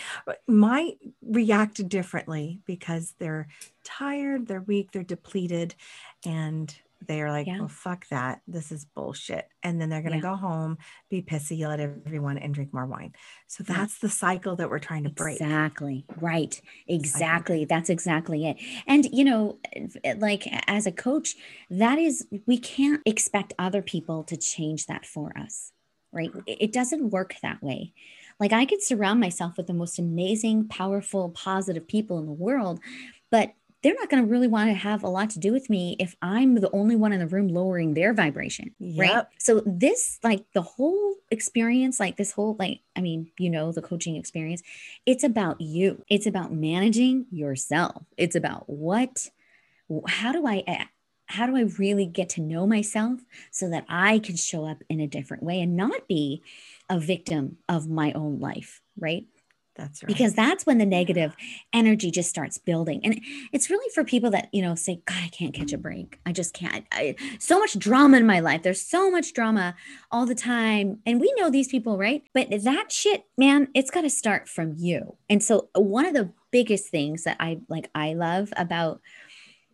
might 0.46 0.98
react 1.22 1.88
differently 1.88 2.60
because 2.66 3.14
they're 3.18 3.48
tired 3.82 4.46
they're 4.46 4.60
weak 4.60 4.92
they're 4.92 5.02
depleted 5.02 5.74
and 6.24 6.78
they 7.06 7.22
are 7.22 7.30
like, 7.30 7.46
yeah. 7.46 7.58
well, 7.58 7.68
fuck 7.68 8.06
that. 8.08 8.42
This 8.46 8.70
is 8.70 8.84
bullshit. 8.84 9.48
And 9.62 9.80
then 9.80 9.88
they're 9.88 10.02
going 10.02 10.12
to 10.12 10.18
yeah. 10.18 10.32
go 10.32 10.36
home, 10.36 10.78
be 11.08 11.22
pissy, 11.22 11.58
yell 11.58 11.72
at 11.72 11.80
everyone, 11.80 12.38
and 12.38 12.54
drink 12.54 12.74
more 12.74 12.86
wine. 12.86 13.14
So 13.46 13.64
that's 13.64 13.98
the 13.98 14.08
cycle 14.08 14.56
that 14.56 14.70
we're 14.70 14.78
trying 14.78 15.04
to 15.04 15.10
break. 15.10 15.40
Exactly. 15.40 16.04
Right. 16.20 16.60
Exactly. 16.86 17.64
That's 17.64 17.90
exactly 17.90 18.46
it. 18.46 18.58
And, 18.86 19.06
you 19.12 19.24
know, 19.24 19.58
eh, 20.04 20.14
like 20.18 20.46
as 20.66 20.86
a 20.86 20.92
coach, 20.92 21.36
that 21.70 21.98
is, 21.98 22.26
we 22.46 22.58
can't 22.58 23.02
expect 23.06 23.54
other 23.58 23.82
people 23.82 24.24
to 24.24 24.36
change 24.36 24.86
that 24.86 25.06
for 25.06 25.36
us. 25.38 25.72
Right. 26.12 26.30
It 26.46 26.72
doesn't 26.72 27.10
work 27.10 27.36
that 27.42 27.62
way. 27.62 27.92
Like 28.40 28.52
I 28.52 28.64
could 28.64 28.82
surround 28.82 29.20
myself 29.20 29.56
with 29.56 29.68
the 29.68 29.74
most 29.74 29.98
amazing, 29.98 30.68
powerful, 30.68 31.28
positive 31.30 31.86
people 31.86 32.18
in 32.18 32.26
the 32.26 32.32
world, 32.32 32.80
but 33.30 33.54
they're 33.82 33.94
not 33.94 34.10
going 34.10 34.22
to 34.22 34.28
really 34.28 34.46
want 34.46 34.68
to 34.68 34.74
have 34.74 35.02
a 35.02 35.08
lot 35.08 35.30
to 35.30 35.38
do 35.38 35.52
with 35.52 35.70
me 35.70 35.96
if 35.98 36.14
I'm 36.20 36.54
the 36.56 36.70
only 36.72 36.96
one 36.96 37.12
in 37.12 37.20
the 37.20 37.26
room 37.26 37.48
lowering 37.48 37.94
their 37.94 38.12
vibration. 38.12 38.74
Yep. 38.78 39.14
Right. 39.14 39.24
So, 39.38 39.62
this, 39.64 40.18
like 40.22 40.44
the 40.52 40.62
whole 40.62 41.16
experience, 41.30 41.98
like 41.98 42.16
this 42.16 42.32
whole, 42.32 42.56
like, 42.58 42.80
I 42.94 43.00
mean, 43.00 43.30
you 43.38 43.48
know, 43.48 43.72
the 43.72 43.82
coaching 43.82 44.16
experience, 44.16 44.62
it's 45.06 45.24
about 45.24 45.60
you. 45.60 46.04
It's 46.08 46.26
about 46.26 46.52
managing 46.52 47.26
yourself. 47.30 48.04
It's 48.16 48.36
about 48.36 48.68
what, 48.68 49.28
how 50.06 50.32
do 50.32 50.46
I, 50.46 50.62
eh, 50.66 50.84
how 51.26 51.46
do 51.46 51.56
I 51.56 51.62
really 51.78 52.06
get 52.06 52.28
to 52.30 52.40
know 52.40 52.66
myself 52.66 53.20
so 53.50 53.70
that 53.70 53.86
I 53.88 54.18
can 54.18 54.36
show 54.36 54.66
up 54.66 54.82
in 54.88 55.00
a 55.00 55.06
different 55.06 55.42
way 55.42 55.60
and 55.60 55.76
not 55.76 56.08
be 56.08 56.42
a 56.88 56.98
victim 56.98 57.58
of 57.68 57.88
my 57.88 58.12
own 58.12 58.40
life. 58.40 58.82
Right 58.98 59.24
That's 59.76 60.02
right. 60.02 60.08
Because 60.08 60.34
that's 60.34 60.66
when 60.66 60.78
the 60.78 60.86
negative 60.86 61.34
energy 61.72 62.10
just 62.10 62.28
starts 62.28 62.58
building. 62.58 63.00
And 63.04 63.20
it's 63.52 63.70
really 63.70 63.88
for 63.94 64.04
people 64.04 64.30
that, 64.32 64.48
you 64.52 64.62
know, 64.62 64.74
say, 64.74 65.00
God, 65.06 65.18
I 65.22 65.28
can't 65.28 65.54
catch 65.54 65.72
a 65.72 65.78
break. 65.78 66.18
I 66.26 66.32
just 66.32 66.52
can't. 66.52 66.84
I, 66.92 67.14
so 67.38 67.58
much 67.58 67.78
drama 67.78 68.18
in 68.18 68.26
my 68.26 68.40
life. 68.40 68.62
There's 68.62 68.82
so 68.82 69.10
much 69.10 69.32
drama 69.32 69.74
all 70.10 70.26
the 70.26 70.34
time. 70.34 70.98
And 71.06 71.20
we 71.20 71.32
know 71.38 71.50
these 71.50 71.68
people, 71.68 71.96
right? 71.96 72.22
But 72.34 72.48
that 72.50 72.92
shit, 72.92 73.24
man, 73.38 73.68
it's 73.74 73.90
got 73.90 74.02
to 74.02 74.10
start 74.10 74.48
from 74.48 74.74
you. 74.76 75.16
And 75.28 75.42
so 75.42 75.68
one 75.74 76.04
of 76.04 76.14
the 76.14 76.32
biggest 76.50 76.88
things 76.88 77.24
that 77.24 77.36
I 77.40 77.60
like, 77.68 77.88
I 77.94 78.14
love 78.14 78.52
about 78.56 79.00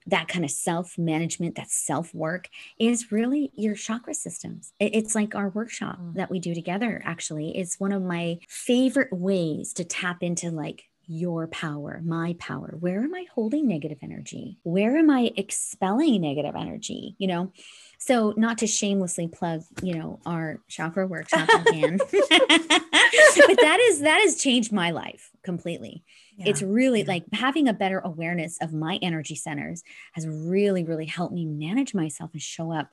that 0.07 0.29
kind 0.29 0.45
of 0.45 0.51
self 0.51 0.97
management, 0.99 1.57
that 1.57 1.71
self 1.71 2.15
work 2.15 2.49
is 2.79 3.11
really 3.13 3.51
your 3.55 3.75
chakra 3.75 4.15
systems. 4.15 4.73
It's 4.79 5.15
like 5.15 5.35
our 5.35 5.49
workshop 5.49 5.99
mm. 6.01 6.15
that 6.15 6.31
we 6.31 6.39
do 6.39 6.55
together, 6.55 7.03
actually. 7.05 7.57
It's 7.57 7.81
one 7.81 7.93
of 7.93 8.03
my 8.03 8.39
favorite 8.49 9.13
ways 9.13 9.73
to 9.75 9.85
tap 9.85 10.23
into 10.23 10.51
like 10.51 10.85
your 11.09 11.47
power, 11.47 12.01
my 12.05 12.35
power. 12.39 12.75
Where 12.79 13.03
am 13.03 13.15
I 13.15 13.27
holding 13.33 13.69
negative 13.69 13.99
energy? 14.03 14.59
Where 14.65 14.97
am 14.97 15.09
I 15.09 15.33
expelling 15.37 16.23
negative 16.23 16.55
energy? 16.57 17.15
You 17.19 17.29
know, 17.29 17.53
so 17.99 18.35
not 18.37 18.59
to 18.59 18.67
shamelessly 18.67 19.29
plug, 19.29 19.63
you 19.83 19.95
know, 19.95 20.19
our 20.27 20.61
chakra 20.69 21.07
workshop 21.07 21.49
again, 21.67 21.99
but 22.11 22.11
that 22.21 23.79
is 23.89 24.01
that 24.01 24.21
has 24.21 24.41
changed 24.41 24.73
my 24.73 24.91
life 24.91 25.31
completely. 25.47 26.03
Yeah. 26.37 26.49
It's 26.49 26.61
really 26.61 27.01
yeah. 27.01 27.09
like 27.09 27.25
having 27.33 27.69
a 27.69 27.73
better 27.73 28.01
awareness 28.01 28.59
of 28.61 28.75
my 28.75 28.99
energy 29.01 29.37
centers 29.37 29.83
has 30.13 30.27
really, 30.27 30.85
really 30.85 31.07
helped 31.07 31.33
me 31.33 31.47
manage 31.47 31.95
myself 31.95 32.31
and 32.33 32.43
show 32.43 32.73
up 32.73 32.91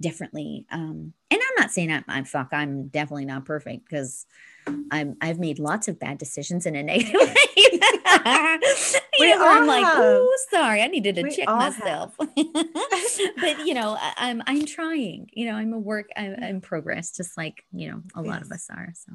differently. 0.00 0.64
Um, 0.70 1.12
and 1.30 1.40
I'm 1.40 1.62
not 1.62 1.72
saying 1.72 1.92
I'm, 1.92 2.04
I'm 2.08 2.24
fuck, 2.24 2.48
I'm 2.52 2.86
definitely 2.88 3.26
not 3.26 3.44
perfect 3.44 3.84
because 3.84 4.24
I'm 4.90 5.16
I've 5.20 5.38
made 5.38 5.58
lots 5.58 5.88
of 5.88 5.98
bad 5.98 6.18
decisions 6.18 6.64
in 6.64 6.76
a 6.76 6.82
negative 6.92 7.20
way. 7.20 7.34
we 9.20 9.32
know, 9.32 9.46
I'm 9.46 9.66
like, 9.66 9.84
oh, 9.86 10.38
sorry, 10.50 10.82
I 10.82 10.86
needed 10.86 11.16
to 11.16 11.22
we 11.22 11.30
check 11.30 11.48
myself. 11.48 12.14
but 12.18 13.66
you 13.66 13.74
know, 13.74 13.96
I, 14.00 14.30
am 14.30 14.42
I'm, 14.46 14.60
I'm 14.60 14.66
trying. 14.66 15.28
You 15.32 15.46
know, 15.46 15.56
I'm 15.56 15.72
a 15.72 15.78
work. 15.78 16.08
I'm 16.16 16.34
in 16.34 16.60
progress, 16.60 17.10
just 17.10 17.36
like 17.36 17.64
you 17.72 17.90
know, 17.90 18.02
a 18.14 18.22
yes. 18.22 18.30
lot 18.30 18.42
of 18.42 18.52
us 18.52 18.68
are. 18.70 18.92
So 18.94 19.12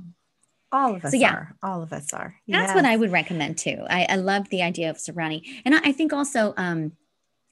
all 0.71 0.95
of 0.95 1.05
us 1.05 1.11
so, 1.11 1.17
yeah, 1.17 1.33
are. 1.33 1.55
All 1.63 1.83
of 1.83 1.93
us 1.93 2.13
are. 2.13 2.35
Yes. 2.45 2.67
That's 2.67 2.75
what 2.75 2.85
I 2.85 2.95
would 2.95 3.11
recommend 3.11 3.57
too. 3.57 3.83
I, 3.89 4.05
I 4.09 4.15
love 4.15 4.49
the 4.49 4.61
idea 4.61 4.89
of 4.89 4.99
surrounding, 4.99 5.43
and 5.65 5.75
I, 5.75 5.79
I 5.85 5.91
think 5.91 6.13
also 6.13 6.53
um, 6.57 6.93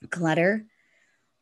clutter 0.09 0.65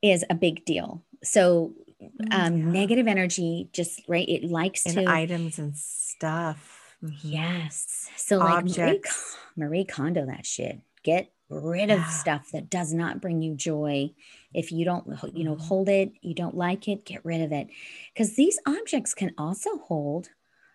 is 0.01 0.23
a 0.29 0.35
big 0.35 0.65
deal. 0.65 1.03
So 1.23 1.73
mm, 2.01 2.33
um, 2.33 2.57
yeah. 2.57 2.65
negative 2.65 3.07
energy, 3.07 3.69
just 3.73 4.01
right, 4.07 4.27
it 4.27 4.43
likes 4.43 4.85
and 4.85 4.95
to 4.95 5.05
items 5.09 5.59
and 5.59 5.75
stuff. 5.75 6.95
Mm-hmm. 7.03 7.27
Yes. 7.27 8.09
So 8.15 8.41
Objects. 8.41 8.77
like 8.77 9.57
Marie, 9.57 9.67
Marie 9.67 9.85
Kondo, 9.85 10.25
that 10.25 10.45
shit. 10.45 10.81
Get 11.03 11.31
rid 11.49 11.89
of 11.89 11.99
yeah. 11.99 12.09
stuff 12.09 12.51
that 12.51 12.69
does 12.69 12.93
not 12.93 13.21
bring 13.21 13.41
you 13.41 13.55
joy. 13.55 14.11
If 14.53 14.71
you 14.71 14.83
don't, 14.83 15.07
you 15.33 15.43
know, 15.43 15.55
mm-hmm. 15.55 15.63
hold 15.63 15.89
it, 15.89 16.11
you 16.21 16.33
don't 16.33 16.55
like 16.55 16.87
it, 16.87 17.05
get 17.05 17.23
rid 17.23 17.41
of 17.41 17.51
it. 17.51 17.67
Because 18.13 18.35
these 18.35 18.59
objects 18.65 19.13
can 19.13 19.33
also 19.37 19.77
hold 19.77 20.29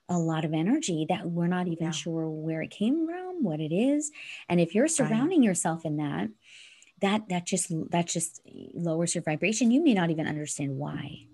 a 0.09 0.19
lot 0.19 0.45
of 0.45 0.53
energy 0.53 1.07
that 1.09 1.27
we're 1.27 1.47
not 1.47 1.69
even 1.69 1.87
yeah. 1.87 1.91
sure 1.93 2.29
where 2.29 2.63
it 2.63 2.71
came 2.71 3.07
from, 3.07 3.43
what 3.43 3.61
it 3.61 3.75
is. 3.75 4.11
And 4.49 4.61
if 4.61 4.75
you're 4.75 4.89
surrounding 4.89 5.41
right. 5.41 5.47
yourself 5.47 5.85
in 5.85 5.97
that, 5.97 6.29
that 7.03 7.29
that 7.29 7.47
just 7.47 7.73
that 7.91 8.07
just 8.07 8.41
lowers 8.75 9.15
your 9.15 9.23
vibration. 9.23 9.71
You 9.71 9.83
may 9.83 9.93
not 9.93 10.11
even 10.11 10.27
understand 10.27 10.79
why. 10.79 11.27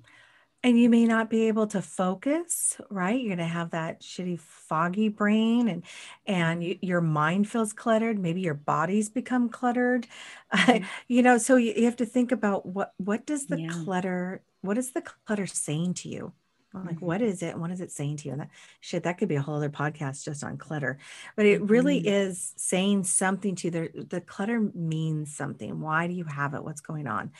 And 0.64 0.78
you 0.78 0.90
may 0.90 1.04
not 1.04 1.30
be 1.30 1.46
able 1.46 1.68
to 1.68 1.80
focus, 1.80 2.80
right? 2.90 3.16
You're 3.16 3.36
going 3.36 3.38
to 3.38 3.44
have 3.44 3.70
that 3.70 4.00
shitty 4.00 4.40
foggy 4.40 5.08
brain 5.08 5.68
and 5.68 5.84
and 6.26 6.64
you, 6.64 6.78
your 6.80 7.00
mind 7.00 7.48
feels 7.48 7.72
cluttered, 7.72 8.18
maybe 8.18 8.40
your 8.40 8.54
body's 8.54 9.08
become 9.08 9.50
cluttered. 9.50 10.08
Mm-hmm. 10.52 10.84
you 11.08 11.22
know, 11.22 11.38
so 11.38 11.56
you, 11.56 11.74
you, 11.76 11.84
have 11.84 11.96
to 11.96 12.06
think 12.06 12.32
about 12.32 12.66
what 12.66 12.92
what 12.96 13.24
does 13.24 13.46
the 13.46 13.60
yeah. 13.60 13.68
clutter 13.84 14.42
what 14.62 14.78
is 14.78 14.90
the 14.92 15.02
clutter 15.02 15.46
saying 15.46 15.94
to 15.94 16.08
you? 16.08 16.32
Like 16.74 16.96
mm-hmm. 16.96 17.06
what 17.06 17.22
is 17.22 17.42
it? 17.42 17.56
What 17.56 17.70
is 17.70 17.80
it 17.80 17.90
saying 17.90 18.18
to 18.18 18.26
you? 18.26 18.32
And 18.32 18.42
that 18.42 18.50
shit 18.80 19.02
that 19.04 19.18
could 19.18 19.28
be 19.28 19.36
a 19.36 19.42
whole 19.42 19.56
other 19.56 19.70
podcast 19.70 20.24
just 20.24 20.44
on 20.44 20.58
clutter. 20.58 20.98
But 21.34 21.46
it 21.46 21.62
really 21.62 21.98
mm-hmm. 22.00 22.08
is 22.08 22.52
saying 22.56 23.04
something 23.04 23.54
to 23.56 23.70
the 23.70 24.06
the 24.08 24.20
clutter 24.20 24.60
means 24.74 25.34
something. 25.34 25.80
Why 25.80 26.06
do 26.06 26.12
you 26.12 26.24
have 26.24 26.54
it? 26.54 26.64
What's 26.64 26.82
going 26.82 27.06
on? 27.06 27.32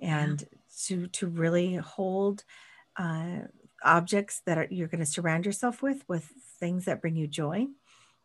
And 0.00 0.40
yeah. 0.40 0.58
to 0.86 1.06
to 1.08 1.26
really 1.28 1.76
hold 1.76 2.44
uh, 2.96 3.42
objects 3.84 4.42
that 4.46 4.58
are, 4.58 4.66
you're 4.70 4.88
going 4.88 5.00
to 5.00 5.06
surround 5.06 5.46
yourself 5.46 5.80
with 5.82 6.02
with 6.08 6.24
things 6.58 6.86
that 6.86 7.00
bring 7.00 7.16
you 7.16 7.26
joy 7.26 7.66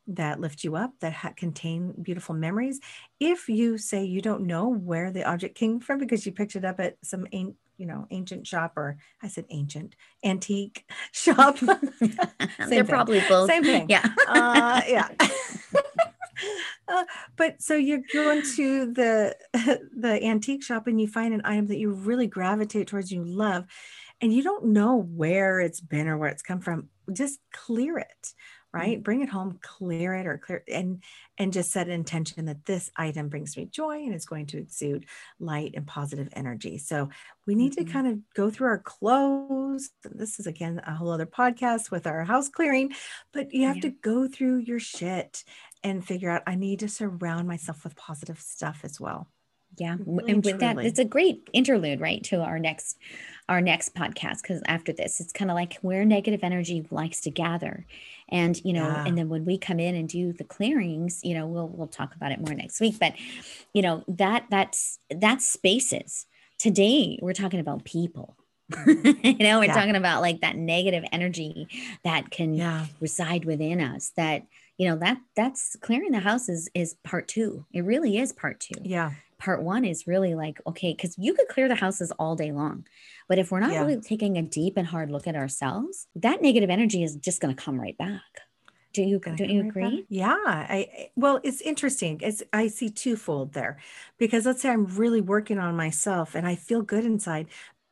that 0.08 0.40
lift 0.40 0.64
you 0.64 0.76
up 0.76 0.94
that 1.02 1.12
ha- 1.12 1.34
contain 1.36 1.94
beautiful 2.02 2.34
memories. 2.34 2.80
If 3.20 3.50
you 3.50 3.78
say 3.78 4.06
you 4.06 4.22
don't 4.22 4.48
know 4.48 4.70
where 4.70 5.12
the 5.12 5.26
object 5.26 5.56
came 5.56 5.80
from 5.80 6.00
because 6.00 6.26
you 6.26 6.32
picked 6.32 6.56
it 6.56 6.64
up 6.64 6.80
at 6.80 6.96
some 7.04 7.28
you 7.78 7.86
know, 7.86 8.08
ancient 8.12 8.46
shop 8.48 8.74
or 8.76 8.98
I 9.22 9.28
said 9.28 9.46
ancient, 9.50 9.96
antique 10.24 10.86
shop. 11.12 11.58
They're 11.60 12.68
thing. 12.68 12.86
probably 12.86 13.22
both. 13.28 13.50
Same 13.50 13.64
thing. 13.64 13.88
Yeah. 13.90 14.08
uh, 14.28 14.82
yeah. 14.88 15.10
uh, 16.88 17.04
but 17.36 17.62
so 17.62 17.76
you're 17.76 18.04
going 18.14 18.42
to 18.56 18.92
the 18.94 19.36
the 19.54 20.20
antique 20.24 20.64
shop 20.64 20.88
and 20.88 21.00
you 21.00 21.08
find 21.08 21.34
an 21.34 21.42
item 21.46 21.68
that 21.68 21.78
you 21.78 21.92
really 21.92 22.28
gravitate 22.28 22.88
towards, 22.88 23.12
you 23.12 23.24
love, 23.24 23.66
and 24.22 24.34
you 24.34 24.44
don't 24.44 24.66
know 24.66 24.96
where 24.98 25.60
it's 25.60 25.82
been 25.82 26.08
or 26.08 26.18
where 26.18 26.30
it's 26.30 26.44
come 26.44 26.60
from. 26.60 26.90
Just 27.14 27.40
clear 27.54 27.98
it 27.98 28.34
right 28.74 29.02
bring 29.02 29.22
it 29.22 29.30
home 29.30 29.58
clear 29.62 30.14
it 30.14 30.28
or 30.28 30.38
clear 30.38 30.64
and 30.68 31.02
and 31.38 31.54
just 31.54 31.72
set 31.72 31.88
an 31.88 31.94
intention 31.94 32.46
that 32.46 32.66
this 32.66 32.90
item 32.96 33.30
brings 33.30 33.56
me 33.56 33.66
joy 33.66 33.98
and 34.04 34.14
is 34.14 34.26
going 34.26 34.46
to 34.46 34.58
exude 34.58 35.06
light 35.40 35.72
and 35.76 35.88
positive 35.88 36.28
energy 36.34 36.78
so 36.78 37.10
we 37.46 37.56
need 37.56 37.74
mm-hmm. 37.74 37.86
to 37.86 37.92
kind 37.92 38.08
of 38.08 38.20
go 38.36 38.50
through 38.50 38.68
our 38.68 38.80
clothes 38.80 39.90
this 40.04 40.40
is 40.40 40.48
again 40.48 40.82
a 40.86 40.94
whole 40.94 41.12
other 41.12 41.26
podcast 41.26 41.92
with 41.92 42.06
our 42.06 42.24
house 42.24 42.50
clearing 42.50 42.92
but 43.34 43.54
you 43.54 43.66
have 43.66 43.78
yeah. 43.78 43.84
to 43.84 43.90
go 43.90 44.28
through 44.28 44.58
your 44.58 44.80
shit 44.80 45.44
and 45.84 46.06
figure 46.06 46.30
out 46.30 46.44
i 46.46 46.56
need 46.56 46.80
to 46.80 46.90
surround 46.90 47.48
myself 47.48 47.84
with 47.84 47.96
positive 47.96 48.40
stuff 48.40 48.82
as 48.84 49.00
well 49.00 49.30
yeah 49.78 49.96
really, 50.06 50.06
mm-hmm, 50.06 50.30
and 50.30 50.46
with 50.46 50.60
truly. 50.60 50.76
that 50.76 50.86
it's 50.86 51.00
a 51.00 51.06
great 51.06 51.48
interlude 51.54 52.00
right 52.00 52.24
to 52.24 52.42
our 52.42 52.60
next 52.60 52.98
our 53.50 53.62
next 53.62 53.96
podcast 53.96 54.42
because 54.42 54.62
after 54.68 54.92
this 54.92 55.20
it's 55.20 55.32
kind 55.32 55.50
of 55.50 55.56
like 55.56 55.78
where 55.82 56.06
negative 56.06 56.42
energy 56.44 56.86
likes 56.92 57.22
to 57.22 57.32
gather 57.32 57.86
and 58.30 58.64
you 58.64 58.74
know 58.74 58.88
yeah. 58.88 59.06
and 59.06 59.18
then 59.18 59.30
when 59.30 59.46
we 59.46 59.58
come 59.58 59.80
in 59.80 59.96
and 59.96 60.10
do 60.10 60.34
the 60.34 60.44
clearings 60.44 61.22
you 61.24 61.34
know 61.34 61.48
we'll 61.48 61.68
we'll 61.70 61.88
talk 61.88 62.16
about 62.16 62.32
it 62.32 62.40
more 62.40 62.54
next 62.54 62.80
week 62.80 62.96
but 63.00 63.14
you 63.74 63.82
know 63.82 64.04
that 64.08 64.46
that's 64.50 65.00
that's 65.10 65.48
spaces 65.48 66.26
today 66.58 67.20
we're 67.22 67.34
talking 67.34 67.60
about 67.60 67.84
people 67.84 68.36
you 68.86 69.38
know 69.40 69.60
we're 69.60 69.66
yeah. 69.66 69.74
talking 69.74 69.96
about 69.96 70.22
like 70.22 70.42
that 70.42 70.58
negative 70.58 71.06
energy 71.14 71.68
that 72.04 72.30
can 72.32 72.54
yeah. 72.54 72.86
reside 73.00 73.46
within 73.46 73.80
us 73.80 74.12
that 74.18 74.44
you 74.78 74.90
know 74.90 74.98
that 74.98 75.18
that's 75.36 75.78
clearing 75.78 76.12
the 76.12 76.20
house 76.20 76.50
is 76.50 76.70
is 76.74 76.96
part 77.04 77.30
two 77.30 77.66
it 77.74 77.86
really 77.86 78.18
is 78.18 78.34
part 78.34 78.60
two 78.60 78.76
yeah 78.84 79.12
part 79.38 79.62
one 79.62 79.86
is 79.86 80.08
really 80.08 80.36
like 80.36 80.60
okay 80.66 80.94
because 80.94 81.16
you 81.18 81.34
could 81.34 81.48
clear 81.48 81.68
the 81.68 81.76
houses 81.76 82.12
all 82.20 82.36
day 82.36 82.52
long 82.52 82.86
but 83.28 83.40
if 83.40 83.52
we're 83.52 83.60
not 83.60 83.72
yeah. 83.72 83.82
really 83.82 84.00
taking 84.00 84.38
a 84.38 84.42
deep 84.42 84.78
and 84.78 84.88
hard 84.88 85.12
look 85.12 85.28
at 85.28 85.36
ourselves, 85.36 86.08
that 86.16 86.42
negative 86.42 86.70
energy 86.70 87.04
is 87.04 87.16
just 87.16 87.42
going 87.42 87.56
to 87.56 87.62
come 87.62 87.80
right 87.80 87.98
back. 87.98 88.22
Do 88.94 89.04
you 89.04 89.20
don't 89.20 89.50
you 89.50 89.68
agree? 89.68 89.84
Right 89.84 90.06
yeah, 90.10 90.38
I 90.44 91.10
well, 91.16 91.40
it's 91.44 91.62
interesting. 91.62 92.20
It's 92.24 92.42
I 92.52 92.68
see 92.68 92.90
twofold 92.90 93.54
there, 93.54 93.78
because 94.18 94.46
let's 94.46 94.62
say 94.62 94.70
I'm 94.70 94.86
really 94.86 95.22
working 95.22 95.60
on 95.60 95.76
myself 95.76 96.34
and 96.34 96.48
I 96.48 96.56
feel 96.56 96.82
good 96.82 97.06
inside, 97.06 97.48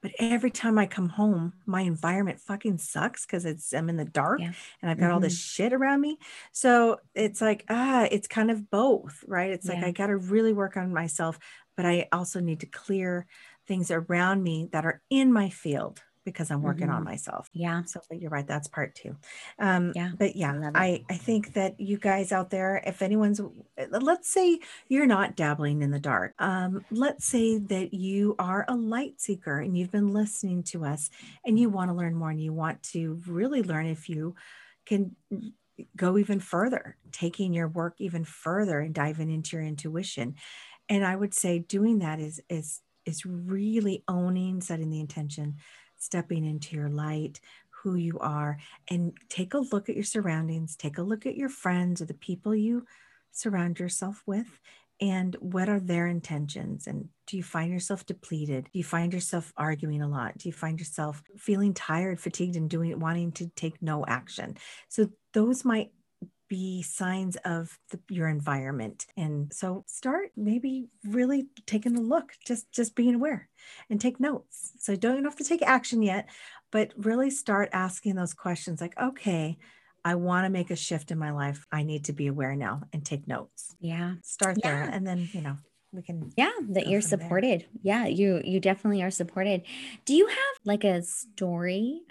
but 0.05 0.13
every 0.19 0.51
time 0.51 0.77
I 0.77 0.85
come 0.85 1.09
home, 1.09 1.53
my 1.65 1.81
environment 1.81 2.39
fucking 2.39 2.77
sucks 2.77 3.25
because 3.25 3.43
it's 3.43 3.73
I'm 3.73 3.89
in 3.89 3.97
the 3.97 4.05
dark 4.05 4.39
yeah. 4.39 4.51
and 4.79 4.91
I've 4.91 4.99
got 4.99 5.05
mm-hmm. 5.05 5.13
all 5.15 5.19
this 5.19 5.33
mm-hmm. 5.33 5.63
shit 5.63 5.73
around 5.73 5.99
me. 5.99 6.19
So 6.51 6.99
it's 7.15 7.41
like 7.41 7.65
ah, 7.69 8.07
it's 8.11 8.27
kind 8.27 8.51
of 8.51 8.69
both, 8.69 9.23
right? 9.25 9.49
It's 9.49 9.67
yeah. 9.67 9.73
like 9.73 9.83
I 9.83 9.89
got 9.89 10.07
to 10.07 10.17
really 10.17 10.53
work 10.53 10.77
on 10.77 10.93
myself, 10.93 11.39
but 11.75 11.87
I 11.87 12.07
also 12.11 12.39
need 12.39 12.59
to 12.59 12.67
clear 12.67 13.25
things 13.67 13.89
around 13.89 14.43
me 14.43 14.69
that 14.73 14.85
are 14.85 15.01
in 15.09 15.33
my 15.33 15.49
field 15.49 16.03
because 16.25 16.51
I'm 16.51 16.61
working 16.61 16.87
mm-hmm. 16.87 16.97
on 16.97 17.03
myself. 17.03 17.49
Yeah. 17.53 17.83
So 17.83 18.01
you're 18.11 18.31
right. 18.31 18.47
That's 18.47 18.67
part 18.67 18.95
two. 18.95 19.15
Um, 19.59 19.93
yeah. 19.95 20.09
But 20.17 20.35
yeah, 20.35 20.71
I, 20.73 20.79
I, 20.85 21.05
I 21.11 21.17
think 21.17 21.53
that 21.53 21.79
you 21.79 21.97
guys 21.97 22.31
out 22.31 22.49
there, 22.49 22.83
if 22.85 23.01
anyone's, 23.01 23.39
let's 23.91 24.27
say 24.27 24.59
you're 24.89 25.05
not 25.05 25.35
dabbling 25.35 25.81
in 25.83 25.91
the 25.91 25.99
dark. 25.99 26.33
Um, 26.39 26.83
let's 26.91 27.25
say 27.25 27.59
that 27.59 27.93
you 27.93 28.35
are 28.39 28.65
a 28.67 28.75
light 28.75 29.21
seeker 29.21 29.59
and 29.59 29.77
you've 29.77 29.91
been 29.91 30.11
listening 30.11 30.63
to 30.63 30.83
us 30.83 31.11
and 31.45 31.57
you 31.59 31.69
want 31.69 31.91
to 31.91 31.95
learn 31.95 32.15
more 32.15 32.31
and 32.31 32.41
you 32.41 32.51
want 32.51 32.81
to 32.83 33.21
really 33.27 33.61
learn 33.61 33.85
if 33.85 34.09
you 34.09 34.35
can 34.85 35.15
go 35.95 36.17
even 36.17 36.39
further, 36.39 36.97
taking 37.11 37.53
your 37.53 37.67
work 37.67 37.95
even 37.99 38.23
further 38.23 38.79
and 38.79 38.95
diving 38.95 39.29
into 39.29 39.57
your 39.57 39.65
intuition. 39.65 40.35
And 40.89 41.05
I 41.05 41.15
would 41.15 41.33
say 41.33 41.59
doing 41.59 41.99
that 41.99 42.19
is, 42.19 42.41
is 42.49 42.81
is 43.05 43.25
really 43.25 44.03
owning, 44.07 44.61
setting 44.61 44.89
the 44.89 44.99
intention, 44.99 45.57
stepping 46.05 46.45
into 46.45 46.75
your 46.75 46.89
light. 46.89 47.39
who 47.83 47.95
you 47.95 48.17
are 48.17 48.57
and 48.89 49.13
take 49.29 49.53
a 49.53 49.59
look 49.59 49.89
at 49.89 49.95
your 49.95 50.03
surroundings, 50.03 50.75
take 50.75 50.97
a 50.97 51.03
look 51.03 51.27
at 51.27 51.37
your 51.37 51.49
friends 51.49 52.01
or 52.01 52.05
the 52.05 52.15
people 52.15 52.55
you 52.55 52.83
surround 53.31 53.77
yourself 53.77 54.23
with 54.25 54.59
and 55.01 55.35
what 55.39 55.67
are 55.67 55.79
their 55.79 56.07
intentions 56.07 56.87
and 56.87 57.09
do 57.27 57.35
you 57.35 57.43
find 57.43 57.71
yourself 57.71 58.05
depleted 58.05 58.63
do 58.71 58.79
you 58.79 58.83
find 58.83 59.13
yourself 59.13 59.51
arguing 59.57 60.01
a 60.01 60.07
lot 60.07 60.37
do 60.37 60.47
you 60.47 60.53
find 60.53 60.79
yourself 60.79 61.21
feeling 61.37 61.73
tired 61.73 62.19
fatigued 62.19 62.55
and 62.55 62.69
doing 62.69 62.97
wanting 62.99 63.31
to 63.31 63.47
take 63.55 63.81
no 63.81 64.05
action 64.07 64.55
so 64.87 65.09
those 65.33 65.65
might 65.65 65.91
be 66.55 66.81
signs 66.81 67.35
of 67.43 67.77
the, 67.91 67.99
your 68.09 68.29
environment 68.29 69.07
and 69.17 69.51
so 69.53 69.83
start 69.87 70.29
maybe 70.37 70.87
really 71.05 71.47
taking 71.65 71.97
a 71.97 72.01
look 72.01 72.31
just 72.47 72.71
just 72.71 72.95
being 72.95 73.15
aware 73.15 73.49
and 73.89 73.99
take 73.99 74.21
notes 74.21 74.71
so 74.79 74.95
don't 74.95 75.25
have 75.25 75.35
to 75.35 75.43
take 75.43 75.61
action 75.61 76.01
yet 76.01 76.29
but 76.71 76.93
really 76.95 77.29
start 77.29 77.67
asking 77.73 78.15
those 78.15 78.33
questions 78.33 78.79
like 78.79 78.97
okay 78.97 79.57
I 80.05 80.15
want 80.15 80.45
to 80.45 80.51
make 80.51 80.69
a 80.69 80.75
shift 80.75 81.09
in 81.09 81.17
my 81.17 81.31
life. 81.31 81.65
I 81.71 81.81
need 81.81 82.05
to 82.05 82.13
be 82.13 82.27
aware 82.27 82.55
now 82.55 82.83
and 82.93 83.03
take 83.03 83.27
notes. 83.27 83.75
Yeah. 83.79 84.13
Start 84.21 84.57
yeah. 84.63 84.69
there 84.69 84.89
and 84.93 85.07
then, 85.07 85.27
you 85.33 85.41
know, 85.41 85.57
we 85.91 86.03
can 86.03 86.31
Yeah, 86.37 86.51
that 86.69 86.87
you're 86.87 87.01
supported. 87.01 87.61
There. 87.61 87.81
Yeah, 87.81 88.05
you 88.05 88.39
you 88.45 88.59
definitely 88.59 89.01
are 89.01 89.09
supported. 89.09 89.63
Do 90.05 90.13
you 90.13 90.27
have 90.27 90.55
like 90.63 90.83
a 90.83 91.01
story 91.01 92.01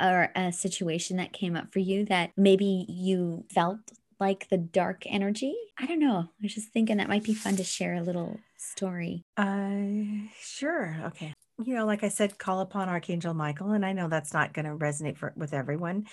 or 0.00 0.30
a 0.34 0.52
situation 0.52 1.16
that 1.16 1.32
came 1.32 1.56
up 1.56 1.72
for 1.72 1.78
you 1.78 2.04
that 2.06 2.30
maybe 2.36 2.86
you 2.88 3.44
felt 3.52 3.78
like 4.20 4.48
the 4.48 4.58
dark 4.58 5.04
energy? 5.06 5.54
I 5.78 5.86
don't 5.86 6.00
know. 6.00 6.18
I 6.18 6.42
was 6.42 6.54
just 6.54 6.68
thinking 6.68 6.98
that 6.98 7.08
might 7.08 7.24
be 7.24 7.34
fun 7.34 7.56
to 7.56 7.64
share 7.64 7.94
a 7.94 8.02
little 8.02 8.38
story. 8.56 9.24
Uh 9.36 10.28
sure. 10.40 10.96
Okay. 11.06 11.34
You 11.64 11.74
know, 11.74 11.86
like 11.86 12.02
I 12.02 12.08
said, 12.08 12.38
call 12.38 12.60
upon 12.60 12.88
Archangel 12.88 13.34
Michael. 13.34 13.72
And 13.72 13.86
I 13.86 13.92
know 13.92 14.08
that's 14.08 14.32
not 14.32 14.52
going 14.52 14.64
to 14.64 14.72
resonate 14.72 15.16
for, 15.16 15.32
with 15.36 15.54
everyone 15.54 16.06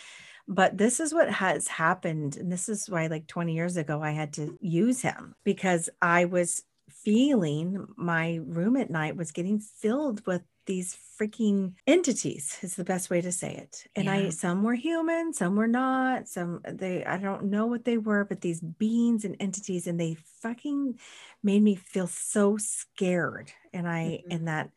but 0.48 0.78
this 0.78 1.00
is 1.00 1.14
what 1.14 1.30
has 1.30 1.68
happened. 1.68 2.36
And 2.36 2.52
this 2.52 2.68
is 2.68 2.90
why, 2.90 3.08
like 3.08 3.28
20 3.28 3.54
years 3.54 3.78
ago, 3.78 4.02
I 4.02 4.12
had 4.12 4.34
to 4.34 4.58
use 4.60 5.02
him 5.02 5.34
because 5.44 5.90
I 6.02 6.26
was 6.26 6.64
feeling 6.90 7.88
my 7.96 8.40
room 8.46 8.76
at 8.78 8.90
night 8.90 9.16
was 9.16 9.32
getting 9.32 9.60
filled 9.60 10.26
with 10.26 10.42
these 10.72 10.98
freaking 11.20 11.74
entities 11.86 12.58
is 12.62 12.76
the 12.76 12.84
best 12.86 13.10
way 13.10 13.20
to 13.20 13.30
say 13.30 13.54
it 13.54 13.84
and 13.94 14.06
yeah. 14.06 14.14
i 14.14 14.30
some 14.30 14.64
were 14.64 14.74
human 14.74 15.34
some 15.34 15.58
were 15.58 15.68
not 15.68 16.30
some 16.30 16.62
they 16.66 17.04
i 17.04 17.18
don't 17.18 17.44
know 17.44 17.66
what 17.66 17.84
they 17.84 17.98
were 17.98 18.24
but 18.24 18.40
these 18.40 18.62
beings 18.62 19.26
and 19.26 19.36
entities 19.42 19.86
and 19.86 20.00
they 20.00 20.16
fucking 20.42 20.98
made 21.44 21.62
me 21.62 21.76
feel 21.76 22.08
so 22.08 22.56
scared 22.56 23.52
and 23.74 23.86
i 23.86 24.22
mm-hmm. 24.22 24.32
and 24.32 24.48
that 24.48 24.70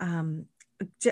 um 0.00 0.46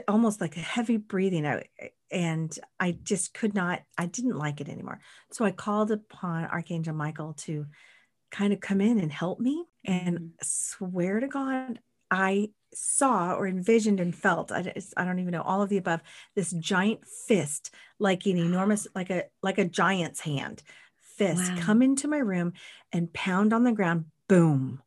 almost 0.09 0.41
like 0.41 0.57
a 0.57 0.61
heavy 0.61 0.97
breathing 0.97 1.47
I, 1.47 1.64
and 2.11 2.59
i 2.81 2.97
just 3.03 3.35
could 3.35 3.55
not 3.55 3.83
i 3.99 4.07
didn't 4.07 4.39
like 4.39 4.62
it 4.62 4.70
anymore 4.70 5.01
so 5.33 5.45
i 5.45 5.51
called 5.51 5.91
upon 5.91 6.47
archangel 6.47 6.95
michael 6.95 7.35
to 7.41 7.66
kind 8.31 8.55
of 8.55 8.61
come 8.61 8.81
in 8.81 8.99
and 9.01 9.12
help 9.12 9.39
me 9.39 9.66
and 9.85 10.16
mm-hmm. 10.16 10.29
swear 10.43 11.20
to 11.20 11.29
god 11.29 11.79
i 12.11 12.49
saw 12.77 13.35
or 13.35 13.47
envisioned 13.47 14.01
and 14.01 14.14
felt 14.14 14.53
I, 14.53 14.75
I 14.97 15.05
don't 15.05 15.18
even 15.18 15.33
know 15.33 15.43
all 15.43 15.62
of 15.62 15.68
the 15.68 15.77
above 15.77 16.01
this 16.35 16.51
giant 16.53 17.07
fist 17.07 17.70
like 17.99 18.27
an 18.27 18.39
enormous 18.39 18.87
like 18.95 19.11
a 19.11 19.25
like 19.43 19.59
a 19.59 19.64
giant's 19.64 20.20
hand 20.20 20.62
fist 21.01 21.53
wow. 21.53 21.59
come 21.61 21.83
into 21.83 22.09
my 22.09 22.18
room 22.18 22.53
and 22.93 23.12
pound 23.12 23.53
on 23.53 23.64
the 23.64 23.72
ground 23.72 24.07
boom 24.29 24.83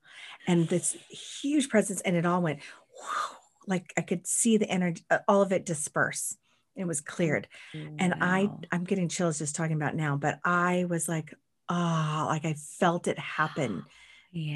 and 0.47 0.67
this 0.67 0.97
huge 1.09 1.69
presence 1.69 2.01
and 2.01 2.15
it 2.15 2.25
all 2.25 2.41
went 2.41 2.59
whew, 2.59 3.37
like 3.67 3.93
I 3.97 4.01
could 4.01 4.25
see 4.25 4.57
the 4.57 4.69
energy, 4.69 5.03
uh, 5.11 5.19
all 5.27 5.41
of 5.41 5.51
it 5.51 5.65
disperse. 5.65 6.35
It 6.75 6.85
was 6.85 7.01
cleared. 7.01 7.47
Wow. 7.73 7.81
And 7.99 8.13
I, 8.21 8.49
I'm 8.71 8.85
getting 8.85 9.09
chills 9.09 9.39
just 9.39 9.55
talking 9.55 9.75
about 9.75 9.95
now, 9.95 10.15
but 10.15 10.39
I 10.43 10.85
was 10.89 11.09
like, 11.09 11.33
oh, 11.69 12.25
like 12.29 12.45
I 12.45 12.53
felt 12.53 13.07
it 13.07 13.19
happen. 13.19 13.83
Yeah. 13.83 13.83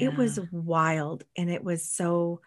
It 0.08 0.16
was 0.16 0.38
wild. 0.50 1.24
And 1.36 1.50
it 1.50 1.64
was 1.64 1.84
so 1.84 2.40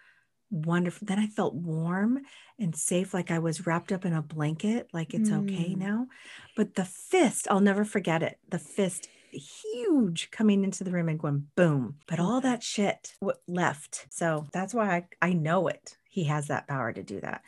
wonderful. 0.49 1.05
Then 1.05 1.19
I 1.19 1.27
felt 1.27 1.55
warm 1.55 2.21
and 2.59 2.75
safe, 2.75 3.13
like 3.13 3.31
I 3.31 3.39
was 3.39 3.65
wrapped 3.65 3.91
up 3.91 4.05
in 4.05 4.13
a 4.13 4.21
blanket, 4.21 4.87
like 4.93 5.13
it's 5.13 5.29
mm. 5.29 5.43
okay 5.43 5.75
now. 5.75 6.07
But 6.55 6.75
the 6.75 6.85
fist, 6.85 7.47
I'll 7.49 7.59
never 7.59 7.85
forget 7.85 8.23
it. 8.23 8.37
The 8.49 8.59
fist, 8.59 9.07
huge, 9.31 10.31
coming 10.31 10.63
into 10.63 10.83
the 10.83 10.91
room 10.91 11.09
and 11.09 11.19
going 11.19 11.47
boom. 11.55 11.95
But 12.07 12.19
all 12.19 12.41
that 12.41 12.63
shit 12.63 13.13
left. 13.47 14.07
So 14.09 14.47
that's 14.53 14.73
why 14.73 14.95
I, 15.21 15.29
I 15.29 15.33
know 15.33 15.67
it 15.67 15.97
he 16.15 16.23
has 16.23 16.47
that 16.47 16.65
power 16.65 16.93
to 16.93 17.03
do 17.03 17.19
that. 17.19 17.41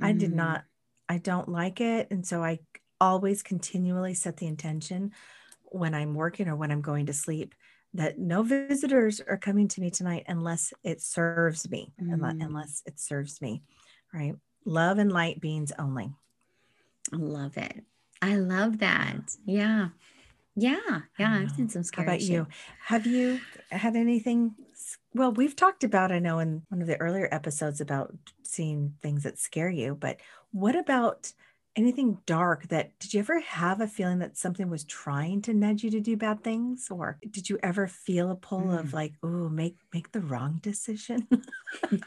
Mm. 0.00 0.06
I 0.06 0.12
did 0.12 0.32
mm. 0.32 0.36
not, 0.36 0.64
I 1.10 1.18
don't 1.18 1.46
like 1.46 1.82
it. 1.82 2.08
And 2.10 2.26
so 2.26 2.42
I 2.42 2.60
always 2.98 3.42
continually 3.42 4.14
set 4.14 4.38
the 4.38 4.46
intention 4.46 5.12
when 5.64 5.94
I'm 5.94 6.14
working 6.14 6.48
or 6.48 6.56
when 6.56 6.70
I'm 6.70 6.80
going 6.80 7.06
to 7.06 7.12
sleep 7.12 7.54
that 7.94 8.18
no 8.18 8.42
visitors 8.42 9.20
are 9.20 9.36
coming 9.36 9.68
to 9.68 9.80
me 9.80 9.90
tonight 9.90 10.24
unless 10.26 10.72
it 10.82 11.00
serves 11.00 11.68
me, 11.70 11.92
mm. 12.00 12.42
unless 12.42 12.82
it 12.86 12.98
serves 13.00 13.40
me. 13.40 13.62
Right. 14.12 14.34
Love 14.64 14.98
and 14.98 15.12
light 15.12 15.40
beings 15.40 15.72
only. 15.78 16.12
I 17.12 17.16
love 17.16 17.56
it. 17.56 17.84
I 18.20 18.36
love 18.36 18.78
that. 18.78 19.36
Yeah. 19.44 19.88
Yeah. 20.56 21.00
Yeah. 21.18 21.40
I've 21.42 21.50
seen 21.52 21.68
some 21.68 21.82
scary 21.82 22.06
How 22.06 22.12
about 22.12 22.20
shit. 22.20 22.30
you? 22.30 22.46
Have 22.84 23.06
you 23.06 23.40
had 23.70 23.96
anything 23.96 24.54
well, 25.14 25.32
we've 25.32 25.54
talked 25.54 25.84
about, 25.84 26.10
I 26.10 26.18
know, 26.18 26.40
in 26.40 26.62
one 26.68 26.82
of 26.82 26.88
the 26.88 27.00
earlier 27.00 27.28
episodes 27.30 27.80
about 27.80 28.14
seeing 28.42 28.94
things 29.00 29.22
that 29.22 29.38
scare 29.38 29.70
you, 29.70 29.94
but 29.94 30.18
what 30.50 30.74
about 30.74 31.32
anything 31.76 32.18
dark 32.26 32.68
that 32.68 32.98
did 33.00 33.12
you 33.12 33.20
ever 33.20 33.40
have 33.40 33.80
a 33.80 33.86
feeling 33.86 34.18
that 34.20 34.36
something 34.36 34.70
was 34.70 34.84
trying 34.84 35.42
to 35.42 35.52
nudge 35.52 35.82
you 35.82 35.90
to 35.90 36.00
do 36.00 36.16
bad 36.16 36.42
things 36.42 36.88
or 36.90 37.18
did 37.30 37.48
you 37.48 37.58
ever 37.62 37.86
feel 37.86 38.30
a 38.30 38.36
pull 38.36 38.62
mm. 38.62 38.78
of 38.78 38.92
like 38.92 39.12
oh 39.22 39.48
make 39.48 39.76
make 39.92 40.12
the 40.12 40.20
wrong 40.20 40.60
decision 40.62 41.26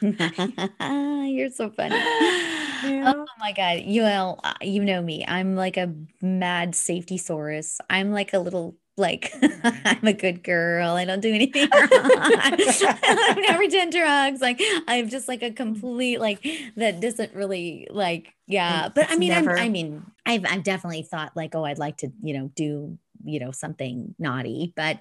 you're 1.28 1.50
so 1.50 1.70
funny 1.70 1.94
yeah. 2.84 3.12
oh 3.14 3.26
my 3.38 3.52
god 3.52 3.80
you 3.80 4.02
know 4.02 4.38
uh, 4.42 4.54
you 4.62 4.82
know 4.84 5.02
me 5.02 5.24
i'm 5.28 5.54
like 5.54 5.76
a 5.76 5.92
mad 6.22 6.74
safety 6.74 7.18
saurus 7.18 7.78
i'm 7.90 8.10
like 8.10 8.32
a 8.32 8.38
little 8.38 8.74
like 8.98 9.32
I'm 9.62 10.06
a 10.06 10.12
good 10.12 10.42
girl. 10.42 10.92
I 10.92 11.04
don't 11.04 11.20
do 11.20 11.32
anything 11.32 11.68
wrong. 11.74 11.88
I've 11.92 13.36
never 13.36 13.66
done 13.68 13.90
drugs. 13.90 14.40
Like 14.40 14.60
I'm 14.86 15.08
just 15.08 15.28
like 15.28 15.42
a 15.42 15.50
complete 15.50 16.20
like 16.20 16.46
that 16.76 17.00
doesn't 17.00 17.34
really 17.34 17.88
like 17.90 18.34
yeah. 18.46 18.88
But 18.94 19.10
I 19.10 19.16
mean 19.16 19.30
never... 19.30 19.56
i 19.56 19.68
mean 19.68 20.04
I've 20.26 20.44
I've 20.46 20.62
definitely 20.62 21.02
thought 21.02 21.36
like 21.36 21.54
oh 21.54 21.64
I'd 21.64 21.78
like 21.78 21.98
to 21.98 22.10
you 22.22 22.38
know 22.38 22.50
do 22.54 22.98
you 23.24 23.40
know 23.40 23.50
something 23.50 24.14
naughty, 24.18 24.72
but 24.76 24.98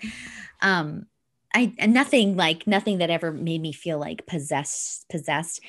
um 0.61 1.05
I 1.53 1.73
nothing 1.87 2.35
like 2.35 2.67
nothing 2.67 2.99
that 2.99 3.09
ever 3.09 3.31
made 3.31 3.61
me 3.61 3.71
feel 3.71 3.99
like 3.99 4.27
possessed 4.27 5.07
possessed 5.09 5.61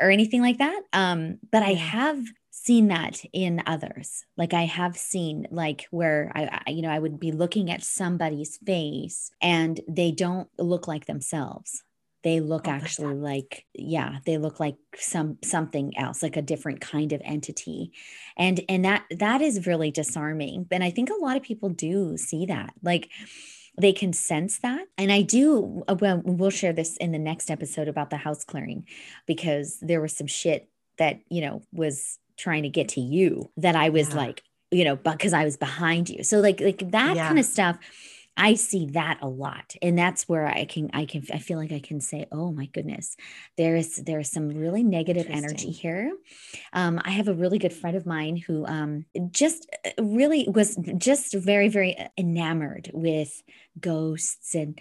or 0.00 0.10
anything 0.10 0.42
like 0.42 0.58
that. 0.58 0.80
Um, 0.92 1.38
but 1.50 1.62
I 1.62 1.74
have 1.74 2.22
seen 2.64 2.88
that 2.88 3.20
in 3.32 3.62
others. 3.66 4.24
Like 4.36 4.54
i 4.54 4.64
have 4.66 4.96
seen 4.96 5.46
like 5.50 5.86
where 5.90 6.30
I, 6.34 6.60
I, 6.66 6.70
you 6.70 6.82
know 6.82 6.90
i 6.90 6.98
would 6.98 7.18
be 7.18 7.32
looking 7.32 7.70
at 7.70 7.82
somebody's 7.82 8.58
face 8.58 9.30
and 9.40 9.80
they 9.88 10.12
don't 10.12 10.48
look 10.58 10.86
like 10.86 11.06
themselves. 11.06 11.82
They 12.22 12.38
look 12.38 12.68
oh, 12.68 12.70
actually 12.70 13.14
like 13.14 13.66
yeah 13.74 14.18
they 14.26 14.38
look 14.38 14.60
like 14.60 14.76
some 14.96 15.38
something 15.42 15.96
else 15.96 16.22
like 16.22 16.36
a 16.36 16.42
different 16.42 16.80
kind 16.80 17.12
of 17.12 17.20
entity. 17.24 17.92
And 18.36 18.60
and 18.68 18.84
that 18.84 19.04
that 19.10 19.40
is 19.40 19.66
really 19.66 19.90
disarming. 19.90 20.66
And 20.70 20.84
i 20.84 20.90
think 20.90 21.10
a 21.10 21.24
lot 21.24 21.36
of 21.36 21.42
people 21.42 21.68
do 21.68 22.16
see 22.16 22.46
that. 22.46 22.74
Like 22.82 23.10
they 23.80 23.92
can 23.92 24.12
sense 24.12 24.58
that. 24.60 24.86
And 24.96 25.10
i 25.10 25.22
do 25.22 25.82
uh, 25.88 25.96
well 25.98 26.22
we'll 26.24 26.50
share 26.50 26.72
this 26.72 26.96
in 26.98 27.10
the 27.10 27.18
next 27.18 27.50
episode 27.50 27.88
about 27.88 28.10
the 28.10 28.18
house 28.18 28.44
clearing 28.44 28.86
because 29.26 29.78
there 29.80 30.00
was 30.00 30.16
some 30.16 30.28
shit 30.28 30.68
that 30.98 31.20
you 31.28 31.40
know 31.40 31.62
was 31.72 32.18
trying 32.42 32.64
to 32.64 32.68
get 32.68 32.88
to 32.88 33.00
you 33.00 33.50
that 33.56 33.76
I 33.76 33.88
was 33.90 34.10
yeah. 34.10 34.16
like, 34.16 34.42
you 34.70 34.84
know, 34.84 34.96
because 34.96 35.32
I 35.32 35.44
was 35.44 35.56
behind 35.56 36.08
you. 36.08 36.24
So 36.24 36.40
like 36.40 36.60
like 36.60 36.90
that 36.90 37.16
yeah. 37.16 37.28
kind 37.28 37.38
of 37.38 37.44
stuff. 37.44 37.78
I 38.34 38.54
see 38.54 38.86
that 38.92 39.18
a 39.20 39.28
lot. 39.28 39.74
And 39.82 39.98
that's 39.98 40.26
where 40.26 40.46
I 40.46 40.64
can 40.64 40.90
I 40.94 41.04
can 41.04 41.22
I 41.32 41.38
feel 41.38 41.58
like 41.58 41.70
I 41.70 41.80
can 41.80 42.00
say, 42.00 42.26
oh 42.32 42.50
my 42.50 42.64
goodness, 42.66 43.16
there's 43.58 43.96
there's 43.96 44.30
some 44.30 44.48
really 44.48 44.82
negative 44.82 45.26
energy 45.28 45.70
here. 45.70 46.10
Um, 46.72 47.00
I 47.04 47.10
have 47.10 47.28
a 47.28 47.34
really 47.34 47.58
good 47.58 47.74
friend 47.74 47.94
of 47.94 48.06
mine 48.06 48.36
who 48.36 48.64
um 48.66 49.04
just 49.30 49.68
uh, 49.84 50.02
really 50.02 50.48
was 50.48 50.76
just 50.96 51.34
very, 51.34 51.68
very 51.68 51.94
enamored 52.16 52.90
with 52.94 53.42
ghosts 53.78 54.54
and 54.54 54.78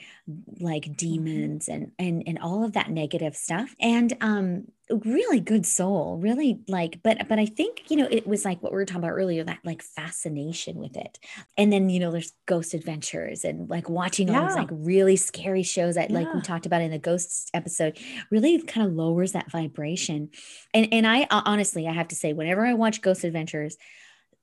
like 0.59 0.83
mm-hmm. 0.83 0.93
demons 0.93 1.67
and 1.67 1.91
and 1.99 2.23
and 2.25 2.39
all 2.39 2.63
of 2.63 2.73
that 2.73 2.89
negative 2.89 3.35
stuff. 3.35 3.75
And 3.81 4.15
um 4.21 4.67
really 5.05 5.39
good 5.39 5.65
soul 5.65 6.17
really 6.21 6.59
like 6.67 6.99
but 7.03 7.27
but 7.29 7.39
i 7.39 7.45
think 7.45 7.89
you 7.89 7.97
know 7.97 8.07
it 8.11 8.27
was 8.27 8.45
like 8.45 8.61
what 8.61 8.71
we 8.71 8.75
were 8.75 8.85
talking 8.85 9.03
about 9.03 9.11
earlier 9.11 9.43
that 9.43 9.59
like 9.63 9.81
fascination 9.81 10.77
with 10.77 10.97
it. 10.97 11.19
And 11.57 11.71
then 11.71 11.89
you 11.89 11.99
know 11.99 12.11
there's 12.11 12.33
ghost 12.45 12.73
adventures 12.73 13.43
and 13.43 13.69
like 13.69 13.89
watching 13.89 14.29
all 14.29 14.45
these 14.45 14.55
like 14.55 14.69
really 14.71 15.15
scary 15.15 15.63
shows 15.63 15.95
that 15.95 16.09
yeah. 16.09 16.19
like 16.19 16.33
we 16.33 16.41
talked 16.41 16.65
about 16.65 16.81
in 16.81 16.91
the 16.91 16.99
ghosts 16.99 17.49
episode 17.53 17.97
really 18.29 18.61
kind 18.61 18.87
of 18.87 18.93
lowers 18.93 19.33
that 19.33 19.51
vibration. 19.51 20.29
And 20.73 20.87
and 20.91 21.07
i 21.07 21.27
honestly 21.29 21.87
i 21.87 21.93
have 21.93 22.09
to 22.09 22.15
say 22.15 22.33
whenever 22.33 22.65
i 22.65 22.73
watch 22.73 23.01
ghost 23.01 23.23
adventures 23.23 23.77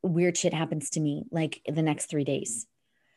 weird 0.03 0.37
shit 0.37 0.55
happens 0.55 0.91
to 0.91 1.01
me 1.01 1.25
like 1.31 1.61
the 1.67 1.83
next 1.83 2.07
three 2.07 2.25
days 2.25 2.67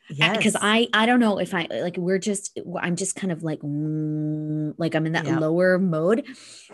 Yes. 0.09 0.35
because 0.37 0.55
I 0.59 0.87
I 0.93 1.05
don't 1.05 1.19
know 1.21 1.39
if 1.39 1.53
I 1.53 1.67
like 1.71 1.95
we're 1.97 2.17
just 2.19 2.59
I'm 2.79 2.95
just 2.97 3.15
kind 3.15 3.31
of 3.31 3.43
like 3.43 3.59
mm, 3.61 4.73
like 4.77 4.93
I'm 4.95 5.05
in 5.05 5.13
that 5.13 5.25
lower 5.25 5.79
mode, 5.79 6.25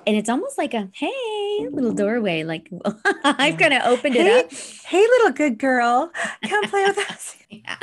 and 0.07 0.15
it's 0.17 0.29
almost 0.29 0.57
like 0.57 0.73
a 0.73 0.89
hey 0.93 1.67
little 1.71 1.91
doorway 1.93 2.43
like 2.43 2.69
I've 3.23 3.57
kind 3.57 3.73
of 3.73 3.83
opened 3.85 4.15
Hey, 4.15 4.39
it 4.39 4.45
up. 4.45 4.51
hey, 4.85 5.01
little 5.01 5.31
good 5.31 5.59
girl, 5.59 6.11
come 6.43 6.63
play 6.65 6.83
with 6.87 6.97
us. 7.11 7.35
yeah. 7.49 7.75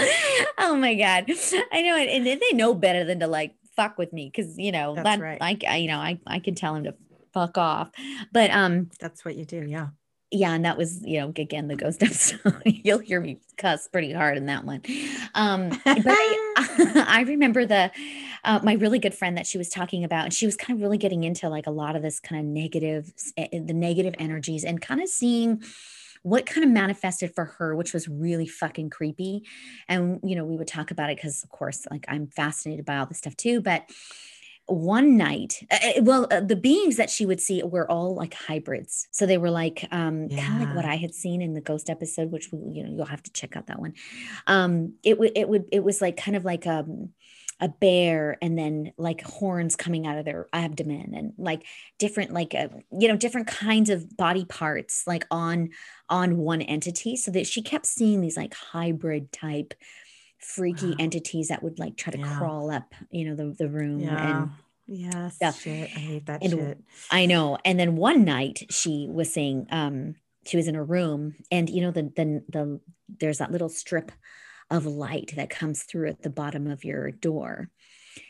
oh 0.58 0.74
my 0.76 0.94
god, 0.94 1.26
I 1.72 1.82
know 1.82 1.96
it, 1.98 2.08
and 2.08 2.26
they 2.26 2.52
know 2.56 2.74
better 2.74 3.04
than 3.04 3.20
to 3.20 3.26
like 3.28 3.54
fuck 3.76 3.96
with 3.98 4.12
me 4.12 4.30
because 4.34 4.58
you 4.58 4.72
know 4.72 4.94
That's 4.94 5.04
that 5.04 5.20
right. 5.20 5.40
like 5.40 5.62
I 5.64 5.76
you 5.76 5.88
know 5.88 5.98
I 5.98 6.18
I 6.26 6.38
can 6.40 6.54
tell 6.54 6.74
him 6.74 6.84
to 6.84 6.94
fuck 7.32 7.58
off, 7.58 7.90
but 8.32 8.50
um 8.50 8.90
That's 9.00 9.24
what 9.24 9.36
you 9.36 9.44
do. 9.44 9.64
Yeah. 9.66 9.88
Yeah, 10.30 10.52
and 10.52 10.64
that 10.64 10.76
was, 10.76 11.00
you 11.04 11.20
know, 11.20 11.28
again 11.28 11.68
the 11.68 11.76
ghost 11.76 12.02
episode. 12.02 12.62
You'll 12.64 12.98
hear 12.98 13.20
me 13.20 13.38
cuss 13.56 13.88
pretty 13.88 14.12
hard 14.12 14.36
in 14.36 14.46
that 14.46 14.64
one. 14.64 14.82
Um, 15.34 15.68
but 15.84 16.04
I, 16.06 17.04
I 17.08 17.24
remember 17.26 17.64
the 17.66 17.90
uh, 18.44 18.60
my 18.62 18.74
really 18.74 18.98
good 18.98 19.14
friend 19.14 19.36
that 19.36 19.46
she 19.46 19.58
was 19.58 19.68
talking 19.68 20.04
about, 20.04 20.24
and 20.24 20.34
she 20.34 20.46
was 20.46 20.56
kind 20.56 20.76
of 20.78 20.82
really 20.82 20.98
getting 20.98 21.24
into 21.24 21.48
like 21.48 21.66
a 21.66 21.70
lot 21.70 21.96
of 21.96 22.02
this 22.02 22.20
kind 22.20 22.40
of 22.40 22.46
negative, 22.46 23.12
eh, 23.36 23.48
the 23.52 23.72
negative 23.72 24.14
energies, 24.18 24.64
and 24.64 24.80
kind 24.80 25.00
of 25.00 25.08
seeing 25.08 25.62
what 26.22 26.46
kind 26.46 26.64
of 26.64 26.70
manifested 26.70 27.34
for 27.34 27.44
her, 27.44 27.76
which 27.76 27.92
was 27.92 28.08
really 28.08 28.46
fucking 28.46 28.90
creepy. 28.90 29.42
And 29.88 30.20
you 30.22 30.34
know, 30.34 30.44
we 30.44 30.56
would 30.56 30.66
talk 30.66 30.90
about 30.90 31.10
it 31.10 31.16
because, 31.16 31.42
of 31.44 31.50
course, 31.50 31.86
like 31.90 32.06
I'm 32.08 32.26
fascinated 32.26 32.84
by 32.84 32.96
all 32.96 33.06
this 33.06 33.18
stuff 33.18 33.36
too, 33.36 33.60
but 33.60 33.88
one 34.66 35.16
night 35.16 35.66
uh, 35.70 36.00
well 36.00 36.26
uh, 36.30 36.40
the 36.40 36.56
beings 36.56 36.96
that 36.96 37.10
she 37.10 37.26
would 37.26 37.40
see 37.40 37.62
were 37.62 37.90
all 37.90 38.14
like 38.14 38.34
hybrids. 38.34 39.08
So 39.10 39.26
they 39.26 39.38
were 39.38 39.50
like 39.50 39.86
um 39.90 40.28
kind 40.28 40.62
of 40.62 40.68
like 40.68 40.76
what 40.76 40.84
i 40.84 40.96
had 40.96 41.14
seen 41.14 41.42
in 41.42 41.54
the 41.54 41.60
ghost 41.60 41.90
episode 41.90 42.30
which 42.30 42.50
we, 42.50 42.58
you 42.72 42.82
know 42.84 42.94
you'll 42.96 43.06
have 43.06 43.22
to 43.24 43.32
check 43.32 43.56
out 43.56 43.66
that 43.66 43.78
one. 43.78 43.94
Um 44.46 44.94
it 45.02 45.18
would 45.18 45.32
it 45.36 45.48
would 45.48 45.66
it 45.70 45.84
was 45.84 46.00
like 46.00 46.16
kind 46.16 46.36
of 46.36 46.44
like 46.44 46.66
um 46.66 47.10
a 47.60 47.68
bear 47.68 48.36
and 48.42 48.58
then 48.58 48.92
like 48.98 49.22
horns 49.22 49.76
coming 49.76 50.06
out 50.06 50.18
of 50.18 50.24
their 50.24 50.48
abdomen 50.52 51.14
and 51.14 51.32
like 51.38 51.64
different 51.98 52.32
like 52.32 52.54
uh, 52.54 52.68
you 52.98 53.06
know 53.06 53.16
different 53.16 53.46
kinds 53.46 53.90
of 53.90 54.16
body 54.16 54.44
parts 54.44 55.04
like 55.06 55.24
on 55.30 55.70
on 56.08 56.36
one 56.36 56.62
entity 56.62 57.16
so 57.16 57.30
that 57.30 57.46
she 57.46 57.62
kept 57.62 57.86
seeing 57.86 58.20
these 58.20 58.36
like 58.36 58.54
hybrid 58.54 59.30
type 59.30 59.72
freaky 60.44 60.90
Wow. 60.90 60.96
entities 61.00 61.48
that 61.48 61.62
would 61.62 61.78
like 61.78 61.96
try 61.96 62.12
to 62.12 62.18
Yeah. 62.18 62.36
crawl 62.38 62.70
up 62.70 62.94
you 63.10 63.24
know 63.28 63.34
the, 63.34 63.54
the 63.58 63.68
room 63.68 64.00
Yeah. 64.00 64.18
and 64.18 64.50
yes. 64.86 65.36
stuff. 65.36 65.60
Shit. 65.62 65.90
I 65.96 65.98
hate 65.98 66.26
that 66.26 66.42
And 66.42 66.52
shit. 66.52 66.78
I 67.10 67.26
know. 67.26 67.58
And 67.64 67.78
then 67.80 67.96
one 67.96 68.24
night 68.24 68.66
she 68.70 69.08
was 69.10 69.32
saying, 69.32 69.66
um, 69.70 70.16
she 70.46 70.56
was 70.56 70.68
in 70.68 70.74
her 70.74 70.84
room 70.84 71.36
and 71.50 71.70
you 71.70 71.80
know, 71.80 71.90
the 71.90 72.02
the 72.14 72.42
the 72.48 72.80
there's 73.20 73.38
that 73.38 73.50
little 73.52 73.68
strip 73.70 74.12
of 74.70 74.86
light 74.86 75.32
that 75.36 75.50
comes 75.50 75.82
through 75.82 76.08
at 76.08 76.22
the 76.22 76.30
bottom 76.30 76.66
of 76.66 76.84
your 76.84 77.10
door. 77.10 77.70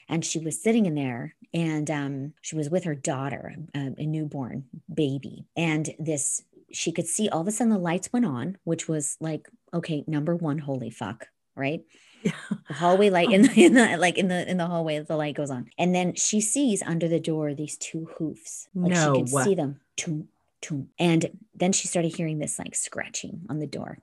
And 0.08 0.24
she 0.24 0.38
was 0.38 0.62
sitting 0.62 0.86
in 0.86 0.94
there 0.94 1.34
and 1.52 1.90
um, 1.90 2.34
she 2.40 2.56
was 2.56 2.70
with 2.70 2.84
her 2.84 2.94
daughter, 2.94 3.54
a, 3.74 3.94
a 3.98 4.06
newborn 4.06 4.64
baby. 4.92 5.46
And 5.56 5.90
this, 5.98 6.42
she 6.72 6.90
could 6.92 7.06
see 7.06 7.28
all 7.28 7.40
of 7.42 7.48
a 7.48 7.52
sudden 7.52 7.72
the 7.72 7.78
lights 7.78 8.12
went 8.12 8.26
on, 8.26 8.58
which 8.64 8.88
was 8.88 9.16
like, 9.20 9.48
okay, 9.72 10.04
number 10.06 10.34
one, 10.36 10.58
holy 10.58 10.90
fuck, 10.90 11.26
right? 11.54 11.82
Yeah. 12.24 12.32
the 12.68 12.74
hallway 12.74 13.10
light 13.10 13.30
in 13.30 13.42
the, 13.42 13.52
in 13.66 13.74
the 13.74 13.96
like 13.98 14.18
in 14.18 14.28
the 14.28 14.48
in 14.50 14.56
the 14.56 14.66
hallway 14.66 14.98
the 15.00 15.16
light 15.16 15.36
goes 15.36 15.50
on 15.50 15.70
and 15.78 15.94
then 15.94 16.14
she 16.14 16.40
sees 16.40 16.82
under 16.82 17.06
the 17.06 17.20
door 17.20 17.54
these 17.54 17.76
two 17.76 18.08
hoofs 18.18 18.66
like 18.74 18.92
No. 18.92 19.14
she 19.14 19.20
could 19.20 19.28
see 19.44 19.54
them 19.54 19.80
toom, 19.96 20.28
toom. 20.62 20.88
and 20.98 21.30
then 21.54 21.72
she 21.72 21.86
started 21.86 22.16
hearing 22.16 22.38
this 22.38 22.58
like 22.58 22.74
scratching 22.74 23.42
on 23.50 23.58
the 23.58 23.66
door 23.66 23.98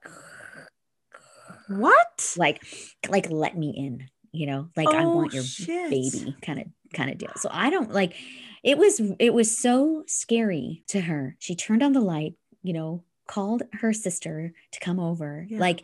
What? 1.67 2.33
like 2.37 2.63
like 3.09 3.29
let 3.29 3.57
me 3.57 3.69
in 3.75 4.07
you 4.31 4.45
know 4.45 4.69
like 4.75 4.87
i 4.89 5.03
Oh, 5.03 5.15
want 5.15 5.33
your 5.33 5.43
shit. 5.43 5.89
baby 5.89 6.35
kind 6.41 6.59
of 6.59 6.67
kind 6.93 7.09
of 7.09 7.17
deal 7.17 7.31
so 7.37 7.49
i 7.51 7.69
don't 7.69 7.91
like 7.93 8.13
it 8.63 8.77
was 8.77 9.01
it 9.19 9.33
was 9.33 9.57
so 9.57 10.03
scary 10.07 10.83
to 10.87 11.01
her 11.01 11.35
she 11.39 11.55
turned 11.55 11.81
on 11.83 11.93
the 11.93 12.01
light 12.01 12.35
you 12.63 12.73
know 12.73 13.03
called 13.27 13.63
her 13.73 13.93
sister 13.93 14.53
to 14.71 14.79
come 14.79 14.99
over 14.99 15.45
Yeah. 15.49 15.59
like 15.59 15.83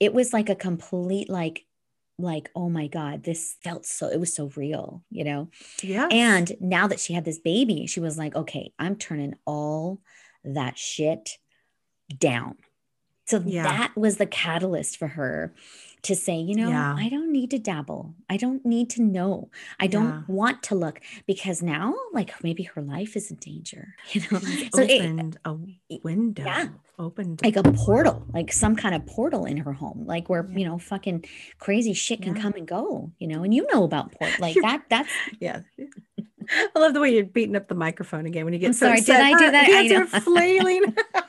it 0.00 0.12
was 0.12 0.32
like 0.32 0.48
a 0.50 0.54
complete 0.54 1.28
like 1.30 1.64
like 2.18 2.50
oh 2.54 2.68
my 2.68 2.86
god 2.86 3.24
this 3.24 3.56
felt 3.64 3.84
so 3.86 4.06
it 4.08 4.20
was 4.20 4.32
so 4.34 4.50
real 4.54 5.02
you 5.10 5.24
know 5.24 5.48
Yeah. 5.82 6.08
and 6.10 6.52
now 6.60 6.86
that 6.86 7.00
she 7.00 7.14
had 7.14 7.24
this 7.24 7.38
baby, 7.38 7.86
she 7.86 8.00
was 8.00 8.16
like, 8.18 8.34
okay, 8.36 8.72
I'm 8.78 8.96
turning 8.96 9.34
all 9.46 10.00
that 10.44 10.76
shit 10.78 11.30
down. 12.18 12.56
So 13.26 13.42
Yeah. 13.44 13.62
that 13.62 13.96
was 13.96 14.18
the 14.18 14.26
catalyst 14.26 14.96
for 14.98 15.08
her 15.08 15.54
to 16.02 16.16
say, 16.16 16.36
you 16.36 16.56
know, 16.56 16.68
Yeah. 16.70 16.94
I 16.98 17.08
don't 17.08 17.30
need 17.30 17.50
to 17.52 17.58
dabble. 17.58 18.14
I 18.28 18.36
don't 18.36 18.64
need 18.66 18.90
to 18.90 19.02
know. 19.02 19.50
I 19.78 19.86
don't 19.86 20.08
Yeah. 20.08 20.22
want 20.26 20.62
to 20.64 20.74
look 20.74 21.00
because 21.26 21.62
now, 21.62 21.94
like, 22.12 22.32
maybe 22.42 22.64
her 22.64 22.82
life 22.82 23.16
is 23.16 23.30
in 23.30 23.36
danger, 23.36 23.94
you 24.12 24.22
know? 24.30 24.40
She's 24.40 24.70
So 24.74 24.82
it, 24.82 25.36
a 25.44 25.56
window. 26.02 26.44
yeah. 26.44 26.68
Opened 26.98 27.40
like 27.42 27.56
a 27.56 27.62
portal, 27.62 28.24
like 28.32 28.52
some 28.52 28.76
kind 28.76 28.94
of 28.94 29.06
portal 29.06 29.44
in 29.44 29.56
her 29.58 29.72
home, 29.72 30.04
like 30.06 30.28
where, 30.28 30.46
Yeah. 30.50 30.58
you 30.58 30.64
know, 30.66 30.78
fucking 30.78 31.24
crazy 31.58 31.94
shit 31.94 32.22
can 32.22 32.34
come 32.34 32.52
and 32.54 32.66
go, 32.66 33.10
you 33.18 33.26
know, 33.28 33.42
and 33.44 33.54
you 33.54 33.66
know 33.72 33.82
about 33.84 34.12
port 34.12 34.38
like 34.40 34.56
that. 34.62 34.82
That's 34.90 35.08
Yeah. 35.40 35.60
I 36.50 36.78
love 36.78 36.92
the 36.92 37.00
way 37.00 37.14
you're 37.14 37.24
beating 37.24 37.54
up 37.56 37.68
the 37.68 37.74
microphone 37.76 38.26
again 38.26 38.44
when 38.44 38.52
you 38.52 38.58
get 38.58 38.66
I'm 38.68 38.72
so 38.72 38.86
sorry, 38.86 39.00
did 39.00 39.08
upset. 39.10 39.22
I 39.22 39.38
do 39.38 39.44
Her 39.46 39.50
that? 39.52 39.64
I 39.64 39.70
Hands 39.70 39.90
know. 39.92 40.18
are 40.18 40.20
flailing. 40.20 40.96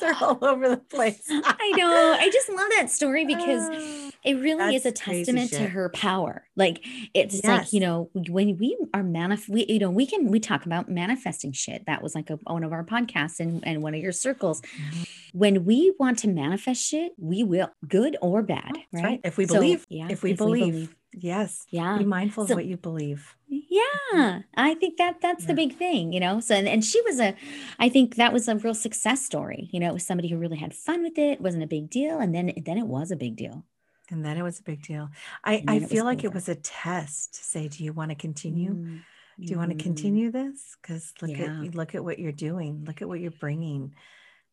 Hands 0.00 0.18
are 0.20 0.24
all 0.24 0.38
over 0.44 0.68
the 0.68 0.76
place. 0.76 1.22
I 1.30 1.72
know. 1.76 2.16
I 2.18 2.30
just 2.30 2.48
love 2.48 2.68
that 2.76 2.90
story 2.90 3.24
because 3.24 3.68
Ah. 3.72 4.10
it 4.24 4.34
really 4.34 4.74
is 4.74 4.86
a 4.86 4.92
testament 4.92 5.50
to 5.52 5.68
her 5.68 5.88
power. 5.90 6.44
Like 6.56 6.84
it's 7.14 7.44
like, 7.44 7.72
you 7.72 7.80
know, 7.80 8.10
when 8.14 8.56
we 8.56 8.76
are 8.94 9.02
manif 9.02 9.48
we, 9.48 9.66
you 9.66 9.78
know, 9.78 9.90
we 9.90 10.06
can 10.06 10.28
we 10.28 10.40
talk 10.40 10.66
about 10.66 10.88
manifesting 10.88 11.52
shit. 11.52 11.84
That 11.86 12.02
was 12.02 12.14
like 12.14 12.30
a, 12.30 12.36
one 12.44 12.64
of 12.64 12.72
our 12.72 12.84
podcasts 12.84 13.40
and, 13.40 13.66
and 13.66 13.82
one 13.82 13.94
of 13.94 14.00
your 14.00 14.12
circles. 14.12 14.60
Mm-hmm. 14.62 15.02
When 15.32 15.64
we 15.64 15.94
want 15.98 16.18
to 16.20 16.28
manifest 16.28 16.82
shit, 16.82 17.12
we 17.18 17.44
will, 17.44 17.70
good 17.86 18.16
or 18.22 18.42
bad. 18.42 18.72
Right. 18.92 19.04
right. 19.04 19.20
If 19.22 19.36
we 19.36 19.46
So, 19.46 19.54
believe, 19.54 19.86
yeah, 19.88 20.08
if 20.10 20.22
we 20.22 20.32
believe, 20.32 20.94
yes, 21.16 21.66
Yeah. 21.70 21.98
be 21.98 22.04
mindful 22.04 22.46
So- 22.46 22.52
of 22.52 22.56
what 22.56 22.66
you 22.66 22.76
believe. 22.76 23.34
Yeah, 23.48 24.40
I 24.56 24.74
think 24.74 24.96
that 24.98 25.20
that's 25.20 25.44
the 25.46 25.54
big 25.54 25.76
thing, 25.76 26.12
you 26.12 26.20
know. 26.20 26.40
So 26.40 26.54
and, 26.54 26.68
and 26.68 26.84
she 26.84 27.00
was 27.02 27.20
a, 27.20 27.34
I 27.78 27.88
think 27.88 28.14
that 28.16 28.32
was 28.32 28.48
a 28.48 28.56
real 28.56 28.74
success 28.74 29.24
story. 29.24 29.68
You 29.72 29.80
know, 29.80 29.88
it 29.88 29.92
was 29.92 30.06
somebody 30.06 30.28
who 30.28 30.38
really 30.38 30.56
had 30.56 30.74
fun 30.74 31.02
with 31.02 31.18
it. 31.18 31.32
it 31.32 31.40
wasn't 31.40 31.62
a 31.64 31.66
big 31.66 31.90
deal, 31.90 32.18
and 32.18 32.34
then 32.34 32.52
then 32.64 32.78
it 32.78 32.86
was 32.86 33.10
a 33.10 33.16
big 33.16 33.36
deal. 33.36 33.64
And 34.10 34.24
then 34.24 34.36
it 34.36 34.42
was 34.42 34.60
a 34.60 34.62
big 34.62 34.82
deal. 34.82 35.10
I, 35.44 35.64
I 35.66 35.80
feel 35.80 36.04
like 36.04 36.18
over. 36.18 36.28
it 36.28 36.34
was 36.34 36.48
a 36.48 36.54
test 36.54 37.34
to 37.34 37.42
say, 37.42 37.66
do 37.68 37.82
you 37.82 37.92
want 37.92 38.10
to 38.10 38.14
continue? 38.14 38.72
Mm, 38.72 39.00
Do 39.40 39.46
you 39.52 39.58
want 39.58 39.70
to 39.70 39.76
mm. 39.76 39.82
continue 39.82 40.30
this? 40.30 40.76
Because 40.80 41.12
look 41.20 41.36
Yeah. 41.36 41.62
at 41.64 41.74
look 41.74 41.94
at 41.94 42.04
what 42.04 42.18
you're 42.18 42.32
doing. 42.32 42.84
Look 42.86 43.02
at 43.02 43.08
what 43.08 43.20
you're 43.20 43.32
bringing. 43.32 43.94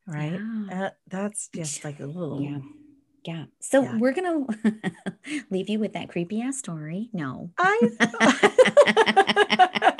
Right. 0.07 0.33
Yeah. 0.33 0.85
Uh, 0.85 0.89
that's 1.07 1.49
just 1.49 1.83
like 1.85 1.99
a 1.99 2.05
little. 2.05 2.41
Yeah. 2.41 2.59
Yeah. 3.25 3.45
So 3.59 3.83
Yeah. 3.83 3.97
we're 3.97 4.11
going 4.13 4.45
to 4.63 4.91
leave 5.49 5.69
you 5.69 5.79
with 5.79 5.93
that 5.93 6.09
creepy 6.09 6.41
ass 6.41 6.57
story. 6.57 7.09
No. 7.13 7.49
I. 7.57 7.89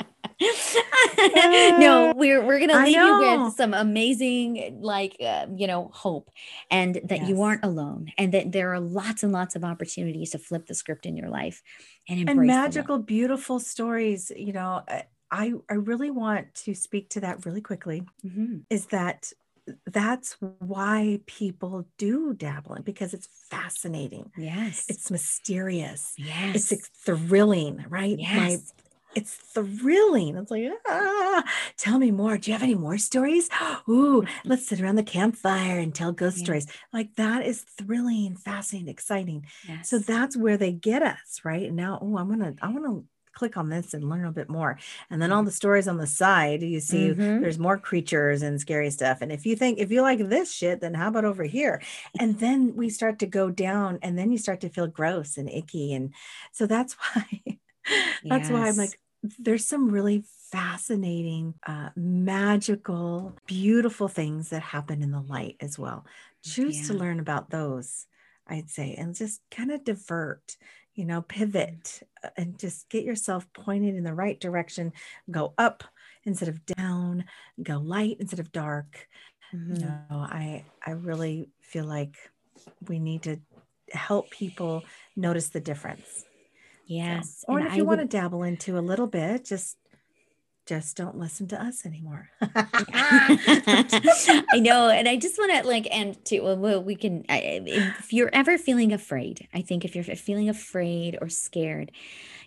no, 1.78 2.12
we're 2.16 2.44
we're 2.44 2.58
gonna 2.60 2.82
leave 2.84 2.96
you 2.96 3.44
with 3.44 3.54
some 3.54 3.72
amazing, 3.74 4.78
like 4.80 5.16
uh, 5.24 5.46
you 5.54 5.66
know, 5.66 5.90
hope, 5.92 6.30
and 6.70 7.00
that 7.04 7.26
you 7.26 7.42
aren't 7.42 7.64
alone, 7.64 8.12
and 8.18 8.32
that 8.32 8.52
there 8.52 8.72
are 8.72 8.80
lots 8.80 9.22
and 9.22 9.32
lots 9.32 9.56
of 9.56 9.64
opportunities 9.64 10.30
to 10.30 10.38
flip 10.38 10.66
the 10.66 10.74
script 10.74 11.06
in 11.06 11.16
your 11.16 11.28
life, 11.28 11.62
and 12.08 12.20
embrace 12.20 12.36
and 12.38 12.46
magical, 12.46 12.98
beautiful 12.98 13.58
stories. 13.60 14.30
You 14.36 14.52
know, 14.52 14.82
I- 14.88 15.04
I 15.68 15.74
really 15.74 16.10
want 16.12 16.54
to 16.64 16.74
speak 16.74 17.08
to 17.10 17.20
that 17.20 17.44
really 17.44 17.60
quickly. 17.60 18.04
Mhm. 18.24 18.66
Is 18.70 18.86
that 18.86 19.32
that's 19.86 20.36
why 20.58 21.20
people 21.26 21.86
do 21.98 22.34
dabbling 22.34 22.82
because 22.82 23.14
it's 23.14 23.28
fascinating. 23.50 24.30
Yes. 24.36 24.86
It's 24.88 25.10
mysterious. 25.10 26.12
yes. 26.16 26.70
It's 26.72 26.88
thrilling, 27.04 27.84
right? 27.88 28.16
My 28.18 28.50
yes. 28.50 28.72
it's 29.14 29.32
thrilling. 29.34 30.36
It's 30.36 30.50
like, 30.50 30.70
ah, 30.88 31.44
tell 31.78 31.98
me 31.98 32.10
more. 32.10 32.36
Do 32.36 32.50
you 32.50 32.54
have 32.54 32.62
any 32.62 32.74
more 32.74 32.98
stories? 32.98 33.48
Ooh, 33.88 34.24
let's 34.44 34.66
sit 34.68 34.80
around 34.80 34.96
the 34.96 35.02
campfire 35.02 35.78
and 35.78 35.94
tell 35.94 36.12
ghost 36.12 36.38
Yeah. 36.38 36.44
stories. 36.44 36.66
Like 36.92 37.14
that 37.16 37.46
is 37.46 37.62
thrilling, 37.62 38.36
fascinating, 38.36 38.88
exciting. 38.90 39.46
yes. 39.66 39.88
So 39.88 39.98
that's 39.98 40.36
where 40.36 40.56
they 40.56 40.72
get 40.72 41.02
us, 41.02 41.40
right? 41.44 41.66
And 41.68 41.76
now, 41.76 41.98
oh, 42.02 42.18
I'm 42.18 42.28
gonna, 42.28 42.54
I 42.60 42.68
want 42.68 42.84
to 42.84 43.04
click 43.34 43.56
on 43.56 43.68
this 43.68 43.94
and 43.94 44.08
learn 44.08 44.24
a 44.24 44.32
bit 44.32 44.48
more. 44.48 44.78
And 45.10 45.20
then 45.20 45.32
all 45.32 45.42
the 45.44 45.50
stories 45.50 45.88
on 45.88 45.98
the 45.98 46.06
side, 46.06 46.62
you 46.62 46.80
see 46.80 47.10
Mhm. 47.10 47.40
there's 47.40 47.58
more 47.58 47.78
creatures 47.78 48.42
and 48.42 48.60
scary 48.60 48.90
stuff. 48.90 49.18
And 49.20 49.32
if 49.32 49.44
you 49.46 49.56
think 49.56 49.78
if 49.78 49.90
you 49.90 50.02
like 50.02 50.18
this 50.28 50.52
shit, 50.52 50.80
then 50.80 50.94
how 50.94 51.08
about 51.08 51.24
over 51.24 51.44
here? 51.44 51.82
And 52.18 52.38
then 52.38 52.74
we 52.76 52.88
start 52.90 53.18
to 53.20 53.26
go 53.26 53.50
down, 53.50 53.98
and 54.02 54.18
then 54.18 54.30
you 54.32 54.38
start 54.38 54.60
to 54.62 54.68
feel 54.68 54.86
gross 54.86 55.36
and 55.36 55.48
icky. 55.50 55.92
And 55.94 56.14
so 56.52 56.66
that's 56.66 56.94
why, 57.14 57.42
that's 58.28 58.50
why 58.50 58.68
I'm 58.68 58.76
like, 58.76 59.00
there's 59.38 59.66
some 59.66 59.88
really 59.90 60.24
fascinating, 60.50 61.54
uh, 61.66 61.90
magical, 61.96 63.36
beautiful 63.46 64.08
things 64.08 64.50
that 64.50 64.62
happen 64.62 65.02
in 65.02 65.10
the 65.10 65.20
light 65.20 65.56
as 65.60 65.78
well. 65.78 66.04
Choose 66.42 66.82
to 66.82 66.94
learn 66.94 67.20
about 67.20 67.50
those, 67.50 68.06
I'd 68.46 68.70
say, 68.70 68.94
and 68.94 69.14
just 69.14 69.40
kind 69.50 69.70
of 69.70 69.84
divert, 69.84 70.56
you 70.94 71.04
know, 71.04 71.22
pivot 71.22 72.02
uh, 72.22 72.30
and 72.36 72.58
just 72.58 72.88
get 72.90 73.04
yourself 73.04 73.50
pointed 73.52 73.94
in 73.96 74.04
the 74.04 74.14
right 74.14 74.40
direction. 74.40 74.92
Go 75.30 75.54
up 75.58 75.84
instead 76.24 76.48
of 76.48 76.64
down, 76.66 77.24
go 77.62 77.78
light 77.78 78.16
instead 78.20 78.40
of 78.40 78.52
dark. 78.52 79.08
Mhm. 79.52 79.94
No, 80.00 80.06
I 80.10 80.66
I 80.86 80.92
really 80.92 81.50
feel 81.60 81.86
like 81.86 82.16
we 82.88 82.98
need 83.00 83.24
to 83.24 83.40
help 83.92 84.30
people 84.32 84.86
notice 85.16 85.50
the 85.50 85.60
difference. 85.60 86.26
So, 87.08 87.14
Yes. 87.16 87.44
or 87.48 87.60
and 87.60 87.66
if 87.66 87.76
I 87.76 87.78
you 87.78 87.84
want 87.84 88.00
to 88.00 88.06
dabble 88.06 88.42
into 88.42 88.78
a 88.78 88.80
little 88.80 89.06
bit, 89.06 89.44
just 89.44 89.78
just 90.66 90.96
don't 90.96 91.18
listen 91.18 91.46
to 91.48 91.62
us 91.62 91.84
anymore. 91.84 92.30
I 92.40 94.38
know, 94.54 94.88
and 94.88 95.08
I 95.08 95.16
just 95.16 95.38
want 95.38 95.52
to 95.52 95.68
like 95.68 95.86
end 95.90 96.24
to 96.26 96.40
well, 96.40 96.56
well, 96.56 96.82
we 96.82 96.96
can. 96.96 97.24
I, 97.28 97.62
if 97.66 98.12
you're 98.12 98.30
ever 98.32 98.56
feeling 98.56 98.92
afraid, 98.92 99.46
I 99.52 99.60
think 99.60 99.84
if 99.84 99.94
you're 99.94 100.04
feeling 100.16 100.48
afraid 100.48 101.18
or 101.20 101.28
scared, 101.28 101.92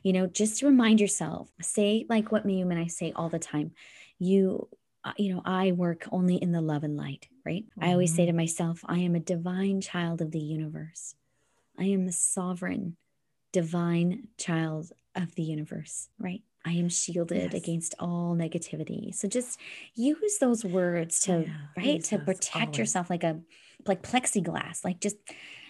you 0.04 0.14
know, 0.14 0.28
just 0.28 0.64
remind 0.64 1.00
yourself. 1.00 1.50
Say 1.62 2.06
like 2.10 2.32
what 2.32 2.46
Mayum 2.46 2.72
and 2.72 2.80
I 2.80 2.88
say 2.88 3.14
all 3.16 3.30
the 3.30 3.40
time. 3.40 3.72
You, 4.20 4.68
uh, 5.04 5.14
you 5.18 5.36
know, 5.36 5.44
I 5.46 5.74
work 5.74 6.08
only 6.12 6.38
in 6.38 6.52
the 6.52 6.62
love 6.62 6.84
and 6.84 6.98
light. 6.98 7.28
Right. 7.46 7.66
I 7.80 7.92
always 7.92 8.14
say 8.14 8.26
to 8.26 8.34
myself, 8.34 8.82
I 8.86 9.00
am 9.00 9.16
a 9.16 9.20
divine 9.20 9.80
child 9.80 10.22
of 10.22 10.32
the 10.32 10.40
universe. 10.40 11.16
I 11.80 11.86
am 11.86 12.06
the 12.06 12.12
sovereign, 12.12 12.98
divine 13.54 14.28
child 14.38 14.92
of 15.16 15.36
the 15.36 15.44
universe. 15.44 16.10
Right. 16.20 16.42
I 16.68 16.74
am 16.82 16.90
shielded 16.90 17.52
Yes. 17.54 17.62
against 17.62 17.92
all 18.00 18.36
negativity. 18.36 19.04
So 19.20 19.28
just 19.38 19.52
use 19.96 20.38
those 20.40 20.62
words 20.80 21.14
to 21.26 21.32
Yeah, 21.48 21.54
right 21.82 22.04
to 22.10 22.16
protect 22.30 22.56
always. 22.68 22.78
yourself 22.80 23.10
like 23.10 23.24
a 23.24 23.34
like 23.90 24.02
plexiglass 24.12 24.84
like 24.84 25.00
just 25.00 25.18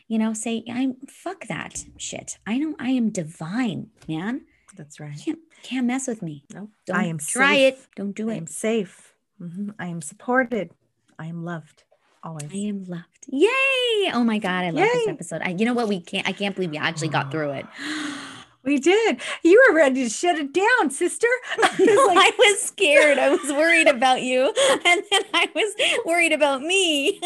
you 0.08 0.18
know 0.22 0.32
say 0.34 0.64
i'm 0.78 0.92
fuck 1.24 1.40
that 1.54 1.74
shit 1.98 2.30
i 2.48 2.58
know 2.58 2.74
i 2.80 2.90
am 3.00 3.10
divine 3.12 3.82
man 4.08 4.34
That's 4.80 4.98
right. 5.00 5.20
can't 5.24 5.40
can't 5.70 5.86
mess 5.92 6.08
with 6.08 6.22
me 6.24 6.36
No, 6.56 6.70
don't 6.88 6.98
I 6.98 7.04
am 7.14 7.20
try 7.20 7.56
safe. 7.58 7.74
it 7.76 7.88
don't 8.00 8.16
do 8.16 8.30
it. 8.30 8.38
I'm 8.38 8.48
safe. 8.48 9.14
Mhm. 9.42 9.76
I 9.78 9.88
am 9.88 10.02
supported. 10.02 10.72
I 11.20 11.26
am 11.34 11.44
loved. 11.54 11.84
Always. 12.24 12.50
i 12.52 12.58
am 12.74 12.80
loved 12.96 13.24
yay 13.28 14.12
oh 14.18 14.24
my 14.32 14.40
god 14.40 14.62
i 14.66 14.70
love 14.72 14.90
this 14.98 15.08
episode 15.16 15.42
I, 15.48 15.50
you 15.60 15.66
know 15.68 15.74
what 15.80 15.88
we 15.88 16.00
can't 16.02 16.28
i 16.28 16.34
can't 16.34 16.56
believe 16.56 16.72
we 16.72 16.78
actually 16.90 17.10
got 17.18 17.30
through 17.32 17.52
it 17.60 17.66
We 18.68 18.80
did. 18.80 19.22
You 19.44 19.64
were 19.70 19.76
ready 19.76 20.04
to 20.04 20.10
shut 20.10 20.36
it 20.38 20.54
down, 20.54 20.92
sister. 20.92 21.28
I 21.64 21.70
was 21.80 21.88
No, 21.88 22.06
like, 22.08 22.18
I 22.20 22.32
was 22.38 22.62
scared. 22.64 23.18
I 23.18 23.30
was 23.30 23.52
worried 23.54 23.88
about 23.88 24.22
you. 24.24 24.54
And 24.86 25.04
then 25.12 25.24
I 25.34 25.50
was 25.56 25.74
worried 26.06 26.34
about 26.34 26.62
me. 26.62 27.22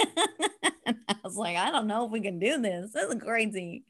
and 0.85 0.97
I 1.09 1.15
was 1.23 1.35
like, 1.37 1.57
I 1.57 1.71
don't 1.71 1.87
know 1.87 2.05
if 2.05 2.11
we 2.11 2.21
can 2.21 2.39
do 2.39 2.61
this. 2.61 2.91
This 2.93 3.09
is 3.13 3.21
crazy. 3.21 3.85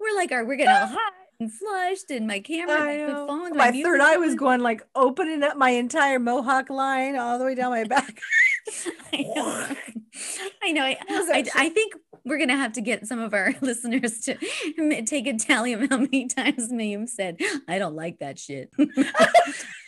We're 0.00 0.16
like, 0.16 0.32
are 0.32 0.44
we 0.44 0.56
getting 0.58 0.72
all 0.74 0.88
hot 0.88 1.12
and 1.40 1.52
flushed? 1.52 2.10
And 2.10 2.26
my 2.26 2.40
camera, 2.40 2.78
my 2.78 3.14
phone, 3.26 3.56
my 3.56 3.70
music 3.70 3.86
third 3.86 4.00
eye 4.00 4.16
was 4.16 4.34
going. 4.34 4.38
going 4.38 4.60
like 4.62 4.82
opening 4.96 5.42
up 5.44 5.56
my 5.56 5.70
entire 5.70 6.18
mohawk 6.18 6.70
line 6.70 7.16
all 7.16 7.38
the 7.38 7.44
way 7.44 7.54
down 7.54 7.70
my 7.72 7.84
back. 7.84 8.20
I 9.12 9.22
know. 9.34 9.68
I 10.62 10.72
know. 10.72 10.82
I, 10.84 10.96
I. 11.08 11.44
I 11.54 11.68
think 11.68 11.94
we're 12.26 12.38
gonna 12.38 12.56
have 12.56 12.72
to 12.72 12.80
get 12.80 13.06
some 13.06 13.20
of 13.20 13.32
our 13.32 13.54
listeners 13.62 14.18
to 14.20 14.36
take 15.04 15.26
a 15.26 15.34
tally 15.38 15.72
of 15.72 15.88
how 15.88 15.98
many 15.98 16.26
times 16.26 16.70
Mayum 16.70 17.08
said, 17.08 17.38
"I 17.68 17.78
don't 17.78 17.94
like 17.94 18.18
that 18.18 18.38
shit." 18.38 18.70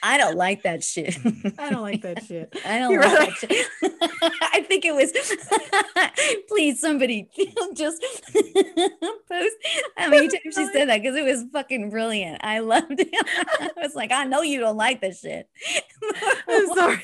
I 0.03 0.17
don't 0.17 0.37
like 0.37 0.63
that 0.63 0.85
shit. 0.85 1.19
I 1.59 1.71
don't 1.71 1.83
like 1.83 2.03
that 2.03 2.23
shit. 2.23 2.55
I 2.65 2.79
don't 2.79 2.93
You're 2.93 3.03
like 3.03 3.19
right. 3.19 3.41
that 3.41 3.51
shit. 3.51 3.67
I 4.53 4.63
think 4.63 4.85
it 4.85 4.95
was. 4.95 5.13
please, 6.49 6.81
somebody 6.81 7.29
just 7.75 8.03
post 9.29 9.57
how 9.97 10.09
many 10.09 10.29
times 10.29 10.55
she 10.55 10.67
said 10.73 10.89
that 10.89 11.03
because 11.03 11.17
it 11.17 11.25
was 11.25 11.45
fucking 11.53 11.91
brilliant. 11.91 12.39
I 12.45 12.61
loved 12.61 13.01
it. 13.01 13.09
I 13.13 13.71
was 13.77 13.97
like, 13.97 14.13
I 14.13 14.25
know 14.25 14.43
you 14.43 14.61
don't 14.61 14.77
like 14.77 15.01
that 15.01 15.17
shit. 15.17 15.49
I'm 16.49 16.75
sorry. 16.75 17.03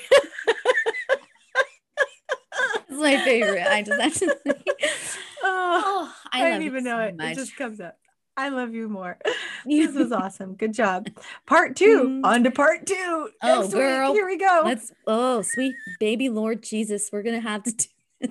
It's 2.88 3.00
my 3.00 3.16
favorite. 3.24 3.66
I 3.66 3.82
just 3.82 4.00
have 4.00 4.12
to 4.14 4.18
say. 4.46 4.62
Oh, 5.42 5.82
Oh, 5.86 6.14
I, 6.32 6.52
I, 6.52 6.58
you 6.58 6.66
even 6.66 6.84
know 6.84 6.96
so 6.98 7.02
it. 7.04 7.16
much. 7.16 7.32
It 7.32 7.34
just 7.36 7.56
comes 7.56 7.80
up. 7.80 7.96
I 8.36 8.48
love 8.48 8.74
you 8.74 8.88
more. 8.88 9.18
This 9.66 9.94
was 9.94 10.12
awesome. 10.12 10.56
Good 10.56 10.74
job. 10.74 11.08
Part 11.46 11.74
two. 11.76 12.04
Mm. 12.22 12.24
On 12.26 12.44
to 12.44 12.50
part 12.50 12.84
two. 12.86 12.94
Oh, 13.42 13.60
Next 13.60 13.66
week. 13.68 13.72
girl. 13.74 14.12
Here 14.12 14.26
we 14.26 14.36
go. 14.36 14.62
Let's. 14.64 14.92
Oh, 15.06 15.40
sweet 15.40 15.74
baby 16.00 16.28
Lord 16.28 16.62
Jesus, 16.62 17.08
we're 17.10 17.22
gonna 17.22 17.40
have 17.40 17.62
to 17.62 17.72
do. 17.72 18.28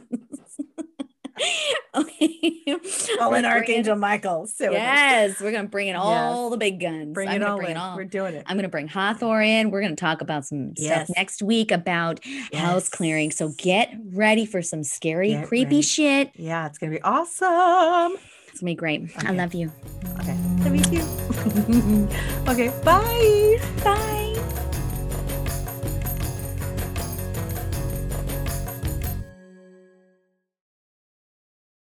okay. 1.96 2.62
In 2.66 3.46
Archangel 3.46 3.96
Michael. 3.96 4.42
With. 4.42 4.60
Yes, 4.60 5.40
we're 5.42 5.52
gonna 5.52 5.68
bring 5.68 5.88
in 5.88 5.96
all 5.96 6.50
the 6.50 6.58
big 6.58 6.80
guns. 6.80 7.14
Bring 7.14 7.28
I'm 7.30 7.36
it 7.38 7.40
gonna 7.40 7.52
all 7.52 7.58
bring 7.58 7.72
in. 7.72 7.78
it 7.78 7.80
all. 7.80 7.96
We're 7.96 8.04
doing 8.06 8.36
it. 8.36 8.44
I'm 8.46 8.56
going 8.56 8.64
to 8.64 8.70
bring 8.70 8.88
Hathor 8.88 9.42
in. 9.42 9.72
We're 9.72 9.82
going 9.82 9.96
to 9.96 10.00
talk 10.00 10.22
about 10.22 10.46
some 10.46 10.74
Yes. 10.76 11.06
stuff 11.08 11.16
next 11.18 11.42
week 11.42 11.72
about 11.72 12.20
house 12.54 12.90
clearing. 12.90 13.32
So 13.32 13.50
get 13.58 13.94
ready 14.12 14.46
for 14.46 14.62
some 14.62 14.84
scary, 14.84 15.30
Get 15.32 15.48
creepy 15.48 15.66
ready. 15.78 15.82
shit. 15.82 16.32
Yeah, 16.36 16.68
it's 16.68 16.78
gonna 16.78 16.92
be 16.92 17.02
awesome. 17.02 18.18
It's 18.48 18.60
going 18.60 18.60
to 18.60 18.66
be 18.66 18.76
great. 18.76 19.10
I 19.26 19.32
love 19.32 19.54
you. 19.56 19.72
Okay. 20.20 20.38
Love 20.60 20.76
you 20.76 20.84
too. 20.84 22.10
okay. 22.52 22.72
Bye. 22.84 23.60
Bye. 23.84 24.33